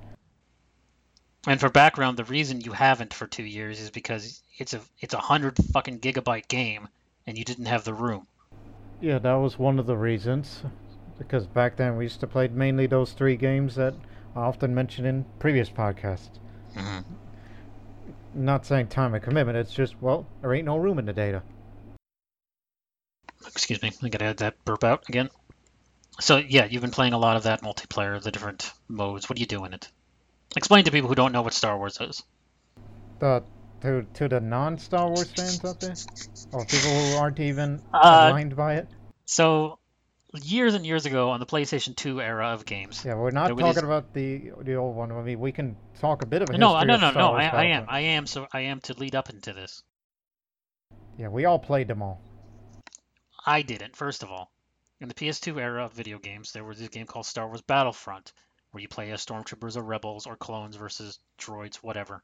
And 1.48 1.60
for 1.60 1.70
background, 1.70 2.18
the 2.18 2.26
reason 2.26 2.62
you 2.62 2.74
haven't 2.74 3.14
for 3.14 3.26
two 3.26 3.44
years 3.44 3.80
is 3.80 3.90
because 3.90 4.42
it's 4.58 4.74
a 4.74 4.82
it's 5.00 5.14
a 5.14 5.20
hundred 5.20 5.58
fucking 5.74 6.00
gigabyte 6.00 6.48
game, 6.48 6.90
and 7.26 7.38
you 7.38 7.44
didn't 7.44 7.66
have 7.66 7.86
the 7.86 7.94
room. 7.94 8.28
Yeah, 9.02 9.18
that 9.20 9.34
was 9.36 9.58
one 9.58 9.80
of 9.80 9.86
the 9.88 9.98
reasons. 9.98 10.64
Because 11.18 11.48
back 11.48 11.78
then 11.78 11.98
we 11.98 12.06
used 12.06 12.20
to 12.20 12.28
play 12.28 12.48
mainly 12.48 12.88
those 12.88 13.12
three 13.14 13.36
games 13.36 13.76
that 13.76 13.96
I 14.36 14.42
often 14.42 14.76
mention 14.76 15.06
in 15.06 15.26
previous 15.40 15.70
podcasts. 15.70 16.30
Mhm. 16.76 17.04
Not 18.34 18.66
saying 18.66 18.88
time 18.88 19.14
and 19.16 19.24
commitment, 19.24 19.58
it's 19.58 19.74
just, 19.74 20.00
well, 20.02 20.28
there 20.42 20.54
ain't 20.54 20.66
no 20.66 20.78
room 20.78 21.00
in 21.00 21.06
the 21.06 21.14
data. 21.14 21.42
Excuse 23.48 23.82
me, 23.82 23.92
I 24.04 24.10
gotta 24.10 24.26
add 24.26 24.38
that 24.38 24.64
burp 24.66 24.84
out 24.84 25.04
again. 25.10 25.30
So 26.20 26.38
yeah, 26.38 26.66
you've 26.66 26.82
been 26.82 26.92
playing 26.92 27.14
a 27.14 27.18
lot 27.18 27.38
of 27.38 27.44
that 27.44 27.62
multiplayer, 27.62 28.22
the 28.22 28.32
different 28.32 28.72
modes. 28.88 29.30
What 29.30 29.38
do 29.38 29.42
you 29.42 29.48
do 29.48 29.66
in 29.66 29.74
it? 29.74 29.90
Explain 30.56 30.86
to 30.86 30.92
people 30.92 31.10
who 31.10 31.16
don't 31.16 31.32
know 31.32 31.42
what 31.42 31.54
Star 31.54 31.78
Wars 31.78 32.00
is. 32.00 32.24
The, 33.20 33.44
to, 33.82 34.06
to 34.14 34.28
the 34.28 34.40
non 34.40 34.78
Star 34.78 35.08
Wars 35.08 35.32
fans 35.32 35.64
out 35.66 35.80
there? 35.80 35.96
Or 36.52 36.66
people 36.66 36.90
who 36.90 37.18
aren't 37.18 37.40
even 37.40 37.82
Uh, 37.94 38.30
aligned 38.32 38.56
by 38.56 38.76
it? 38.76 38.88
So 39.26 39.80
years 40.44 40.74
and 40.74 40.86
years 40.86 41.06
ago 41.06 41.32
on 41.32 41.40
the 41.40 41.46
PlayStation 41.46 41.96
2 41.96 42.22
era 42.22 42.48
of 42.48 42.66
games. 42.66 43.04
Yeah, 43.06 43.16
we're 43.16 43.32
not 43.32 43.48
talking 43.58 43.84
about 43.84 44.14
the 44.14 44.52
the 44.62 44.76
old 44.76 44.96
one. 44.96 45.12
I 45.12 45.22
mean, 45.22 45.40
we 45.40 45.52
can 45.52 45.76
talk 46.00 46.24
a 46.24 46.26
bit 46.26 46.42
of 46.42 46.50
a 46.50 46.58
No, 46.58 46.80
no, 46.82 46.98
no, 46.98 47.12
no. 47.12 47.34
I, 47.34 47.46
I 47.46 47.64
am, 47.66 47.86
I 47.88 48.00
am. 48.02 48.26
So 48.28 48.48
I 48.52 48.62
am 48.62 48.80
to 48.82 48.94
lead 48.94 49.16
up 49.16 49.30
into 49.30 49.54
this. 49.54 49.84
Yeah, 51.18 51.30
we 51.30 51.46
all 51.46 51.60
played 51.60 51.88
them 51.88 52.02
all. 52.02 52.22
I 53.46 53.62
didn't. 53.62 53.96
First 53.96 54.24
of 54.24 54.32
all, 54.32 54.52
in 55.00 55.08
the 55.08 55.14
PS2 55.14 55.60
era 55.60 55.86
of 55.86 55.94
video 55.94 56.20
games, 56.20 56.52
there 56.52 56.64
was 56.64 56.80
this 56.80 56.90
game 56.90 57.06
called 57.06 57.26
Star 57.26 57.48
Wars 57.48 57.62
Battlefront, 57.62 58.34
where 58.72 58.82
you 58.82 58.88
play 58.88 59.12
as 59.12 59.26
stormtroopers 59.26 59.78
or 59.78 59.84
rebels 59.84 60.28
or 60.28 60.36
clones 60.36 60.76
versus 60.76 61.20
droids, 61.38 61.78
whatever. 61.78 62.24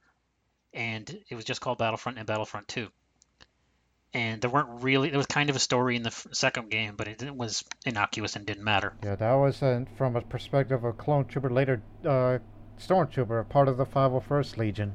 And 0.73 1.23
it 1.29 1.35
was 1.35 1.45
just 1.45 1.61
called 1.61 1.77
Battlefront 1.77 2.17
and 2.17 2.27
Battlefront 2.27 2.67
2. 2.67 2.89
And 4.13 4.41
there 4.41 4.49
weren't 4.49 4.83
really. 4.83 5.09
There 5.09 5.17
was 5.17 5.27
kind 5.27 5.49
of 5.49 5.55
a 5.55 5.59
story 5.59 5.95
in 5.95 6.03
the 6.03 6.11
second 6.31 6.69
game, 6.69 6.95
but 6.95 7.07
it 7.07 7.35
was 7.35 7.63
innocuous 7.85 8.35
and 8.35 8.45
didn't 8.45 8.63
matter. 8.63 8.93
Yeah, 9.03 9.15
that 9.15 9.33
was 9.33 9.63
uh, 9.63 9.85
from 9.97 10.15
a 10.15 10.21
perspective 10.21 10.83
of 10.83 10.97
clone 10.97 11.25
trooper, 11.25 11.49
later 11.49 11.81
uh, 12.05 12.37
stormtrooper, 12.79 13.49
part 13.49 13.67
of 13.67 13.77
the 13.77 13.85
501st 13.85 14.57
Legion. 14.57 14.93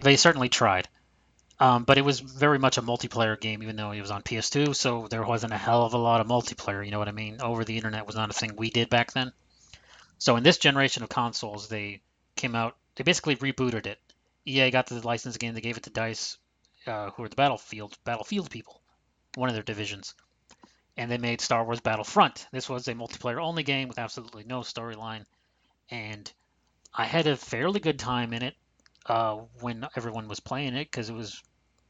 They 0.00 0.16
certainly 0.16 0.48
tried. 0.48 0.88
Um, 1.60 1.84
but 1.84 1.98
it 1.98 2.04
was 2.04 2.20
very 2.20 2.58
much 2.58 2.78
a 2.78 2.82
multiplayer 2.82 3.40
game, 3.40 3.62
even 3.62 3.76
though 3.76 3.92
it 3.92 4.00
was 4.00 4.10
on 4.10 4.22
PS2, 4.22 4.74
so 4.74 5.06
there 5.08 5.22
wasn't 5.22 5.52
a 5.52 5.58
hell 5.58 5.84
of 5.84 5.94
a 5.94 5.98
lot 5.98 6.20
of 6.20 6.26
multiplayer, 6.26 6.84
you 6.84 6.90
know 6.90 6.98
what 6.98 7.08
I 7.08 7.12
mean? 7.12 7.40
Over 7.40 7.64
the 7.64 7.76
internet 7.76 8.06
was 8.06 8.16
not 8.16 8.30
a 8.30 8.32
thing 8.32 8.56
we 8.56 8.70
did 8.70 8.90
back 8.90 9.12
then. 9.12 9.32
So 10.18 10.36
in 10.36 10.42
this 10.42 10.58
generation 10.58 11.04
of 11.04 11.08
consoles, 11.08 11.68
they 11.68 12.00
came 12.34 12.56
out, 12.56 12.76
they 12.96 13.04
basically 13.04 13.36
rebooted 13.36 13.86
it. 13.86 14.00
EA 14.44 14.70
got 14.70 14.86
the 14.86 15.06
license 15.06 15.36
again, 15.36 15.54
they 15.54 15.60
gave 15.60 15.76
it 15.76 15.84
to 15.84 15.90
DICE, 15.90 16.38
uh, 16.86 17.10
who 17.10 17.24
are 17.24 17.28
the 17.28 17.36
Battlefield, 17.36 17.96
Battlefield 18.04 18.50
people, 18.50 18.80
one 19.34 19.48
of 19.48 19.54
their 19.54 19.62
divisions. 19.64 20.14
And 20.96 21.10
they 21.10 21.18
made 21.18 21.40
Star 21.40 21.64
Wars 21.64 21.80
Battlefront. 21.80 22.46
This 22.52 22.68
was 22.68 22.86
a 22.88 22.94
multiplayer 22.94 23.42
only 23.42 23.62
game 23.64 23.88
with 23.88 23.98
absolutely 23.98 24.44
no 24.44 24.60
storyline. 24.60 25.24
And 25.90 26.30
I 26.94 27.04
had 27.04 27.26
a 27.26 27.36
fairly 27.36 27.80
good 27.80 27.98
time 27.98 28.32
in 28.32 28.42
it 28.42 28.54
uh, 29.06 29.36
when 29.60 29.84
everyone 29.96 30.28
was 30.28 30.38
playing 30.40 30.74
it 30.76 30.88
because 30.90 31.10
it 31.10 31.14
was 31.14 31.42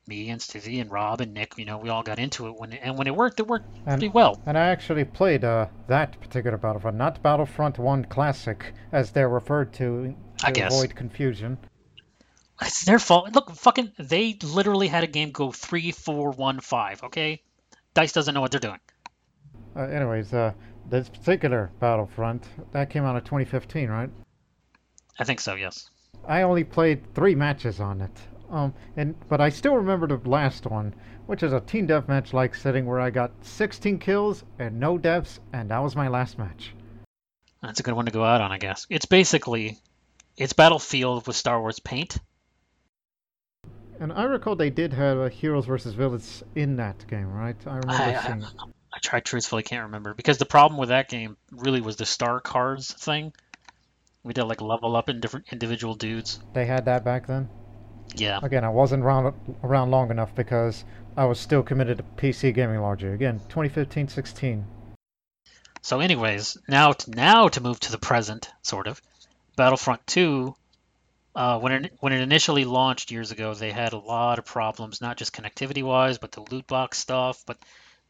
me 0.07 0.31
and 0.31 0.41
Stizzy 0.41 0.81
and 0.81 0.91
Rob 0.91 1.21
and 1.21 1.35
Nick. 1.35 1.53
You 1.59 1.67
know, 1.67 1.77
we 1.79 1.91
all 1.91 2.03
got 2.03 2.19
into 2.19 2.47
it 2.49 2.55
when 2.59 2.73
it, 2.73 2.81
and 2.83 2.97
when 2.97 3.07
it 3.07 3.15
worked, 3.15 3.41
it 3.41 3.47
worked 3.47 3.67
And- 3.87 4.01
pretty 4.01 4.09
well. 4.09 4.41
And 4.47 4.57
I 4.57 4.67
actually 4.69 5.05
played 5.05 5.45
uh, 5.45 5.67
that 5.89 6.19
particular 6.21 6.57
Battlefront, 6.57 6.97
not 6.97 7.23
Battlefront 7.23 7.79
1 7.79 8.07
Classic, 8.07 8.73
as 8.91 9.11
they're 9.13 9.29
referred 9.29 9.73
to 9.75 10.15
to 10.39 10.47
I 10.47 10.51
guess. 10.51 10.73
avoid 10.75 10.95
confusion. 10.97 11.59
It's 12.61 12.85
their 12.85 12.99
fault. 12.99 13.35
Look, 13.35 13.51
fucking, 13.51 13.93
they 13.99 14.39
literally 14.43 14.89
had 14.89 15.05
a 15.05 15.09
game 15.09 15.33
go 15.33 15.51
three, 15.51 15.91
four, 15.91 16.31
one, 16.31 16.61
five. 16.61 17.03
Okay, 17.03 17.43
Dice 17.95 18.13
doesn't 18.13 18.35
know 18.35 18.41
what 18.41 18.51
they're 18.51 18.61
doing. 18.61 18.81
Uh, 19.77 19.83
anyways, 19.83 20.33
uh, 20.33 20.53
this 20.89 21.09
particular 21.09 21.71
Battlefront, 21.81 22.45
that 22.73 22.91
came 22.91 23.05
out 23.05 23.17
in 23.17 23.23
2015, 23.23 23.89
right? 23.89 24.11
I 25.19 25.25
think 25.25 25.41
so. 25.41 25.55
Yes. 25.55 25.91
I 26.27 26.43
only 26.43 26.65
played 26.65 27.15
three 27.15 27.35
matches 27.35 27.81
on 27.81 28.01
it. 28.01 28.19
Um, 28.51 28.75
and 28.97 29.15
but 29.29 29.41
I 29.41 29.49
still 29.49 29.75
remember 29.75 30.07
the 30.07 30.29
last 30.29 30.67
one, 30.67 30.95
which 31.27 31.43
is 31.43 31.53
a 31.53 31.61
team 31.61 31.89
deathmatch 31.89 32.33
like 32.33 32.55
setting 32.55 32.87
where 32.87 33.01
I 33.01 33.11
got 33.11 33.33
16 33.43 33.99
kills 33.99 34.45
and 34.59 34.79
no 34.79 34.99
deaths, 34.99 35.41
and 35.53 35.71
that 35.71 35.83
was 35.83 35.97
my 35.97 36.09
last 36.09 36.39
match. 36.39 36.73
That's 37.63 37.81
a 37.81 37.83
good 37.83 37.95
one 37.95 38.05
to 38.05 38.13
go 38.13 38.25
out 38.25 38.41
on, 38.41 38.53
I 38.53 38.59
guess. 38.59 38.87
It's 38.91 39.07
basically, 39.07 39.79
it's 40.37 40.53
Battlefield 40.53 41.27
with 41.27 41.37
Star 41.37 41.61
Wars 41.61 41.79
paint. 41.79 42.19
And 44.01 44.13
I 44.13 44.25
recall 44.25 44.57
they 44.57 44.71
did 44.71 44.93
have 44.93 45.19
a 45.19 45.29
heroes 45.29 45.67
versus 45.67 45.95
villains 45.95 46.43
in 46.55 46.77
that 46.77 47.07
game, 47.09 47.33
right? 47.33 47.57
I 47.67 47.77
remember 47.77 47.93
I- 47.93 48.15
I- 48.15 48.27
seeing. 48.27 48.43
it. 48.43 48.49
I 48.93 48.99
try 49.01 49.19
truthfully 49.21 49.65
can't 49.65 49.85
remember 49.85 50.15
because 50.15 50.39
the 50.39 50.47
problem 50.47 50.79
with 50.79 50.91
that 50.91 51.09
game 51.09 51.37
really 51.51 51.81
was 51.81 51.97
the 51.97 52.07
star 52.07 52.39
cards 52.41 52.93
thing. 52.93 53.33
We 54.23 54.33
did 54.33 54.45
like 54.45 54.61
level 54.61 54.95
up 54.95 55.09
in 55.09 55.21
different 55.21 55.47
individual 55.53 55.95
dudes. 55.95 56.39
They 56.53 56.67
had 56.67 56.85
that 56.85 57.05
back 57.05 57.27
then. 57.27 57.49
Yeah. 58.15 58.39
Again, 58.43 58.65
I 58.65 58.69
wasn't 58.69 59.03
around 59.03 59.35
around 59.65 59.91
long 59.91 60.11
enough 60.13 60.33
because 60.35 60.85
I 61.17 61.25
was 61.25 61.41
still 61.41 61.63
committed 61.65 61.99
to 61.99 62.05
PC 62.17 62.55
gaming 62.55 62.81
largely. 62.81 63.11
Again, 63.11 63.41
2015-16. 63.49 64.63
So, 65.83 66.01
anyways, 66.01 66.57
now 66.69 66.93
to, 66.93 67.11
now 67.11 67.49
to 67.49 67.61
move 67.61 67.81
to 67.81 67.91
the 67.93 67.99
present, 67.99 68.51
sort 68.63 68.87
of. 68.87 69.03
Battlefront 69.57 70.07
2, 70.07 70.55
uh, 71.35 71.59
when 71.59 71.73
it 71.73 71.93
when 72.01 72.13
it 72.13 72.21
initially 72.21 72.65
launched 72.65 73.11
years 73.11 73.31
ago, 73.33 73.55
they 73.55 73.71
had 73.73 73.93
a 73.93 73.99
lot 73.99 74.39
of 74.39 74.45
problems, 74.45 75.01
not 75.01 75.17
just 75.17 75.33
connectivity 75.33 75.83
wise, 75.83 76.19
but 76.19 76.33
the 76.33 76.45
loot 76.51 76.67
box 76.67 76.99
stuff. 76.99 77.43
But 77.47 77.59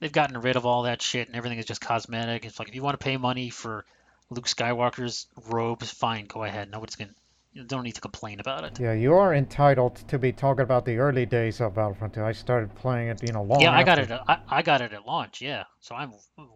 they've 0.01 0.12
gotten 0.12 0.39
rid 0.41 0.57
of 0.57 0.66
all 0.66 0.83
that 0.83 1.01
shit, 1.03 1.29
and 1.29 1.37
everything 1.37 1.59
is 1.59 1.66
just 1.66 1.81
cosmetic. 1.81 2.45
It's 2.45 2.59
like 2.59 2.68
if 2.68 2.75
you 2.75 2.83
want 2.83 2.99
to 2.99 3.05
pay 3.05 3.16
money 3.16 3.51
for 3.51 3.85
Luke 4.31 4.47
Skywalker's 4.47 5.27
robes, 5.49 5.91
fine, 5.91 6.27
go 6.27 6.45
ahead. 6.45 6.70
Nobody's 6.70 6.97
gonna. 6.97 7.11
You 7.57 7.62
don't 7.62 7.85
need 7.85 7.95
to 7.95 8.01
complain 8.01 8.41
about 8.41 8.64
it. 8.64 8.81
Yeah, 8.81 8.95
you 8.95 9.14
are 9.14 9.33
entitled 9.33 9.95
to 10.09 10.18
be 10.18 10.33
talking 10.33 10.64
about 10.64 10.85
the 10.85 10.99
early 10.99 11.25
days 11.25 11.61
of 11.61 11.77
Battlefront 11.77 12.14
2. 12.14 12.25
I 12.25 12.33
started 12.33 12.75
playing 12.75 13.11
it, 13.11 13.22
you 13.22 13.33
know, 13.33 13.45
long 13.45 13.61
Yeah, 13.61 13.70
I 13.70 13.85
got 13.85 14.01
after. 14.01 14.14
it. 14.14 14.20
I, 14.27 14.39
I 14.49 14.62
got 14.62 14.81
it 14.81 14.93
at 14.93 15.07
launch. 15.07 15.41
Yeah, 15.41 15.62
so 15.79 15.95
I'm 15.95 16.14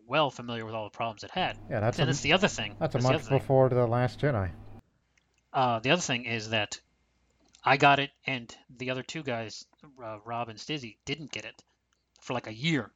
well 0.08 0.28
familiar 0.28 0.66
with 0.66 0.74
all 0.74 0.82
the 0.90 0.90
problems 0.96 1.22
it 1.22 1.30
had. 1.30 1.56
Yeah, 1.70 1.78
that's 1.78 2.00
and 2.00 2.02
a, 2.02 2.06
that's 2.06 2.20
the 2.22 2.32
other 2.32 2.48
thing. 2.48 2.74
that's 2.80 2.96
a 2.96 2.98
the 2.98 3.04
other 3.04 3.12
month 3.12 3.28
thing. 3.28 3.38
before 3.38 3.68
the 3.68 3.86
Last 3.86 4.20
Jedi. 4.20 4.50
Uh, 5.52 5.78
the 5.80 5.90
other 5.90 6.02
thing 6.02 6.24
is 6.24 6.50
that 6.50 6.78
I 7.64 7.76
got 7.76 7.98
it, 7.98 8.10
and 8.26 8.54
the 8.78 8.90
other 8.90 9.02
two 9.02 9.22
guys, 9.22 9.64
uh, 10.02 10.18
Rob 10.24 10.48
and 10.48 10.58
Stizzy, 10.58 10.96
didn't 11.04 11.32
get 11.32 11.44
it 11.44 11.62
for 12.20 12.34
like 12.34 12.46
a 12.46 12.54
year. 12.54 12.90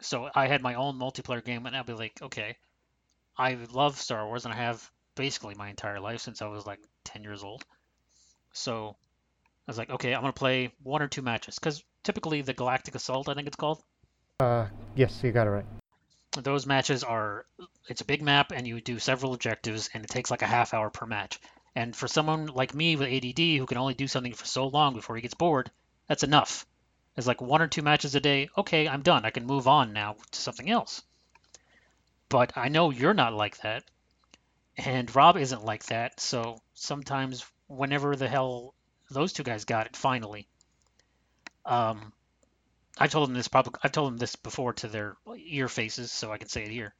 So 0.00 0.30
I 0.34 0.46
had 0.46 0.62
my 0.62 0.74
own 0.74 0.98
multiplayer 0.98 1.44
game, 1.44 1.66
and 1.66 1.76
I'd 1.76 1.86
be 1.86 1.92
like, 1.92 2.20
okay, 2.22 2.56
I 3.36 3.58
love 3.72 3.98
Star 3.98 4.26
Wars, 4.26 4.44
and 4.44 4.54
I 4.54 4.56
have 4.56 4.90
basically 5.14 5.54
my 5.54 5.68
entire 5.68 6.00
life 6.00 6.20
since 6.20 6.42
I 6.42 6.46
was 6.46 6.66
like 6.66 6.80
10 7.04 7.22
years 7.22 7.42
old. 7.42 7.64
So 8.52 8.96
I 9.66 9.70
was 9.70 9.78
like, 9.78 9.90
okay, 9.90 10.14
I'm 10.14 10.22
gonna 10.22 10.32
play 10.32 10.72
one 10.82 11.02
or 11.02 11.08
two 11.08 11.22
matches, 11.22 11.58
because 11.58 11.84
typically 12.02 12.42
the 12.42 12.54
Galactic 12.54 12.94
Assault, 12.94 13.28
I 13.28 13.34
think 13.34 13.46
it's 13.46 13.56
called. 13.56 13.82
Uh, 14.40 14.66
yes, 14.94 15.20
you 15.22 15.32
got 15.32 15.46
it 15.46 15.50
right. 15.50 15.66
Those 16.32 16.64
matches 16.64 17.02
are 17.02 17.44
it's 17.88 18.00
a 18.00 18.04
big 18.04 18.22
map 18.22 18.52
and 18.52 18.66
you 18.66 18.80
do 18.80 18.98
several 19.00 19.34
objectives 19.34 19.90
and 19.92 20.04
it 20.04 20.10
takes 20.10 20.30
like 20.30 20.42
a 20.42 20.46
half 20.46 20.72
hour 20.72 20.88
per 20.88 21.04
match. 21.04 21.40
And 21.76 21.94
for 21.94 22.08
someone 22.08 22.46
like 22.46 22.74
me 22.74 22.96
with 22.96 23.08
ADD 23.08 23.38
who 23.58 23.66
can 23.66 23.78
only 23.78 23.94
do 23.94 24.08
something 24.08 24.34
for 24.34 24.44
so 24.44 24.66
long 24.66 24.94
before 24.94 25.16
he 25.16 25.22
gets 25.22 25.34
bored, 25.34 25.70
that's 26.08 26.24
enough. 26.24 26.66
It's 27.16 27.26
like 27.26 27.40
one 27.40 27.62
or 27.62 27.68
two 27.68 27.82
matches 27.82 28.14
a 28.14 28.20
day. 28.20 28.48
Okay, 28.56 28.88
I'm 28.88 29.02
done. 29.02 29.24
I 29.24 29.30
can 29.30 29.46
move 29.46 29.68
on 29.68 29.92
now 29.92 30.16
to 30.30 30.40
something 30.40 30.68
else. 30.68 31.02
But 32.28 32.56
I 32.56 32.68
know 32.68 32.90
you're 32.90 33.14
not 33.14 33.34
like 33.34 33.58
that. 33.58 33.84
And 34.76 35.14
Rob 35.14 35.36
isn't 35.36 35.64
like 35.64 35.84
that. 35.86 36.18
So 36.18 36.60
sometimes 36.74 37.44
whenever 37.66 38.16
the 38.16 38.28
hell 38.28 38.74
those 39.10 39.32
two 39.32 39.42
guys 39.42 39.64
got 39.64 39.86
it 39.86 39.96
finally, 39.96 40.48
um, 41.64 42.12
I 42.98 43.06
told 43.06 43.28
them 43.28 43.34
this 43.36 43.48
probably 43.48 43.74
I've 43.82 43.92
told 43.92 44.12
them 44.12 44.18
this 44.18 44.36
before 44.36 44.72
to 44.74 44.88
their 44.88 45.16
ear 45.36 45.68
faces, 45.68 46.10
so 46.10 46.32
I 46.32 46.38
can 46.38 46.48
say 46.48 46.64
it 46.64 46.70
here. 46.70 46.94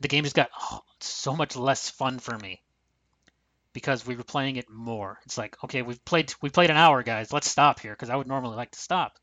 The 0.00 0.08
game 0.08 0.24
just 0.24 0.36
got 0.36 0.50
oh, 0.58 0.82
so 1.00 1.36
much 1.36 1.56
less 1.56 1.88
fun 1.88 2.18
for 2.18 2.38
me 2.38 2.62
because 3.74 4.06
we 4.06 4.16
were 4.16 4.24
playing 4.24 4.56
it 4.56 4.70
more. 4.70 5.18
It's 5.26 5.36
like, 5.36 5.62
okay, 5.64 5.82
we've 5.82 6.02
played 6.06 6.32
we 6.40 6.48
played 6.48 6.70
an 6.70 6.78
hour, 6.78 7.02
guys. 7.02 7.32
Let's 7.32 7.50
stop 7.50 7.80
here 7.80 7.92
because 7.92 8.08
I 8.08 8.16
would 8.16 8.28
normally 8.28 8.56
like 8.56 8.70
to 8.70 8.80
stop. 8.80 9.18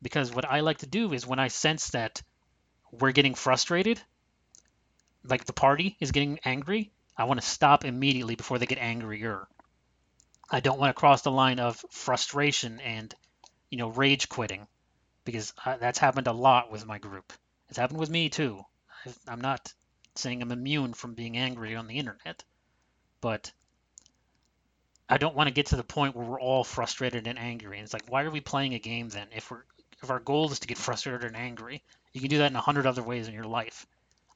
Because 0.00 0.32
what 0.32 0.50
I 0.50 0.60
like 0.60 0.78
to 0.78 0.86
do 0.86 1.12
is 1.12 1.26
when 1.26 1.38
I 1.38 1.48
sense 1.48 1.90
that 1.90 2.22
we're 2.90 3.12
getting 3.12 3.34
frustrated, 3.34 4.00
like 5.24 5.44
the 5.44 5.52
party 5.52 5.96
is 6.00 6.12
getting 6.12 6.38
angry, 6.44 6.92
I 7.16 7.24
want 7.24 7.40
to 7.40 7.46
stop 7.46 7.84
immediately 7.84 8.36
before 8.36 8.58
they 8.58 8.66
get 8.66 8.78
angrier. 8.78 9.46
I 10.50 10.60
don't 10.60 10.78
want 10.80 10.90
to 10.94 10.98
cross 10.98 11.22
the 11.22 11.30
line 11.30 11.60
of 11.60 11.84
frustration 11.90 12.80
and, 12.80 13.14
you 13.70 13.78
know, 13.78 13.88
rage 13.88 14.28
quitting 14.28 14.66
because 15.24 15.52
uh, 15.64 15.76
that's 15.76 15.98
happened 15.98 16.26
a 16.28 16.32
lot 16.32 16.72
with 16.72 16.86
my 16.86 16.98
group. 16.98 17.32
It's 17.68 17.78
happened 17.78 18.00
with 18.00 18.10
me 18.10 18.30
too. 18.30 18.62
I- 19.04 19.32
I'm 19.32 19.40
not 19.40 19.72
saying 20.16 20.42
I'm 20.42 20.52
immune 20.52 20.94
from 20.94 21.14
being 21.14 21.36
angry 21.36 21.76
on 21.76 21.86
the 21.86 21.98
internet, 21.98 22.42
but 23.20 23.52
I 25.10 25.18
don't 25.18 25.34
want 25.34 25.48
to 25.48 25.54
get 25.54 25.66
to 25.66 25.76
the 25.76 25.82
point 25.82 26.14
where 26.14 26.24
we're 26.24 26.40
all 26.40 26.62
frustrated 26.62 27.26
and 27.26 27.38
angry. 27.38 27.78
And 27.78 27.84
it's 27.84 27.92
like, 27.92 28.08
why 28.08 28.22
are 28.22 28.30
we 28.30 28.40
playing 28.40 28.74
a 28.74 28.78
game 28.78 29.08
then? 29.08 29.26
If 29.34 29.50
we're 29.50 29.64
if 30.02 30.08
our 30.08 30.20
goal 30.20 30.50
is 30.52 30.60
to 30.60 30.68
get 30.68 30.78
frustrated 30.86 31.24
and 31.24 31.36
angry, 31.36 31.82
you 32.12 32.20
can 32.20 32.30
do 32.30 32.38
that 32.38 32.50
in 32.50 32.56
a 32.56 32.60
hundred 32.60 32.86
other 32.86 33.02
ways 33.02 33.28
in 33.28 33.34
your 33.34 33.44
life. 33.44 33.86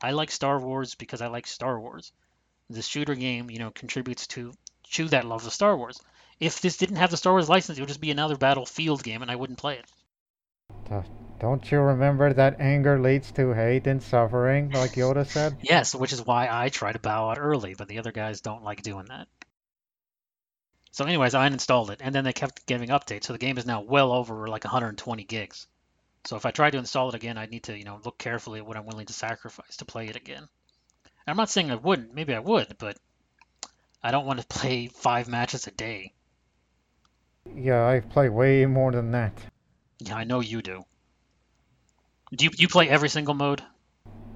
I 0.03 0.11
like 0.11 0.31
Star 0.31 0.59
Wars 0.59 0.97
because 0.97 1.23
I 1.23 1.29
like 1.29 1.47
Star 1.47 1.81
Wars. 1.81 2.13
The 2.69 2.83
shooter 2.83 3.15
game, 3.15 3.51
you 3.51 3.61
know, 3.61 3.71
contributes 3.71 4.27
to 4.29 4.53
to 4.95 5.09
that 5.09 5.25
love 5.25 5.47
of 5.47 5.53
Star 5.53 5.77
Wars. 5.77 6.01
If 6.41 6.61
this 6.61 6.77
didn't 6.77 6.97
have 6.97 7.11
the 7.11 7.17
Star 7.17 7.33
Wars 7.33 7.49
license, 7.49 7.79
it 7.79 7.81
would 7.81 7.89
just 7.89 8.01
be 8.01 8.11
another 8.11 8.37
Battlefield 8.37 9.03
game, 9.03 9.23
and 9.23 9.31
I 9.31 9.37
wouldn't 9.37 9.59
play 9.59 9.79
it. 9.79 9.87
Don't 11.41 11.71
you 11.71 11.79
remember 11.79 12.33
that 12.33 12.61
anger 12.61 12.99
leads 12.99 13.31
to 13.33 13.53
hate 13.53 13.87
and 13.87 14.03
suffering, 14.03 14.71
like 14.71 14.93
Yoda 14.93 15.27
said? 15.27 15.57
Yes, 15.63 15.95
which 15.95 16.13
is 16.13 16.25
why 16.25 16.49
I 16.51 16.69
try 16.69 16.93
to 16.93 16.99
bow 16.99 17.31
out 17.31 17.39
early, 17.39 17.75
but 17.75 17.87
the 17.87 17.99
other 17.99 18.13
guys 18.13 18.41
don't 18.41 18.65
like 18.65 18.83
doing 18.83 19.07
that. 19.07 19.29
So, 20.95 21.05
anyways, 21.05 21.35
I 21.35 21.49
uninstalled 21.49 21.91
it, 21.91 21.99
and 22.05 22.15
then 22.15 22.23
they 22.23 22.33
kept 22.33 22.67
giving 22.67 22.91
updates. 22.91 23.25
So 23.25 23.33
the 23.33 23.39
game 23.41 23.59
is 23.59 23.67
now 23.67 23.81
well 23.81 24.13
over 24.13 24.47
like 24.47 24.63
120 24.63 25.25
gigs. 25.25 25.67
So 26.25 26.37
if 26.37 26.47
I 26.47 26.53
try 26.53 26.71
to 26.71 26.79
install 26.79 27.09
it 27.09 27.17
again, 27.17 27.37
I 27.37 27.47
need 27.47 27.65
to, 27.65 27.77
you 27.77 27.83
know, 27.83 27.99
look 28.05 28.17
carefully 28.17 28.61
at 28.61 28.67
what 28.67 28.77
I'm 28.77 28.87
willing 28.87 29.07
to 29.07 29.13
sacrifice 29.13 29.79
to 29.79 29.85
play 29.85 30.07
it 30.07 30.15
again. 30.15 30.39
And 30.39 30.49
I'm 31.27 31.37
not 31.37 31.51
saying 31.51 31.73
I 31.73 31.75
wouldn't. 31.75 32.15
Maybe 32.15 32.33
I 32.33 32.39
would, 32.39 32.77
but 32.79 32.97
I 34.05 34.13
don't 34.13 34.25
want 34.25 34.41
to 34.41 34.47
play 34.61 34.87
five 34.87 35.27
matches 35.27 35.67
a 35.67 35.73
day. 35.73 36.13
Yeah, 37.53 37.89
I 37.89 37.99
play 37.99 38.29
way 38.29 38.65
more 38.65 38.93
than 38.93 39.11
that. 39.11 39.33
Yeah, 39.99 40.15
I 40.15 40.23
know 40.23 40.39
you 40.39 40.63
do. 40.63 40.85
Do 42.37 42.45
you, 42.45 42.53
you 42.57 42.69
play 42.69 42.89
every 42.89 43.09
single 43.09 43.35
mode? 43.35 43.65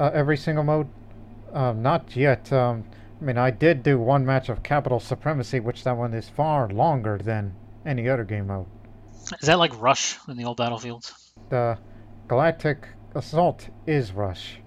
Uh, 0.01 0.11
every 0.13 0.37
single 0.37 0.65
mode? 0.65 0.89
Um, 1.53 1.83
not 1.83 2.17
yet. 2.17 2.53
Um, 2.53 2.85
I 3.21 3.25
mean, 3.25 3.39
I 3.39 3.51
did 3.51 3.83
do 3.83 3.99
one 3.99 4.25
match 4.25 4.49
of 4.49 4.63
Capital 4.63 5.01
Supremacy, 5.01 5.59
which 5.61 5.85
that 5.85 5.97
one 5.97 6.15
is 6.15 6.29
far 6.29 6.69
longer 6.69 7.19
than 7.19 7.55
any 7.85 8.09
other 8.09 8.25
game 8.25 8.47
mode. 8.47 8.67
Is 9.41 9.47
that 9.47 9.59
like 9.59 9.79
Rush 9.81 10.17
in 10.29 10.37
the 10.37 10.45
old 10.45 10.57
Battlefields? 10.57 11.33
The 11.49 11.79
Galactic 12.29 12.87
Assault 13.15 13.69
is 13.87 14.13
Rush. 14.13 14.61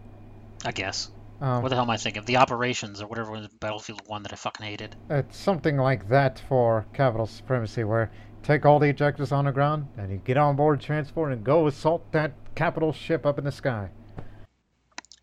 I 0.65 0.71
guess. 0.71 1.11
Um, 1.39 1.63
What 1.63 1.69
the 1.69 1.75
hell 1.75 1.85
am 1.85 1.89
I 1.89 1.97
thinking? 1.97 2.23
The 2.25 2.37
Operations 2.37 3.01
or 3.01 3.07
whatever 3.07 3.31
was 3.31 3.47
Battlefield 3.47 4.01
1 4.07 4.23
that 4.23 4.33
I 4.33 4.35
fucking 4.35 4.65
hated. 4.65 4.95
It's 5.09 5.37
something 5.37 5.77
like 5.77 6.09
that 6.09 6.39
for 6.47 6.85
Capital 6.93 7.25
Supremacy, 7.25 7.83
where 7.83 8.11
take 8.43 8.65
all 8.65 8.79
the 8.79 8.91
ejectors 8.93 9.31
on 9.31 9.45
the 9.45 9.51
ground 9.51 9.87
and 9.97 10.11
you 10.11 10.17
get 10.17 10.37
on 10.37 10.55
board 10.55 10.81
transport 10.81 11.31
and 11.31 11.43
go 11.43 11.67
assault 11.67 12.11
that 12.11 12.33
capital 12.55 12.91
ship 12.91 13.25
up 13.25 13.37
in 13.39 13.45
the 13.45 13.51
sky. 13.51 13.89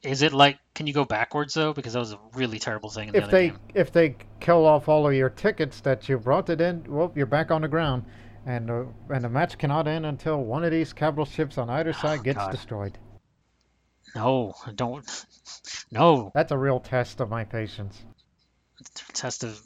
Is 0.02 0.22
it 0.22 0.32
like, 0.32 0.58
can 0.74 0.86
you 0.86 0.92
go 0.92 1.04
backwards 1.04 1.54
though? 1.54 1.72
Because 1.72 1.94
that 1.94 1.98
was 1.98 2.12
a 2.12 2.18
really 2.34 2.58
terrible 2.58 2.88
thing 2.90 3.08
in 3.08 3.12
the 3.12 3.18
If 3.18 3.24
other 3.24 3.32
they 3.32 3.48
game. 3.48 3.58
if 3.74 3.92
they 3.92 4.16
kill 4.40 4.64
off 4.64 4.88
all 4.88 5.06
of 5.08 5.14
your 5.14 5.30
tickets 5.30 5.80
that 5.80 6.08
you 6.08 6.18
brought 6.18 6.48
it 6.50 6.60
in, 6.60 6.84
well, 6.88 7.12
you're 7.16 7.26
back 7.26 7.50
on 7.50 7.62
the 7.62 7.68
ground, 7.68 8.04
and 8.46 8.70
uh, 8.70 8.84
and 9.10 9.24
the 9.24 9.28
match 9.28 9.58
cannot 9.58 9.88
end 9.88 10.06
until 10.06 10.38
one 10.38 10.62
of 10.64 10.70
these 10.70 10.92
capital 10.92 11.24
ships 11.24 11.58
on 11.58 11.68
either 11.68 11.92
side 11.92 12.22
gets 12.22 12.38
God. 12.38 12.52
destroyed. 12.52 12.98
No, 14.14 14.54
don't. 14.74 15.04
No. 15.90 16.30
That's 16.34 16.52
a 16.52 16.56
real 16.58 16.80
test 16.80 17.20
of 17.20 17.28
my 17.28 17.44
patience. 17.44 18.00
Test 19.12 19.44
of. 19.44 19.60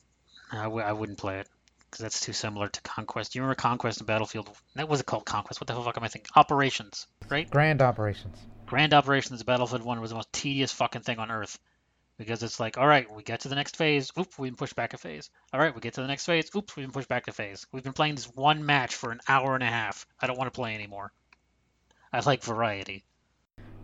I 0.50 0.64
w- 0.64 0.84
I 0.84 0.92
wouldn't 0.92 1.18
play 1.18 1.38
it 1.40 1.48
because 1.90 2.02
that's 2.02 2.20
too 2.20 2.32
similar 2.32 2.68
to 2.68 2.80
Conquest. 2.80 3.34
You 3.34 3.42
remember 3.42 3.54
Conquest 3.56 3.98
and 4.00 4.06
Battlefield? 4.06 4.50
That 4.76 4.88
was 4.88 5.00
it 5.00 5.06
called 5.06 5.26
Conquest. 5.26 5.60
What 5.60 5.66
the 5.66 5.74
hell 5.74 5.82
fuck 5.84 5.96
am 5.98 6.04
I 6.04 6.08
thinking? 6.08 6.30
Operations, 6.34 7.06
right? 7.28 7.48
Grand 7.50 7.82
operations. 7.82 8.36
Grand 8.72 8.94
Operations 8.94 9.42
Battlefield 9.42 9.82
1 9.82 10.00
was 10.00 10.08
the 10.08 10.16
most 10.16 10.32
tedious 10.32 10.72
fucking 10.72 11.02
thing 11.02 11.18
on 11.18 11.30
earth. 11.30 11.58
Because 12.16 12.42
it's 12.42 12.58
like, 12.58 12.78
all 12.78 12.86
right, 12.86 13.06
we 13.14 13.22
get 13.22 13.40
to 13.40 13.50
the 13.50 13.54
next 13.54 13.76
phase. 13.76 14.10
Oop, 14.18 14.38
we've 14.38 14.50
been 14.50 14.56
pushed 14.56 14.76
back 14.76 14.94
a 14.94 14.96
phase. 14.96 15.28
All 15.52 15.60
right, 15.60 15.74
we 15.74 15.82
get 15.82 15.92
to 15.92 16.00
the 16.00 16.06
next 16.06 16.24
phase. 16.24 16.50
Oops, 16.56 16.74
we've 16.74 16.86
been 16.86 16.92
pushed 16.92 17.10
back 17.10 17.28
a 17.28 17.32
phase. 17.32 17.66
We've 17.70 17.82
been 17.82 17.92
playing 17.92 18.14
this 18.14 18.34
one 18.34 18.64
match 18.64 18.94
for 18.94 19.12
an 19.12 19.20
hour 19.28 19.54
and 19.54 19.62
a 19.62 19.66
half. 19.66 20.06
I 20.18 20.26
don't 20.26 20.38
want 20.38 20.50
to 20.50 20.58
play 20.58 20.74
anymore. 20.74 21.12
I 22.14 22.20
like 22.20 22.42
variety. 22.42 23.04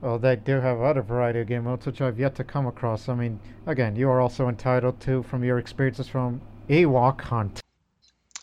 Well, 0.01 0.18
they 0.18 0.36
do 0.36 0.59
have 0.59 0.80
other 0.80 1.03
variety 1.03 1.41
of 1.41 1.49
game 1.49 1.64
modes 1.64 1.84
which 1.84 2.01
I've 2.01 2.18
yet 2.18 2.36
to 2.36 2.45
come 2.45 2.66
across. 2.66 3.11
I 3.11 3.14
mean, 3.14 3.41
again, 3.66 3.95
you 3.95 4.09
are 4.09 4.22
also 4.22 4.49
entitled 4.49 5.01
to 5.01 5.22
from 5.24 5.45
your 5.45 5.59
experiences 5.59 6.09
from 6.09 6.41
Ewok 6.70 7.20
Hunt. 7.20 7.62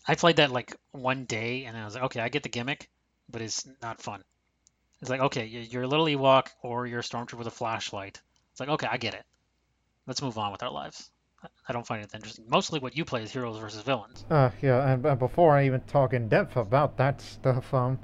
I 0.07 0.13
played 0.13 0.35
that 0.35 0.51
like 0.51 0.75
one 0.91 1.25
day, 1.25 1.65
and 1.65 1.75
I 1.75 1.85
was 1.85 1.95
like, 1.95 2.03
okay, 2.03 2.19
I 2.19 2.29
get 2.29 2.43
the 2.43 2.49
gimmick, 2.49 2.87
but 3.31 3.41
it's 3.41 3.67
not 3.81 3.99
fun. 3.99 4.21
It's 5.01 5.09
like, 5.09 5.21
okay, 5.21 5.45
you're 5.45 5.83
a 5.83 5.87
little 5.87 6.05
Ewok 6.05 6.47
or 6.61 6.87
you're 6.87 6.99
a 6.99 7.03
stormtrooper 7.03 7.37
with 7.37 7.47
a 7.47 7.51
flashlight. 7.51 8.21
It's 8.51 8.59
like, 8.59 8.69
okay, 8.69 8.87
I 8.89 8.97
get 8.97 9.13
it. 9.13 9.23
Let's 10.07 10.21
move 10.21 10.37
on 10.37 10.51
with 10.51 10.63
our 10.63 10.71
lives. 10.71 11.11
I- 11.67 11.73
don't 11.73 11.85
find 11.85 12.03
it 12.03 12.13
interesting. 12.13 12.45
Mostly 12.47 12.79
what 12.79 12.95
you 12.97 13.05
play 13.05 13.21
is 13.23 13.31
heroes 13.31 13.57
versus 13.57 13.81
villains. 13.83 14.25
Uh, 14.29 14.49
yeah, 14.61 14.93
and, 14.93 15.05
and 15.05 15.19
before 15.19 15.55
I 15.55 15.65
even 15.65 15.81
talk 15.81 16.13
in 16.13 16.27
depth 16.27 16.55
about 16.55 16.97
that 16.97 17.21
stuff, 17.21 17.73
um, 17.73 17.99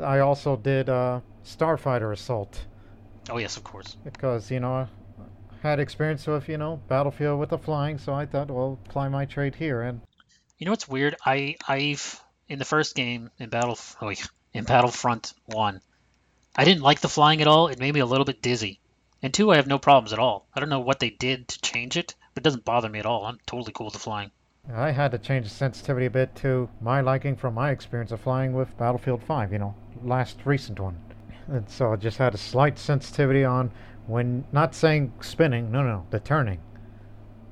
I 0.00 0.20
also 0.20 0.56
did 0.56 0.88
uh, 0.88 1.20
Starfighter 1.44 2.12
Assault 2.12 2.66
Oh 3.28 3.38
yes, 3.38 3.56
of 3.56 3.64
course. 3.64 3.96
because 4.02 4.50
you 4.50 4.60
know 4.60 4.72
I 4.74 4.86
had 5.62 5.78
experience 5.78 6.26
with 6.26 6.48
you 6.48 6.56
know 6.56 6.80
Battlefield 6.88 7.38
with 7.38 7.50
the 7.50 7.58
flying, 7.58 7.98
so 7.98 8.14
I 8.14 8.26
thought, 8.26 8.50
well, 8.50 8.78
apply 8.86 9.08
my 9.08 9.24
trade 9.24 9.54
here, 9.54 9.82
and 9.82 10.00
You 10.58 10.64
know 10.64 10.72
what's 10.72 10.88
weird? 10.88 11.16
I 11.24 11.56
I've 11.68 12.20
in 12.48 12.58
the 12.58 12.64
first 12.64 12.94
game 12.96 13.30
in 13.38 13.50
Battle 13.50 13.78
oh, 14.00 14.08
yeah, 14.08 14.24
in 14.52 14.64
Battlefront 14.64 15.32
One, 15.46 15.80
I 16.56 16.64
didn't 16.64 16.82
like 16.82 17.00
the 17.00 17.08
flying 17.08 17.40
at 17.40 17.48
all. 17.48 17.68
It 17.68 17.78
made 17.78 17.94
me 17.94 18.00
a 18.00 18.06
little 18.06 18.24
bit 18.24 18.42
dizzy. 18.42 18.80
And 19.22 19.32
two, 19.32 19.50
I 19.50 19.56
have 19.56 19.66
no 19.66 19.78
problems 19.78 20.12
at 20.12 20.18
all. 20.18 20.46
I 20.54 20.60
don't 20.60 20.68
know 20.68 20.80
what 20.80 20.98
they 20.98 21.10
did 21.10 21.48
to 21.48 21.60
change 21.60 21.96
it, 21.96 22.14
but 22.34 22.42
it 22.42 22.44
doesn't 22.44 22.64
bother 22.64 22.88
me 22.88 22.98
at 22.98 23.06
all. 23.06 23.26
I'm 23.26 23.38
totally 23.46 23.72
cool 23.72 23.86
with 23.86 23.94
the 23.94 24.00
flying. 24.00 24.30
I 24.74 24.90
had 24.90 25.12
to 25.12 25.18
change 25.18 25.44
the 25.44 25.50
sensitivity 25.50 26.06
a 26.06 26.10
bit 26.10 26.34
to 26.36 26.68
my 26.80 27.00
liking 27.00 27.36
from 27.36 27.54
my 27.54 27.70
experience 27.70 28.12
of 28.12 28.20
flying 28.20 28.52
with 28.52 28.76
Battlefield 28.78 29.22
5, 29.22 29.52
you 29.52 29.58
know, 29.58 29.74
last 30.02 30.38
recent 30.44 30.78
one. 30.80 30.98
And 31.48 31.68
so 31.68 31.92
I 31.92 31.96
just 31.96 32.18
had 32.18 32.34
a 32.34 32.38
slight 32.38 32.78
sensitivity 32.78 33.44
on 33.44 33.72
when, 34.06 34.44
not 34.52 34.74
saying 34.74 35.12
spinning, 35.20 35.70
no, 35.70 35.82
no, 35.82 36.06
the 36.10 36.20
turning. 36.20 36.60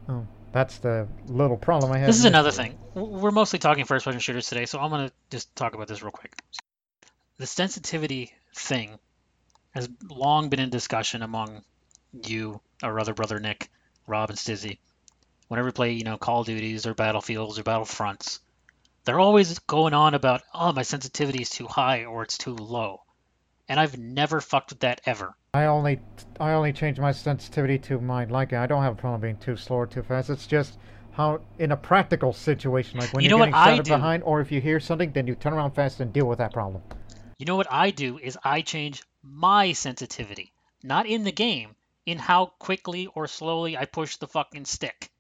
Oh, 0.08 0.26
that's 0.52 0.78
the 0.78 1.08
little 1.26 1.56
problem 1.56 1.92
I 1.92 1.98
had. 1.98 2.08
This 2.08 2.18
is 2.18 2.24
another 2.24 2.50
thing. 2.50 2.78
We're 2.94 3.30
mostly 3.30 3.58
talking 3.58 3.84
first-person 3.84 4.20
shooters 4.20 4.48
today, 4.48 4.66
so 4.66 4.78
I'm 4.78 4.90
gonna 4.90 5.12
just 5.30 5.54
talk 5.56 5.74
about 5.74 5.88
this 5.88 6.02
real 6.02 6.12
quick. 6.12 6.34
The 7.38 7.46
sensitivity 7.46 8.32
thing 8.58 8.98
has 9.70 9.88
long 10.08 10.48
been 10.48 10.60
in 10.60 10.70
discussion 10.70 11.22
among 11.22 11.62
you, 12.12 12.60
our 12.82 12.98
other 12.98 13.14
brother 13.14 13.38
Nick, 13.38 13.70
Rob, 14.06 14.30
and 14.30 14.38
Stizzy. 14.38 14.78
Whenever 15.48 15.68
we 15.68 15.72
play, 15.72 15.92
you 15.92 16.04
know, 16.04 16.16
Call 16.16 16.40
of 16.40 16.46
Duties 16.46 16.86
or 16.86 16.94
Battlefields 16.94 17.58
or 17.58 17.62
Battlefronts, 17.62 18.40
they're 19.04 19.20
always 19.20 19.58
going 19.60 19.94
on 19.94 20.14
about, 20.14 20.42
oh, 20.52 20.72
my 20.72 20.82
sensitivity 20.82 21.42
is 21.42 21.50
too 21.50 21.66
high 21.66 22.04
or 22.04 22.22
it's 22.22 22.38
too 22.38 22.54
low. 22.54 23.00
And 23.68 23.78
I've 23.78 23.98
never 23.98 24.40
fucked 24.40 24.70
with 24.70 24.80
that 24.80 25.00
ever. 25.06 25.34
I 25.54 25.64
only 25.64 26.00
I 26.38 26.52
only 26.52 26.72
change 26.72 26.98
my 26.98 27.12
sensitivity 27.12 27.78
to 27.80 28.00
my 28.00 28.24
liking. 28.24 28.58
I 28.58 28.66
don't 28.66 28.82
have 28.82 28.92
a 28.92 28.96
problem 28.96 29.20
being 29.20 29.36
too 29.38 29.56
slow 29.56 29.78
or 29.78 29.86
too 29.86 30.02
fast. 30.02 30.30
It's 30.30 30.46
just 30.46 30.78
how 31.12 31.40
in 31.58 31.72
a 31.72 31.76
practical 31.76 32.32
situation, 32.32 33.00
like 33.00 33.12
when 33.12 33.24
You 33.24 33.28
are 33.28 33.46
know 33.46 33.52
getting 33.52 33.82
do? 33.82 33.90
behind, 33.90 34.22
or 34.22 34.40
if 34.40 34.52
you 34.52 34.60
hear 34.60 34.78
something, 34.78 35.12
then 35.12 35.26
you 35.26 35.34
turn 35.34 35.52
around 35.52 35.72
fast 35.72 36.00
and 36.00 36.12
deal 36.12 36.26
with 36.26 36.38
that 36.38 36.52
problem. 36.52 36.82
You 37.38 37.46
know 37.46 37.54
what 37.54 37.72
I 37.72 37.92
do 37.92 38.18
is 38.18 38.36
I 38.42 38.62
change 38.62 39.04
my 39.22 39.72
sensitivity, 39.72 40.52
not 40.82 41.06
in 41.06 41.22
the 41.22 41.30
game, 41.30 41.76
in 42.04 42.18
how 42.18 42.46
quickly 42.46 43.06
or 43.06 43.28
slowly 43.28 43.76
I 43.76 43.84
push 43.84 44.16
the 44.16 44.26
fucking 44.26 44.64
stick. 44.64 45.12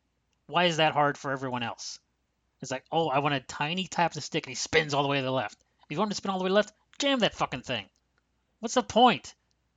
Why 0.48 0.64
is 0.64 0.78
that 0.78 0.94
hard 0.94 1.16
for 1.16 1.30
everyone 1.30 1.62
else? 1.62 2.00
It's 2.60 2.72
like, 2.72 2.84
oh, 2.90 3.08
I 3.08 3.20
want 3.20 3.36
a 3.36 3.40
tiny 3.40 3.86
tap 3.86 4.10
of 4.10 4.14
the 4.16 4.20
stick 4.20 4.46
and 4.46 4.50
he 4.50 4.56
spins 4.56 4.94
all 4.94 5.04
the 5.04 5.08
way 5.08 5.18
to 5.18 5.24
the 5.24 5.30
left. 5.30 5.58
If 5.84 5.92
you 5.92 5.98
want 5.98 6.08
him 6.08 6.10
to 6.10 6.16
spin 6.16 6.32
all 6.32 6.38
the 6.38 6.44
way 6.44 6.50
left, 6.50 6.74
jam 6.98 7.20
that 7.20 7.36
fucking 7.36 7.62
thing. 7.62 7.88
What's 8.58 8.74
the 8.74 8.82
point? 8.82 9.32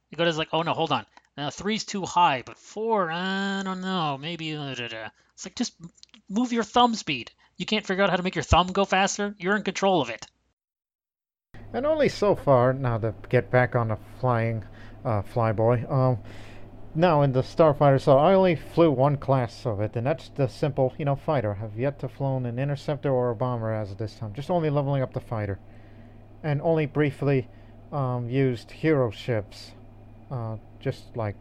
You 0.10 0.18
go 0.18 0.26
to 0.26 0.32
like, 0.32 0.50
oh 0.52 0.64
no, 0.64 0.74
hold 0.74 0.92
on. 0.92 1.06
Now 1.38 1.52
three's 1.52 1.86
too 1.86 2.08
high, 2.08 2.42
but 2.44 2.58
four, 2.58 3.12
I 3.12 3.62
don't 3.64 3.82
know, 3.82 4.18
maybe. 4.18 4.56
Uh, 4.56 4.74
da, 4.74 4.88
da. 4.88 5.10
It's 5.36 5.46
like 5.46 5.56
just 5.56 5.76
move 6.28 6.52
your 6.52 6.64
thumb 6.64 6.96
speed. 6.96 7.32
You 7.58 7.68
can't 7.68 7.86
figure 7.86 8.04
out 8.04 8.10
how 8.10 8.16
to 8.16 8.24
make 8.24 8.36
your 8.36 8.44
thumb 8.44 8.68
go 8.68 8.84
faster. 8.84 9.36
You're 9.38 9.56
in 9.56 9.64
control 9.64 10.02
of 10.02 10.10
it. 10.10 10.26
And 11.74 11.86
only 11.86 12.09
so 12.09 12.36
far, 12.36 12.74
now 12.74 12.97
to 12.97 13.13
get 13.30 13.49
back 13.49 13.76
on 13.76 13.89
the 13.89 13.97
flying 14.19 14.63
uh, 15.05 15.22
flyboy, 15.22 15.89
um, 15.89 16.19
now 16.93 17.22
in 17.22 17.32
the 17.32 17.41
Starfighter, 17.41 18.01
so 18.01 18.17
I 18.17 18.34
only 18.34 18.55
flew 18.55 18.91
one 18.91 19.15
class 19.15 19.65
of 19.65 19.80
it, 19.80 19.95
and 19.95 20.05
that's 20.05 20.30
the 20.30 20.47
simple, 20.47 20.93
you 20.97 21.05
know, 21.05 21.15
fighter. 21.15 21.57
I've 21.63 21.80
yet 21.80 21.99
to 21.99 22.09
flown 22.09 22.45
an 22.45 22.59
interceptor 22.59 23.09
or 23.09 23.30
a 23.30 23.36
bomber 23.36 23.74
as 23.74 23.91
of 23.91 23.97
this 23.97 24.15
time, 24.15 24.34
just 24.34 24.51
only 24.51 24.69
leveling 24.69 25.01
up 25.01 25.13
the 25.13 25.22
fighter. 25.22 25.59
And 26.43 26.61
only 26.61 26.88
briefly 26.88 27.47
um, 27.93 28.30
used 28.30 28.72
hero 28.72 29.09
ships, 29.09 29.72
uh, 30.30 30.57
just 30.80 31.15
like, 31.15 31.36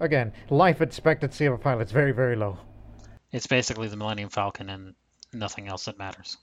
again, 0.00 0.32
life 0.50 0.80
expectancy 0.80 1.46
of 1.46 1.52
a 1.52 1.58
pilot's 1.58 1.92
very, 1.92 2.12
very 2.12 2.34
low. 2.34 2.58
It's 3.30 3.46
basically 3.46 3.88
the 3.88 3.96
Millennium 3.96 4.30
Falcon 4.30 4.68
and 4.70 4.94
nothing 5.32 5.68
else 5.68 5.84
that 5.84 5.98
matters. 5.98 6.38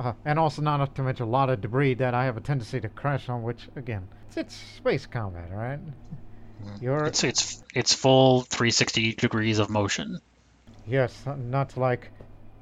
Uh, 0.00 0.14
and 0.24 0.38
also 0.38 0.62
not 0.62 0.94
to 0.94 1.02
mention 1.02 1.26
a 1.26 1.28
lot 1.28 1.50
of 1.50 1.60
debris 1.60 1.92
that 1.92 2.14
I 2.14 2.24
have 2.24 2.38
a 2.38 2.40
tendency 2.40 2.80
to 2.80 2.88
crash 2.88 3.28
on, 3.28 3.42
which, 3.42 3.68
again, 3.76 4.08
it's, 4.28 4.38
it's 4.38 4.54
space 4.54 5.04
combat, 5.04 5.50
right? 5.52 5.78
You're, 6.80 7.04
It's 7.04 7.22
it's 7.22 7.62
it's 7.74 7.92
full 7.94 8.40
360 8.42 9.14
degrees 9.14 9.58
of 9.58 9.68
motion. 9.68 10.18
Yes, 10.86 11.24
not 11.26 11.76
like 11.76 12.10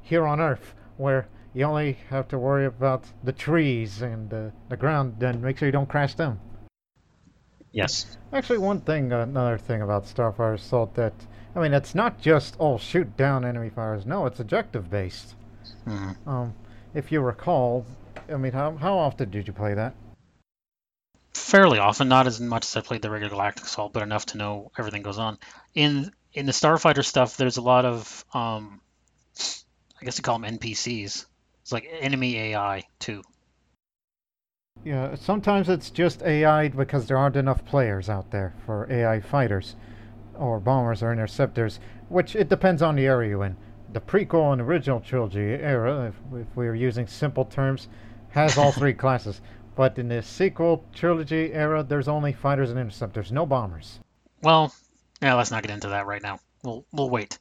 here 0.03 0.27
on 0.27 0.41
Earth, 0.41 0.75
where 0.97 1.29
you 1.55 1.65
only 1.65 1.99
have 2.11 2.27
to 2.29 2.39
worry 2.39 2.67
about 2.67 3.05
the 3.23 3.33
trees 3.33 4.03
and 4.03 4.33
uh, 4.33 4.51
the 4.69 4.77
ground, 4.77 5.17
then 5.21 5.41
make 5.41 5.59
sure 5.59 5.67
you 5.67 5.73
don't 5.73 5.89
crash 5.89 6.15
them. 6.15 6.41
Yes. 7.71 8.17
Actually, 8.33 8.59
one 8.59 8.81
thing, 8.81 9.13
another 9.13 9.59
thing 9.59 9.83
about 9.83 10.07
Starfighter 10.07 10.55
Assault 10.55 10.95
that, 10.95 11.15
I 11.55 11.61
mean, 11.61 11.73
it's 11.73 11.95
not 11.95 12.21
just, 12.21 12.57
oh, 12.59 12.79
shoot 12.79 13.17
down 13.17 13.45
enemy 13.45 13.71
fires. 13.71 14.07
No, 14.07 14.27
it's 14.27 14.41
objective 14.41 14.91
based. 14.91 15.35
Mhm. 15.87 16.17
Um, 16.27 16.55
if 16.95 17.13
you 17.13 17.21
recall, 17.21 17.87
I 18.29 18.37
mean, 18.37 18.53
how, 18.53 18.77
how 18.77 18.99
often 18.99 19.31
did 19.31 19.47
you 19.47 19.53
play 19.53 19.75
that? 19.75 19.95
Fairly 21.35 21.79
often, 21.79 22.09
not 22.09 22.27
as 22.27 22.41
much 22.41 22.67
as 22.67 22.77
I 22.77 22.81
played 22.81 23.03
the 23.03 23.11
regular 23.11 23.31
Galactic 23.31 23.65
Assault, 23.65 23.93
but 23.93 24.03
enough 24.03 24.27
to 24.27 24.39
know 24.39 24.71
everything 24.79 25.03
goes 25.03 25.19
on. 25.19 25.39
In 25.75 26.11
in 26.35 26.47
the 26.47 26.53
Starfighter 26.53 27.05
stuff, 27.05 27.37
there's 27.37 27.57
a 27.57 27.63
lot 27.63 27.85
of 27.85 28.25
um, 28.35 28.81
I 30.01 30.05
guess 30.05 30.19
you 30.19 30.23
call 30.23 30.39
them 30.39 30.59
NPCs. 30.59 31.27
It's 31.63 31.73
like 31.73 31.89
enemy 32.01 32.37
AI 32.39 32.85
too. 32.99 33.23
Yeah, 34.85 35.17
sometimes 35.17 35.69
it's 35.69 35.91
just 35.91 36.23
AI 36.23 36.69
because 36.69 37.07
there 37.07 37.19
aren't 37.19 37.37
enough 37.37 37.65
players 37.65 38.09
out 38.09 38.31
there 38.31 38.55
for 38.65 38.91
AI 38.91 39.21
fighters, 39.21 39.75
or 40.35 40.61
bombers 40.61 41.03
or 41.03 41.13
interceptors, 41.13 41.81
which 42.09 42.37
it 42.37 42.49
depends 42.49 42.81
on 42.81 42.97
the 42.97 43.07
area 43.07 43.31
you're 43.31 43.45
in. 43.45 43.57
The 43.93 44.01
prequel 44.01 44.53
and 44.53 44.61
original 44.61 45.01
trilogy 45.01 45.41
era, 45.55 46.09
if, 46.09 46.41
if 46.41 46.57
we 46.57 46.67
are 46.69 46.75
using 46.75 47.07
simple 47.07 47.45
terms, 47.47 47.89
has 48.31 48.59
all 48.59 48.73
three 48.73 48.93
classes. 49.05 49.41
But 49.77 49.99
in 49.99 50.09
the 50.09 50.23
sequel 50.23 50.85
trilogy 50.93 51.53
era, 51.53 51.83
there's 51.83 52.09
only 52.09 52.33
fighters 52.33 52.71
and 52.71 52.79
interceptors, 52.79 53.31
no 53.33 53.47
bombers. 53.47 54.01
Well, 54.43 54.75
yeah, 55.23 55.35
let's 55.35 55.51
not 55.51 55.63
get 55.63 55.71
into 55.73 55.89
that 55.89 56.07
right 56.07 56.23
now. 56.23 56.41
We'll 56.65 56.85
we'll 56.93 57.09
wait. 57.11 57.39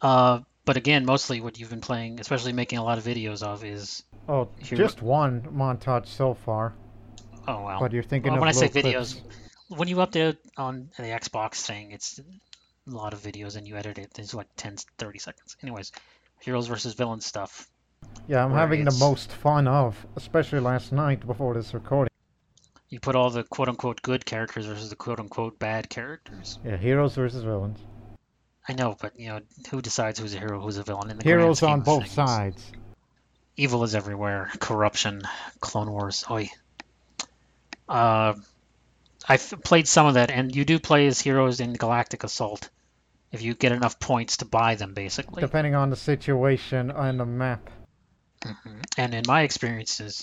Uh, 0.00 0.40
but 0.64 0.76
again, 0.76 1.04
mostly 1.04 1.40
what 1.40 1.58
you've 1.58 1.70
been 1.70 1.80
playing, 1.80 2.20
especially 2.20 2.52
making 2.52 2.78
a 2.78 2.84
lot 2.84 2.98
of 2.98 3.04
videos 3.04 3.42
of, 3.42 3.64
is 3.64 4.04
Oh, 4.28 4.48
just 4.62 5.02
one 5.02 5.42
montage 5.52 6.06
so 6.06 6.34
far. 6.34 6.74
oh 7.48 7.62
wow. 7.62 7.78
But 7.80 7.92
you're 7.92 8.02
thinking 8.02 8.30
Well, 8.32 8.38
of 8.38 8.40
when 8.42 8.48
I 8.48 8.52
say 8.52 8.68
videos, 8.68 9.20
clips. 9.20 9.36
when 9.68 9.88
you 9.88 9.96
update 9.96 10.38
on 10.56 10.90
the 10.96 11.04
Xbox 11.04 11.56
thing, 11.66 11.90
it's 11.90 12.20
a 12.86 12.90
lot 12.90 13.12
of 13.12 13.20
videos 13.20 13.56
and 13.56 13.66
you 13.66 13.76
edit 13.76 13.98
it. 13.98 14.18
It's 14.18 14.34
like 14.34 14.48
10, 14.56 14.76
30 14.98 15.18
seconds. 15.18 15.56
Anyways, 15.62 15.92
heroes 16.40 16.66
versus 16.66 16.94
villains 16.94 17.26
stuff. 17.26 17.68
Yeah, 18.26 18.44
I'm 18.44 18.52
having 18.52 18.84
the 18.84 18.96
most 18.98 19.30
fun 19.30 19.68
of, 19.68 20.06
especially 20.16 20.60
last 20.60 20.92
night 20.92 21.24
before 21.26 21.54
this 21.54 21.72
recording. 21.72 22.10
You 22.88 23.00
put 23.00 23.14
all 23.16 23.30
the 23.30 23.44
quote 23.44 23.68
unquote 23.68 24.02
good 24.02 24.26
characters 24.26 24.66
versus 24.66 24.90
the 24.90 24.96
quote 24.96 25.20
unquote 25.20 25.58
bad 25.58 25.88
characters. 25.88 26.58
Yeah, 26.64 26.76
heroes 26.76 27.14
versus 27.14 27.42
villains. 27.44 27.78
I 28.68 28.74
know, 28.74 28.96
but 29.00 29.18
you 29.18 29.28
know, 29.28 29.40
who 29.70 29.80
decides 29.80 30.18
who's 30.18 30.34
a 30.34 30.38
hero, 30.38 30.60
who's 30.60 30.76
a 30.76 30.82
villain 30.82 31.10
in 31.10 31.16
the 31.18 31.24
Heroes 31.24 31.62
on 31.62 31.80
both 31.80 32.02
things? 32.02 32.12
sides. 32.14 32.72
Evil 33.56 33.82
is 33.84 33.94
everywhere. 33.94 34.50
Corruption, 34.60 35.22
Clone 35.60 35.90
Wars. 35.90 36.24
Oi. 36.30 36.48
Uh, 37.88 38.34
I've 39.28 39.54
played 39.64 39.86
some 39.88 40.06
of 40.06 40.14
that, 40.14 40.30
and 40.30 40.54
you 40.54 40.64
do 40.64 40.78
play 40.78 41.06
as 41.06 41.20
heroes 41.20 41.60
in 41.60 41.74
Galactic 41.74 42.24
Assault 42.24 42.70
if 43.30 43.42
you 43.42 43.54
get 43.54 43.72
enough 43.72 43.98
points 43.98 44.38
to 44.38 44.44
buy 44.44 44.74
them, 44.74 44.94
basically. 44.94 45.40
Depending 45.40 45.74
on 45.74 45.90
the 45.90 45.96
situation 45.96 46.90
and 46.90 47.18
the 47.20 47.26
map. 47.26 47.70
Mhm. 48.42 48.82
And 48.98 49.14
in 49.14 49.22
my 49.26 49.42
experiences, 49.42 50.22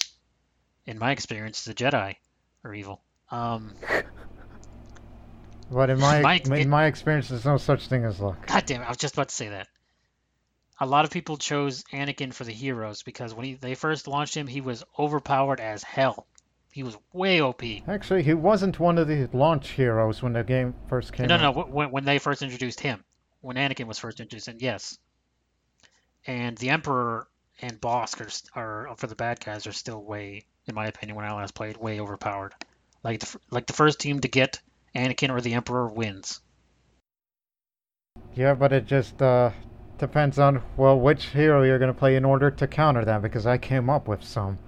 in 0.86 1.00
my 1.00 1.12
experience, 1.12 1.64
the 1.64 1.74
Jedi 1.74 2.16
are 2.64 2.74
evil. 2.74 3.02
Um, 3.32 3.76
But 5.72 5.92
in 5.92 6.00
my, 6.00 6.22
My- 6.22 6.58
in 6.58 6.70
my 6.70 6.86
experience, 6.86 7.30
there's 7.30 7.46
no 7.46 7.58
such 7.58 7.88
thing 7.88 8.04
as 8.04 8.20
luck. 8.20 8.48
God 8.48 8.66
damn 8.66 8.82
it! 8.82 8.86
I 8.86 8.90
was 8.90 8.98
just 8.98 9.14
about 9.14 9.30
to 9.30 9.36
say 9.36 9.50
that. 9.50 9.68
A 10.80 10.86
lot 10.86 11.06
of 11.06 11.12
people 11.12 11.38
chose 11.38 11.84
Anakin 11.94 12.34
for 12.34 12.44
the 12.44 12.52
heroes 12.54 13.04
because 13.04 13.34
when 13.34 13.46
he, 13.46 13.54
they 13.54 13.76
first 13.76 14.08
launched 14.08 14.36
him, 14.36 14.48
he 14.48 14.62
was 14.62 14.84
overpowered 14.98 15.60
as 15.60 15.84
hell. 15.84 16.26
He 16.72 16.84
was 16.84 16.98
way 17.14 17.42
OP. 17.42 17.64
Actually, 17.88 18.24
he 18.24 18.34
wasn't 18.34 18.80
one 18.80 18.98
of 18.98 19.08
the 19.08 19.28
launch 19.34 19.70
heroes 19.72 20.22
when 20.22 20.34
the 20.34 20.44
game 20.44 20.76
first 20.88 21.14
came 21.14 21.28
No, 21.28 21.36
out. 21.36 21.56
no, 21.56 21.64
when, 21.64 21.92
when 21.92 22.06
they 22.06 22.20
first 22.20 22.42
introduced 22.42 22.80
him, 22.80 23.04
when 23.42 23.56
Anakin 23.56 23.88
was 23.88 23.98
first 23.98 24.20
introduced, 24.20 24.48
and 24.48 24.62
yes. 24.62 24.98
And 26.28 26.58
the 26.58 26.70
Emperor 26.70 27.28
and 27.62 27.82
Bossk 27.82 28.48
are, 28.56 28.88
are 28.88 28.96
for 28.96 29.08
the 29.08 29.16
bad 29.16 29.44
guys 29.44 29.66
are 29.66 29.72
still 29.72 30.04
way, 30.04 30.46
in 30.68 30.76
my 30.76 30.88
opinion, 30.88 31.16
when 31.16 31.26
I 31.26 31.34
last 31.34 31.56
played, 31.56 31.78
way 31.78 32.00
overpowered. 32.00 32.54
Like 33.04 33.22
the 33.22 33.40
like 33.50 33.66
the 33.66 33.74
first 33.74 34.00
team 34.00 34.20
to 34.20 34.28
get 34.28 34.60
Anakin 34.96 35.30
or 35.32 35.42
the 35.42 35.54
Emperor 35.54 35.88
wins. 35.88 36.42
Yeah, 38.36 38.54
but 38.54 38.72
it 38.74 38.86
just 38.86 39.22
uh, 39.22 39.52
depends 39.98 40.38
on, 40.40 40.62
well, 40.78 41.00
which 41.00 41.26
hero 41.28 41.64
you're 41.64 41.80
going 41.80 41.94
to 41.94 41.98
play 41.98 42.16
in 42.16 42.26
order 42.26 42.52
to 42.52 42.68
counter 42.68 43.04
that, 43.06 43.22
because 43.22 43.46
I 43.46 43.58
came 43.58 43.90
up 43.90 44.08
with 44.08 44.24
some 44.24 44.60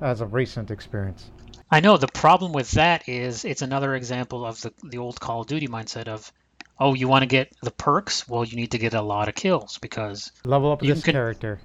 as 0.00 0.20
a 0.20 0.26
recent 0.26 0.70
experience. 0.70 1.30
I 1.70 1.80
know 1.80 1.96
the 1.96 2.06
problem 2.06 2.52
with 2.52 2.70
that 2.72 3.08
is 3.08 3.44
it's 3.44 3.62
another 3.62 3.94
example 3.94 4.44
of 4.46 4.60
the 4.60 4.72
the 4.84 4.98
old 4.98 5.20
Call 5.20 5.40
of 5.40 5.48
Duty 5.48 5.66
mindset 5.66 6.08
of, 6.08 6.32
oh, 6.78 6.94
you 6.94 7.08
want 7.08 7.22
to 7.22 7.26
get 7.26 7.52
the 7.60 7.72
perks? 7.72 8.28
Well, 8.28 8.44
you 8.44 8.56
need 8.56 8.72
to 8.72 8.78
get 8.78 8.94
a 8.94 9.02
lot 9.02 9.28
of 9.28 9.34
kills 9.34 9.78
because 9.78 10.30
Level 10.44 10.72
up 10.72 10.80
this 10.80 11.02
can- 11.02 11.12
character. 11.12 11.60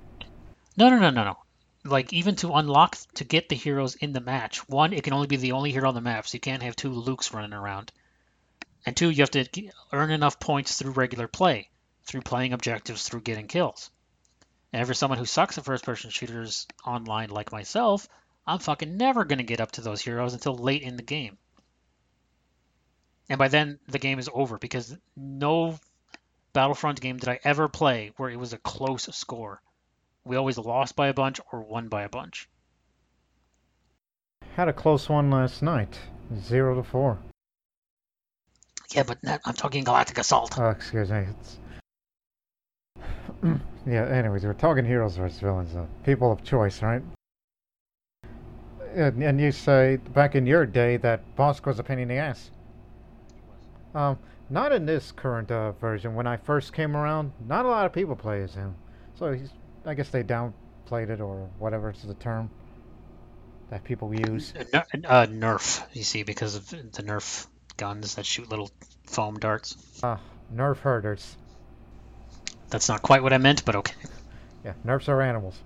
No, 0.77 0.89
no, 0.89 0.97
no, 0.97 1.09
no, 1.11 1.23
no. 1.23 1.37
Like 1.83 2.13
even 2.13 2.35
to 2.37 2.53
unlock 2.53 2.97
to 3.15 3.23
get 3.23 3.49
the 3.49 3.55
heroes 3.55 3.95
in 3.95 4.13
the 4.13 4.21
match, 4.21 4.67
one, 4.69 4.93
it 4.93 5.03
can 5.03 5.13
only 5.13 5.27
be 5.27 5.37
the 5.37 5.51
only 5.51 5.71
hero 5.71 5.89
on 5.89 5.95
the 5.95 6.01
map, 6.01 6.27
so 6.27 6.35
you 6.35 6.39
can't 6.39 6.63
have 6.63 6.75
two 6.75 6.91
Lukes 6.91 7.33
running 7.33 7.53
around. 7.53 7.91
And 8.85 8.95
two, 8.95 9.09
you 9.09 9.21
have 9.21 9.31
to 9.31 9.45
earn 9.91 10.11
enough 10.11 10.39
points 10.39 10.77
through 10.77 10.91
regular 10.91 11.27
play, 11.27 11.69
through 12.05 12.21
playing 12.21 12.53
objectives, 12.53 13.07
through 13.07 13.21
getting 13.21 13.47
kills. 13.47 13.91
And 14.73 14.87
for 14.87 14.93
someone 14.93 15.19
who 15.19 15.25
sucks 15.25 15.57
at 15.57 15.65
first-person 15.65 16.11
shooters 16.11 16.67
online 16.85 17.29
like 17.29 17.51
myself, 17.51 18.07
I'm 18.45 18.59
fucking 18.59 18.97
never 18.97 19.25
gonna 19.25 19.43
get 19.43 19.61
up 19.61 19.71
to 19.73 19.81
those 19.81 20.01
heroes 20.01 20.33
until 20.33 20.55
late 20.55 20.81
in 20.81 20.97
the 20.97 21.03
game. 21.03 21.37
And 23.29 23.37
by 23.37 23.47
then, 23.47 23.79
the 23.87 23.99
game 23.99 24.19
is 24.19 24.29
over 24.33 24.57
because 24.57 24.97
no 25.15 25.79
Battlefront 26.53 26.99
game 26.99 27.17
did 27.17 27.29
I 27.29 27.39
ever 27.43 27.67
play 27.67 28.11
where 28.17 28.29
it 28.29 28.39
was 28.39 28.53
a 28.53 28.57
close 28.57 29.03
score. 29.15 29.61
We 30.25 30.35
always 30.35 30.57
lost 30.57 30.95
by 30.95 31.07
a 31.07 31.13
bunch 31.13 31.39
or 31.51 31.61
won 31.61 31.87
by 31.87 32.03
a 32.03 32.09
bunch. 32.09 32.49
Had 34.55 34.67
a 34.67 34.73
close 34.73 35.07
one 35.07 35.29
last 35.29 35.61
night. 35.61 35.97
Zero 36.41 36.75
to 36.75 36.83
four. 36.83 37.19
Yeah, 38.93 39.03
but 39.03 39.23
not, 39.23 39.39
I'm 39.45 39.53
talking 39.53 39.85
Galactic 39.85 40.17
Assault. 40.17 40.59
Oh, 40.59 40.69
excuse 40.69 41.09
me. 41.09 41.25
It's... 41.39 41.57
yeah, 43.87 44.05
anyways, 44.07 44.43
we're 44.43 44.53
talking 44.53 44.83
heroes 44.83 45.15
versus 45.15 45.39
villains, 45.39 45.73
uh, 45.73 45.85
people 46.03 46.31
of 46.31 46.43
choice, 46.43 46.81
right? 46.81 47.01
And, 48.93 49.23
and 49.23 49.39
you 49.39 49.51
say 49.51 49.97
back 49.97 50.35
in 50.35 50.45
your 50.45 50.65
day 50.65 50.97
that 50.97 51.35
Bossk 51.35 51.65
was 51.65 51.79
a 51.79 51.83
pain 51.83 51.99
in 51.99 52.07
the 52.07 52.15
ass. 52.15 52.51
Um, 53.93 54.17
not 54.49 54.71
in 54.71 54.85
this 54.85 55.11
current 55.11 55.51
uh, 55.51 55.71
version. 55.73 56.15
When 56.15 56.27
I 56.27 56.37
first 56.37 56.73
came 56.73 56.95
around, 56.95 57.31
not 57.47 57.65
a 57.65 57.69
lot 57.69 57.85
of 57.85 57.93
people 57.93 58.15
play 58.15 58.41
as 58.41 58.53
him. 58.53 58.75
So 59.15 59.31
he's, 59.31 59.49
I 59.85 59.93
guess 59.93 60.09
they 60.09 60.23
downplayed 60.23 61.09
it 61.09 61.21
or 61.21 61.49
whatever 61.57 61.89
is 61.91 62.01
the 62.03 62.13
term 62.15 62.49
that 63.69 63.83
people 63.83 64.13
use. 64.13 64.53
Uh, 64.73 64.83
uh, 65.05 65.25
Nerf, 65.27 65.83
you 65.93 66.03
see, 66.03 66.23
because 66.23 66.55
of 66.55 66.69
the 66.69 67.03
Nerf 67.03 67.47
guns 67.77 68.15
that 68.15 68.25
shoot 68.25 68.49
little 68.49 68.69
foam 69.07 69.39
darts. 69.39 69.75
Ah, 70.03 70.19
nerf 70.53 70.77
herders. 70.77 71.35
That's 72.69 72.87
not 72.87 73.01
quite 73.01 73.23
what 73.23 73.33
I 73.33 73.37
meant, 73.37 73.65
but 73.65 73.75
okay. 73.75 73.95
Yeah, 74.63 74.73
nerfs 74.83 75.09
are 75.09 75.21
animals. 75.21 75.59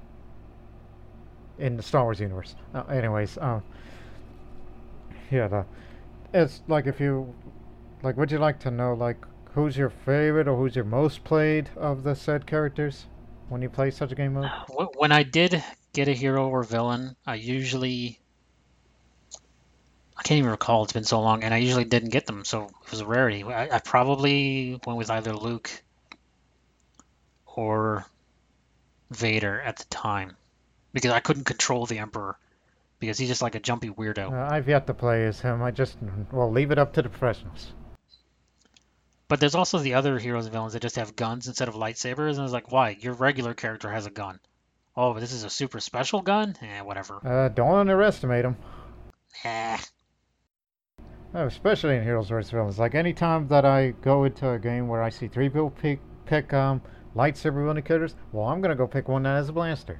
In 1.57 1.77
the 1.77 1.83
Star 1.83 2.03
Wars 2.03 2.19
universe. 2.19 2.55
Uh, 2.73 2.83
anyways, 2.83 3.37
um, 3.37 3.63
yeah, 5.31 5.47
the, 5.47 5.65
it's 6.33 6.61
like 6.67 6.85
if 6.85 6.99
you, 6.99 7.33
like, 8.03 8.17
would 8.17 8.31
you 8.31 8.39
like 8.39 8.59
to 8.59 8.71
know, 8.71 8.93
like, 8.93 9.25
who's 9.53 9.77
your 9.77 9.89
favorite 9.89 10.47
or 10.47 10.57
who's 10.57 10.75
your 10.75 10.85
most 10.85 11.23
played 11.23 11.69
of 11.77 12.03
the 12.03 12.13
said 12.13 12.45
characters 12.45 13.05
when 13.47 13.61
you 13.61 13.69
play 13.69 13.89
such 13.89 14.11
a 14.11 14.15
game 14.15 14.33
mode? 14.33 14.51
When 14.97 15.11
I 15.11 15.23
did 15.23 15.63
get 15.93 16.09
a 16.09 16.13
hero 16.13 16.49
or 16.49 16.63
villain, 16.63 17.15
I 17.25 17.35
usually. 17.35 18.19
I 20.17 20.23
can't 20.23 20.39
even 20.39 20.51
recall, 20.51 20.83
it's 20.83 20.93
been 20.93 21.03
so 21.03 21.21
long, 21.21 21.43
and 21.43 21.53
I 21.53 21.57
usually 21.57 21.83
didn't 21.83 22.09
get 22.09 22.25
them, 22.25 22.45
so 22.45 22.65
it 22.65 22.91
was 22.91 23.01
a 23.01 23.05
rarity. 23.05 23.43
I, 23.43 23.75
I 23.75 23.79
probably 23.79 24.79
went 24.85 24.97
with 24.97 25.09
either 25.09 25.33
Luke 25.33 25.69
or 27.45 28.05
Vader 29.11 29.61
at 29.61 29.77
the 29.77 29.83
time 29.85 30.37
because 30.95 31.11
I 31.11 31.19
couldn't 31.19 31.43
control 31.43 31.85
the 31.85 31.99
Emperor 31.99 32.37
because 32.99 33.17
he's 33.17 33.27
just 33.27 33.41
like 33.41 33.53
a 33.53 33.59
jumpy 33.59 33.89
weirdo. 33.89 34.31
Uh, 34.31 34.55
I've 34.55 34.69
yet 34.69 34.87
to 34.87 34.93
play 34.93 35.25
as 35.25 35.41
him. 35.41 35.61
I 35.61 35.69
just, 35.69 35.97
well, 36.31 36.49
leave 36.49 36.71
it 36.71 36.79
up 36.79 36.93
to 36.93 37.01
the 37.01 37.09
professionals. 37.09 37.73
But 39.27 39.41
there's 39.41 39.55
also 39.55 39.79
the 39.79 39.95
other 39.95 40.17
heroes 40.17 40.45
and 40.45 40.53
villains 40.53 40.71
that 40.71 40.81
just 40.81 40.95
have 40.95 41.17
guns 41.17 41.47
instead 41.47 41.67
of 41.67 41.75
lightsabers, 41.75 42.31
and 42.31 42.39
I 42.39 42.43
was 42.43 42.53
like, 42.53 42.71
why? 42.71 42.91
Your 42.97 43.11
regular 43.11 43.53
character 43.53 43.91
has 43.91 44.05
a 44.05 44.09
gun. 44.09 44.39
Oh, 44.95 45.13
but 45.13 45.19
this 45.19 45.33
is 45.33 45.43
a 45.43 45.49
super 45.49 45.81
special 45.81 46.21
gun? 46.21 46.55
Eh, 46.61 46.79
whatever. 46.79 47.19
Uh, 47.25 47.49
don't 47.49 47.75
underestimate 47.75 48.43
them. 48.43 48.55
Eh. 49.43 49.77
Oh, 51.33 51.47
especially 51.47 51.97
in 51.97 52.03
Heroes 52.03 52.29
vs. 52.29 52.51
Villains. 52.51 52.79
Like 52.79 52.95
anytime 52.95 53.49
that 53.49 53.65
I 53.65 53.91
go 54.01 54.23
into 54.23 54.49
a 54.49 54.59
game 54.59 54.87
where 54.87 55.03
I 55.03 55.09
see 55.09 55.27
three 55.27 55.49
people 55.49 55.71
pick 55.71 55.99
pick 56.25 56.53
um 56.53 56.81
lightsaber 57.13 57.65
characters, 57.83 58.15
well, 58.31 58.45
I'm 58.45 58.61
gonna 58.61 58.75
go 58.75 58.87
pick 58.87 59.09
one 59.09 59.23
that 59.23 59.35
has 59.35 59.49
a 59.49 59.51
blaster. 59.51 59.99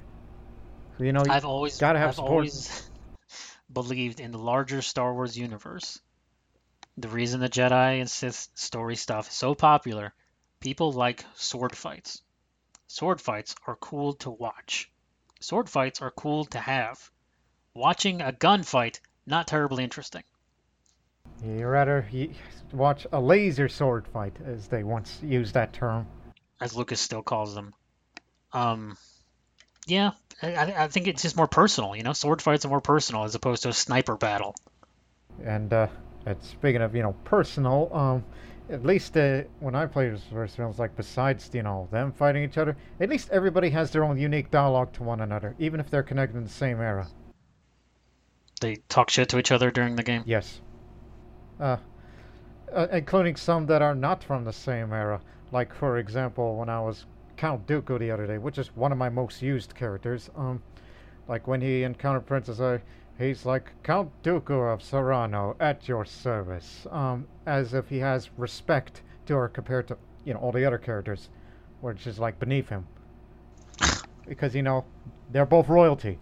You 0.98 1.12
know, 1.12 1.24
I've 1.28 1.44
always 1.44 1.78
gotta 1.78 1.98
have 1.98 2.10
I've 2.10 2.14
support. 2.16 2.30
always 2.32 2.90
believed 3.72 4.20
in 4.20 4.32
the 4.32 4.38
larger 4.38 4.80
Star 4.82 5.12
Wars 5.12 5.36
universe. 5.36 6.00
The 6.98 7.08
reason 7.08 7.40
the 7.40 7.48
Jedi 7.48 8.00
and 8.00 8.10
Sith 8.10 8.48
story 8.54 8.96
stuff 8.96 9.28
is 9.28 9.34
so 9.34 9.54
popular, 9.54 10.14
people 10.60 10.92
like 10.92 11.24
sword 11.34 11.76
fights. 11.76 12.22
Sword 12.86 13.20
fights 13.20 13.54
are 13.66 13.76
cool 13.76 14.14
to 14.14 14.30
watch. 14.30 14.90
Sword 15.40 15.68
fights 15.68 16.00
are 16.00 16.10
cool 16.12 16.46
to 16.46 16.58
have. 16.58 17.10
Watching 17.74 18.22
a 18.22 18.32
gunfight, 18.32 19.00
not 19.26 19.46
terribly 19.46 19.84
interesting. 19.84 20.22
you 21.44 21.66
rather 21.66 22.08
watch 22.72 23.06
a 23.12 23.20
laser 23.20 23.68
sword 23.68 24.06
fight, 24.08 24.34
as 24.46 24.68
they 24.68 24.82
once 24.82 25.20
used 25.22 25.52
that 25.52 25.74
term. 25.74 26.06
as 26.58 26.74
Lucas 26.74 27.00
still 27.00 27.22
calls 27.22 27.54
them. 27.54 27.74
Um, 28.54 28.96
Yeah, 29.86 30.12
I, 30.42 30.74
I 30.76 30.88
think 30.88 31.06
it's 31.06 31.22
just 31.22 31.36
more 31.36 31.46
personal. 31.46 31.94
You 31.94 32.02
know, 32.02 32.12
sword 32.12 32.42
fights 32.42 32.64
are 32.64 32.68
more 32.68 32.80
personal 32.80 33.24
as 33.24 33.34
opposed 33.34 33.62
to 33.62 33.68
a 33.68 33.72
sniper 33.72 34.16
battle. 34.16 34.54
And 35.44 35.72
uh, 35.72 35.86
and 36.26 36.42
speaking 36.42 36.82
of 36.82 36.94
you 36.94 37.02
know 37.02 37.14
personal, 37.24 37.88
um, 37.92 38.24
at 38.68 38.84
least 38.84 39.16
uh, 39.16 39.42
when 39.60 39.74
I 39.74 39.86
played 39.86 40.12
this 40.12 40.24
first 40.30 40.56
films, 40.56 40.78
like 40.78 40.96
besides 40.96 41.50
you 41.52 41.62
know 41.62 41.88
them 41.92 42.12
fighting 42.12 42.42
each 42.42 42.58
other, 42.58 42.76
at 43.00 43.08
least 43.08 43.30
everybody 43.30 43.70
has 43.70 43.92
their 43.92 44.04
own 44.04 44.18
unique 44.18 44.50
dialogue 44.50 44.92
to 44.94 45.04
one 45.04 45.20
another, 45.20 45.54
even 45.58 45.78
if 45.78 45.88
they're 45.88 46.02
connected 46.02 46.36
in 46.36 46.44
the 46.44 46.50
same 46.50 46.80
era. 46.80 47.06
They 48.60 48.76
talk 48.88 49.10
shit 49.10 49.28
to 49.30 49.38
each 49.38 49.52
other 49.52 49.70
during 49.70 49.96
the 49.96 50.02
game. 50.02 50.22
Yes. 50.26 50.60
Uh, 51.60 51.76
uh, 52.72 52.88
including 52.90 53.36
some 53.36 53.66
that 53.66 53.82
are 53.82 53.94
not 53.94 54.24
from 54.24 54.44
the 54.44 54.52
same 54.52 54.92
era. 54.92 55.20
Like 55.52 55.72
for 55.72 55.98
example, 55.98 56.56
when 56.56 56.68
I 56.68 56.80
was 56.80 57.06
Count 57.36 57.66
Dooku 57.66 57.98
the 57.98 58.10
other 58.10 58.26
day, 58.26 58.38
which 58.38 58.58
is 58.58 58.74
one 58.74 58.92
of 58.92 58.98
my 58.98 59.08
most 59.08 59.42
used 59.42 59.74
characters. 59.74 60.30
Um, 60.36 60.62
like 61.28 61.46
when 61.46 61.60
he 61.60 61.82
encountered 61.82 62.26
Princess 62.26 62.60
I, 62.60 62.80
he's 63.18 63.44
like 63.44 63.72
Count 63.82 64.10
Dooku 64.22 64.72
of 64.72 64.80
Serenno 64.80 65.56
at 65.60 65.88
your 65.88 66.04
service. 66.04 66.86
Um, 66.90 67.26
as 67.46 67.74
if 67.74 67.88
he 67.88 67.98
has 67.98 68.30
respect 68.36 69.02
to 69.26 69.34
her 69.34 69.48
compared 69.48 69.88
to 69.88 69.96
you 70.24 70.34
know 70.34 70.40
all 70.40 70.52
the 70.52 70.64
other 70.64 70.78
characters, 70.78 71.28
which 71.80 72.06
is 72.06 72.18
like 72.18 72.38
beneath 72.38 72.68
him. 72.68 72.86
because 74.28 74.54
you 74.54 74.62
know 74.62 74.84
they're 75.30 75.46
both 75.46 75.68
royalty. 75.68 76.18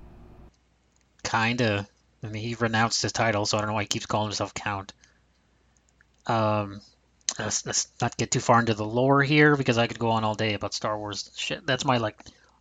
Kinda. 1.22 1.86
I 2.22 2.28
mean, 2.28 2.42
he 2.42 2.54
renounced 2.54 3.02
his 3.02 3.12
title, 3.12 3.44
so 3.44 3.58
I 3.58 3.60
don't 3.60 3.68
know 3.68 3.74
why 3.74 3.82
he 3.82 3.88
keeps 3.88 4.06
calling 4.06 4.28
himself 4.28 4.54
Count. 4.54 4.94
Um, 6.26 6.80
let's, 7.38 7.66
let's 7.66 7.88
not 8.00 8.16
get 8.16 8.30
too 8.30 8.40
far 8.40 8.60
into 8.60 8.74
the 8.74 8.84
lore 8.84 9.22
here 9.22 9.56
because 9.56 9.78
I 9.78 9.86
could 9.86 9.98
go 9.98 10.10
on 10.10 10.24
all 10.24 10.34
day 10.34 10.54
about 10.54 10.74
Star 10.74 10.98
Wars 10.98 11.30
shit. 11.36 11.66
That's 11.66 11.84
my 11.84 11.98
like 11.98 12.18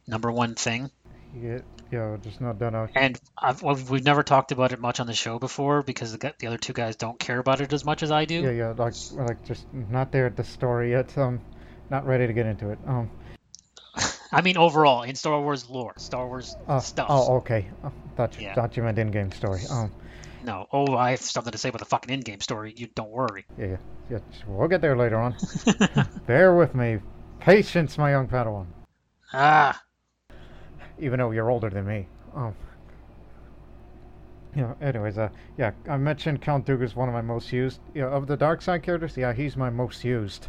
number 0.07 0.31
one 0.31 0.55
thing. 0.55 0.89
Yeah, 1.35 1.59
yeah, 1.91 2.17
just 2.21 2.41
not 2.41 2.59
done 2.59 2.75
out. 2.75 2.91
And 2.95 3.19
I've, 3.37 3.63
well, 3.63 3.75
we've 3.89 4.03
never 4.03 4.21
talked 4.21 4.51
about 4.51 4.71
it 4.71 4.79
much 4.79 4.99
on 4.99 5.07
the 5.07 5.13
show 5.13 5.39
before 5.39 5.81
because 5.81 6.11
the, 6.15 6.33
the 6.39 6.47
other 6.47 6.57
two 6.57 6.73
guys 6.73 6.95
don't 6.95 7.17
care 7.19 7.39
about 7.39 7.59
it 7.61 7.73
as 7.73 7.83
much 7.83 8.03
as 8.03 8.11
I 8.11 8.25
do. 8.25 8.35
Yeah, 8.41 8.51
yeah, 8.51 8.73
like 8.77 8.93
like 9.13 9.43
just 9.45 9.65
not 9.73 10.11
there 10.11 10.27
at 10.27 10.35
the 10.35 10.43
story 10.43 10.91
yet. 10.91 11.17
Um, 11.17 11.39
not 11.89 12.05
ready 12.05 12.27
to 12.27 12.33
get 12.33 12.45
into 12.45 12.69
it. 12.69 12.79
Um, 12.85 13.09
I 14.31 14.41
mean, 14.41 14.57
overall, 14.57 15.03
in 15.03 15.15
Star 15.15 15.39
Wars 15.41 15.69
lore, 15.69 15.93
Star 15.97 16.27
Wars 16.27 16.55
uh, 16.67 16.79
stuff. 16.79 17.07
Oh, 17.09 17.37
okay. 17.37 17.67
Uh, 17.83 17.89
thought 18.15 18.35
you, 18.39 18.45
Yeah. 18.45 18.55
thought 18.55 18.77
you 18.77 18.83
meant 18.83 18.97
in-game 18.99 19.31
story. 19.31 19.61
Um, 19.69 19.91
No. 20.43 20.67
Oh, 20.71 20.95
I 20.95 21.11
have 21.11 21.21
something 21.21 21.51
to 21.51 21.57
say 21.57 21.69
about 21.69 21.79
the 21.79 21.85
fucking 21.85 22.13
in-game 22.13 22.41
story. 22.41 22.73
You 22.75 22.87
don't 22.95 23.09
worry. 23.11 23.45
yeah, 23.57 23.65
yeah, 23.67 23.77
yeah. 24.09 24.19
We'll 24.47 24.67
get 24.67 24.81
there 24.81 24.97
later 24.97 25.17
on. 25.17 25.35
Bear 26.27 26.55
with 26.55 26.75
me. 26.75 26.99
Patience, 27.39 27.97
my 27.97 28.11
young 28.11 28.27
Padawan. 28.27 28.67
ah, 29.33 29.81
Even 30.99 31.19
though 31.19 31.31
you're 31.31 31.49
older 31.49 31.69
than 31.69 31.85
me. 31.85 32.07
Um. 32.35 32.55
Yeah. 34.55 34.73
Anyways, 34.81 35.17
uh, 35.17 35.29
yeah, 35.57 35.71
I 35.89 35.97
mentioned 35.97 36.41
Count 36.41 36.65
Dooku 36.67 36.83
is 36.83 36.95
one 36.95 37.09
of 37.09 37.13
my 37.13 37.21
most 37.21 37.51
used. 37.51 37.79
Yeah, 37.95 38.05
of 38.09 38.27
the 38.27 38.37
dark 38.37 38.61
side 38.61 38.83
characters, 38.83 39.17
yeah, 39.17 39.33
he's 39.33 39.57
my 39.57 39.69
most 39.71 40.03
used, 40.03 40.47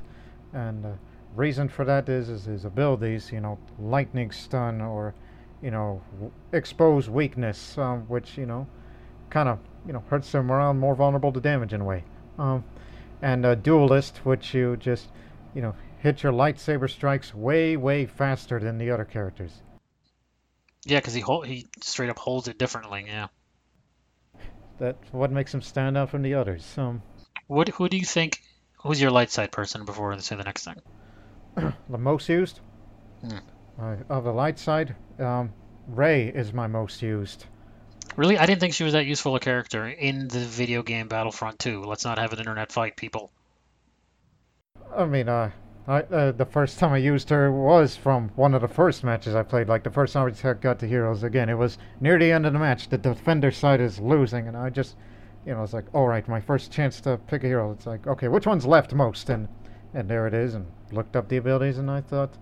and 0.52 0.84
uh, 0.84 0.90
reason 1.34 1.68
for 1.68 1.86
that 1.86 2.08
is 2.08 2.28
is 2.28 2.44
his 2.44 2.64
abilities. 2.66 3.32
You 3.32 3.40
know, 3.40 3.58
lightning 3.78 4.30
stun 4.30 4.82
or, 4.82 5.14
you 5.62 5.70
know, 5.70 6.02
w- 6.12 6.32
expose 6.52 7.08
weakness, 7.08 7.78
um, 7.78 8.02
which 8.02 8.36
you 8.36 8.44
know, 8.44 8.66
kind 9.30 9.48
of 9.48 9.58
you 9.86 9.92
know 9.92 10.02
hurts 10.08 10.30
them 10.32 10.50
around 10.50 10.78
more 10.78 10.94
vulnerable 10.94 11.32
to 11.32 11.40
damage 11.40 11.72
in 11.72 11.80
a 11.80 11.84
way. 11.84 12.04
Um, 12.38 12.64
and 13.22 13.44
uh, 13.46 13.54
duelist, 13.54 14.18
which 14.24 14.52
you 14.54 14.76
just, 14.76 15.08
you 15.54 15.62
know, 15.62 15.74
hit 15.98 16.22
your 16.22 16.32
lightsaber 16.32 16.90
strikes 16.90 17.34
way 17.34 17.76
way 17.76 18.06
faster 18.06 18.58
than 18.60 18.78
the 18.78 18.90
other 18.90 19.04
characters. 19.04 19.62
yeah, 20.84 20.98
because 20.98 21.14
he 21.14 21.20
hold, 21.20 21.46
he 21.46 21.66
straight 21.80 22.10
up 22.10 22.18
holds 22.18 22.48
it 22.48 22.58
differently. 22.58 23.04
Yeah. 23.06 23.28
That's 24.78 25.12
what 25.12 25.30
makes 25.30 25.54
him 25.54 25.62
stand 25.62 25.96
out 25.96 26.10
from 26.10 26.22
the 26.22 26.34
others. 26.34 26.74
Um, 26.76 27.02
What? 27.46 27.68
Who 27.68 27.88
do 27.88 27.96
you 27.96 28.04
think? 28.04 28.40
Who's 28.82 29.00
your 29.00 29.10
light 29.12 29.30
side 29.30 29.52
person 29.52 29.84
before 29.84 30.12
I 30.12 30.18
say 30.18 30.36
the 30.36 30.42
next 30.44 30.64
thing? 30.64 30.76
the 31.88 31.98
most 31.98 32.28
used 32.28 32.60
Hmm. 33.22 33.38
uh, 33.80 33.96
of 34.10 34.24
the 34.24 34.32
light 34.32 34.58
side, 34.58 34.94
um, 35.18 35.52
Rey 35.86 36.26
is 36.28 36.52
my 36.52 36.66
most 36.66 37.00
used. 37.00 37.46
Really, 38.16 38.38
I 38.38 38.46
didn't 38.46 38.60
think 38.60 38.74
she 38.74 38.84
was 38.84 38.92
that 38.92 39.06
useful 39.06 39.34
a 39.34 39.40
character 39.40 39.88
in 39.88 40.28
the 40.28 40.38
video 40.38 40.82
game 40.82 41.08
Battlefront 41.08 41.58
2. 41.58 41.82
Let's 41.82 42.04
not 42.04 42.18
have 42.18 42.32
an 42.32 42.38
internet 42.38 42.70
fight, 42.70 42.96
people. 42.96 43.32
I 44.96 45.04
mean, 45.04 45.28
uh, 45.28 45.50
I, 45.86 46.00
uh, 46.00 46.32
the 46.32 46.46
first 46.46 46.78
time 46.78 46.92
I 46.92 46.98
used 46.98 47.28
her 47.30 47.52
was 47.52 47.96
from 47.96 48.30
one 48.36 48.54
of 48.54 48.62
the 48.62 48.68
first 48.68 49.04
matches 49.04 49.34
I 49.34 49.42
played. 49.42 49.68
Like 49.68 49.82
the 49.82 49.90
first 49.90 50.12
time 50.12 50.32
I 50.44 50.52
got 50.54 50.78
to 50.78 50.86
heroes 50.86 51.24
again, 51.24 51.48
it 51.48 51.58
was 51.58 51.76
near 52.00 52.18
the 52.18 52.32
end 52.32 52.46
of 52.46 52.52
the 52.52 52.58
match. 52.58 52.88
The 52.88 52.96
defender 52.96 53.50
side 53.50 53.80
is 53.80 53.98
losing, 54.00 54.48
and 54.48 54.56
I 54.56 54.70
just, 54.70 54.96
you 55.44 55.52
know, 55.52 55.62
it's 55.62 55.74
like, 55.74 55.92
all 55.92 56.06
right, 56.06 56.26
my 56.26 56.40
first 56.40 56.72
chance 56.72 57.00
to 57.02 57.18
pick 57.26 57.44
a 57.44 57.48
hero. 57.48 57.72
It's 57.72 57.86
like, 57.86 58.06
okay, 58.06 58.28
which 58.28 58.46
one's 58.46 58.64
left 58.64 58.94
most? 58.94 59.28
And 59.28 59.48
and 59.92 60.08
there 60.08 60.26
it 60.26 60.34
is. 60.34 60.54
And 60.54 60.66
looked 60.90 61.16
up 61.16 61.28
the 61.28 61.36
abilities, 61.36 61.78
and 61.78 61.90
I 61.90 62.00
thought, 62.00 62.34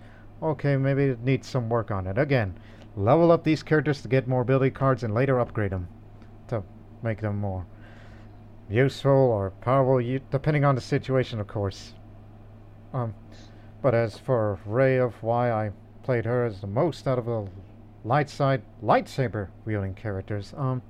okay, 0.43 0.77
maybe 0.77 1.05
it 1.05 1.25
needs 1.25 1.49
some 1.49 1.69
work 1.69 1.91
on 1.91 2.07
it. 2.07 2.19
Again, 2.19 2.55
level 2.97 3.33
up 3.33 3.45
these 3.45 3.63
characters 3.63 4.03
to 4.03 4.09
get 4.09 4.29
more 4.29 4.43
ability 4.43 4.71
cards, 4.71 5.03
and 5.03 5.15
later 5.15 5.41
upgrade 5.41 5.73
them 5.73 5.89
to 6.49 6.63
make 7.03 7.21
them 7.21 7.39
more 7.39 7.67
useful 8.69 9.11
or 9.11 9.51
powerful, 9.61 10.21
depending 10.31 10.65
on 10.65 10.75
the 10.75 10.81
situation, 10.81 11.41
of 11.41 11.47
course. 11.47 11.95
Um, 12.93 13.15
but 13.81 13.95
as 13.95 14.19
for 14.19 14.59
Rey 14.67 14.99
of 14.99 15.23
why 15.23 15.51
I 15.51 15.73
played 16.03 16.25
her 16.25 16.45
as 16.45 16.61
the 16.61 16.67
most 16.67 17.07
out 17.07 17.19
of 17.19 17.27
the 17.27 17.47
light 18.05 18.29
side 18.29 18.63
lightsaber 18.83 19.49
wielding 19.65 19.95
characters, 19.95 20.55
um, 20.57 20.83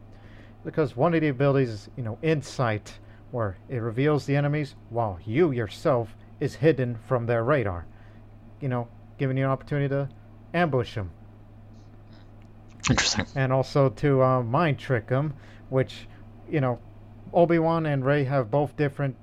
because 0.64 0.96
one 0.96 1.14
of 1.14 1.20
the 1.20 1.28
abilities 1.28 1.68
is, 1.68 1.90
you 1.96 2.02
know, 2.02 2.18
insight, 2.22 2.98
where 3.30 3.56
it 3.68 3.78
reveals 3.78 4.26
the 4.26 4.36
enemies 4.36 4.74
while 4.90 5.18
you 5.24 5.52
yourself 5.52 6.14
is 6.38 6.54
hidden 6.56 6.98
from 7.06 7.26
their 7.26 7.44
radar. 7.44 7.86
You 8.60 8.68
know, 8.68 8.88
giving 9.18 9.36
you 9.36 9.44
an 9.44 9.50
opportunity 9.50 9.88
to 9.88 10.08
ambush 10.54 10.94
them 10.94 11.10
Interesting. 12.90 13.26
and 13.34 13.52
also 13.52 13.88
to 13.90 14.22
uh, 14.22 14.42
mind 14.42 14.78
trick 14.78 15.06
them, 15.08 15.34
which, 15.70 16.06
you 16.50 16.60
know, 16.60 16.78
Obi 17.32 17.58
Wan 17.58 17.86
and 17.86 18.04
Rey 18.04 18.24
have 18.24 18.50
both 18.50 18.76
different 18.76 19.16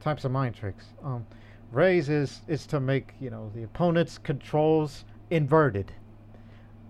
types 0.00 0.24
of 0.24 0.30
mind 0.30 0.54
tricks. 0.54 0.86
Um, 1.02 1.26
Rey's 1.72 2.08
is 2.08 2.42
is 2.48 2.66
to 2.68 2.80
make 2.80 3.14
you 3.20 3.30
know 3.30 3.50
the 3.54 3.62
opponent's 3.62 4.18
controls 4.18 5.04
inverted. 5.30 5.92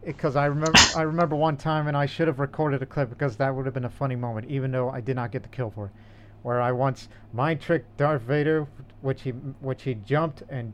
Because 0.05 0.37
I 0.37 0.47
remember 0.47 0.79
I 0.95 1.03
remember 1.03 1.37
one 1.37 1.57
time, 1.57 1.89
and 1.89 1.97
I 1.97 2.07
should 2.07 2.29
have 2.29 2.39
recorded 2.39 2.83
a 2.83 2.87
clip 2.87 3.09
because 3.11 3.37
that 3.37 3.55
would 3.55 3.64
have 3.66 3.75
been 3.75 3.85
a 3.87 3.91
funny 3.91 4.16
moment, 4.16 4.49
even 4.49 4.71
though 4.71 4.91
I 4.91 5.01
did 5.01 5.16
not 5.16 5.33
get 5.33 5.43
the 5.43 5.49
kill 5.49 5.71
for 5.71 5.87
it, 5.87 5.93
where 6.43 6.61
I 6.61 6.73
once 6.73 7.09
mind 7.33 7.61
tricked 7.61 7.97
Darth 7.97 8.23
Vader, 8.23 8.66
which 9.01 9.23
he 9.23 9.31
which 9.31 9.83
he 9.83 9.95
jumped 9.95 10.43
and 10.49 10.73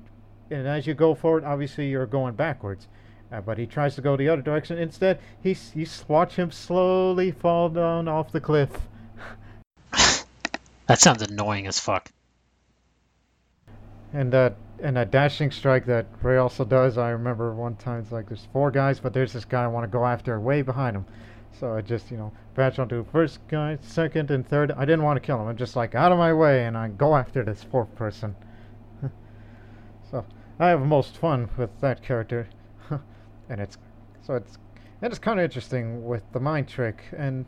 and 0.51 0.67
as 0.67 0.87
you 0.87 0.95
go 0.95 1.15
forward, 1.15 1.45
obviously 1.45 1.89
you're 1.89 2.07
going 2.07 2.35
backwards. 2.35 2.89
Uh, 3.35 3.41
but 3.41 3.59
he 3.59 3.67
tries 3.67 3.97
to 3.97 4.01
go 4.01 4.17
the 4.17 4.29
other 4.29 4.43
direction. 4.43 4.79
Instead, 4.79 5.19
he 5.43 5.57
you 5.75 5.87
watch 6.07 6.37
him 6.37 6.53
slowly 6.53 7.33
fall 7.33 7.69
down 7.69 8.07
off 8.07 8.31
the 8.31 8.41
cliff. 8.41 8.71
That 10.87 11.01
sounds 11.01 11.23
annoying 11.23 11.67
as 11.67 11.81
fuck. 11.81 12.13
And 14.13 14.33
that 14.33 14.57
and 14.81 14.97
that 14.97 15.11
dashing 15.11 15.51
strike 15.51 15.87
that 15.87 16.07
Rey 16.23 16.37
also 16.37 16.65
does. 16.65 16.97
I 16.97 17.11
remember 17.11 17.53
one 17.55 17.75
time 17.75 18.01
it's 18.01 18.13
like 18.13 18.29
there's 18.29 18.47
four 18.53 18.71
guys, 18.71 19.01
but 19.01 19.13
there's 19.13 19.33
this 19.33 19.45
guy 19.45 19.65
I 19.65 19.67
want 19.67 19.83
to 19.83 19.89
go 19.89 20.07
after 20.07 20.39
way 20.39 20.63
behind 20.63 20.95
him. 20.95 21.07
So 21.59 21.75
I 21.75 21.81
just 21.81 22.13
you 22.13 22.17
know 22.17 22.33
patch 22.55 22.79
onto 22.79 23.05
first 23.11 23.41
guy, 23.49 23.79
second, 23.81 24.31
and 24.31 24.47
third. 24.47 24.71
I 24.71 24.85
didn't 24.85 25.03
want 25.03 25.17
to 25.17 25.27
kill 25.27 25.41
him. 25.41 25.49
I'm 25.49 25.57
just 25.57 25.75
like 25.75 25.97
out 25.97 26.13
of 26.13 26.19
my 26.19 26.33
way, 26.33 26.67
and 26.67 26.79
I 26.79 26.87
go 26.87 27.17
after 27.17 27.43
this 27.43 27.65
fourth 27.65 27.93
person. 27.97 28.37
so 30.11 30.25
I 30.61 30.69
have 30.69 30.83
most 30.83 31.17
fun 31.17 31.49
with 31.57 31.81
that 31.81 32.01
character, 32.01 32.47
and 33.49 33.61
it's 33.61 33.79
so 34.23 34.35
it's 34.35 34.59
and 35.03 35.13
it's 35.13 35.19
kind 35.19 35.39
of 35.39 35.45
interesting 35.45 36.05
with 36.05 36.23
the 36.33 36.41
mind 36.41 36.69
trick 36.69 37.03
and. 37.17 37.45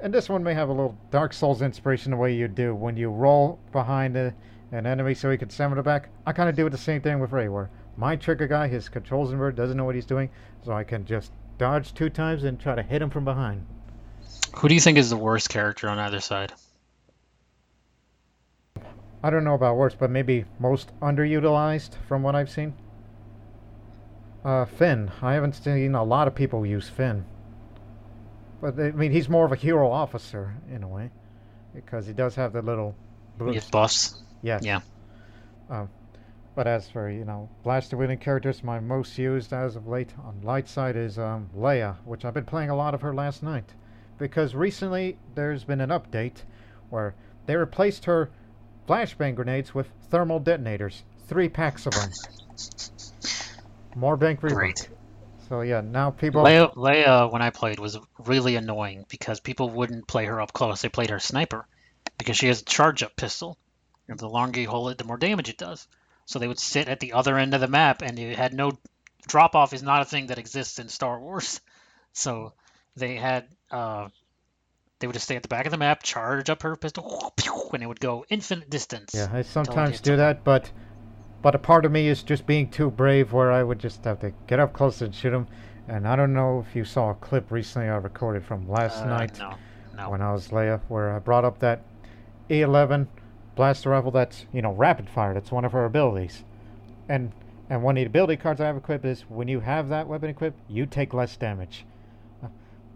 And 0.00 0.14
this 0.14 0.28
one 0.28 0.44
may 0.44 0.54
have 0.54 0.68
a 0.68 0.72
little 0.72 0.96
Dark 1.10 1.32
Souls 1.32 1.60
inspiration 1.60 2.12
the 2.12 2.16
way 2.16 2.32
you 2.32 2.46
do 2.46 2.72
when 2.72 2.96
you 2.96 3.10
roll 3.10 3.58
behind 3.72 4.16
a, 4.16 4.32
an 4.70 4.86
enemy 4.86 5.12
so 5.12 5.28
he 5.28 5.36
can 5.36 5.50
summon 5.50 5.76
it 5.76 5.82
back. 5.82 6.08
I 6.24 6.32
kind 6.32 6.48
of 6.48 6.54
do 6.54 6.64
it 6.68 6.70
the 6.70 6.78
same 6.78 7.00
thing 7.00 7.18
with 7.18 7.32
Rey, 7.32 7.48
where 7.48 7.68
my 7.96 8.14
trigger 8.14 8.46
guy, 8.46 8.68
his 8.68 8.88
controls 8.88 9.32
inverted, 9.32 9.56
doesn't 9.56 9.76
know 9.76 9.84
what 9.84 9.96
he's 9.96 10.06
doing, 10.06 10.30
so 10.64 10.70
I 10.70 10.84
can 10.84 11.04
just 11.04 11.32
dodge 11.58 11.94
two 11.94 12.10
times 12.10 12.44
and 12.44 12.60
try 12.60 12.76
to 12.76 12.82
hit 12.84 13.02
him 13.02 13.10
from 13.10 13.24
behind. 13.24 13.66
Who 14.54 14.68
do 14.68 14.74
you 14.74 14.80
think 14.80 14.98
is 14.98 15.10
the 15.10 15.16
worst 15.16 15.48
character 15.48 15.88
on 15.88 15.98
either 15.98 16.20
side? 16.20 16.52
I 19.24 19.30
don't 19.30 19.42
know 19.42 19.54
about 19.54 19.76
worse, 19.76 19.96
but 19.96 20.10
maybe 20.10 20.44
most 20.60 20.92
underutilized 21.00 21.96
from 22.06 22.22
what 22.22 22.36
I've 22.36 22.50
seen. 22.50 22.72
Uh, 24.44 24.64
Finn. 24.64 25.10
I 25.20 25.34
haven't 25.34 25.54
seen 25.54 25.94
a 25.94 26.04
lot 26.04 26.28
of 26.28 26.34
people 26.34 26.64
use 26.64 26.88
Finn. 26.88 27.24
But 28.60 28.78
I 28.78 28.92
mean, 28.92 29.12
he's 29.12 29.28
more 29.28 29.44
of 29.44 29.52
a 29.52 29.56
hero 29.56 29.90
officer 29.90 30.54
in 30.72 30.82
a 30.82 30.88
way, 30.88 31.10
because 31.74 32.06
he 32.06 32.12
does 32.12 32.34
have 32.36 32.52
the 32.52 32.62
little 32.62 32.94
gets 33.52 33.70
buffs. 33.70 34.22
Yes. 34.42 34.64
Yeah. 34.64 34.80
Um, 35.70 35.88
But 36.54 36.66
as 36.66 36.90
for 36.90 37.08
you 37.08 37.24
know 37.24 37.48
blaster 37.62 37.96
wielding 37.96 38.18
characters, 38.18 38.64
my 38.64 38.80
most 38.80 39.16
used 39.16 39.52
as 39.52 39.76
of 39.76 39.86
late 39.86 40.12
on 40.24 40.40
light 40.42 40.68
side 40.68 40.96
is 40.96 41.18
um, 41.18 41.48
Leia, 41.56 41.96
which 42.04 42.24
I've 42.24 42.34
been 42.34 42.44
playing 42.44 42.70
a 42.70 42.76
lot 42.76 42.94
of 42.94 43.02
her 43.02 43.14
last 43.14 43.44
night, 43.44 43.74
because 44.18 44.56
recently 44.56 45.18
there's 45.36 45.62
been 45.62 45.80
an 45.80 45.90
update 45.90 46.42
where 46.90 47.14
they 47.46 47.54
replaced 47.54 48.06
her 48.06 48.30
flashbang 48.88 49.36
grenades 49.36 49.72
with 49.72 49.88
thermal 50.10 50.40
detonators, 50.40 51.04
three 51.28 51.48
packs 51.48 51.86
of 51.86 51.92
them. 51.94 52.10
More 53.94 54.16
bank 54.16 54.40
rework. 54.40 54.54
Great. 54.54 54.88
So 55.48 55.62
yeah, 55.62 55.80
now 55.80 56.10
people. 56.10 56.42
Leia, 56.44 56.74
Leia, 56.74 57.32
when 57.32 57.42
I 57.42 57.50
played, 57.50 57.78
was 57.78 57.98
really 58.18 58.56
annoying 58.56 59.06
because 59.08 59.40
people 59.40 59.70
wouldn't 59.70 60.06
play 60.06 60.26
her 60.26 60.40
up 60.40 60.52
close. 60.52 60.82
They 60.82 60.88
played 60.88 61.10
her 61.10 61.18
sniper 61.18 61.66
because 62.18 62.36
she 62.36 62.48
has 62.48 62.60
a 62.60 62.64
charge 62.64 63.02
up 63.02 63.16
pistol. 63.16 63.56
And 64.08 64.18
the 64.18 64.28
longer 64.28 64.60
you 64.60 64.68
hold 64.68 64.90
it, 64.90 64.98
the 64.98 65.04
more 65.04 65.18
damage 65.18 65.48
it 65.48 65.58
does. 65.58 65.86
So 66.26 66.38
they 66.38 66.48
would 66.48 66.58
sit 66.58 66.88
at 66.88 67.00
the 67.00 67.14
other 67.14 67.36
end 67.38 67.54
of 67.54 67.60
the 67.60 67.68
map, 67.68 68.02
and 68.02 68.18
you 68.18 68.34
had 68.34 68.52
no 68.52 68.72
drop 69.26 69.54
off. 69.54 69.72
Is 69.72 69.82
not 69.82 70.02
a 70.02 70.06
thing 70.06 70.26
that 70.28 70.38
exists 70.38 70.78
in 70.78 70.88
Star 70.88 71.18
Wars. 71.20 71.60
So 72.14 72.52
they 72.96 73.14
had 73.14 73.46
uh, 73.70 74.08
they 74.98 75.06
would 75.06 75.12
just 75.12 75.26
stay 75.26 75.36
at 75.36 75.42
the 75.42 75.48
back 75.48 75.66
of 75.66 75.70
the 75.70 75.78
map, 75.78 76.02
charge 76.02 76.50
up 76.50 76.62
her 76.62 76.74
pistol, 76.74 77.32
and 77.72 77.82
it 77.82 77.86
would 77.86 78.00
go 78.00 78.24
infinite 78.28 78.68
distance. 78.68 79.14
Yeah, 79.14 79.28
I 79.32 79.42
sometimes 79.42 80.00
do 80.00 80.12
someone. 80.12 80.18
that, 80.18 80.42
but 80.42 80.70
but 81.42 81.54
a 81.54 81.58
part 81.58 81.84
of 81.84 81.92
me 81.92 82.08
is 82.08 82.22
just 82.22 82.46
being 82.46 82.68
too 82.70 82.90
brave, 82.90 83.32
where 83.32 83.52
I 83.52 83.62
would 83.62 83.78
just 83.78 84.04
have 84.04 84.20
to 84.20 84.32
get 84.46 84.58
up 84.60 84.72
close 84.72 85.00
and 85.02 85.14
shoot 85.14 85.32
him. 85.32 85.46
And 85.86 86.06
I 86.06 86.16
don't 86.16 86.34
know 86.34 86.64
if 86.68 86.76
you 86.76 86.84
saw 86.84 87.10
a 87.10 87.14
clip 87.14 87.50
recently 87.50 87.88
I 87.88 87.96
recorded 87.96 88.44
from 88.44 88.68
last 88.68 89.02
Uh, 89.04 89.06
night 89.06 89.38
No, 89.38 89.54
no. 89.96 90.10
when 90.10 90.20
I 90.20 90.32
was 90.32 90.48
Leia, 90.48 90.80
where 90.88 91.14
I 91.14 91.18
brought 91.18 91.44
up 91.44 91.58
that 91.60 91.80
E11 92.50 93.06
blaster 93.54 93.90
rifle 93.90 94.10
that's 94.10 94.46
you 94.52 94.62
know 94.62 94.72
rapid 94.72 95.08
fire. 95.08 95.34
That's 95.34 95.50
one 95.52 95.64
of 95.64 95.72
her 95.72 95.84
abilities, 95.84 96.44
and 97.08 97.32
and 97.70 97.82
one 97.82 97.96
of 97.96 98.02
the 98.02 98.06
ability 98.06 98.36
cards 98.36 98.60
I 98.60 98.66
have 98.66 98.76
equipped 98.76 99.04
is 99.04 99.22
when 99.28 99.48
you 99.48 99.60
have 99.60 99.88
that 99.90 100.06
weapon 100.08 100.30
equipped, 100.30 100.58
you 100.68 100.86
take 100.86 101.12
less 101.12 101.36
damage. 101.36 101.84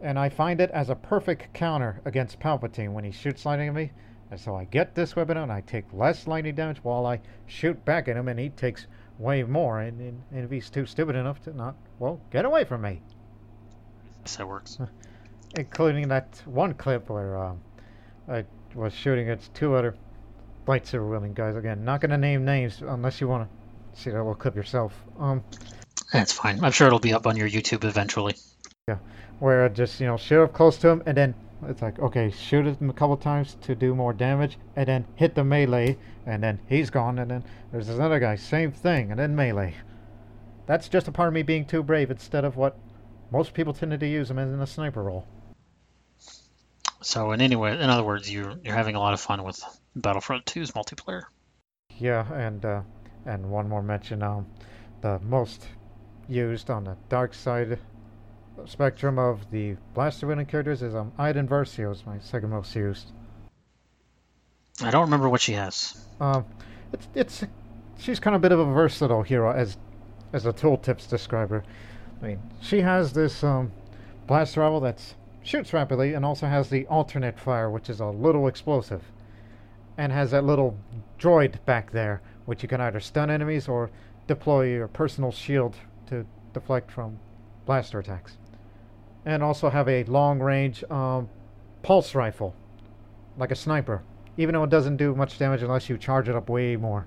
And 0.01 0.19
I 0.19 0.31
find 0.31 0.61
it 0.61 0.71
as 0.73 0.91
a 0.91 0.97
perfect 0.97 1.53
counter 1.55 2.01
against 2.05 2.41
Palpatine 2.41 2.93
when 2.93 3.05
he 3.05 3.13
shoots 3.13 3.47
lightning 3.47 3.69
at 3.69 3.75
me. 3.75 3.93
And 4.33 4.41
so 4.41 4.57
I 4.57 4.65
get 4.65 4.95
this 4.95 5.15
weapon 5.15 5.37
and 5.37 5.53
I 5.53 5.61
take 5.61 5.85
less 5.93 6.27
lightning 6.27 6.55
damage 6.55 6.79
while 6.83 7.05
I 7.05 7.21
shoot 7.45 7.85
back 7.85 8.09
at 8.09 8.17
him, 8.17 8.29
and 8.29 8.41
he 8.41 8.49
takes 8.49 8.87
way 9.19 9.43
more. 9.43 9.81
And, 9.81 10.01
and, 10.01 10.23
and 10.33 10.45
if 10.45 10.51
he's 10.51 10.71
too 10.71 10.87
stupid 10.87 11.17
enough 11.17 11.43
to 11.43 11.55
not, 11.55 11.77
well, 11.99 12.19
get 12.31 12.47
away 12.47 12.65
from 12.65 12.81
me. 12.81 13.03
Yes, 14.23 14.37
that 14.37 14.49
works. 14.49 14.79
Including 15.59 16.09
that 16.09 16.41
one 16.47 16.73
clip 16.73 17.11
where 17.11 17.37
um, 17.37 17.61
I 18.27 18.47
was 18.75 18.95
shooting 18.95 19.29
at 19.29 19.47
two 19.53 19.75
other 19.75 19.95
lightsaber 20.67 21.11
wielding 21.11 21.35
guys. 21.35 21.55
Again, 21.55 21.85
not 21.85 22.01
going 22.01 22.13
to 22.13 22.17
name 22.17 22.43
names 22.43 22.81
unless 22.81 23.21
you 23.21 23.29
want 23.29 23.47
to 23.47 24.01
see 24.01 24.09
that 24.09 24.17
little 24.17 24.35
clip 24.35 24.57
yourself. 24.57 24.95
Um, 25.19 25.45
That's 26.11 26.33
fine. 26.33 26.65
I'm 26.65 26.73
sure 26.73 26.87
it'll 26.87 27.01
be 27.01 27.13
up 27.13 27.27
on 27.27 27.37
your 27.37 27.51
YouTube 27.51 27.85
eventually. 27.85 28.37
Yeah, 28.89 28.97
where 29.41 29.67
I 29.67 29.69
just 29.69 30.01
you 30.01 30.07
know 30.07 30.17
shoot 30.17 30.43
up 30.43 30.55
close 30.55 30.79
to 30.79 30.89
him 30.89 31.03
and 31.05 31.15
then 31.15 31.35
it's 31.65 31.83
like 31.83 31.99
okay 31.99 32.31
shoot 32.31 32.67
him 32.67 32.91
a 32.91 32.93
couple 32.93 33.17
times 33.17 33.57
to 33.61 33.75
do 33.75 33.95
more 33.95 34.13
damage 34.13 34.59
and 34.77 34.87
then 34.89 35.05
hit 35.15 35.35
the 35.35 35.45
melee 35.45 35.97
and 36.27 36.43
then 36.43 36.59
he's 36.69 36.91
gone 36.91 37.19
and 37.19 37.31
then 37.31 37.45
there's 37.71 37.87
this 37.87 37.99
other 37.99 38.19
guy 38.19 38.35
same 38.37 38.73
thing 38.73 39.11
and 39.11 39.21
then 39.21 39.35
melee 39.37 39.75
that's 40.67 40.89
just 40.89 41.09
a 41.09 41.13
part 41.13 41.29
of 41.29 41.35
me 41.35 41.43
being 41.43 41.65
too 41.65 41.83
brave 41.83 42.11
instead 42.11 42.45
of 42.45 42.57
what 42.57 42.77
most 43.31 43.55
people 43.55 43.73
tended 43.73 44.01
to 44.01 44.07
use 44.07 44.31
him 44.31 44.39
in 44.39 44.61
a 44.61 44.67
sniper 44.67 45.03
role 45.03 45.27
So 47.03 47.33
in 47.33 47.41
any 47.41 47.57
way, 47.57 47.73
in 47.73 47.91
other 47.91 48.05
words, 48.05 48.31
you're 48.31 48.55
you're 48.63 48.77
having 48.77 48.95
a 48.95 49.01
lot 49.01 49.13
of 49.13 49.21
fun 49.21 49.43
with 49.43 49.61
Battlefront 49.97 50.45
2's 50.47 50.71
multiplayer. 50.73 51.25
yeah 51.99 52.33
and 52.33 52.65
uh, 52.65 52.83
and 53.27 53.51
one 53.51 53.69
more 53.69 53.83
mention 53.83 54.23
um 54.23 54.47
the 55.01 55.19
most 55.21 55.67
used 56.29 56.71
on 56.71 56.85
the 56.85 56.97
dark 57.09 57.35
side 57.35 57.79
spectrum 58.67 59.19
of 59.19 59.51
the 59.51 59.77
blaster 59.95 60.27
wielding 60.27 60.47
characters 60.47 60.83
is 60.83 60.95
um 60.95 61.13
Iden 61.19 61.49
Versio 61.49 61.93
is 61.93 62.05
my 62.07 62.19
second 62.19 62.51
most 62.51 62.75
used 62.75 63.13
I 64.81 64.91
don't 64.91 65.03
remember 65.03 65.29
what 65.29 65.41
she 65.41 65.53
has. 65.53 66.07
Um, 66.21 66.45
it's 66.93 67.09
it's 67.15 67.45
she's 67.99 68.19
kind 68.19 68.35
of 68.35 68.41
a 68.41 68.43
bit 68.43 68.53
of 68.53 68.59
a 68.59 68.65
versatile 68.65 69.23
hero 69.23 69.53
as 69.53 69.77
as 70.33 70.45
the 70.45 70.53
tooltips 70.53 71.09
describe 71.09 71.51
her. 71.51 71.63
I 72.23 72.27
mean, 72.27 72.43
she 72.61 72.81
has 72.81 73.13
this 73.13 73.45
um, 73.45 73.73
blast 74.27 74.57
rifle 74.57 74.81
that 74.81 75.15
shoots 75.43 75.73
rapidly 75.73 76.15
and 76.15 76.25
also 76.25 76.47
has 76.47 76.71
the 76.71 76.87
alternate 76.87 77.39
fire, 77.39 77.71
which 77.71 77.91
is 77.91 78.01
a 78.01 78.07
little 78.07 78.49
explosive, 78.49 79.03
and 79.99 80.11
has 80.11 80.31
that 80.31 80.45
little 80.45 80.77
droid 81.19 81.65
back 81.65 81.91
there, 81.91 82.23
which 82.47 82.63
you 82.63 82.69
can 82.69 82.81
either 82.81 83.01
stun 83.01 83.31
enemies 83.31 83.69
or 83.69 83.91
deploy 84.27 84.67
your 84.67 84.89
personal 84.89 85.33
shield 85.33 85.77
to 86.07 86.25
deflect 86.55 86.91
from 86.91 87.19
blaster 87.67 87.99
attacks, 87.99 88.37
and 89.25 89.43
also 89.43 89.71
have 89.71 89.89
a 89.89 90.05
long 90.05 90.41
range 90.41 90.85
um, 90.91 91.29
pulse 91.83 92.15
rifle, 92.15 92.55
like 93.37 93.51
a 93.51 93.57
sniper 93.57 94.03
even 94.37 94.55
though 94.55 94.65
it 94.65 94.71
doesn't 94.71 94.97
do 94.97 95.15
much 95.15 95.39
damage 95.39 95.63
unless 95.63 95.89
you 95.89 95.99
charge 95.99 96.29
it 96.29 96.35
up 96.35 96.49
way 96.49 96.77
more. 96.77 97.07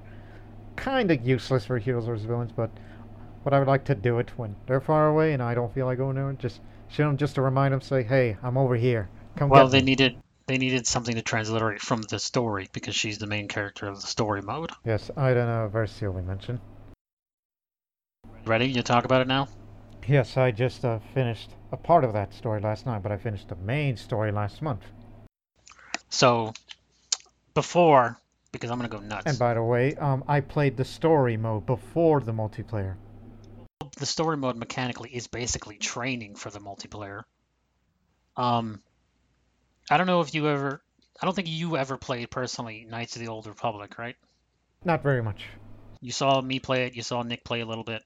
Kind 0.76 1.09
of 1.11 1.26
useless 1.26 1.66
for 1.66 1.78
heroes 1.78 2.05
versus 2.05 2.26
villains, 2.26 2.51
but 2.51 2.70
what 3.43 3.53
I 3.53 3.59
would 3.59 3.68
like 3.68 3.86
to 3.86 3.95
do 3.95 4.20
it 4.20 4.32
when 4.38 4.55
they're 4.68 4.82
far 4.82 5.07
away 5.07 5.34
and 5.34 5.41
I 5.41 5.55
don't 5.55 5.74
feel 5.74 5.86
like 5.86 5.97
going 5.97 6.16
there. 6.16 6.32
Just 6.34 6.61
shoot 6.89 7.03
them 7.03 7.18
just 7.18 7.36
to 7.36 7.41
remind 7.41 7.74
them, 7.74 7.82
say, 7.82 8.03
"Hey, 8.03 8.38
I'm 8.43 8.57
over 8.57 8.76
here. 8.76 9.09
Come 9.36 9.49
Well, 9.49 9.68
they 9.68 9.80
me." 9.80 9.86
needed 9.86 10.18
they 10.47 10.57
needed 10.57 10.86
something 10.86 11.16
to 11.16 11.24
transliterate 11.24 11.82
from 11.82 12.03
the 12.03 12.20
story 12.20 12.70
because 12.72 12.95
she's 12.95 13.18
the 13.18 13.26
main 13.26 13.47
character 13.47 13.88
of 13.88 13.99
the 13.99 14.07
story 14.07 14.41
mode. 14.41 14.72
Yes, 14.86 15.09
I 15.18 15.34
don't 15.34 15.47
know. 15.47 15.70
Versio 15.74 16.13
we 16.13 16.22
mentioned. 16.22 16.59
Ready? 18.45 18.68
You 18.68 18.84
talk 18.84 19.05
about 19.05 19.22
it 19.22 19.28
now? 19.28 19.47
Yes, 20.07 20.37
I 20.37 20.51
just 20.51 20.85
uh, 20.85 20.99
finished 21.13 21.49
a 21.71 21.77
part 21.77 22.03
of 22.03 22.13
that 22.13 22.33
story 22.33 22.61
last 22.61 22.85
night, 22.85 23.01
but 23.01 23.11
I 23.11 23.17
finished 23.17 23.49
the 23.49 23.55
main 23.55 23.97
story 23.97 24.31
last 24.31 24.61
month. 24.61 24.83
So 26.09 26.53
before, 27.55 28.19
because 28.51 28.69
I'm 28.69 28.77
gonna 28.77 28.89
go 28.89 28.99
nuts. 28.99 29.25
And 29.25 29.39
by 29.39 29.55
the 29.55 29.63
way, 29.63 29.95
um, 29.95 30.23
I 30.27 30.41
played 30.41 30.77
the 30.77 30.85
story 30.85 31.37
mode 31.37 31.65
before 31.65 32.21
the 32.21 32.33
multiplayer. 32.33 32.95
the 33.97 34.05
story 34.05 34.37
mode 34.37 34.57
mechanically 34.57 35.09
is 35.09 35.27
basically 35.27 35.77
training 35.77 36.35
for 36.35 36.49
the 36.49 36.59
multiplayer. 36.59 37.23
Um, 38.37 38.81
I 39.89 39.97
don't 39.97 40.07
know 40.07 40.21
if 40.21 40.33
you 40.35 40.47
ever. 40.47 40.81
I 41.21 41.25
don't 41.25 41.33
think 41.33 41.47
you 41.47 41.77
ever 41.77 41.97
played 41.97 42.29
personally 42.29 42.85
Knights 42.89 43.15
of 43.15 43.21
the 43.21 43.29
Old 43.29 43.47
Republic, 43.47 43.97
right? 43.97 44.15
Not 44.83 45.01
very 45.01 45.23
much. 45.23 45.45
You 46.01 46.11
saw 46.11 46.41
me 46.41 46.59
play 46.59 46.85
it. 46.85 46.95
You 46.95 47.01
saw 47.01 47.23
Nick 47.23 47.43
play 47.43 47.61
a 47.61 47.65
little 47.65 47.85
bit. 47.85 48.03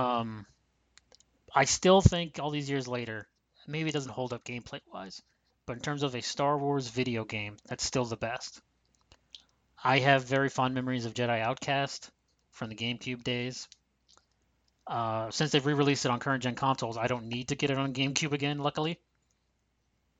Um, 0.00 0.46
I 1.54 1.64
still 1.66 2.00
think 2.00 2.38
all 2.38 2.50
these 2.50 2.70
years 2.70 2.88
later, 2.88 3.28
maybe 3.66 3.90
it 3.90 3.92
doesn't 3.92 4.12
hold 4.12 4.32
up 4.32 4.44
gameplay 4.44 4.80
wise, 4.92 5.20
but 5.66 5.74
in 5.74 5.82
terms 5.82 6.02
of 6.02 6.14
a 6.14 6.22
Star 6.22 6.56
Wars 6.56 6.88
video 6.88 7.24
game, 7.24 7.58
that's 7.66 7.84
still 7.84 8.06
the 8.06 8.16
best. 8.16 8.62
I 9.82 9.98
have 9.98 10.24
very 10.24 10.48
fond 10.48 10.74
memories 10.74 11.04
of 11.04 11.12
Jedi 11.12 11.40
Outcast 11.40 12.10
from 12.50 12.70
the 12.70 12.76
GameCube 12.76 13.22
days. 13.24 13.68
Uh, 14.86 15.30
since 15.30 15.52
they've 15.52 15.64
re-released 15.64 16.06
it 16.06 16.10
on 16.10 16.18
current 16.18 16.42
gen 16.42 16.54
consoles, 16.54 16.96
I 16.96 17.06
don't 17.06 17.26
need 17.26 17.48
to 17.48 17.54
get 17.54 17.70
it 17.70 17.78
on 17.78 17.92
GameCube 17.92 18.32
again, 18.32 18.58
luckily. 18.58 18.98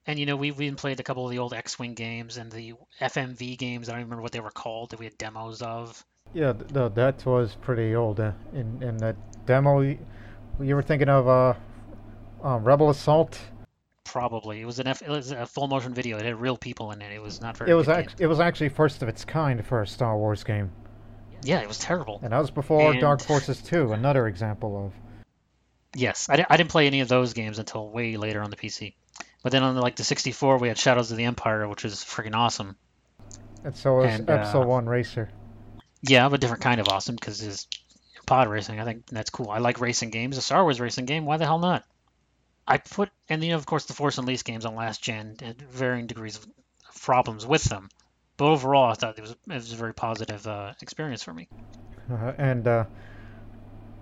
And 0.06 0.18
you 0.18 0.26
know, 0.26 0.36
we've 0.36 0.60
even 0.60 0.76
played 0.76 1.00
a 1.00 1.02
couple 1.02 1.24
of 1.24 1.30
the 1.30 1.38
old 1.38 1.54
X-wing 1.54 1.94
games 1.94 2.36
and 2.36 2.52
the 2.52 2.74
FMV 3.00 3.56
games. 3.56 3.88
I 3.88 3.92
don't 3.92 4.02
remember 4.02 4.22
what 4.22 4.32
they 4.32 4.40
were 4.40 4.50
called 4.50 4.90
that 4.90 4.98
we 4.98 5.06
had 5.06 5.16
demos 5.16 5.62
of. 5.62 6.04
Yeah, 6.32 6.52
th- 6.52 6.72
th- 6.72 6.94
that 6.94 7.26
was 7.26 7.56
pretty 7.60 7.94
old. 7.94 8.20
Uh, 8.20 8.32
in 8.52 8.82
in 8.82 8.96
that 8.98 9.16
demo, 9.46 9.80
you 9.80 9.98
were 10.74 10.82
thinking 10.82 11.08
of 11.08 11.26
uh, 11.28 11.54
uh, 12.44 12.58
Rebel 12.58 12.90
Assault. 12.90 13.38
Probably 14.04 14.60
it 14.60 14.64
was 14.64 14.78
an 14.78 14.86
F, 14.88 15.02
it 15.02 15.08
was 15.08 15.30
a 15.30 15.46
full 15.46 15.68
motion 15.68 15.94
video. 15.94 16.18
It 16.18 16.24
had 16.24 16.40
real 16.40 16.56
people 16.56 16.90
in 16.92 17.00
it. 17.02 17.12
It 17.12 17.22
was 17.22 17.40
not 17.40 17.56
very. 17.56 17.70
It 17.70 17.74
was 17.74 17.88
act- 17.88 18.20
it 18.20 18.26
was 18.26 18.40
actually 18.40 18.70
first 18.70 19.02
of 19.02 19.08
its 19.08 19.24
kind 19.24 19.64
for 19.64 19.82
a 19.82 19.86
Star 19.86 20.16
Wars 20.16 20.42
game, 20.42 20.70
Yeah, 21.42 21.60
it 21.60 21.68
was 21.68 21.78
terrible. 21.78 22.20
and 22.22 22.32
that 22.32 22.38
was 22.38 22.50
before 22.50 22.94
Dark 22.94 23.22
Forces 23.22 23.60
2, 23.62 23.92
another 23.92 24.26
example 24.26 24.86
of. 24.86 24.92
Yes, 25.94 26.28
I, 26.28 26.44
I 26.48 26.56
didn't 26.56 26.70
play 26.70 26.86
any 26.86 27.00
of 27.00 27.08
those 27.08 27.32
games 27.34 27.58
until 27.58 27.90
way 27.90 28.16
later 28.16 28.42
on 28.42 28.50
the 28.50 28.56
PC. 28.56 28.94
But 29.42 29.50
then 29.52 29.62
on 29.62 29.74
the, 29.74 29.80
like 29.80 29.96
the 29.96 30.04
64, 30.04 30.58
we 30.58 30.68
had 30.68 30.78
Shadows 30.78 31.10
of 31.10 31.16
the 31.16 31.24
Empire, 31.24 31.66
which 31.66 31.82
was 31.82 31.96
freaking 31.96 32.34
awesome. 32.36 32.76
And 33.64 33.74
so 33.76 33.96
was 33.96 34.06
And, 34.06 34.30
Episode 34.30 34.62
uh, 34.62 34.66
One 34.66 34.86
Racer. 34.86 35.30
Yeah, 36.02 36.28
but 36.28 36.40
different 36.40 36.62
kind 36.62 36.80
of 36.80 36.88
awesome 36.88 37.14
because 37.14 37.42
it's 37.42 37.66
pod 38.26 38.48
racing. 38.48 38.80
I 38.80 38.84
think 38.84 39.06
that's 39.06 39.30
cool. 39.30 39.50
I 39.50 39.58
like 39.58 39.80
racing 39.80 40.10
games. 40.10 40.36
A 40.38 40.42
Star 40.42 40.62
Wars 40.62 40.80
racing 40.80 41.06
game. 41.06 41.26
Why 41.26 41.36
the 41.36 41.46
hell 41.46 41.58
not? 41.58 41.84
I 42.66 42.78
put 42.78 43.10
and 43.28 43.42
you 43.42 43.50
know 43.50 43.56
of 43.56 43.66
course 43.66 43.86
the 43.86 43.94
Force 43.94 44.18
Unleashed 44.18 44.44
games 44.44 44.64
on 44.64 44.76
last 44.76 45.02
gen 45.02 45.36
had 45.40 45.60
varying 45.60 46.06
degrees 46.06 46.36
of 46.36 46.46
problems 47.00 47.44
with 47.44 47.64
them, 47.64 47.88
but 48.36 48.46
overall 48.46 48.90
I 48.90 48.94
thought 48.94 49.18
it 49.18 49.22
was 49.22 49.32
it 49.32 49.38
was 49.48 49.72
a 49.72 49.76
very 49.76 49.94
positive 49.94 50.46
uh, 50.46 50.72
experience 50.80 51.22
for 51.22 51.34
me. 51.34 51.48
Uh, 52.10 52.32
and 52.38 52.66
uh, 52.66 52.84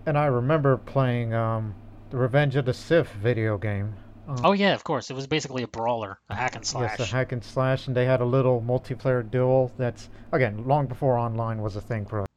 and 0.06 0.18
I 0.18 0.26
remember 0.26 0.76
playing 0.76 1.32
um, 1.32 1.74
the 2.10 2.18
Revenge 2.18 2.56
of 2.56 2.64
the 2.64 2.74
Sith 2.74 3.10
video 3.12 3.58
game. 3.58 3.94
Um, 4.28 4.40
Oh 4.44 4.52
yeah, 4.52 4.74
of 4.74 4.84
course. 4.84 5.10
It 5.10 5.14
was 5.14 5.26
basically 5.26 5.62
a 5.62 5.68
brawler, 5.68 6.18
a 6.28 6.34
hack 6.34 6.54
and 6.54 6.64
slash. 6.64 6.98
Yes, 6.98 7.08
a 7.08 7.12
hack 7.16 7.32
and 7.32 7.42
slash, 7.42 7.86
and 7.86 7.96
they 7.96 8.04
had 8.04 8.20
a 8.20 8.24
little 8.24 8.60
multiplayer 8.60 9.28
duel. 9.28 9.72
That's 9.78 10.08
again 10.32 10.66
long 10.66 10.86
before 10.86 11.16
online 11.18 11.62
was 11.62 11.76
a 11.76 11.80
thing 11.80 12.04
for 12.04 12.20
us. 12.20 12.28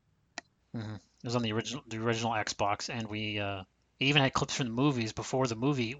hmm 0.73 0.95
It 0.95 1.25
was 1.25 1.35
on 1.35 1.41
the 1.41 1.51
original 1.51 1.83
the 1.87 1.97
original 1.97 2.31
Xbox, 2.31 2.89
and 2.89 3.07
we 3.07 3.39
uh, 3.39 3.63
even 3.99 4.21
had 4.21 4.33
clips 4.33 4.55
from 4.55 4.67
the 4.67 4.73
movies 4.73 5.11
before 5.11 5.45
the 5.47 5.55
movie 5.55 5.95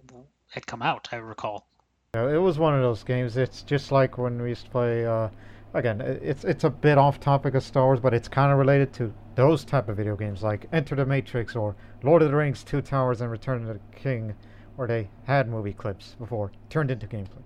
had 0.50 0.66
come 0.66 0.82
out. 0.82 1.10
I 1.12 1.18
recall. 1.18 1.68
Yeah, 2.16 2.30
it 2.30 2.38
was 2.38 2.58
one 2.58 2.74
of 2.74 2.82
those 2.82 3.04
games. 3.04 3.38
It's 3.38 3.62
just 3.64 3.92
like 3.92 4.18
when 4.18 4.42
we 4.42 4.50
used 4.50 4.66
to 4.66 4.72
play. 4.72 5.06
Uh, 5.06 5.30
again, 5.74 6.00
it's 6.02 6.46
it's 6.46 6.64
a 6.64 6.70
bit 6.70 6.98
off 6.98 7.20
topic 7.20 7.54
of 7.54 7.64
Star 7.64 7.86
Wars, 7.86 8.00
but 8.00 8.14
it's 8.14 8.28
kind 8.30 8.52
of 8.52 8.58
related 8.58 8.94
to 8.94 9.14
those 9.36 9.64
type 9.66 9.90
of 9.90 9.98
video 9.98 10.16
games 10.16 10.42
like 10.44 10.68
Enter 10.72 10.96
the 10.96 11.06
Matrix 11.06 11.56
or 11.56 11.76
Lord 12.04 12.22
of 12.22 12.30
the 12.32 12.36
Rings: 12.38 12.64
Two 12.64 12.82
Towers 12.82 13.20
and 13.22 13.30
Return 13.30 13.68
of 13.68 13.74
the 13.74 13.80
King, 13.98 14.36
where 14.76 14.88
they 14.88 15.10
had 15.26 15.48
movie 15.50 15.74
clips 15.74 16.16
before 16.20 16.52
turned 16.70 16.92
into 16.92 17.08
gameplay. 17.08 17.44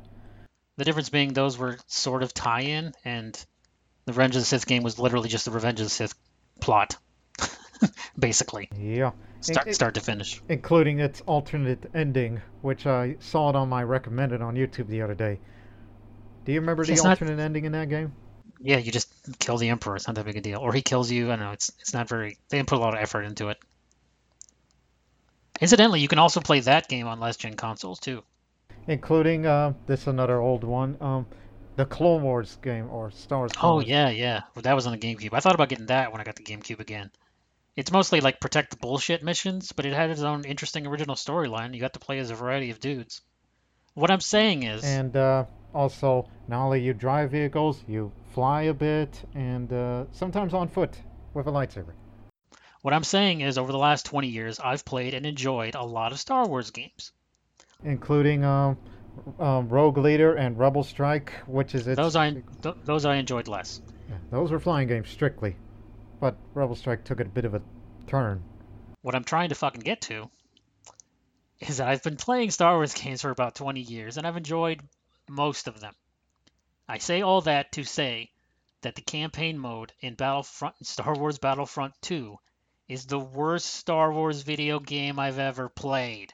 The 0.78 0.84
difference 0.86 1.10
being 1.10 1.34
those 1.34 1.58
were 1.58 1.78
sort 1.88 2.22
of 2.24 2.34
tie-in, 2.34 2.94
and 3.06 3.34
the 4.06 4.12
Revenge 4.14 4.36
of 4.36 4.42
the 4.42 4.46
Sith 4.46 4.68
game 4.68 4.84
was 4.84 5.00
literally 5.00 5.30
just 5.30 5.46
the 5.46 5.52
Revenge 5.52 5.80
of 5.80 5.86
the 5.86 5.90
Sith 5.90 6.14
plot, 6.60 6.98
basically, 8.20 8.70
Yeah, 8.78 9.12
start 9.42 9.68
it- 9.68 9.76
start 9.76 9.96
to 9.96 10.02
finish. 10.02 10.42
including 10.50 11.00
its 11.00 11.22
alternate 11.22 11.90
ending, 11.94 12.42
which 12.62 12.86
I 12.86 13.16
saw 13.20 13.50
it 13.50 13.56
on 13.56 13.70
my 13.70 13.84
recommended 13.84 14.42
on 14.42 14.56
YouTube 14.56 14.88
the 14.88 15.02
other 15.02 15.16
day. 15.16 15.40
Do 16.46 16.52
you 16.52 16.60
remember 16.60 16.86
the 16.86 16.94
It's 16.94 17.04
not- 17.04 17.12
alternate 17.22 17.40
ending 17.42 17.66
in 17.66 17.72
that 17.72 17.90
game? 17.90 18.14
Yeah, 18.60 18.78
you 18.78 18.92
just 18.92 19.10
kill 19.40 19.58
the 19.58 19.70
Emperor. 19.70 19.96
It's 19.98 20.08
not 20.08 20.16
that 20.16 20.26
big 20.26 20.38
a 20.38 20.42
deal. 20.42 20.60
Or 20.60 20.72
he 20.74 20.82
kills 20.82 21.12
you. 21.12 21.28
I 21.28 21.36
don't 21.36 21.40
know. 21.46 21.52
It's 21.52 21.72
it's 21.82 21.94
not 21.94 22.08
very. 22.08 22.38
They 22.50 22.58
didn't 22.58 22.70
put 22.70 22.78
a 22.78 22.82
lot 22.82 22.94
of 22.96 23.00
effort 23.02 23.24
into 23.24 23.50
it. 23.50 23.58
Incidentally, 25.62 26.00
you 26.02 26.08
can 26.08 26.20
also 26.20 26.42
play 26.42 26.60
that 26.62 26.88
game 26.88 27.08
on 27.08 27.20
last 27.20 27.40
gen 27.40 27.56
consoles 27.56 28.00
too. 28.00 28.24
Including 28.88 29.46
uh, 29.46 29.74
this 29.88 30.08
another 30.08 30.40
old 30.40 30.64
one, 30.64 30.98
um, 31.02 31.26
the 31.76 31.86
Clone 31.86 32.24
Wars 32.24 32.58
game 32.62 32.90
or 32.90 33.10
Star 33.12 33.40
Wars. 33.40 33.52
Clone 33.54 33.72
Oh 33.72 33.76
Wars. 33.76 33.88
yeah, 33.88 34.10
yeah. 34.10 34.42
Well, 34.54 34.64
that 34.64 34.76
was 34.76 34.86
on 34.86 34.94
the 34.94 35.00
GameCube. 35.00 35.34
I 35.34 35.40
thought 35.40 35.56
about 35.56 35.70
getting 35.70 35.88
that 35.88 36.12
when 36.12 36.22
I 36.22 36.24
got 36.24 36.36
the 36.36 36.44
GameCube 36.44 36.80
again. 36.80 37.10
It's 37.76 37.92
mostly 37.92 38.22
like 38.22 38.40
protect 38.40 38.72
the 38.72 38.78
bullshit 38.78 39.24
missions, 39.24 39.72
but 39.72 39.86
it 39.86 39.94
had 39.94 40.10
its 40.10 40.22
own 40.22 40.46
interesting 40.46 40.88
original 40.88 41.16
storyline. 41.16 41.74
You 41.74 41.82
got 41.82 41.94
to 41.94 42.00
play 42.00 42.20
as 42.20 42.30
a 42.32 42.36
variety 42.36 42.70
of 42.70 42.80
dudes. 42.80 43.22
What 43.96 44.12
I'm 44.12 44.22
saying 44.22 44.64
is, 44.64 44.84
And 44.84 45.16
uh, 45.16 45.46
also, 45.74 46.30
not 46.48 46.64
only 46.66 46.82
you 46.82 46.94
drive 46.94 47.32
vehicles, 47.32 47.84
you 47.88 48.12
fly 48.34 48.64
a 48.64 48.74
bit, 48.74 49.22
and 49.34 49.72
uh, 49.72 50.06
sometimes 50.12 50.54
on 50.54 50.68
foot 50.68 50.98
with 51.34 51.48
a 51.48 51.52
lightsaber. 51.52 51.94
What 52.86 52.94
I'm 52.94 53.04
saying 53.04 53.42
is, 53.42 53.58
over 53.58 53.72
the 53.72 53.80
last 53.80 54.06
20 54.06 54.28
years, 54.28 54.60
I've 54.60 54.86
played 54.86 55.16
and 55.16 55.26
enjoyed 55.26 55.74
a 55.74 55.84
lot 55.84 56.12
of 56.12 56.20
Star 56.20 56.48
Wars 56.48 56.70
games. 56.70 57.12
including 57.84 58.44
um, 58.44 58.78
um, 59.40 59.70
Rogue 59.70 59.98
Leader 59.98 60.36
and 60.36 60.56
Rebel 60.56 60.84
Strike, 60.84 61.34
which 61.48 61.74
is 61.74 61.88
its. 61.88 61.98
Those 61.98 62.16
I 62.16 62.44
th- 62.62 62.76
those 62.84 63.06
I 63.06 63.16
enjoyed 63.16 63.48
less. 63.48 63.82
Yeah, 64.08 64.18
those 64.30 64.52
were 64.52 64.60
flying 64.60 64.88
games 64.88 65.10
strictly, 65.10 65.56
but 66.20 66.38
Rebel 66.54 66.76
Strike 66.76 67.04
took 67.04 67.20
a 67.20 67.26
bit 67.26 67.44
of 67.44 67.56
a 67.56 67.62
turn. 68.06 68.44
What 69.02 69.16
I'm 69.16 69.24
trying 69.24 69.50
to 69.50 69.56
fucking 69.56 69.82
get 69.82 70.02
to 70.02 70.30
is 71.62 71.78
that 71.78 71.88
I've 71.88 72.04
been 72.04 72.18
playing 72.18 72.52
Star 72.52 72.76
Wars 72.76 72.94
games 73.02 73.24
for 73.24 73.32
about 73.32 73.56
20 73.56 73.82
years 73.82 74.18
and 74.18 74.28
I've 74.28 74.38
enjoyed 74.38 74.80
most 75.28 75.68
of 75.68 75.80
them. 75.80 75.96
I 76.88 77.00
say 77.00 77.24
all 77.24 77.42
that 77.42 77.72
to 77.72 77.84
say 77.84 78.30
that 78.82 78.94
the 78.94 79.02
campaign 79.02 79.58
mode 79.58 79.92
in 80.02 80.14
Battlefront 80.14 80.76
Star 80.86 81.16
Wars 81.16 81.40
Battlefront 81.40 81.96
2 82.04 82.38
is 82.88 83.06
the 83.06 83.20
worst 83.20 83.66
Star 83.66 84.12
Wars 84.14 84.42
video 84.42 84.80
game 84.80 85.20
I've 85.20 85.40
ever 85.40 85.70
played. 85.70 86.34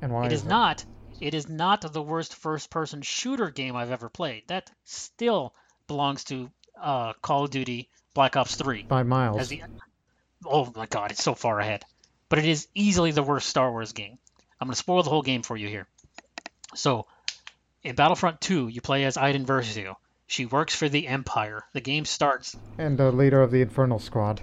And 0.00 0.12
why 0.12 0.26
It 0.26 0.32
is 0.32 0.42
that? 0.42 0.48
not 0.48 0.84
it 1.20 1.34
is 1.34 1.48
not 1.48 1.80
the 1.92 2.02
worst 2.02 2.34
first 2.36 2.70
person 2.70 3.02
shooter 3.02 3.50
game 3.50 3.74
I've 3.74 3.90
ever 3.90 4.08
played. 4.08 4.44
That 4.46 4.70
still 4.84 5.52
belongs 5.88 6.22
to 6.24 6.48
uh, 6.80 7.14
Call 7.22 7.44
of 7.44 7.50
Duty 7.50 7.88
Black 8.14 8.36
Ops 8.36 8.54
3. 8.54 8.84
by 8.84 9.02
miles. 9.02 9.40
As 9.40 9.48
the, 9.48 9.62
oh 10.46 10.72
my 10.76 10.86
god, 10.86 11.10
it's 11.10 11.22
so 11.22 11.34
far 11.34 11.58
ahead. 11.58 11.84
But 12.28 12.38
it 12.38 12.44
is 12.44 12.68
easily 12.74 13.10
the 13.10 13.22
worst 13.24 13.48
Star 13.48 13.70
Wars 13.70 13.92
game. 13.92 14.18
I'm 14.60 14.66
going 14.68 14.72
to 14.74 14.78
spoil 14.78 15.02
the 15.02 15.10
whole 15.10 15.22
game 15.22 15.42
for 15.42 15.56
you 15.56 15.66
here. 15.66 15.86
So, 16.74 17.06
in 17.82 17.94
Battlefront 17.96 18.40
2, 18.40 18.68
you 18.68 18.80
play 18.80 19.04
as 19.04 19.16
Iden 19.16 19.46
Versio. 19.46 19.94
She 20.26 20.46
works 20.46 20.74
for 20.74 20.88
the 20.88 21.06
Empire. 21.08 21.64
The 21.72 21.80
game 21.80 22.04
starts 22.04 22.54
and 22.76 22.98
the 22.98 23.10
leader 23.10 23.40
of 23.42 23.50
the 23.50 23.62
Inferno 23.62 23.98
Squad. 23.98 24.40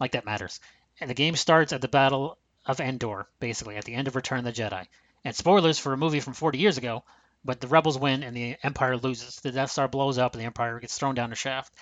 Like 0.00 0.12
that 0.12 0.24
matters. 0.24 0.58
And 1.00 1.08
the 1.08 1.14
game 1.14 1.36
starts 1.36 1.72
at 1.72 1.80
the 1.80 1.88
Battle 1.88 2.38
of 2.66 2.80
Endor, 2.80 3.28
basically, 3.38 3.76
at 3.76 3.84
the 3.84 3.94
end 3.94 4.08
of 4.08 4.16
Return 4.16 4.38
of 4.40 4.44
the 4.44 4.52
Jedi. 4.52 4.86
And 5.24 5.36
spoilers 5.36 5.78
for 5.78 5.92
a 5.92 5.98
movie 5.98 6.20
from 6.20 6.32
40 6.32 6.58
years 6.58 6.78
ago, 6.78 7.04
but 7.44 7.60
the 7.60 7.68
Rebels 7.68 7.98
win 7.98 8.22
and 8.22 8.36
the 8.36 8.56
Empire 8.62 8.96
loses. 8.96 9.36
The 9.36 9.52
Death 9.52 9.70
Star 9.70 9.88
blows 9.88 10.18
up 10.18 10.34
and 10.34 10.40
the 10.40 10.46
Empire 10.46 10.80
gets 10.80 10.98
thrown 10.98 11.14
down 11.14 11.32
a 11.32 11.36
shaft. 11.36 11.72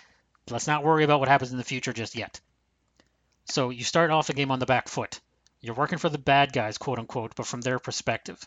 Let's 0.50 0.66
not 0.66 0.84
worry 0.84 1.04
about 1.04 1.20
what 1.20 1.28
happens 1.28 1.52
in 1.52 1.58
the 1.58 1.64
future 1.64 1.92
just 1.92 2.16
yet. 2.16 2.40
So 3.46 3.70
you 3.70 3.84
start 3.84 4.10
off 4.10 4.26
the 4.26 4.34
game 4.34 4.50
on 4.50 4.58
the 4.58 4.66
back 4.66 4.88
foot. 4.88 5.20
You're 5.60 5.74
working 5.74 5.98
for 5.98 6.08
the 6.08 6.18
bad 6.18 6.52
guys, 6.52 6.78
quote 6.78 6.98
unquote, 6.98 7.34
but 7.34 7.46
from 7.46 7.60
their 7.60 7.78
perspective. 7.78 8.40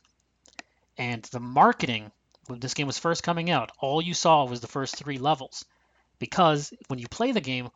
And 0.97 1.23
the 1.23 1.39
marketing, 1.39 2.11
when 2.47 2.59
this 2.59 2.73
game 2.73 2.87
was 2.87 2.97
first 2.97 3.23
coming 3.23 3.49
out, 3.49 3.71
all 3.79 4.01
you 4.01 4.13
saw 4.13 4.45
was 4.45 4.61
the 4.61 4.67
first 4.67 4.95
three 4.95 5.17
levels. 5.17 5.65
Because 6.19 6.71
when 6.87 6.99
you 6.99 7.07
play 7.07 7.31
the 7.31 7.41
game, 7.41 7.69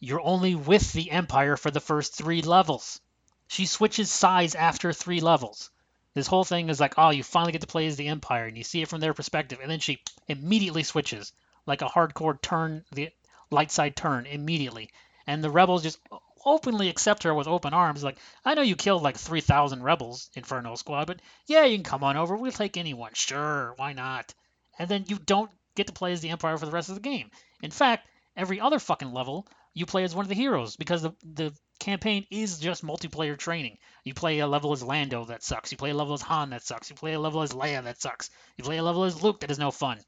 you're 0.00 0.22
only 0.22 0.54
with 0.54 0.92
the 0.92 1.10
Empire 1.10 1.56
for 1.56 1.70
the 1.70 1.80
first 1.80 2.14
three 2.14 2.42
levels. 2.42 3.00
She 3.48 3.66
switches 3.66 4.10
sides 4.10 4.54
after 4.54 4.92
three 4.92 5.20
levels. 5.20 5.70
This 6.14 6.26
whole 6.26 6.44
thing 6.44 6.70
is 6.70 6.80
like, 6.80 6.94
oh, 6.96 7.10
you 7.10 7.22
finally 7.22 7.52
get 7.52 7.60
to 7.60 7.66
play 7.66 7.86
as 7.86 7.96
the 7.96 8.08
Empire, 8.08 8.46
and 8.46 8.56
you 8.56 8.64
see 8.64 8.82
it 8.82 8.88
from 8.88 9.00
their 9.00 9.14
perspective, 9.14 9.58
and 9.62 9.70
then 9.70 9.78
she 9.78 10.02
immediately 10.26 10.82
switches, 10.82 11.32
like 11.66 11.82
a 11.82 11.86
hardcore 11.86 12.40
turn, 12.40 12.84
the 12.92 13.10
light 13.50 13.70
side 13.70 13.94
turn 13.94 14.26
immediately, 14.26 14.90
and 15.26 15.44
the 15.44 15.50
rebels 15.50 15.82
just 15.82 15.98
openly 16.44 16.88
accept 16.88 17.24
her 17.24 17.34
with 17.34 17.46
open 17.46 17.74
arms. 17.74 18.02
Like, 18.02 18.18
I 18.44 18.54
know 18.54 18.62
you 18.62 18.76
killed 18.76 19.02
like 19.02 19.16
3,000 19.16 19.82
rebels, 19.82 20.30
Inferno 20.34 20.74
Squad, 20.74 21.06
but 21.06 21.20
yeah, 21.46 21.64
you 21.64 21.76
can 21.76 21.84
come 21.84 22.02
on 22.02 22.16
over. 22.16 22.36
We'll 22.36 22.52
take 22.52 22.76
anyone. 22.76 23.12
Sure, 23.14 23.74
why 23.76 23.92
not? 23.92 24.34
And 24.78 24.88
then 24.88 25.04
you 25.08 25.18
don't 25.18 25.50
get 25.74 25.86
to 25.88 25.92
play 25.92 26.12
as 26.12 26.20
the 26.20 26.30
Empire 26.30 26.56
for 26.56 26.66
the 26.66 26.72
rest 26.72 26.88
of 26.88 26.94
the 26.94 27.02
game. 27.02 27.30
In 27.62 27.70
fact, 27.70 28.08
every 28.36 28.60
other 28.60 28.78
fucking 28.78 29.12
level, 29.12 29.46
you 29.74 29.86
play 29.86 30.04
as 30.04 30.14
one 30.14 30.24
of 30.24 30.28
the 30.28 30.34
heroes 30.34 30.76
because 30.76 31.02
the 31.02 31.12
the 31.22 31.52
campaign 31.78 32.26
is 32.30 32.58
just 32.58 32.84
multiplayer 32.84 33.36
training. 33.36 33.78
You 34.04 34.14
play 34.14 34.38
a 34.38 34.46
level 34.46 34.72
as 34.72 34.82
Lando 34.82 35.24
that 35.26 35.42
sucks. 35.42 35.72
You 35.72 35.78
play 35.78 35.90
a 35.90 35.94
level 35.94 36.14
as 36.14 36.22
Han 36.22 36.50
that 36.50 36.62
sucks. 36.62 36.90
You 36.90 36.96
play 36.96 37.14
a 37.14 37.20
level 37.20 37.42
as 37.42 37.52
Leia 37.52 37.82
that 37.84 38.00
sucks. 38.00 38.30
You 38.56 38.64
play 38.64 38.76
a 38.76 38.82
level 38.82 39.04
as 39.04 39.22
Luke 39.22 39.40
that 39.40 39.50
is 39.50 39.58
no 39.58 39.70
fun. 39.70 39.98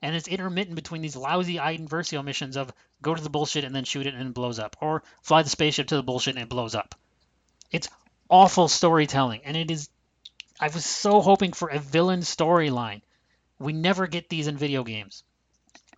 And 0.00 0.14
it's 0.14 0.28
intermittent 0.28 0.76
between 0.76 1.02
these 1.02 1.16
lousy 1.16 1.58
Iden 1.58 1.88
Versio 1.88 2.22
missions 2.22 2.56
of 2.56 2.72
go 3.02 3.14
to 3.14 3.22
the 3.22 3.30
bullshit 3.30 3.64
and 3.64 3.74
then 3.74 3.84
shoot 3.84 4.06
it 4.06 4.14
and 4.14 4.28
it 4.28 4.34
blows 4.34 4.58
up, 4.58 4.76
or 4.80 5.02
fly 5.22 5.42
the 5.42 5.50
spaceship 5.50 5.88
to 5.88 5.96
the 5.96 6.02
bullshit 6.02 6.36
and 6.36 6.44
it 6.44 6.48
blows 6.48 6.74
up. 6.74 6.94
It's 7.72 7.88
awful 8.30 8.68
storytelling, 8.68 9.40
and 9.44 9.56
it 9.56 9.70
is. 9.70 9.88
I 10.60 10.68
was 10.68 10.84
so 10.84 11.20
hoping 11.20 11.52
for 11.52 11.68
a 11.68 11.78
villain 11.78 12.20
storyline. 12.20 13.02
We 13.58 13.72
never 13.72 14.06
get 14.06 14.28
these 14.28 14.46
in 14.46 14.56
video 14.56 14.84
games. 14.84 15.24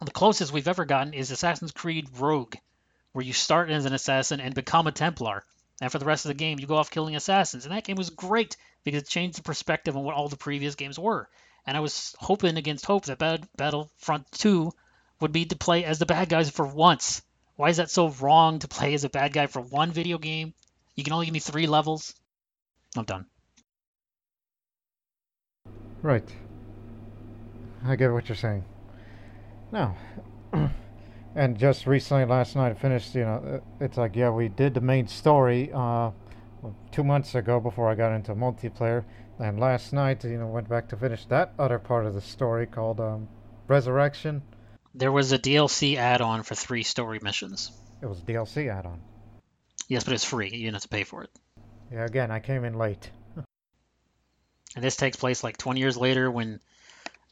The 0.01 0.11
closest 0.11 0.53
we've 0.53 0.69
ever 0.69 0.87
gotten 0.87 1.13
is 1.13 1.31
Assassin's 1.31 1.73
Creed 1.73 2.09
Rogue, 2.19 2.57
where 3.13 3.25
you 3.25 3.33
start 3.33 3.71
as 3.71 3.85
an 3.85 3.93
assassin 3.93 4.41
and 4.41 4.55
become 4.55 4.87
a 4.87 4.93
Templar. 4.93 5.45
And 5.81 5.91
for 5.91 5.99
the 5.99 6.05
rest 6.05 6.25
of 6.25 6.29
the 6.29 6.35
game, 6.35 6.59
you 6.59 6.67
go 6.67 6.77
off 6.77 6.91
killing 6.91 7.17
assassins. 7.17 7.65
And 7.65 7.75
that 7.75 7.85
game 7.85 7.97
was 7.97 8.11
great 8.11 8.57
because 8.85 9.03
it 9.03 9.09
changed 9.09 9.39
the 9.39 9.43
perspective 9.43 9.97
on 9.97 10.05
what 10.05 10.15
all 10.15 10.29
the 10.29 10.37
previous 10.37 10.75
games 10.75 10.99
were. 10.99 11.29
And 11.67 11.77
I 11.77 11.81
was 11.81 12.15
hoping 12.19 12.57
against 12.57 12.87
hope 12.87 13.07
that 13.07 13.19
Bad- 13.19 13.49
Battlefront 13.57 14.31
2 14.33 14.73
would 15.21 15.33
be 15.33 15.47
to 15.47 15.57
play 15.57 15.85
as 15.85 15.99
the 15.99 16.07
bad 16.07 16.29
guys 16.29 16.51
for 16.51 16.67
once. 16.67 17.23
Why 17.57 17.69
is 17.69 17.77
that 17.77 17.91
so 17.91 18.09
wrong 18.09 18.59
to 18.61 18.69
play 18.69 18.95
as 18.95 19.05
a 19.05 19.11
bad 19.11 19.33
guy 19.33 19.47
for 19.47 19.61
one 19.61 19.93
video 19.93 20.19
game? 20.19 20.55
You 20.95 21.05
can 21.05 21.13
only 21.13 21.27
give 21.27 21.35
me 21.35 21.41
three 21.41 21.67
levels. 21.67 22.15
I'm 22.97 23.05
done. 23.05 23.27
Right. 26.03 26.29
I 27.85 27.97
get 27.97 28.13
what 28.13 28.29
you're 28.29 28.37
saying. 28.37 28.65
No. 29.73 29.95
and 31.35 31.59
just 31.59 31.87
recently, 31.87 32.25
last 32.25 32.57
night, 32.57 32.71
I 32.71 32.75
finished, 32.75 33.15
you 33.15 33.25
know, 33.25 33.61
uh, 33.63 33.85
it's 33.85 33.97
like, 33.97 34.17
yeah, 34.17 34.31
we 34.31 34.49
did 34.49 34.75
the 34.75 34.81
main 34.81 35.07
story 35.07 35.71
uh, 35.73 36.11
two 36.91 37.05
months 37.05 37.35
ago 37.35 37.61
before 37.61 37.89
I 37.89 37.95
got 37.95 38.13
into 38.13 38.35
multiplayer. 38.35 39.05
And 39.39 39.59
last 39.59 39.93
night, 39.93 40.25
you 40.25 40.39
know, 40.39 40.49
went 40.49 40.69
back 40.69 40.89
to 40.89 40.97
finish 40.97 41.25
that 41.27 41.55
other 41.59 41.79
part 41.79 42.05
of 42.05 42.15
the 42.15 42.21
story 42.21 42.67
called 42.67 43.01
um, 43.01 43.29
Resurrection. 43.69 44.43
There 44.95 45.13
was 45.13 45.33
a 45.33 45.39
DLC 45.39 45.97
add-on 45.97 46.43
for 46.43 46.55
three 46.55 46.83
story 46.83 47.21
missions. 47.23 47.71
It 48.03 48.07
was 48.07 48.21
DLC 48.21 48.69
add 48.69 48.87
on. 48.87 49.01
Yes, 49.89 50.05
but 50.05 50.15
it's 50.15 50.25
free. 50.25 50.51
You 50.51 50.65
didn't 50.65 50.75
have 50.75 50.83
to 50.83 50.89
pay 50.89 51.05
for 51.05 51.23
it. 51.23 51.31
Yeah, 51.93 52.05
again, 52.05 52.31
I 52.31 52.41
came 52.41 52.65
in 52.65 52.75
late. 52.75 53.11
And 54.75 54.85
this 54.85 54.97
takes 54.97 55.17
place 55.17 55.43
like 55.43 55.57
20 55.57 55.81
years 55.81 55.97
later 55.97 56.31
when 56.31 56.61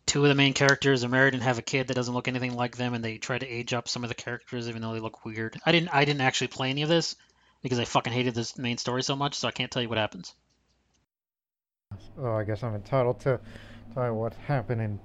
two 0.09 0.24
of 0.24 0.28
the 0.28 0.35
main 0.35 0.55
characters 0.55 1.05
are 1.05 1.09
married 1.09 1.35
and 1.35 1.43
have 1.43 1.59
a 1.59 1.62
kid 1.62 1.86
that 1.86 1.94
doesn't 1.94 2.14
look 2.14 2.26
anything 2.26 2.56
like 2.56 2.76
them, 2.76 2.94
and 2.94 3.05
they 3.05 3.18
try 3.18 3.39
to 3.39 3.47
age 3.47 3.74
up 3.74 3.89
some 3.89 4.02
of 4.02 4.09
the 4.09 4.14
characters 4.14 4.68
even 4.68 4.82
though 4.82 4.94
they 4.94 5.01
look 5.01 5.24
weird. 5.24 5.56
I 5.64 5.70
didn't 5.70 5.90
I 5.94 6.05
didn't 6.05 6.22
actually 6.22 6.48
play 6.48 6.70
any 6.70 6.82
of 6.82 6.89
this 6.89 7.14
because 7.62 7.78
I 7.78 7.85
fucking 7.85 8.12
hated 8.12 8.35
this 8.35 8.59
main 8.59 8.78
story 8.78 9.02
so 9.02 9.14
much, 9.14 9.35
so 9.35 9.47
I 9.47 9.52
can't 9.52 9.70
tell 9.70 9.82
you 9.82 9.89
what 9.89 9.98
happens. 9.98 10.35
Oh, 12.18 12.32
I 12.32 12.44
guess 12.44 12.62
I'm 12.62 12.74
entitled 12.74 13.20
to 13.20 13.39
tell 13.94 14.06
you 14.06 14.14
what 14.14 14.35
happened 14.35 14.80
in 14.80 15.01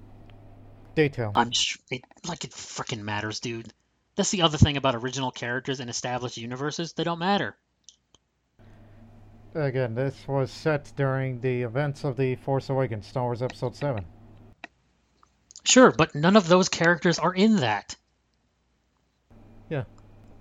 detail. 0.96 1.32
I'm 1.36 1.52
sh- 1.52 1.78
it, 1.92 2.04
like 2.28 2.46
it 2.46 2.52
freaking 2.52 3.02
matters, 3.02 3.40
dude. 3.40 3.72
That's 4.16 4.32
the 4.32 4.44
other 4.44 4.58
thing 4.58 4.78
about 4.78 4.96
original 4.96 5.32
characters 5.32 5.80
and 5.80 5.90
established 5.90 6.38
universes. 6.38 6.94
They 6.94 7.04
don't 7.04 7.20
matter. 7.20 7.56
Again, 9.56 9.96
this 9.96 10.16
was 10.28 10.50
set 10.50 10.92
during 10.96 11.42
the 11.42 11.64
events 11.64 12.04
of 12.04 12.18
the 12.18 12.36
Force 12.36 12.70
Awakens, 12.70 13.06
Star 13.06 13.24
Wars 13.24 13.42
Episode 13.42 13.76
7. 13.76 14.04
Sure, 15.66 15.92
but 15.92 16.16
none 16.16 16.36
of 16.36 16.48
those 16.48 16.70
characters 16.70 17.20
are 17.20 17.34
in 17.34 17.58
that. 17.58 17.96
Yeah, 19.70 19.84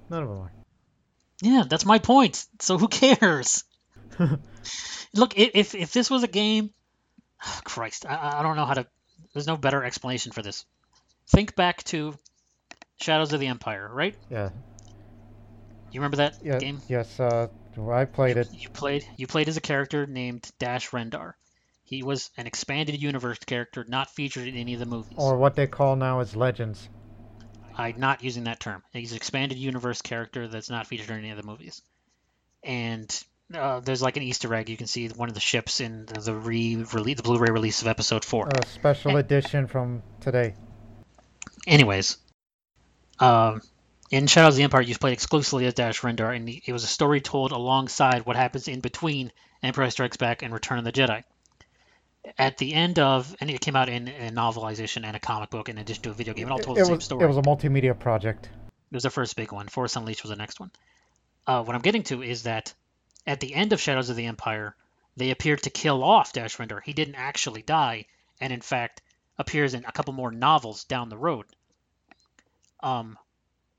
none 0.08 0.22
of 0.22 0.28
them 0.28 0.38
are. 0.38 0.52
Yeah, 1.42 1.64
that's 1.68 1.84
my 1.84 1.98
point. 1.98 2.44
So 2.60 2.78
who 2.78 2.88
cares? 2.88 3.64
Look, 5.14 5.38
if 5.38 5.74
if 5.74 5.92
this 5.92 6.10
was 6.10 6.22
a 6.22 6.28
game, 6.28 6.70
Christ, 7.64 8.06
I, 8.06 8.40
I 8.40 8.42
don't 8.42 8.56
know 8.56 8.66
how 8.66 8.74
to. 8.74 8.86
There's 9.32 9.46
no 9.46 9.56
better 9.56 9.84
explanation 9.84 10.32
for 10.32 10.42
this. 10.42 10.64
Think 11.28 11.56
back 11.56 11.82
to 11.84 12.14
Shadows 13.00 13.32
of 13.32 13.40
the 13.40 13.46
Empire, 13.48 13.88
right? 13.92 14.16
Yeah, 14.30 14.50
You 15.92 16.00
remember 16.00 16.16
that 16.18 16.34
yeah, 16.42 16.58
game? 16.58 16.80
yes, 16.88 17.20
uh, 17.20 17.48
I 17.90 18.04
played 18.04 18.36
it. 18.36 18.48
You 18.50 18.68
played 18.70 19.06
you 19.16 19.26
played 19.26 19.48
as 19.48 19.56
a 19.56 19.60
character 19.60 20.06
named 20.06 20.50
Dash 20.58 20.90
Rendar. 20.90 21.34
He 21.84 22.02
was 22.02 22.30
an 22.36 22.46
expanded 22.46 23.00
universe 23.00 23.38
character 23.38 23.84
not 23.86 24.10
featured 24.10 24.48
in 24.48 24.56
any 24.56 24.74
of 24.74 24.80
the 24.80 24.86
movies. 24.86 25.14
Or 25.16 25.36
what 25.36 25.56
they 25.56 25.66
call 25.66 25.96
now 25.96 26.20
as 26.20 26.34
Legends. 26.34 26.88
I'm 27.76 27.98
not 27.98 28.22
using 28.22 28.44
that 28.44 28.60
term. 28.60 28.82
He's 28.92 29.12
an 29.12 29.16
expanded 29.16 29.58
universe 29.58 30.02
character 30.02 30.48
that's 30.48 30.70
not 30.70 30.86
featured 30.86 31.10
in 31.10 31.18
any 31.18 31.30
of 31.30 31.36
the 31.36 31.42
movies. 31.42 31.82
And 32.62 33.24
uh, 33.54 33.80
there's 33.80 34.02
like 34.02 34.16
an 34.16 34.22
Easter 34.22 34.54
egg. 34.54 34.68
You 34.68 34.76
can 34.76 34.86
see 34.86 35.08
one 35.08 35.28
of 35.28 35.34
the 35.34 35.40
ships 35.40 35.80
in 35.80 36.06
the, 36.06 36.20
the 36.20 36.34
re-release, 36.34 37.16
the 37.16 37.22
Blu-ray 37.22 37.50
release 37.50 37.82
of 37.82 37.88
Episode 37.88 38.24
Four. 38.24 38.48
A 38.48 38.66
special 38.66 39.16
edition 39.16 39.66
from 39.66 40.02
today. 40.20 40.54
Anyways, 41.66 42.18
um, 43.18 43.60
in 44.10 44.26
Shadows 44.26 44.54
of 44.54 44.58
the 44.58 44.64
Empire, 44.64 44.82
you 44.82 44.96
played 44.96 45.12
exclusively 45.14 45.66
as 45.66 45.74
Dash 45.74 46.00
Rendar, 46.00 46.34
and 46.34 46.48
it 46.48 46.72
was 46.72 46.84
a 46.84 46.88
story 46.88 47.20
told 47.20 47.52
alongside 47.52 48.26
what 48.26 48.36
happens 48.36 48.68
in 48.68 48.80
between 48.80 49.32
Empire 49.62 49.90
Strikes 49.90 50.16
Back 50.16 50.42
and 50.42 50.52
Return 50.52 50.78
of 50.78 50.84
the 50.84 50.92
Jedi. 50.92 51.22
At 52.38 52.56
the 52.58 52.72
end 52.72 52.98
of, 52.98 53.34
and 53.40 53.50
it 53.50 53.60
came 53.60 53.74
out 53.74 53.88
in 53.88 54.08
a 54.08 54.30
novelization 54.30 55.04
and 55.04 55.16
a 55.16 55.20
comic 55.20 55.50
book 55.50 55.68
in 55.68 55.78
addition 55.78 56.04
to 56.04 56.10
a 56.10 56.14
video 56.14 56.34
game. 56.34 56.46
It 56.46 56.52
all 56.52 56.58
told 56.58 56.78
it 56.78 56.82
the 56.82 56.86
same 56.86 56.96
was 56.96 57.04
story. 57.04 57.24
it 57.24 57.28
was 57.28 57.36
a 57.36 57.42
multimedia 57.42 57.98
project. 57.98 58.46
It 58.46 58.94
was 58.94 59.02
the 59.02 59.10
first 59.10 59.36
big 59.36 59.52
one. 59.52 59.68
Force 59.68 59.96
Unleashed 59.96 60.22
was 60.22 60.30
the 60.30 60.36
next 60.36 60.60
one. 60.60 60.70
Uh, 61.46 61.64
what 61.64 61.74
I'm 61.74 61.82
getting 61.82 62.04
to 62.04 62.22
is 62.22 62.44
that 62.44 62.72
at 63.26 63.40
the 63.40 63.54
end 63.54 63.72
of 63.72 63.80
Shadows 63.80 64.08
of 64.08 64.16
the 64.16 64.26
Empire, 64.26 64.76
they 65.16 65.30
appeared 65.30 65.62
to 65.62 65.70
kill 65.70 66.04
off 66.04 66.32
Dash 66.32 66.56
Rendar. 66.58 66.82
He 66.82 66.92
didn't 66.92 67.16
actually 67.16 67.62
die, 67.62 68.06
and 68.40 68.52
in 68.52 68.60
fact 68.60 69.02
appears 69.38 69.74
in 69.74 69.84
a 69.84 69.92
couple 69.92 70.12
more 70.12 70.30
novels 70.30 70.84
down 70.84 71.08
the 71.08 71.16
road. 71.16 71.46
Um, 72.80 73.18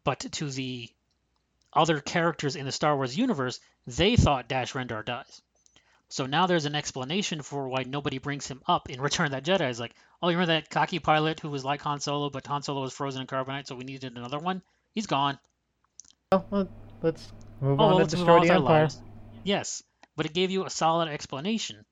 but 0.03 0.19
to 0.19 0.49
the 0.49 0.89
other 1.71 2.01
characters 2.01 2.55
in 2.55 2.65
the 2.65 2.71
Star 2.71 2.95
Wars 2.95 3.17
universe, 3.17 3.59
they 3.87 4.15
thought 4.15 4.47
Dash 4.47 4.73
Rendar 4.73 5.03
dies. 5.05 5.41
So 6.13 6.27
now 6.27 6.45
there's 6.45 6.65
an 6.67 6.75
explanation 6.75 7.41
for 7.41 7.67
why 7.67 7.85
nobody 7.87 8.19
brings 8.19 8.45
him 8.45 8.61
up 8.67 8.87
in 8.87 9.01
Return 9.01 9.25
of 9.25 9.31
that 9.31 9.43
Jedi. 9.43 9.67
It's 9.67 9.79
like, 9.79 9.95
oh, 10.21 10.29
you 10.29 10.37
remember 10.37 10.53
that 10.61 10.69
cocky 10.69 10.99
pilot 10.99 11.39
who 11.39 11.49
was 11.49 11.65
like 11.65 11.81
Han 11.81 12.01
Solo, 12.01 12.29
but 12.29 12.45
Han 12.45 12.61
Solo 12.61 12.81
was 12.81 12.93
frozen 12.93 13.21
in 13.21 13.27
carbonite, 13.27 13.65
so 13.65 13.73
we 13.75 13.83
needed 13.83 14.15
another 14.15 14.37
one? 14.37 14.61
He's 14.93 15.07
gone. 15.07 15.39
Oh, 16.31 16.45
well, 16.51 16.61
let- 16.61 16.69
let's 17.01 17.33
move 17.59 17.81
Oh, 17.81 17.85
on 17.85 17.89
well, 17.89 17.97
to 17.97 18.03
let's 18.03 18.13
move 18.13 18.19
destroy 18.27 18.41
the 18.41 18.53
Empire. 18.53 18.81
lives. 18.81 19.01
Yes, 19.41 19.81
but 20.15 20.27
it 20.27 20.35
gave 20.35 20.51
you 20.51 20.65
a 20.65 20.69
solid 20.69 21.09
explanation. 21.09 21.83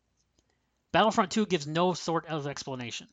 Battlefront 0.92 1.32
2 1.32 1.48
gives 1.48 1.66
no 1.66 1.94
sort 1.94 2.28
of 2.28 2.46
explanation. 2.46 3.08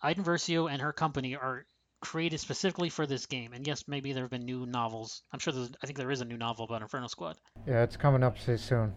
Iden 0.00 0.22
Versio 0.22 0.70
and 0.70 0.80
her 0.80 0.92
company 0.92 1.34
are 1.34 1.66
created 2.00 2.38
specifically 2.38 2.88
for 2.88 3.04
this 3.04 3.26
game, 3.26 3.52
and 3.52 3.66
yes, 3.66 3.88
maybe 3.88 4.12
there 4.12 4.22
have 4.22 4.30
been 4.30 4.44
new 4.44 4.64
novels. 4.64 5.24
I'm 5.32 5.40
sure 5.40 5.52
there's. 5.52 5.72
I 5.82 5.86
think 5.86 5.98
there 5.98 6.12
is 6.12 6.20
a 6.20 6.24
new 6.24 6.36
novel 6.36 6.66
about 6.66 6.82
Inferno 6.82 7.08
Squad. 7.08 7.36
Yeah, 7.66 7.82
it's 7.82 7.96
coming 7.96 8.22
up 8.22 8.38
so 8.38 8.54
soon. 8.54 8.94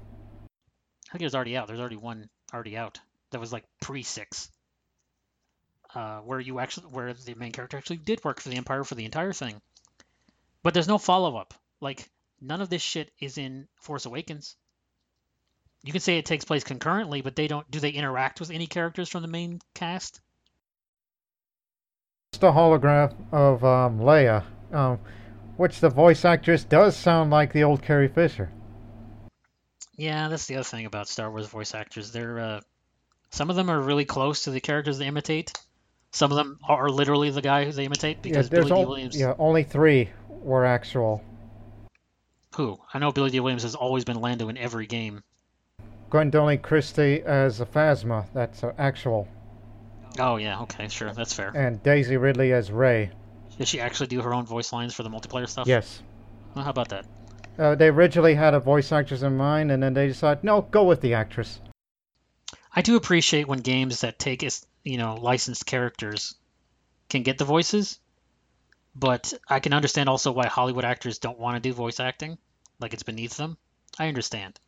I 1.10 1.12
think 1.12 1.22
it 1.22 1.26
was 1.26 1.36
already 1.36 1.56
out. 1.56 1.68
There's 1.68 1.80
already 1.80 1.98
one 1.98 2.30
already 2.54 2.78
out 2.78 3.00
that 3.32 3.40
was 3.40 3.54
like 3.54 3.64
pre 3.82 4.04
six, 4.04 4.50
uh, 5.96 6.20
where 6.20 6.40
you 6.40 6.60
actually 6.60 6.88
where 6.88 7.14
the 7.14 7.36
main 7.36 7.52
character 7.52 7.78
actually 7.78 7.98
did 7.98 8.24
work 8.24 8.40
for 8.40 8.50
the 8.50 8.58
Empire 8.58 8.84
for 8.84 8.96
the 8.96 9.06
entire 9.06 9.34
thing. 9.34 9.62
But 10.64 10.74
there's 10.74 10.88
no 10.88 10.98
follow 10.98 11.38
up. 11.38 11.54
Like 11.80 12.10
none 12.42 12.62
of 12.62 12.70
this 12.70 12.82
shit 12.82 13.12
is 13.20 13.38
in 13.38 13.68
Force 13.76 14.06
Awakens. 14.06 14.56
You 15.84 15.92
can 15.92 16.02
say 16.02 16.18
it 16.18 16.26
takes 16.26 16.44
place 16.44 16.64
concurrently, 16.64 17.22
but 17.22 17.36
they 17.36 17.48
don't. 17.48 17.70
Do 17.72 17.80
they 17.80 17.92
interact 17.92 18.40
with 18.40 18.52
any 18.52 18.68
characters 18.68 19.08
from 19.08 19.22
the 19.22 19.28
main 19.30 19.62
cast? 19.74 20.20
It's 22.34 22.40
the 22.40 22.52
holograph 22.52 23.14
of 23.32 23.64
um, 23.64 24.00
Leia, 24.00 24.44
um, 24.74 25.00
which 25.56 25.80
the 25.80 25.90
voice 25.90 26.26
actress 26.26 26.66
does 26.66 26.98
sound 26.98 27.32
like 27.32 27.54
the 27.54 27.64
old 27.64 27.82
Carrie 27.82 28.10
Fisher. 28.10 28.52
Yeah, 29.98 30.30
that's 30.30 30.46
the 30.46 30.56
other 30.56 30.64
thing 30.64 30.86
about 30.86 31.08
Star 31.08 31.30
Wars 31.30 31.48
voice 31.48 31.74
actors. 31.74 32.12
They're 32.12 32.40
uh, 32.40 32.62
some 33.32 33.50
of 33.50 33.56
them 33.56 33.70
are 33.70 33.80
really 33.80 34.06
close 34.06 34.44
to 34.44 34.52
the 34.52 34.62
characters 34.62 35.00
they 35.00 35.08
imitate. 35.08 35.54
Some 36.12 36.32
of 36.32 36.38
them 36.38 36.60
are 36.68 36.90
literally 36.90 37.32
the 37.32 37.42
guy 37.42 37.66
who 37.66 37.72
they 37.72 37.86
imitate 37.86 38.22
because 38.22 38.48
yeah, 38.48 38.60
Billy 38.60 38.72
Dee 38.72 38.82
al- 38.82 38.88
Williams. 38.88 39.20
yeah, 39.20 39.34
only 39.38 39.64
three 39.64 40.10
were 40.30 40.66
actual. 40.66 41.24
Who? 42.56 42.80
I 42.94 43.00
know 43.00 43.12
Billy 43.12 43.32
Dee 43.32 43.40
Williams 43.40 43.64
has 43.64 43.76
always 43.76 44.06
been 44.06 44.22
Lando 44.22 44.50
in 44.50 44.58
every 44.58 44.88
game. 44.88 45.24
Gwendoline 46.10 46.62
Christie 46.62 47.22
as 47.24 47.60
a 47.60 47.66
Phasma, 47.66 48.26
that's 48.34 48.64
uh, 48.64 48.74
actual, 48.78 49.28
Oh 50.20 50.38
yeah, 50.38 50.62
okay, 50.62 50.88
sure, 50.88 51.12
that's 51.12 51.34
fair. 51.34 51.52
and 51.56 51.84
Daisy 51.84 52.18
Ridley 52.18 52.54
as 52.54 52.72
Rey. 52.72 53.12
Did 53.58 53.68
she 53.68 53.82
actually 53.82 54.08
do 54.08 54.22
her 54.22 54.34
own 54.34 54.46
voice 54.46 54.72
lines 54.72 54.94
for 54.94 55.04
the 55.04 55.10
multiplayer 55.10 55.50
stuff? 55.50 55.68
Yes. 55.68 56.02
Well, 56.56 56.64
how 56.64 56.72
about 56.72 56.90
that? 56.90 57.06
Uh, 57.58 57.74
they 57.76 57.88
originally 57.88 58.36
had 58.36 58.54
a 58.54 58.60
voice 58.60 58.92
actress 58.92 59.24
in 59.24 59.36
mind, 59.36 59.72
and 59.72 59.82
then 59.82 59.94
they 59.94 60.08
decided, 60.08 60.44
no, 60.44 60.62
go 60.62 60.84
with 60.84 61.02
the 61.02 61.16
actress. 61.16 61.60
I 62.76 62.82
do 62.82 62.96
appreciate 62.96 63.48
when 63.48 63.60
games 63.60 64.02
that 64.02 64.20
take 64.20 64.48
you 64.84 64.98
know 64.98 65.16
licensed 65.16 65.66
characters 65.66 66.36
can 67.10 67.24
get 67.24 67.40
the 67.40 67.46
voices, 67.46 68.00
but 68.96 69.34
I 69.48 69.60
can 69.60 69.74
understand 69.74 70.10
also 70.10 70.32
why 70.32 70.48
Hollywood 70.48 70.86
actors 70.86 71.18
don't 71.18 71.40
want 71.40 71.56
to 71.56 71.60
do 71.60 71.74
voice 71.74 72.00
acting, 72.00 72.38
like 72.80 72.94
it's 72.94 73.04
beneath 73.04 73.36
them. 73.38 73.58
I 73.98 74.08
understand. 74.08 74.60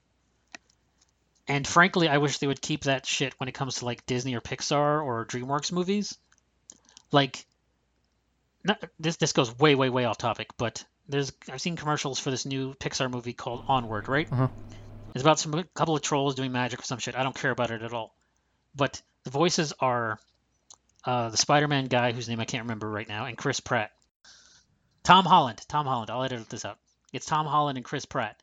And 1.47 1.67
frankly, 1.67 2.07
I 2.09 2.17
wish 2.17 2.37
they 2.37 2.47
would 2.47 2.61
keep 2.61 2.83
that 2.83 3.05
shit 3.05 3.39
when 3.39 3.49
it 3.49 3.53
comes 3.55 3.75
to 3.75 3.85
like 3.85 4.05
Disney 4.05 4.35
or 4.35 4.41
Pixar 4.41 5.03
or 5.03 5.25
DreamWorks 5.25 5.71
movies. 5.71 6.17
Like, 7.11 7.45
not, 8.63 8.83
this 8.99 9.17
this 9.17 9.33
goes 9.33 9.57
way 9.57 9.75
way 9.75 9.89
way 9.89 10.05
off 10.05 10.17
topic, 10.17 10.49
but 10.57 10.83
there's 11.09 11.33
I've 11.51 11.59
seen 11.59 11.75
commercials 11.75 12.19
for 12.19 12.31
this 12.31 12.45
new 12.45 12.73
Pixar 12.75 13.11
movie 13.11 13.33
called 13.33 13.65
Onward, 13.67 14.07
right? 14.07 14.31
Uh-huh. 14.31 14.47
It's 15.15 15.23
about 15.23 15.39
some 15.39 15.53
a 15.55 15.63
couple 15.63 15.95
of 15.95 16.01
trolls 16.01 16.35
doing 16.35 16.51
magic 16.51 16.79
or 16.79 16.83
some 16.83 16.99
shit. 16.99 17.17
I 17.17 17.23
don't 17.23 17.35
care 17.35 17.51
about 17.51 17.71
it 17.71 17.81
at 17.81 17.93
all. 17.93 18.15
But 18.75 19.01
the 19.23 19.31
voices 19.31 19.73
are 19.79 20.19
uh, 21.03 21.29
the 21.29 21.37
Spider-Man 21.37 21.85
guy 21.85 22.11
whose 22.11 22.29
name 22.29 22.39
I 22.39 22.45
can't 22.45 22.63
remember 22.63 22.89
right 22.89 23.07
now, 23.07 23.25
and 23.25 23.37
Chris 23.37 23.59
Pratt. 23.59 23.91
Tom 25.03 25.25
Holland. 25.25 25.61
Tom 25.67 25.87
Holland. 25.87 26.11
I'll 26.11 26.23
edit 26.23 26.47
this 26.49 26.65
out. 26.65 26.77
It's 27.11 27.25
Tom 27.25 27.47
Holland 27.47 27.77
and 27.77 27.85
Chris 27.85 28.05
Pratt. 28.05 28.41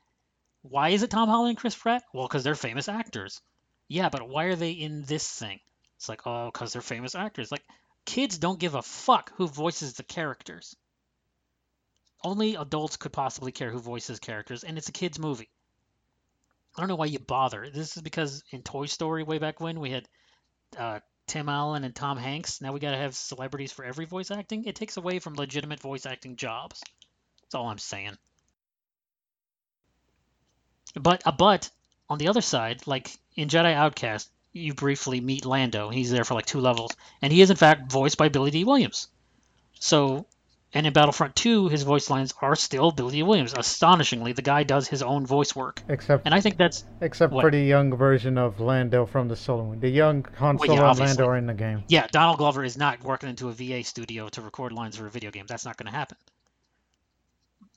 Why 0.62 0.88
is 0.88 1.04
it 1.04 1.10
Tom 1.10 1.28
Holland 1.28 1.50
and 1.50 1.58
Chris 1.58 1.76
Pratt? 1.76 2.02
Well, 2.12 2.26
because 2.26 2.42
they're 2.42 2.56
famous 2.56 2.88
actors. 2.88 3.40
Yeah, 3.86 4.08
but 4.08 4.28
why 4.28 4.44
are 4.44 4.56
they 4.56 4.72
in 4.72 5.04
this 5.04 5.30
thing? 5.30 5.60
It's 5.96 6.08
like, 6.08 6.26
oh, 6.26 6.50
because 6.52 6.72
they're 6.72 6.82
famous 6.82 7.14
actors. 7.14 7.52
Like, 7.52 7.62
kids 8.04 8.38
don't 8.38 8.58
give 8.58 8.74
a 8.74 8.82
fuck 8.82 9.32
who 9.36 9.46
voices 9.46 9.94
the 9.94 10.02
characters. 10.02 10.74
Only 12.26 12.56
adults 12.56 12.96
could 12.96 13.12
possibly 13.12 13.52
care 13.52 13.70
who 13.70 13.78
voices 13.78 14.18
characters, 14.18 14.64
and 14.64 14.76
it's 14.76 14.88
a 14.88 14.92
kids' 14.92 15.16
movie. 15.16 15.48
I 16.74 16.80
don't 16.80 16.88
know 16.88 16.96
why 16.96 17.06
you 17.06 17.20
bother. 17.20 17.70
This 17.70 17.96
is 17.96 18.02
because 18.02 18.42
in 18.50 18.62
Toy 18.62 18.86
Story 18.86 19.22
way 19.22 19.38
back 19.38 19.60
when 19.60 19.78
we 19.78 19.92
had 19.92 20.08
uh, 20.76 20.98
Tim 21.28 21.48
Allen 21.48 21.84
and 21.84 21.94
Tom 21.94 22.18
Hanks. 22.18 22.60
Now 22.60 22.72
we 22.72 22.80
got 22.80 22.90
to 22.90 22.96
have 22.96 23.14
celebrities 23.14 23.70
for 23.70 23.84
every 23.84 24.06
voice 24.06 24.32
acting. 24.32 24.64
It 24.64 24.74
takes 24.74 24.96
away 24.96 25.20
from 25.20 25.34
legitimate 25.34 25.78
voice 25.78 26.04
acting 26.04 26.34
jobs. 26.34 26.82
That's 27.42 27.54
all 27.54 27.68
I'm 27.68 27.78
saying. 27.78 28.18
But 31.00 31.24
uh, 31.24 31.30
but 31.30 31.70
on 32.10 32.18
the 32.18 32.26
other 32.26 32.40
side, 32.40 32.88
like 32.88 33.16
in 33.36 33.48
Jedi 33.48 33.72
Outcast, 33.72 34.28
you 34.52 34.74
briefly 34.74 35.20
meet 35.20 35.46
Lando. 35.46 35.90
He's 35.90 36.10
there 36.10 36.24
for 36.24 36.34
like 36.34 36.46
two 36.46 36.60
levels, 36.60 36.90
and 37.22 37.32
he 37.32 37.40
is 37.40 37.50
in 37.50 37.56
fact 37.56 37.92
voiced 37.92 38.18
by 38.18 38.30
Billy 38.30 38.50
Dee 38.50 38.64
Williams. 38.64 39.06
So, 39.78 40.26
and 40.76 40.86
in 40.86 40.92
Battlefront 40.92 41.34
2, 41.36 41.68
his 41.68 41.84
voice 41.84 42.10
lines 42.10 42.34
are 42.42 42.54
still 42.54 42.90
Billy 42.90 43.22
Williams. 43.22 43.54
Astonishingly, 43.54 44.34
the 44.34 44.42
guy 44.42 44.62
does 44.62 44.86
his 44.86 45.00
own 45.02 45.24
voice 45.24 45.56
work, 45.56 45.82
Except 45.88 46.26
and 46.26 46.34
I 46.34 46.40
think 46.42 46.58
that's 46.58 46.84
except 47.00 47.32
what? 47.32 47.40
for 47.40 47.50
the 47.50 47.62
young 47.62 47.96
version 47.96 48.36
of 48.36 48.60
Lando 48.60 49.06
from 49.06 49.26
the 49.26 49.36
Solo. 49.36 49.74
The 49.74 49.88
young 49.88 50.26
Han 50.36 50.58
Well, 50.58 50.68
yeah, 50.68 50.76
Solo 50.76 50.90
and. 50.90 50.98
Lando 51.00 51.26
are 51.28 51.36
in 51.38 51.46
the 51.46 51.54
game. 51.54 51.84
yeah. 51.88 52.06
Donald 52.12 52.36
Glover 52.36 52.62
is 52.62 52.76
not 52.76 53.02
working 53.02 53.30
into 53.30 53.48
a 53.48 53.52
VA 53.52 53.82
studio 53.84 54.28
to 54.28 54.42
record 54.42 54.72
lines 54.72 54.96
for 54.98 55.06
a 55.06 55.10
video 55.10 55.30
game. 55.30 55.46
That's 55.48 55.64
not 55.64 55.78
going 55.78 55.90
to 55.90 55.96
happen. 55.96 56.18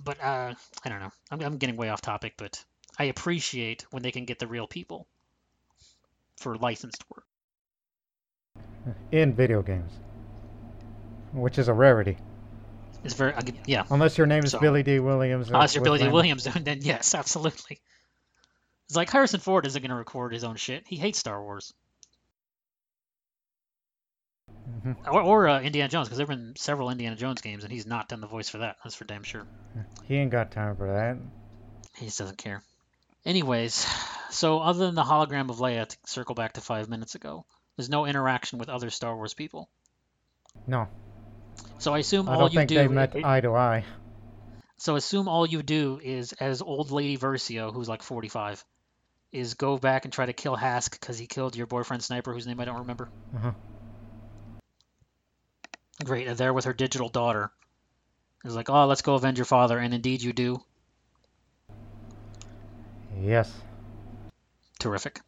But 0.03 0.21
uh, 0.21 0.53
I 0.83 0.89
don't 0.89 0.99
know. 0.99 1.11
I'm, 1.31 1.41
I'm 1.41 1.57
getting 1.57 1.77
way 1.77 1.87
off 1.87 2.01
topic, 2.01 2.33
but 2.35 2.61
I 2.97 3.05
appreciate 3.05 3.85
when 3.91 4.03
they 4.03 4.11
can 4.11 4.25
get 4.25 4.39
the 4.39 4.47
real 4.47 4.67
people 4.67 5.07
for 6.35 6.57
licensed 6.57 7.05
work. 7.15 7.23
in 9.13 9.33
video 9.33 9.61
games, 9.61 9.91
which 11.31 11.57
is 11.57 11.69
a 11.69 11.73
rarity. 11.73 12.17
It's 13.03 13.13
very 13.13 13.33
I, 13.33 13.41
yeah. 13.65 13.83
Unless 13.89 14.17
your 14.17 14.27
name 14.27 14.43
is 14.43 14.51
So- 14.51 14.59
Billy 14.59 14.83
Dee 14.83 14.99
Williams. 14.99 15.49
Unless 15.49 15.75
you're 15.75 15.83
Billy 15.83 15.99
Dee 15.99 16.09
Williams, 16.09 16.43
then 16.61 16.79
yes, 16.81 17.15
absolutely. 17.15 17.79
It's 18.87 18.95
like 18.95 19.09
Harrison 19.09 19.39
Ford 19.39 19.65
isn't 19.65 19.81
going 19.81 19.89
to 19.91 19.95
record 19.95 20.33
his 20.33 20.43
own 20.43 20.55
shit. 20.55 20.87
He 20.87 20.95
hates 20.95 21.19
Star 21.19 21.41
Wars. 21.41 21.73
Mm-hmm. 24.69 25.13
Or, 25.13 25.21
or 25.21 25.47
uh, 25.47 25.61
Indiana 25.61 25.89
Jones, 25.89 26.07
because 26.07 26.17
there 26.17 26.27
have 26.27 26.37
been 26.37 26.55
several 26.55 26.89
Indiana 26.89 27.15
Jones 27.15 27.41
games, 27.41 27.63
and 27.63 27.71
he's 27.71 27.85
not 27.85 28.09
done 28.09 28.21
the 28.21 28.27
voice 28.27 28.49
for 28.49 28.59
that. 28.59 28.77
That's 28.83 28.95
for 28.95 29.05
damn 29.05 29.23
sure. 29.23 29.45
He 30.05 30.15
ain't 30.15 30.31
got 30.31 30.51
time 30.51 30.75
for 30.75 30.87
that. 30.87 31.17
He 31.97 32.05
just 32.05 32.19
doesn't 32.19 32.37
care. 32.37 32.63
Anyways, 33.25 33.85
so 34.29 34.59
other 34.59 34.85
than 34.85 34.95
the 34.95 35.03
hologram 35.03 35.49
of 35.49 35.57
Leia, 35.57 35.87
to 35.87 35.97
circle 36.05 36.35
back 36.35 36.53
to 36.53 36.61
five 36.61 36.89
minutes 36.89 37.15
ago, 37.15 37.45
there's 37.75 37.89
no 37.89 38.05
interaction 38.05 38.59
with 38.59 38.69
other 38.69 38.89
Star 38.89 39.15
Wars 39.15 39.33
people. 39.33 39.69
No, 40.65 40.87
So 41.77 41.93
I 41.93 41.99
assume 41.99 42.27
I 42.29 42.33
all 42.33 42.37
do. 42.37 42.39
I 42.39 42.45
don't 42.45 42.53
you 42.53 42.59
think 42.59 42.69
do. 42.69 42.75
they 42.75 42.87
met 42.87 43.15
eye 43.23 43.41
to 43.41 43.55
eye. 43.55 43.85
So 44.77 44.95
assume 44.95 45.27
all 45.27 45.45
you 45.45 45.61
do 45.61 45.99
is, 46.01 46.31
as 46.33 46.61
old 46.61 46.91
lady 46.91 47.17
Versio, 47.17 47.73
who's 47.73 47.89
like 47.89 48.01
45, 48.01 48.63
is 49.31 49.53
go 49.55 49.77
back 49.77 50.05
and 50.05 50.13
try 50.13 50.25
to 50.25 50.33
kill 50.33 50.55
Hask 50.55 50.99
because 50.99 51.17
he 51.17 51.27
killed 51.27 51.55
your 51.55 51.67
boyfriend 51.67 52.03
sniper, 52.03 52.33
whose 52.33 52.47
name 52.47 52.59
I 52.59 52.65
don't 52.65 52.79
remember. 52.79 53.09
Uh-huh. 53.35 53.51
Great, 56.03 56.27
and 56.27 56.37
there 56.37 56.53
with 56.53 56.65
her 56.65 56.73
digital 56.73 57.09
daughter. 57.09 57.51
It's 58.45 58.55
like, 58.55 58.69
oh, 58.69 58.85
let's 58.85 59.01
go 59.01 59.15
avenge 59.15 59.37
your 59.37 59.45
father, 59.45 59.77
and 59.77 59.93
indeed 59.93 60.21
you 60.21 60.31
do. 60.31 60.63
Yes. 63.21 63.53
Terrific. 64.79 65.19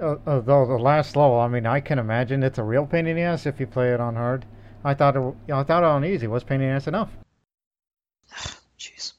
Uh, 0.00 0.16
although 0.26 0.66
the 0.66 0.76
last 0.76 1.14
level, 1.14 1.38
I 1.38 1.46
mean, 1.46 1.66
I 1.66 1.78
can 1.78 2.00
imagine 2.00 2.42
it's 2.42 2.58
a 2.58 2.64
real 2.64 2.84
pain 2.84 3.06
in 3.06 3.14
the 3.14 3.22
ass 3.22 3.46
if 3.46 3.60
you 3.60 3.66
play 3.68 3.94
it 3.94 4.00
on 4.00 4.16
hard. 4.16 4.44
I 4.84 4.94
thought 4.94 5.16
it, 5.16 5.52
I 5.52 5.62
thought 5.62 5.82
it 5.82 5.86
on 5.86 6.04
easy 6.04 6.26
was 6.26 6.42
pain 6.44 6.60
in 6.60 6.68
the 6.68 6.74
ass 6.74 6.86
enough. 6.88 7.10
Jeez. 8.78 9.12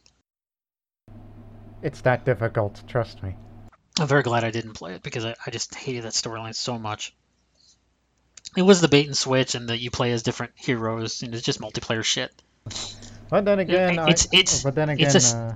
It's 1.81 2.01
that 2.01 2.25
difficult, 2.25 2.81
trust 2.87 3.23
me. 3.23 3.35
I'm 3.99 4.07
very 4.07 4.23
glad 4.23 4.43
I 4.43 4.51
didn't 4.51 4.73
play 4.73 4.93
it 4.95 5.03
because 5.03 5.25
I, 5.25 5.35
I 5.45 5.51
just 5.51 5.73
hated 5.75 6.03
that 6.03 6.13
storyline 6.13 6.55
so 6.55 6.79
much. 6.79 7.13
It 8.55 8.61
was 8.61 8.81
the 8.81 8.87
bait 8.87 9.07
and 9.07 9.17
switch, 9.17 9.55
and 9.55 9.69
that 9.69 9.79
you 9.79 9.89
play 9.89 10.11
as 10.11 10.21
different 10.23 10.53
heroes, 10.55 11.23
and 11.23 11.33
it's 11.33 11.43
just 11.43 11.59
multiplayer 11.59 12.03
shit. 12.03 12.31
But 13.29 13.45
then 13.45 13.59
again, 13.59 13.93
it's- 13.93 14.27
I, 14.31 14.37
it's- 14.37 14.63
but 14.63 14.75
then 14.75 14.89
again, 14.89 15.15
it's 15.15 15.33
a 15.33 15.37
uh, 15.37 15.55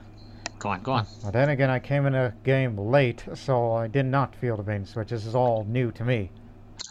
Go 0.60 0.70
on, 0.70 0.82
go 0.82 0.94
on. 0.94 1.06
but 1.24 1.34
then 1.34 1.50
again, 1.50 1.70
I 1.70 1.78
came 1.78 2.08
in 2.08 2.16
a 2.16 2.34
game 2.44 2.76
late, 2.78 3.24
so 3.36 3.74
I 3.74 3.86
did 3.88 4.08
not 4.08 4.36
feel 4.36 4.58
the 4.58 4.64
bait 4.64 4.78
and 4.78 4.88
switch. 4.88 5.10
This 5.10 5.26
is 5.28 5.36
all 5.36 5.64
new 5.66 5.92
to 5.92 6.04
me. 6.04 6.32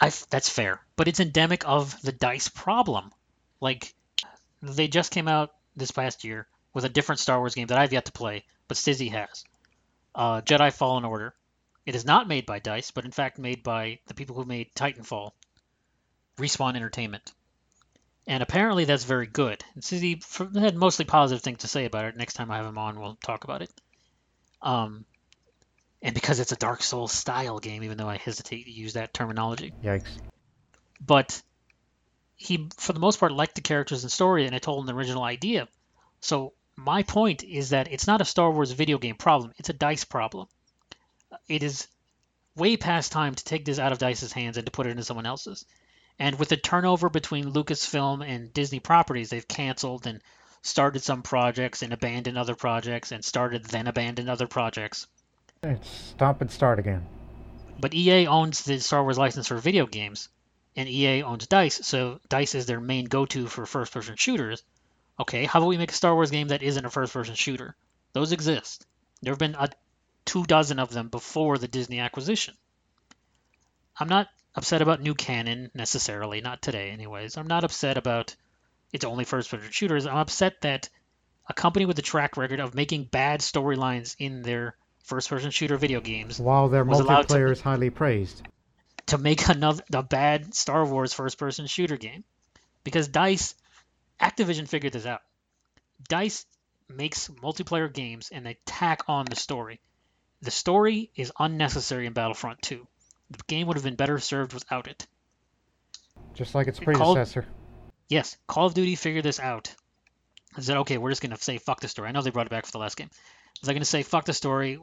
I, 0.01 0.13
that's 0.31 0.49
fair, 0.49 0.81
but 0.97 1.09
it's 1.09 1.21
endemic 1.21 1.67
of 1.67 2.01
the 2.03 2.13
dice 2.13 2.49
problem. 2.49 3.13
Like, 3.61 3.95
they 4.63 4.89
just 4.89 5.13
came 5.13 5.29
out 5.29 5.53
this 5.77 5.91
past 5.91 6.25
year 6.25 6.47
with 6.73 6.85
a 6.85 6.89
different 6.89 7.21
Star 7.21 7.39
Wars 7.39 7.55
game 7.55 7.69
that 7.69 7.79
I've 7.79 7.93
yet 7.93 8.07
to 8.07 8.13
play, 8.13 8.45
but 8.69 8.77
Stizzy 8.77 9.11
has. 9.13 9.45
Uh, 10.15 10.41
Jedi 10.41 10.73
Fallen 10.73 11.05
Order. 11.05 11.35
It 11.85 11.95
is 11.95 12.05
not 12.05 12.27
made 12.27 12.47
by 12.47 12.59
Dice, 12.59 12.91
but 12.91 13.05
in 13.05 13.13
fact 13.13 13.39
made 13.39 13.63
by 13.63 14.01
the 14.07 14.15
people 14.15 14.35
who 14.35 14.45
made 14.45 14.75
Titanfall, 14.75 15.31
Respawn 16.39 16.75
Entertainment. 16.75 17.33
And 18.27 18.43
apparently 18.43 18.87
that's 18.87 19.05
very 19.05 19.27
good. 19.27 19.63
And 19.75 19.85
Stizzy 19.85 20.59
had 20.59 20.75
mostly 20.75 21.05
positive 21.05 21.43
things 21.43 21.59
to 21.59 21.69
say 21.69 21.85
about 21.85 22.07
it. 22.07 22.17
Next 22.17 22.35
time 22.35 22.51
I 22.51 22.57
have 22.57 22.67
him 22.67 22.79
on, 22.79 22.99
we'll 22.99 23.17
talk 23.23 23.45
about 23.45 23.63
it. 23.63 23.71
Um, 24.63 25.05
and 26.03 26.15
because 26.15 26.41
it's 26.41 26.53
a 26.53 26.57
Dark 26.57 26.83
Souls 26.83 27.13
style 27.13 27.61
game, 27.61 27.85
even 27.85 27.99
though 27.99 28.09
I 28.09 28.17
hesitate 28.17 28.65
to 28.65 28.73
use 28.73 28.95
that 28.95 29.15
terminology 29.15 29.73
Yikes. 29.85 30.09
But 31.01 31.43
he 32.37 32.69
for 32.77 32.93
the 32.93 33.01
most 33.01 33.19
part 33.19 33.33
liked 33.33 33.55
the 33.55 33.61
characters 33.61 34.03
and 34.03 34.13
story 34.13 34.47
and 34.47 34.55
it 34.55 34.63
told 34.63 34.89
an 34.89 34.95
original 34.95 35.23
idea. 35.23 35.69
So 36.21 36.53
my 36.77 37.03
point 37.03 37.43
is 37.45 37.71
that 37.71 37.91
it's 37.91 38.07
not 38.07 38.21
a 38.21 38.25
star 38.25 38.51
wars 38.51 38.73
video 38.73 38.99
game 38.99 39.17
problem. 39.17 39.53
It's 39.59 39.71
a 39.71 39.73
dice 39.75 40.05
problem. 40.05 40.49
It 41.49 41.63
is 41.63 41.89
way 42.55 42.77
past 42.77 43.13
time 43.13 43.35
to 43.35 43.45
take 43.45 43.65
this 43.65 43.79
out 43.79 43.93
of 43.93 43.99
dice's 43.99 44.33
hands 44.33 44.57
and 44.57 44.67
to 44.67 44.73
put 44.73 44.87
it 44.87 44.91
into 44.91 45.05
someone 45.05 45.27
else's. 45.27 45.65
And 46.19 46.39
with 46.39 46.49
the 46.49 46.57
turnover 46.57 47.09
between 47.11 47.53
lucasfilm 47.53 48.27
and 48.27 48.53
disney 48.53 48.81
properties 48.81 49.31
they've 49.31 49.49
canceled 49.49 50.07
and 50.07 50.21
started 50.63 51.03
some 51.03 51.23
projects 51.23 51.83
and 51.83 51.93
abandoned 51.93 52.37
other 52.37 52.55
projects 52.55 53.13
and 53.13 53.25
started 53.25 53.65
then 53.65 53.87
abandoned 53.87 54.29
other 54.29 54.47
projects. 54.47 55.07
It's 55.63 55.89
stop 55.89 56.41
and 56.41 56.51
start 56.51 56.79
again. 56.79 57.07
but 57.79 57.95
EA 57.95 58.27
owns 58.27 58.63
the 58.65 58.79
Star 58.81 59.03
Wars 59.03 59.19
license 59.19 59.49
for 59.49 59.57
video 59.59 59.87
games, 59.87 60.29
and 60.77 60.89
EA 60.89 61.23
owns 61.23 61.47
Dice, 61.47 61.81
so 61.87 62.21
Dice 62.29 62.55
is 62.55 62.67
their 62.67 62.81
main 62.81 63.07
go-to 63.07 63.47
for 63.47 63.65
first-person 63.67 64.17
shooters. 64.17 64.63
Okay, 65.19 65.45
how 65.45 65.59
about 65.61 65.69
we 65.69 65.79
make 65.79 65.91
a 65.91 65.95
Star 65.95 66.15
Wars 66.15 66.31
game 66.31 66.49
that 66.49 66.63
isn't 66.63 66.85
a 66.85 66.91
first-person 66.91 67.35
shooter? 67.35 67.75
Those 68.13 68.33
exist. 68.33 68.87
There 69.23 69.33
have 69.33 69.39
been 69.39 69.55
a 69.59 69.71
two 70.27 70.45
dozen 70.45 70.79
of 70.79 70.91
them 70.91 71.09
before 71.09 71.57
the 71.57 71.69
Disney 71.69 72.01
acquisition. 72.01 72.55
I'm 73.99 74.09
not 74.09 74.29
upset 74.55 74.83
about 74.83 75.01
new 75.01 75.15
canon 75.15 75.71
necessarily, 75.75 76.41
not 76.43 76.61
today, 76.61 76.91
anyways. 76.91 77.37
I'm 77.39 77.47
not 77.47 77.65
upset 77.65 77.97
about 77.97 78.37
it's 78.93 79.05
only 79.05 79.25
first-person 79.25 79.71
shooters. 79.71 80.07
I'm 80.07 80.17
upset 80.19 80.61
that 80.61 80.89
a 81.49 81.55
company 81.55 81.87
with 81.87 81.99
a 81.99 82.03
track 82.03 82.37
record 82.37 82.61
of 82.61 82.75
making 82.75 83.05
bad 83.05 83.41
storylines 83.41 84.17
in 84.19 84.43
their 84.43 84.77
first-person 85.05 85.51
shooter 85.51 85.77
video 85.77 86.01
games 86.01 86.39
While 86.39 86.69
their 86.69 86.83
allowed 86.83 87.29
to- 87.29 87.35
multiplayer 87.35 87.53
is 87.53 87.61
highly 87.61 87.91
praised. 87.91 88.43
To 89.07 89.19
make 89.19 89.49
another 89.49 89.83
a 89.93 90.03
bad 90.03 90.55
Star 90.55 90.85
Wars 90.85 91.13
first 91.13 91.39
person 91.39 91.67
shooter 91.67 91.97
game. 91.97 92.25
Because 92.85 93.09
DICE 93.09 93.55
Activision 94.21 94.69
figured 94.69 94.93
this 94.93 95.07
out. 95.07 95.23
DICE 96.09 96.47
makes 96.89 97.29
multiplayer 97.29 97.93
games 97.93 98.31
and 98.33 98.47
they 98.47 98.59
tack 98.65 99.03
on 99.09 99.25
the 99.27 99.37
story. 99.37 99.81
The 100.43 100.51
story 100.51 101.11
is 101.17 101.33
unnecessary 101.39 102.07
in 102.07 102.13
Battlefront 102.13 102.63
2. 102.63 102.87
The 103.31 103.39
game 103.49 103.67
would 103.67 103.77
have 103.77 103.85
been 103.85 103.97
better 103.97 104.19
served 104.19 104.53
without 104.53 104.87
it. 104.87 105.07
Just 106.35 106.55
like 106.55 106.69
its 106.69 106.79
predecessor. 106.79 107.47
Yes, 108.09 108.37
Call 108.47 108.67
of 108.67 108.75
Duty 108.75 108.95
figured 108.95 109.25
this 109.25 109.41
out. 109.41 109.75
They 110.57 110.63
said, 110.63 110.77
okay, 110.79 110.99
we're 110.99 111.11
just 111.11 111.23
going 111.23 111.35
to 111.35 111.43
say 111.43 111.59
fuck 111.59 111.81
the 111.81 111.89
story. 111.89 112.09
I 112.09 112.13
know 112.13 112.23
they 112.23 112.31
brought 112.31 112.47
it 112.47 112.51
back 112.51 112.67
for 112.67 112.73
the 112.73 112.79
last 112.79 112.97
game. 112.97 113.11
They're 113.63 113.75
going 113.75 113.83
to 113.83 113.87
say 113.87 114.03
fuck 114.03 114.27
the 114.27 114.33
story. 114.33 114.79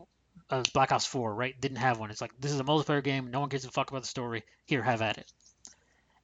Uh, 0.49 0.63
Black 0.73 0.91
Ops 0.91 1.05
4, 1.05 1.33
right? 1.33 1.59
Didn't 1.59 1.77
have 1.77 1.99
one. 1.99 2.11
It's 2.11 2.21
like, 2.21 2.31
this 2.39 2.51
is 2.51 2.59
a 2.59 2.63
multiplayer 2.63 3.03
game. 3.03 3.31
No 3.31 3.39
one 3.39 3.49
gives 3.49 3.65
a 3.65 3.71
fuck 3.71 3.89
about 3.89 4.03
the 4.03 4.07
story. 4.07 4.43
Here, 4.65 4.83
have 4.83 5.01
at 5.01 5.17
it. 5.17 5.31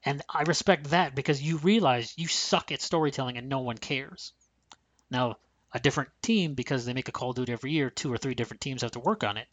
And 0.05 0.21
I 0.29 0.43
respect 0.43 0.91
that 0.91 1.15
because 1.15 1.41
you 1.41 1.57
realize 1.57 2.13
you 2.17 2.27
suck 2.27 2.71
at 2.71 2.81
storytelling 2.81 3.37
and 3.37 3.49
no 3.49 3.59
one 3.59 3.77
cares. 3.77 4.33
Now, 5.11 5.37
a 5.73 5.79
different 5.79 6.09
team, 6.21 6.53
because 6.53 6.85
they 6.85 6.93
make 6.93 7.09
a 7.09 7.11
Call 7.11 7.31
of 7.31 7.35
Duty 7.35 7.51
every 7.51 7.71
year, 7.71 7.89
two 7.89 8.11
or 8.11 8.17
three 8.17 8.33
different 8.33 8.61
teams 8.61 8.81
have 8.81 8.91
to 8.91 8.99
work 8.99 9.23
on 9.23 9.37
it, 9.37 9.47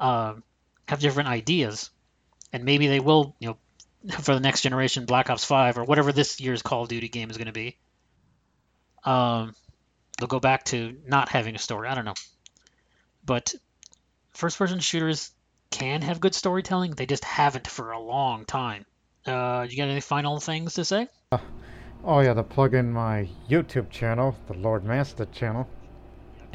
um, 0.00 0.42
have 0.88 1.00
different 1.00 1.28
ideas. 1.28 1.90
And 2.52 2.64
maybe 2.64 2.88
they 2.88 3.00
will, 3.00 3.36
you 3.38 3.48
know, 3.48 3.58
for 4.20 4.34
the 4.34 4.40
next 4.40 4.62
generation 4.62 5.06
Black 5.06 5.30
Ops 5.30 5.44
5 5.44 5.78
or 5.78 5.84
whatever 5.84 6.12
this 6.12 6.40
year's 6.40 6.62
Call 6.62 6.82
of 6.82 6.88
Duty 6.88 7.08
game 7.08 7.30
is 7.30 7.36
going 7.36 7.46
to 7.46 7.52
be. 7.52 7.76
Um, 9.04 9.54
they'll 10.18 10.28
go 10.28 10.40
back 10.40 10.64
to 10.66 10.96
not 11.06 11.28
having 11.28 11.54
a 11.54 11.58
story. 11.58 11.88
I 11.88 11.94
don't 11.94 12.04
know. 12.04 12.14
But 13.28 13.54
first 14.30 14.56
person 14.56 14.80
shooters 14.80 15.32
can 15.70 16.00
have 16.00 16.18
good 16.18 16.34
storytelling. 16.34 16.92
They 16.92 17.04
just 17.04 17.24
haven't 17.24 17.66
for 17.66 17.92
a 17.92 18.00
long 18.00 18.46
time. 18.46 18.86
Uh, 19.26 19.66
do 19.66 19.70
you 19.70 19.76
got 19.76 19.90
any 19.90 20.00
final 20.00 20.40
things 20.40 20.74
to 20.74 20.84
say? 20.86 21.08
Oh 22.02 22.20
yeah, 22.20 22.32
to 22.32 22.42
plug 22.42 22.72
in 22.72 22.90
my 22.90 23.28
YouTube 23.50 23.90
channel, 23.90 24.34
the 24.46 24.54
Lord 24.54 24.82
Master 24.82 25.26
channel. 25.26 25.68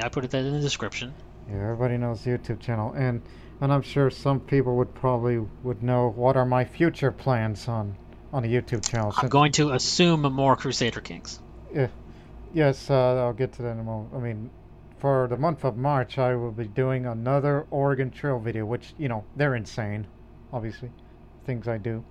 I 0.00 0.08
put 0.08 0.24
it 0.24 0.32
that 0.32 0.44
in 0.44 0.52
the 0.52 0.60
description. 0.60 1.14
Yeah, 1.48 1.62
everybody 1.62 1.96
knows 1.96 2.24
the 2.24 2.30
YouTube 2.30 2.58
channel, 2.58 2.92
and 2.96 3.22
and 3.60 3.72
I'm 3.72 3.82
sure 3.82 4.10
some 4.10 4.40
people 4.40 4.74
would 4.74 4.94
probably 4.96 5.38
would 5.62 5.80
know 5.80 6.08
what 6.10 6.36
are 6.36 6.44
my 6.44 6.64
future 6.64 7.12
plans 7.12 7.68
on 7.68 7.94
on 8.32 8.42
the 8.42 8.48
YouTube 8.48 8.84
channel. 8.84 9.12
I'm 9.14 9.20
since- 9.20 9.30
going 9.30 9.52
to 9.52 9.70
assume 9.70 10.22
more 10.22 10.56
Crusader 10.56 11.00
Kings. 11.00 11.38
Yeah, 11.72 11.86
Yes, 12.52 12.90
uh, 12.90 13.16
I'll 13.16 13.32
get 13.32 13.52
to 13.54 13.62
that 13.62 13.72
in 13.72 13.78
a 13.80 13.84
moment. 13.84 14.14
I 14.14 14.18
mean, 14.18 14.50
for 15.04 15.28
the 15.28 15.36
month 15.36 15.66
of 15.66 15.76
March, 15.76 16.16
I 16.16 16.34
will 16.34 16.50
be 16.50 16.66
doing 16.66 17.04
another 17.04 17.66
Oregon 17.70 18.10
Trail 18.10 18.38
video, 18.38 18.64
which 18.64 18.94
you 18.96 19.06
know 19.06 19.22
they're 19.36 19.54
insane, 19.54 20.06
obviously, 20.50 20.90
things 21.44 21.68
I 21.68 21.76
do. 21.76 22.02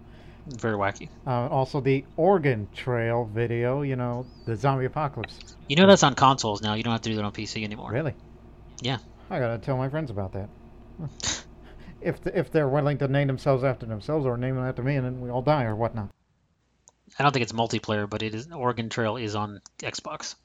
Very 0.46 0.78
wacky. 0.78 1.10
Uh, 1.26 1.48
also, 1.48 1.82
the 1.82 2.06
Oregon 2.18 2.68
Trail 2.76 3.28
video, 3.34 3.82
you 3.82 3.96
know, 3.96 4.28
the 4.46 4.56
zombie 4.56 4.86
apocalypse. 4.86 5.40
You 5.68 5.76
know 5.76 5.88
that's 5.88 6.04
on 6.04 6.14
consoles 6.14 6.62
now. 6.62 6.76
You 6.76 6.84
don't 6.84 6.92
have 6.92 7.02
to 7.02 7.10
do 7.10 7.16
that 7.16 7.26
on 7.26 7.32
PC 7.32 7.64
anymore. 7.64 7.90
Really? 7.92 8.14
Yeah. 8.80 9.00
I 9.28 9.40
gotta 9.40 9.58
tell 9.58 9.76
my 9.76 9.90
friends 9.90 10.12
about 10.12 10.34
that. 10.34 10.50
if 12.00 12.22
the, 12.22 12.38
if 12.38 12.52
they're 12.52 12.70
willing 12.70 13.00
to 13.00 13.08
name 13.08 13.26
themselves 13.26 13.64
after 13.64 13.88
themselves 13.88 14.28
or 14.28 14.38
name 14.38 14.54
them 14.54 14.66
after 14.66 14.84
me, 14.84 14.98
and 14.98 15.06
then 15.08 15.20
we 15.20 15.32
all 15.32 15.42
die 15.42 15.64
or 15.64 15.76
whatnot. 15.76 16.10
I 17.18 17.24
don't 17.24 17.32
think 17.32 17.42
it's 17.42 17.54
multiplayer, 17.54 18.08
but 18.08 18.22
it 18.22 18.36
is 18.36 18.52
Oregon 18.52 18.90
Trail 18.90 19.18
is 19.18 19.34
on 19.34 19.62
Xbox. 19.80 20.36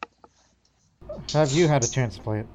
Have 1.33 1.53
you 1.53 1.69
had 1.69 1.85
a 1.85 1.89
chance 1.89 2.17
to 2.17 2.23
play 2.23 2.41
it? 2.41 2.47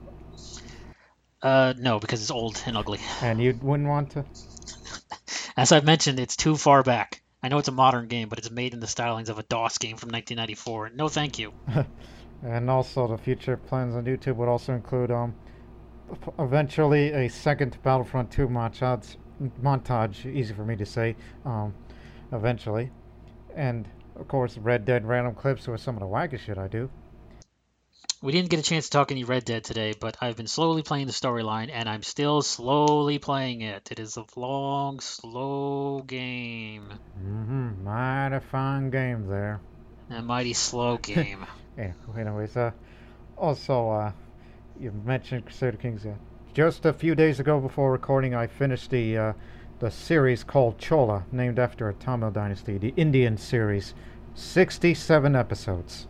Uh, 1.42 1.74
no, 1.78 2.00
because 2.00 2.22
it's 2.22 2.32
old 2.32 2.62
and 2.66 2.78
ugly. 2.78 3.00
And 3.22 3.42
you 3.42 3.58
wouldn't 3.62 3.90
want 3.90 4.12
to? 4.12 4.26
As 5.58 5.72
I've 5.72 5.84
mentioned, 5.84 6.20
it's 6.20 6.38
too 6.38 6.56
far 6.56 6.84
back. 6.84 7.22
I 7.44 7.50
know 7.50 7.58
it's 7.58 7.68
a 7.68 7.74
modern 7.74 8.08
game, 8.08 8.30
but 8.30 8.40
it's 8.40 8.50
made 8.50 8.74
in 8.74 8.80
the 8.80 8.88
stylings 8.88 9.28
of 9.28 9.38
a 9.38 9.44
DOS 9.44 9.78
game 9.78 9.98
from 9.98 10.10
1994. 10.10 10.92
No, 10.96 11.10
thank 11.10 11.38
you. 11.38 11.52
and 12.44 12.70
also, 12.70 13.08
the 13.08 13.18
future 13.18 13.58
plans 13.58 13.96
on 13.96 14.06
YouTube 14.06 14.38
would 14.38 14.48
also 14.48 14.74
include 14.74 15.12
um, 15.12 15.36
eventually 16.40 17.12
a 17.12 17.28
second 17.28 17.78
Battlefront 17.84 18.32
2 18.32 18.48
montage, 18.48 19.18
montage, 19.62 20.26
easy 20.26 20.54
for 20.54 20.64
me 20.64 20.78
to 20.78 20.86
say, 20.86 21.18
um, 21.46 21.74
eventually. 22.32 22.90
And, 23.54 23.90
of 24.16 24.30
course, 24.30 24.58
Red 24.58 24.86
Dead 24.86 25.06
random 25.06 25.36
clips 25.36 25.68
with 25.68 25.82
some 25.82 25.96
of 25.96 26.00
the 26.00 26.08
wacky 26.08 26.40
shit 26.40 26.58
I 26.58 26.70
do. 26.70 26.90
We 28.24 28.32
didn't 28.32 28.52
get 28.52 28.60
a 28.62 28.64
chance 28.64 28.86
to 28.86 28.92
talk 28.92 29.12
any 29.12 29.26
Red 29.26 29.44
Dead 29.44 29.66
today, 29.66 29.94
but 30.00 30.16
I've 30.22 30.38
been 30.38 30.48
slowly 30.48 30.82
playing 30.82 31.08
the 31.08 31.12
storyline, 31.12 31.70
and 31.70 31.90
I'm 31.90 32.04
still 32.04 32.42
slowly 32.42 33.20
playing 33.20 33.60
it. 33.60 33.92
It 33.92 34.00
is 34.00 34.16
a 34.16 34.24
long, 34.38 35.02
slow 35.02 36.00
game. 36.08 36.88
Mm-hmm. 37.22 37.84
Mighty 37.84 38.40
fine 38.40 38.90
game 38.92 39.28
there. 39.28 39.60
A 40.10 40.22
mighty 40.22 40.54
slow 40.54 40.96
game. 41.02 41.46
Yeah, 41.78 41.92
anyways, 42.18 42.56
uh, 42.56 42.72
also, 43.38 43.90
uh, 43.90 44.12
you 44.80 44.94
mentioned 45.04 45.44
Crusader 45.44 45.76
Kings. 45.76 46.06
Uh, 46.06 46.14
just 46.54 46.86
a 46.86 46.94
few 46.94 47.16
days 47.16 47.42
ago 47.42 47.60
before 47.60 47.92
recording, 47.92 48.34
I 48.34 48.48
finished 48.48 48.90
the, 48.90 49.18
uh, 49.18 49.34
the 49.80 49.92
series 49.92 50.46
called 50.46 50.78
Chola, 50.78 51.26
named 51.34 51.60
after 51.60 51.90
a 51.90 51.94
Tamil 51.94 52.32
dynasty, 52.32 52.78
the 52.78 52.94
Indian 52.96 53.36
series. 53.36 53.94
67 54.34 55.36
episodes. 55.36 56.08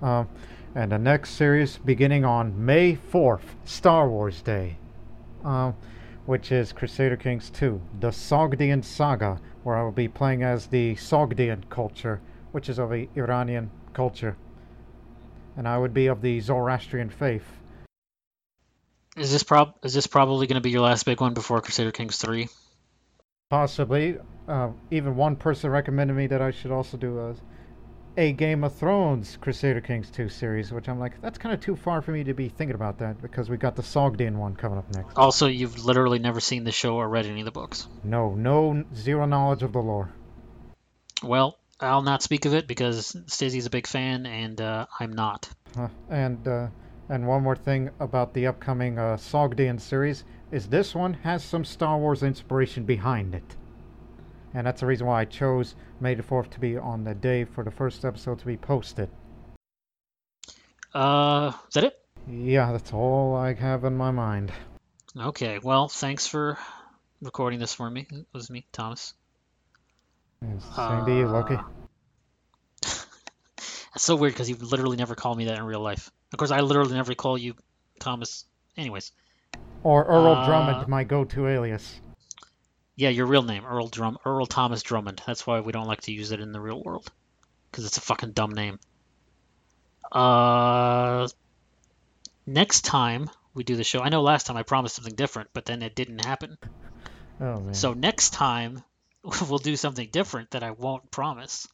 Um, 0.00 0.28
and 0.74 0.92
the 0.92 0.98
next 0.98 1.30
series 1.30 1.78
beginning 1.78 2.24
on 2.24 2.64
May 2.64 2.96
4th, 2.96 3.54
Star 3.64 4.08
Wars 4.08 4.42
Day, 4.42 4.76
um, 5.44 5.74
which 6.26 6.52
is 6.52 6.72
Crusader 6.72 7.16
Kings 7.16 7.50
2, 7.50 7.80
the 8.00 8.08
Sogdian 8.08 8.84
Saga, 8.84 9.40
where 9.62 9.76
I 9.76 9.82
will 9.82 9.92
be 9.92 10.08
playing 10.08 10.42
as 10.42 10.66
the 10.66 10.94
Sogdian 10.96 11.68
culture, 11.70 12.20
which 12.52 12.68
is 12.68 12.78
of 12.78 12.90
the 12.90 13.08
Iranian 13.16 13.70
culture, 13.94 14.36
and 15.56 15.66
I 15.66 15.78
would 15.78 15.94
be 15.94 16.06
of 16.06 16.20
the 16.20 16.40
Zoroastrian 16.40 17.10
faith. 17.10 17.46
Is 19.16 19.32
this 19.32 19.42
prob 19.42 19.74
is 19.82 19.94
this 19.94 20.06
probably 20.06 20.46
going 20.46 20.56
to 20.56 20.60
be 20.60 20.70
your 20.70 20.82
last 20.82 21.04
big 21.04 21.20
one 21.20 21.34
before 21.34 21.60
Crusader 21.60 21.90
Kings 21.90 22.18
3? 22.18 22.48
Possibly, 23.50 24.18
uh, 24.46 24.68
even 24.90 25.16
one 25.16 25.34
person 25.34 25.70
recommended 25.70 26.14
me 26.14 26.26
that 26.26 26.42
I 26.42 26.50
should 26.50 26.70
also 26.70 26.96
do 26.96 27.18
a, 27.18 27.34
a 28.18 28.32
Game 28.32 28.64
of 28.64 28.74
Thrones 28.74 29.38
Crusader 29.40 29.80
Kings 29.80 30.10
2 30.10 30.28
series, 30.28 30.72
which 30.72 30.88
I'm 30.88 30.98
like, 30.98 31.20
that's 31.22 31.38
kind 31.38 31.54
of 31.54 31.60
too 31.60 31.76
far 31.76 32.02
for 32.02 32.10
me 32.10 32.24
to 32.24 32.34
be 32.34 32.48
thinking 32.48 32.74
about 32.74 32.98
that 32.98 33.22
because 33.22 33.48
we 33.48 33.56
got 33.56 33.76
the 33.76 33.82
Sogdian 33.82 34.34
one 34.34 34.56
coming 34.56 34.76
up 34.76 34.92
next. 34.92 35.16
Also, 35.16 35.46
you've 35.46 35.84
literally 35.84 36.18
never 36.18 36.40
seen 36.40 36.64
the 36.64 36.72
show 36.72 36.96
or 36.96 37.08
read 37.08 37.26
any 37.26 37.42
of 37.42 37.44
the 37.44 37.52
books. 37.52 37.86
No, 38.02 38.34
no, 38.34 38.84
zero 38.92 39.24
knowledge 39.24 39.62
of 39.62 39.72
the 39.72 39.78
lore. 39.78 40.10
Well, 41.22 41.58
I'll 41.78 42.02
not 42.02 42.24
speak 42.24 42.44
of 42.44 42.54
it 42.54 42.66
because 42.66 43.16
Stacey's 43.26 43.66
a 43.66 43.70
big 43.70 43.86
fan 43.86 44.26
and 44.26 44.60
uh, 44.60 44.86
I'm 44.98 45.12
not. 45.12 45.48
Uh, 45.78 45.86
and 46.10 46.46
uh, 46.48 46.66
and 47.08 47.28
one 47.28 47.44
more 47.44 47.56
thing 47.56 47.90
about 48.00 48.34
the 48.34 48.48
upcoming 48.48 48.98
uh, 48.98 49.16
Sogdian 49.16 49.80
series 49.80 50.24
is 50.50 50.66
this 50.66 50.92
one 50.92 51.14
has 51.14 51.44
some 51.44 51.64
Star 51.64 51.96
Wars 51.98 52.24
inspiration 52.24 52.82
behind 52.82 53.36
it, 53.36 53.56
and 54.54 54.66
that's 54.66 54.80
the 54.80 54.86
reason 54.86 55.06
why 55.06 55.20
I 55.20 55.24
chose 55.24 55.74
May 56.00 56.14
the 56.14 56.22
Fourth 56.22 56.50
to 56.50 56.60
be 56.60 56.76
on 56.76 57.04
the 57.04 57.14
day 57.14 57.44
for 57.44 57.64
the 57.64 57.70
first 57.70 58.04
episode 58.04 58.38
to 58.40 58.46
be 58.46 58.56
posted. 58.56 59.08
Uh, 60.94 61.52
is 61.68 61.74
that 61.74 61.84
it? 61.84 62.00
Yeah, 62.28 62.72
that's 62.72 62.92
all 62.92 63.34
I 63.36 63.54
have 63.54 63.84
in 63.84 63.96
my 63.96 64.10
mind. 64.10 64.52
Okay. 65.16 65.58
Well, 65.58 65.88
thanks 65.88 66.26
for 66.26 66.58
recording 67.22 67.58
this 67.58 67.74
for 67.74 67.88
me. 67.90 68.06
It 68.10 68.26
was 68.32 68.50
me, 68.50 68.66
Thomas. 68.72 69.14
Yes, 70.42 70.64
Same 70.76 71.04
to 71.04 71.12
you, 71.12 71.26
Loki. 71.26 71.54
Uh, 71.54 71.62
That's 72.82 74.04
so 74.04 74.16
weird 74.16 74.34
because 74.34 74.48
you 74.48 74.56
literally 74.56 74.96
never 74.96 75.14
call 75.14 75.34
me 75.34 75.46
that 75.46 75.58
in 75.58 75.64
real 75.64 75.80
life. 75.80 76.10
Of 76.32 76.38
course, 76.38 76.50
I 76.50 76.60
literally 76.60 76.94
never 76.94 77.14
call 77.14 77.36
you 77.36 77.54
Thomas. 77.98 78.44
Anyways, 78.76 79.10
Or 79.82 80.04
Earl 80.04 80.34
uh, 80.34 80.46
Drummond, 80.46 80.88
my 80.88 81.02
go-to 81.04 81.48
alias. 81.48 82.00
Yeah, 82.98 83.10
your 83.10 83.26
real 83.26 83.44
name, 83.44 83.64
Earl 83.64 83.86
Drum, 83.86 84.18
Earl 84.24 84.44
Thomas 84.44 84.82
Drummond. 84.82 85.22
That's 85.24 85.46
why 85.46 85.60
we 85.60 85.70
don't 85.70 85.86
like 85.86 86.00
to 86.02 86.12
use 86.12 86.32
it 86.32 86.40
in 86.40 86.50
the 86.50 86.60
real 86.60 86.82
world, 86.82 87.08
because 87.70 87.86
it's 87.86 87.96
a 87.96 88.00
fucking 88.00 88.32
dumb 88.32 88.50
name. 88.50 88.80
Uh, 90.10 91.28
next 92.44 92.80
time 92.84 93.30
we 93.54 93.62
do 93.62 93.76
the 93.76 93.84
show, 93.84 94.00
I 94.00 94.08
know 94.08 94.22
last 94.22 94.48
time 94.48 94.56
I 94.56 94.64
promised 94.64 94.96
something 94.96 95.14
different, 95.14 95.50
but 95.52 95.64
then 95.64 95.82
it 95.82 95.94
didn't 95.94 96.24
happen. 96.24 96.58
Oh 97.40 97.60
man. 97.60 97.74
So 97.74 97.94
next 97.94 98.30
time 98.30 98.82
we'll 99.48 99.58
do 99.58 99.76
something 99.76 100.08
different 100.10 100.50
that 100.50 100.64
I 100.64 100.72
won't 100.72 101.08
promise. 101.12 101.68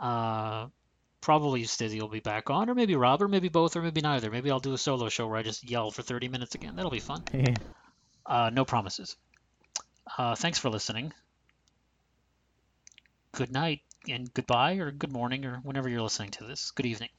Uh, 0.00 0.66
probably 1.20 1.62
Stizzy 1.62 2.00
will 2.00 2.08
be 2.08 2.18
back 2.18 2.50
on, 2.50 2.68
or 2.68 2.74
maybe 2.74 2.96
Rob, 2.96 3.22
or 3.22 3.28
maybe 3.28 3.50
both, 3.50 3.76
or 3.76 3.82
maybe 3.82 4.00
neither. 4.00 4.32
Maybe 4.32 4.50
I'll 4.50 4.58
do 4.58 4.72
a 4.74 4.78
solo 4.78 5.10
show 5.10 5.28
where 5.28 5.36
I 5.36 5.44
just 5.44 5.62
yell 5.62 5.92
for 5.92 6.02
30 6.02 6.26
minutes 6.26 6.56
again. 6.56 6.74
That'll 6.74 6.90
be 6.90 6.98
fun. 6.98 7.22
Yeah. 7.32 7.54
Uh, 8.26 8.50
no 8.52 8.66
promises. 8.66 9.16
Uh, 10.16 10.34
thanks 10.34 10.58
for 10.58 10.70
listening. 10.70 11.12
Good 13.32 13.50
night 13.50 13.82
and 14.08 14.32
goodbye, 14.34 14.74
or 14.74 14.90
good 14.90 15.12
morning, 15.12 15.44
or 15.44 15.58
whenever 15.58 15.88
you're 15.88 16.02
listening 16.02 16.30
to 16.32 16.44
this. 16.44 16.70
Good 16.72 16.86
evening. 16.86 17.10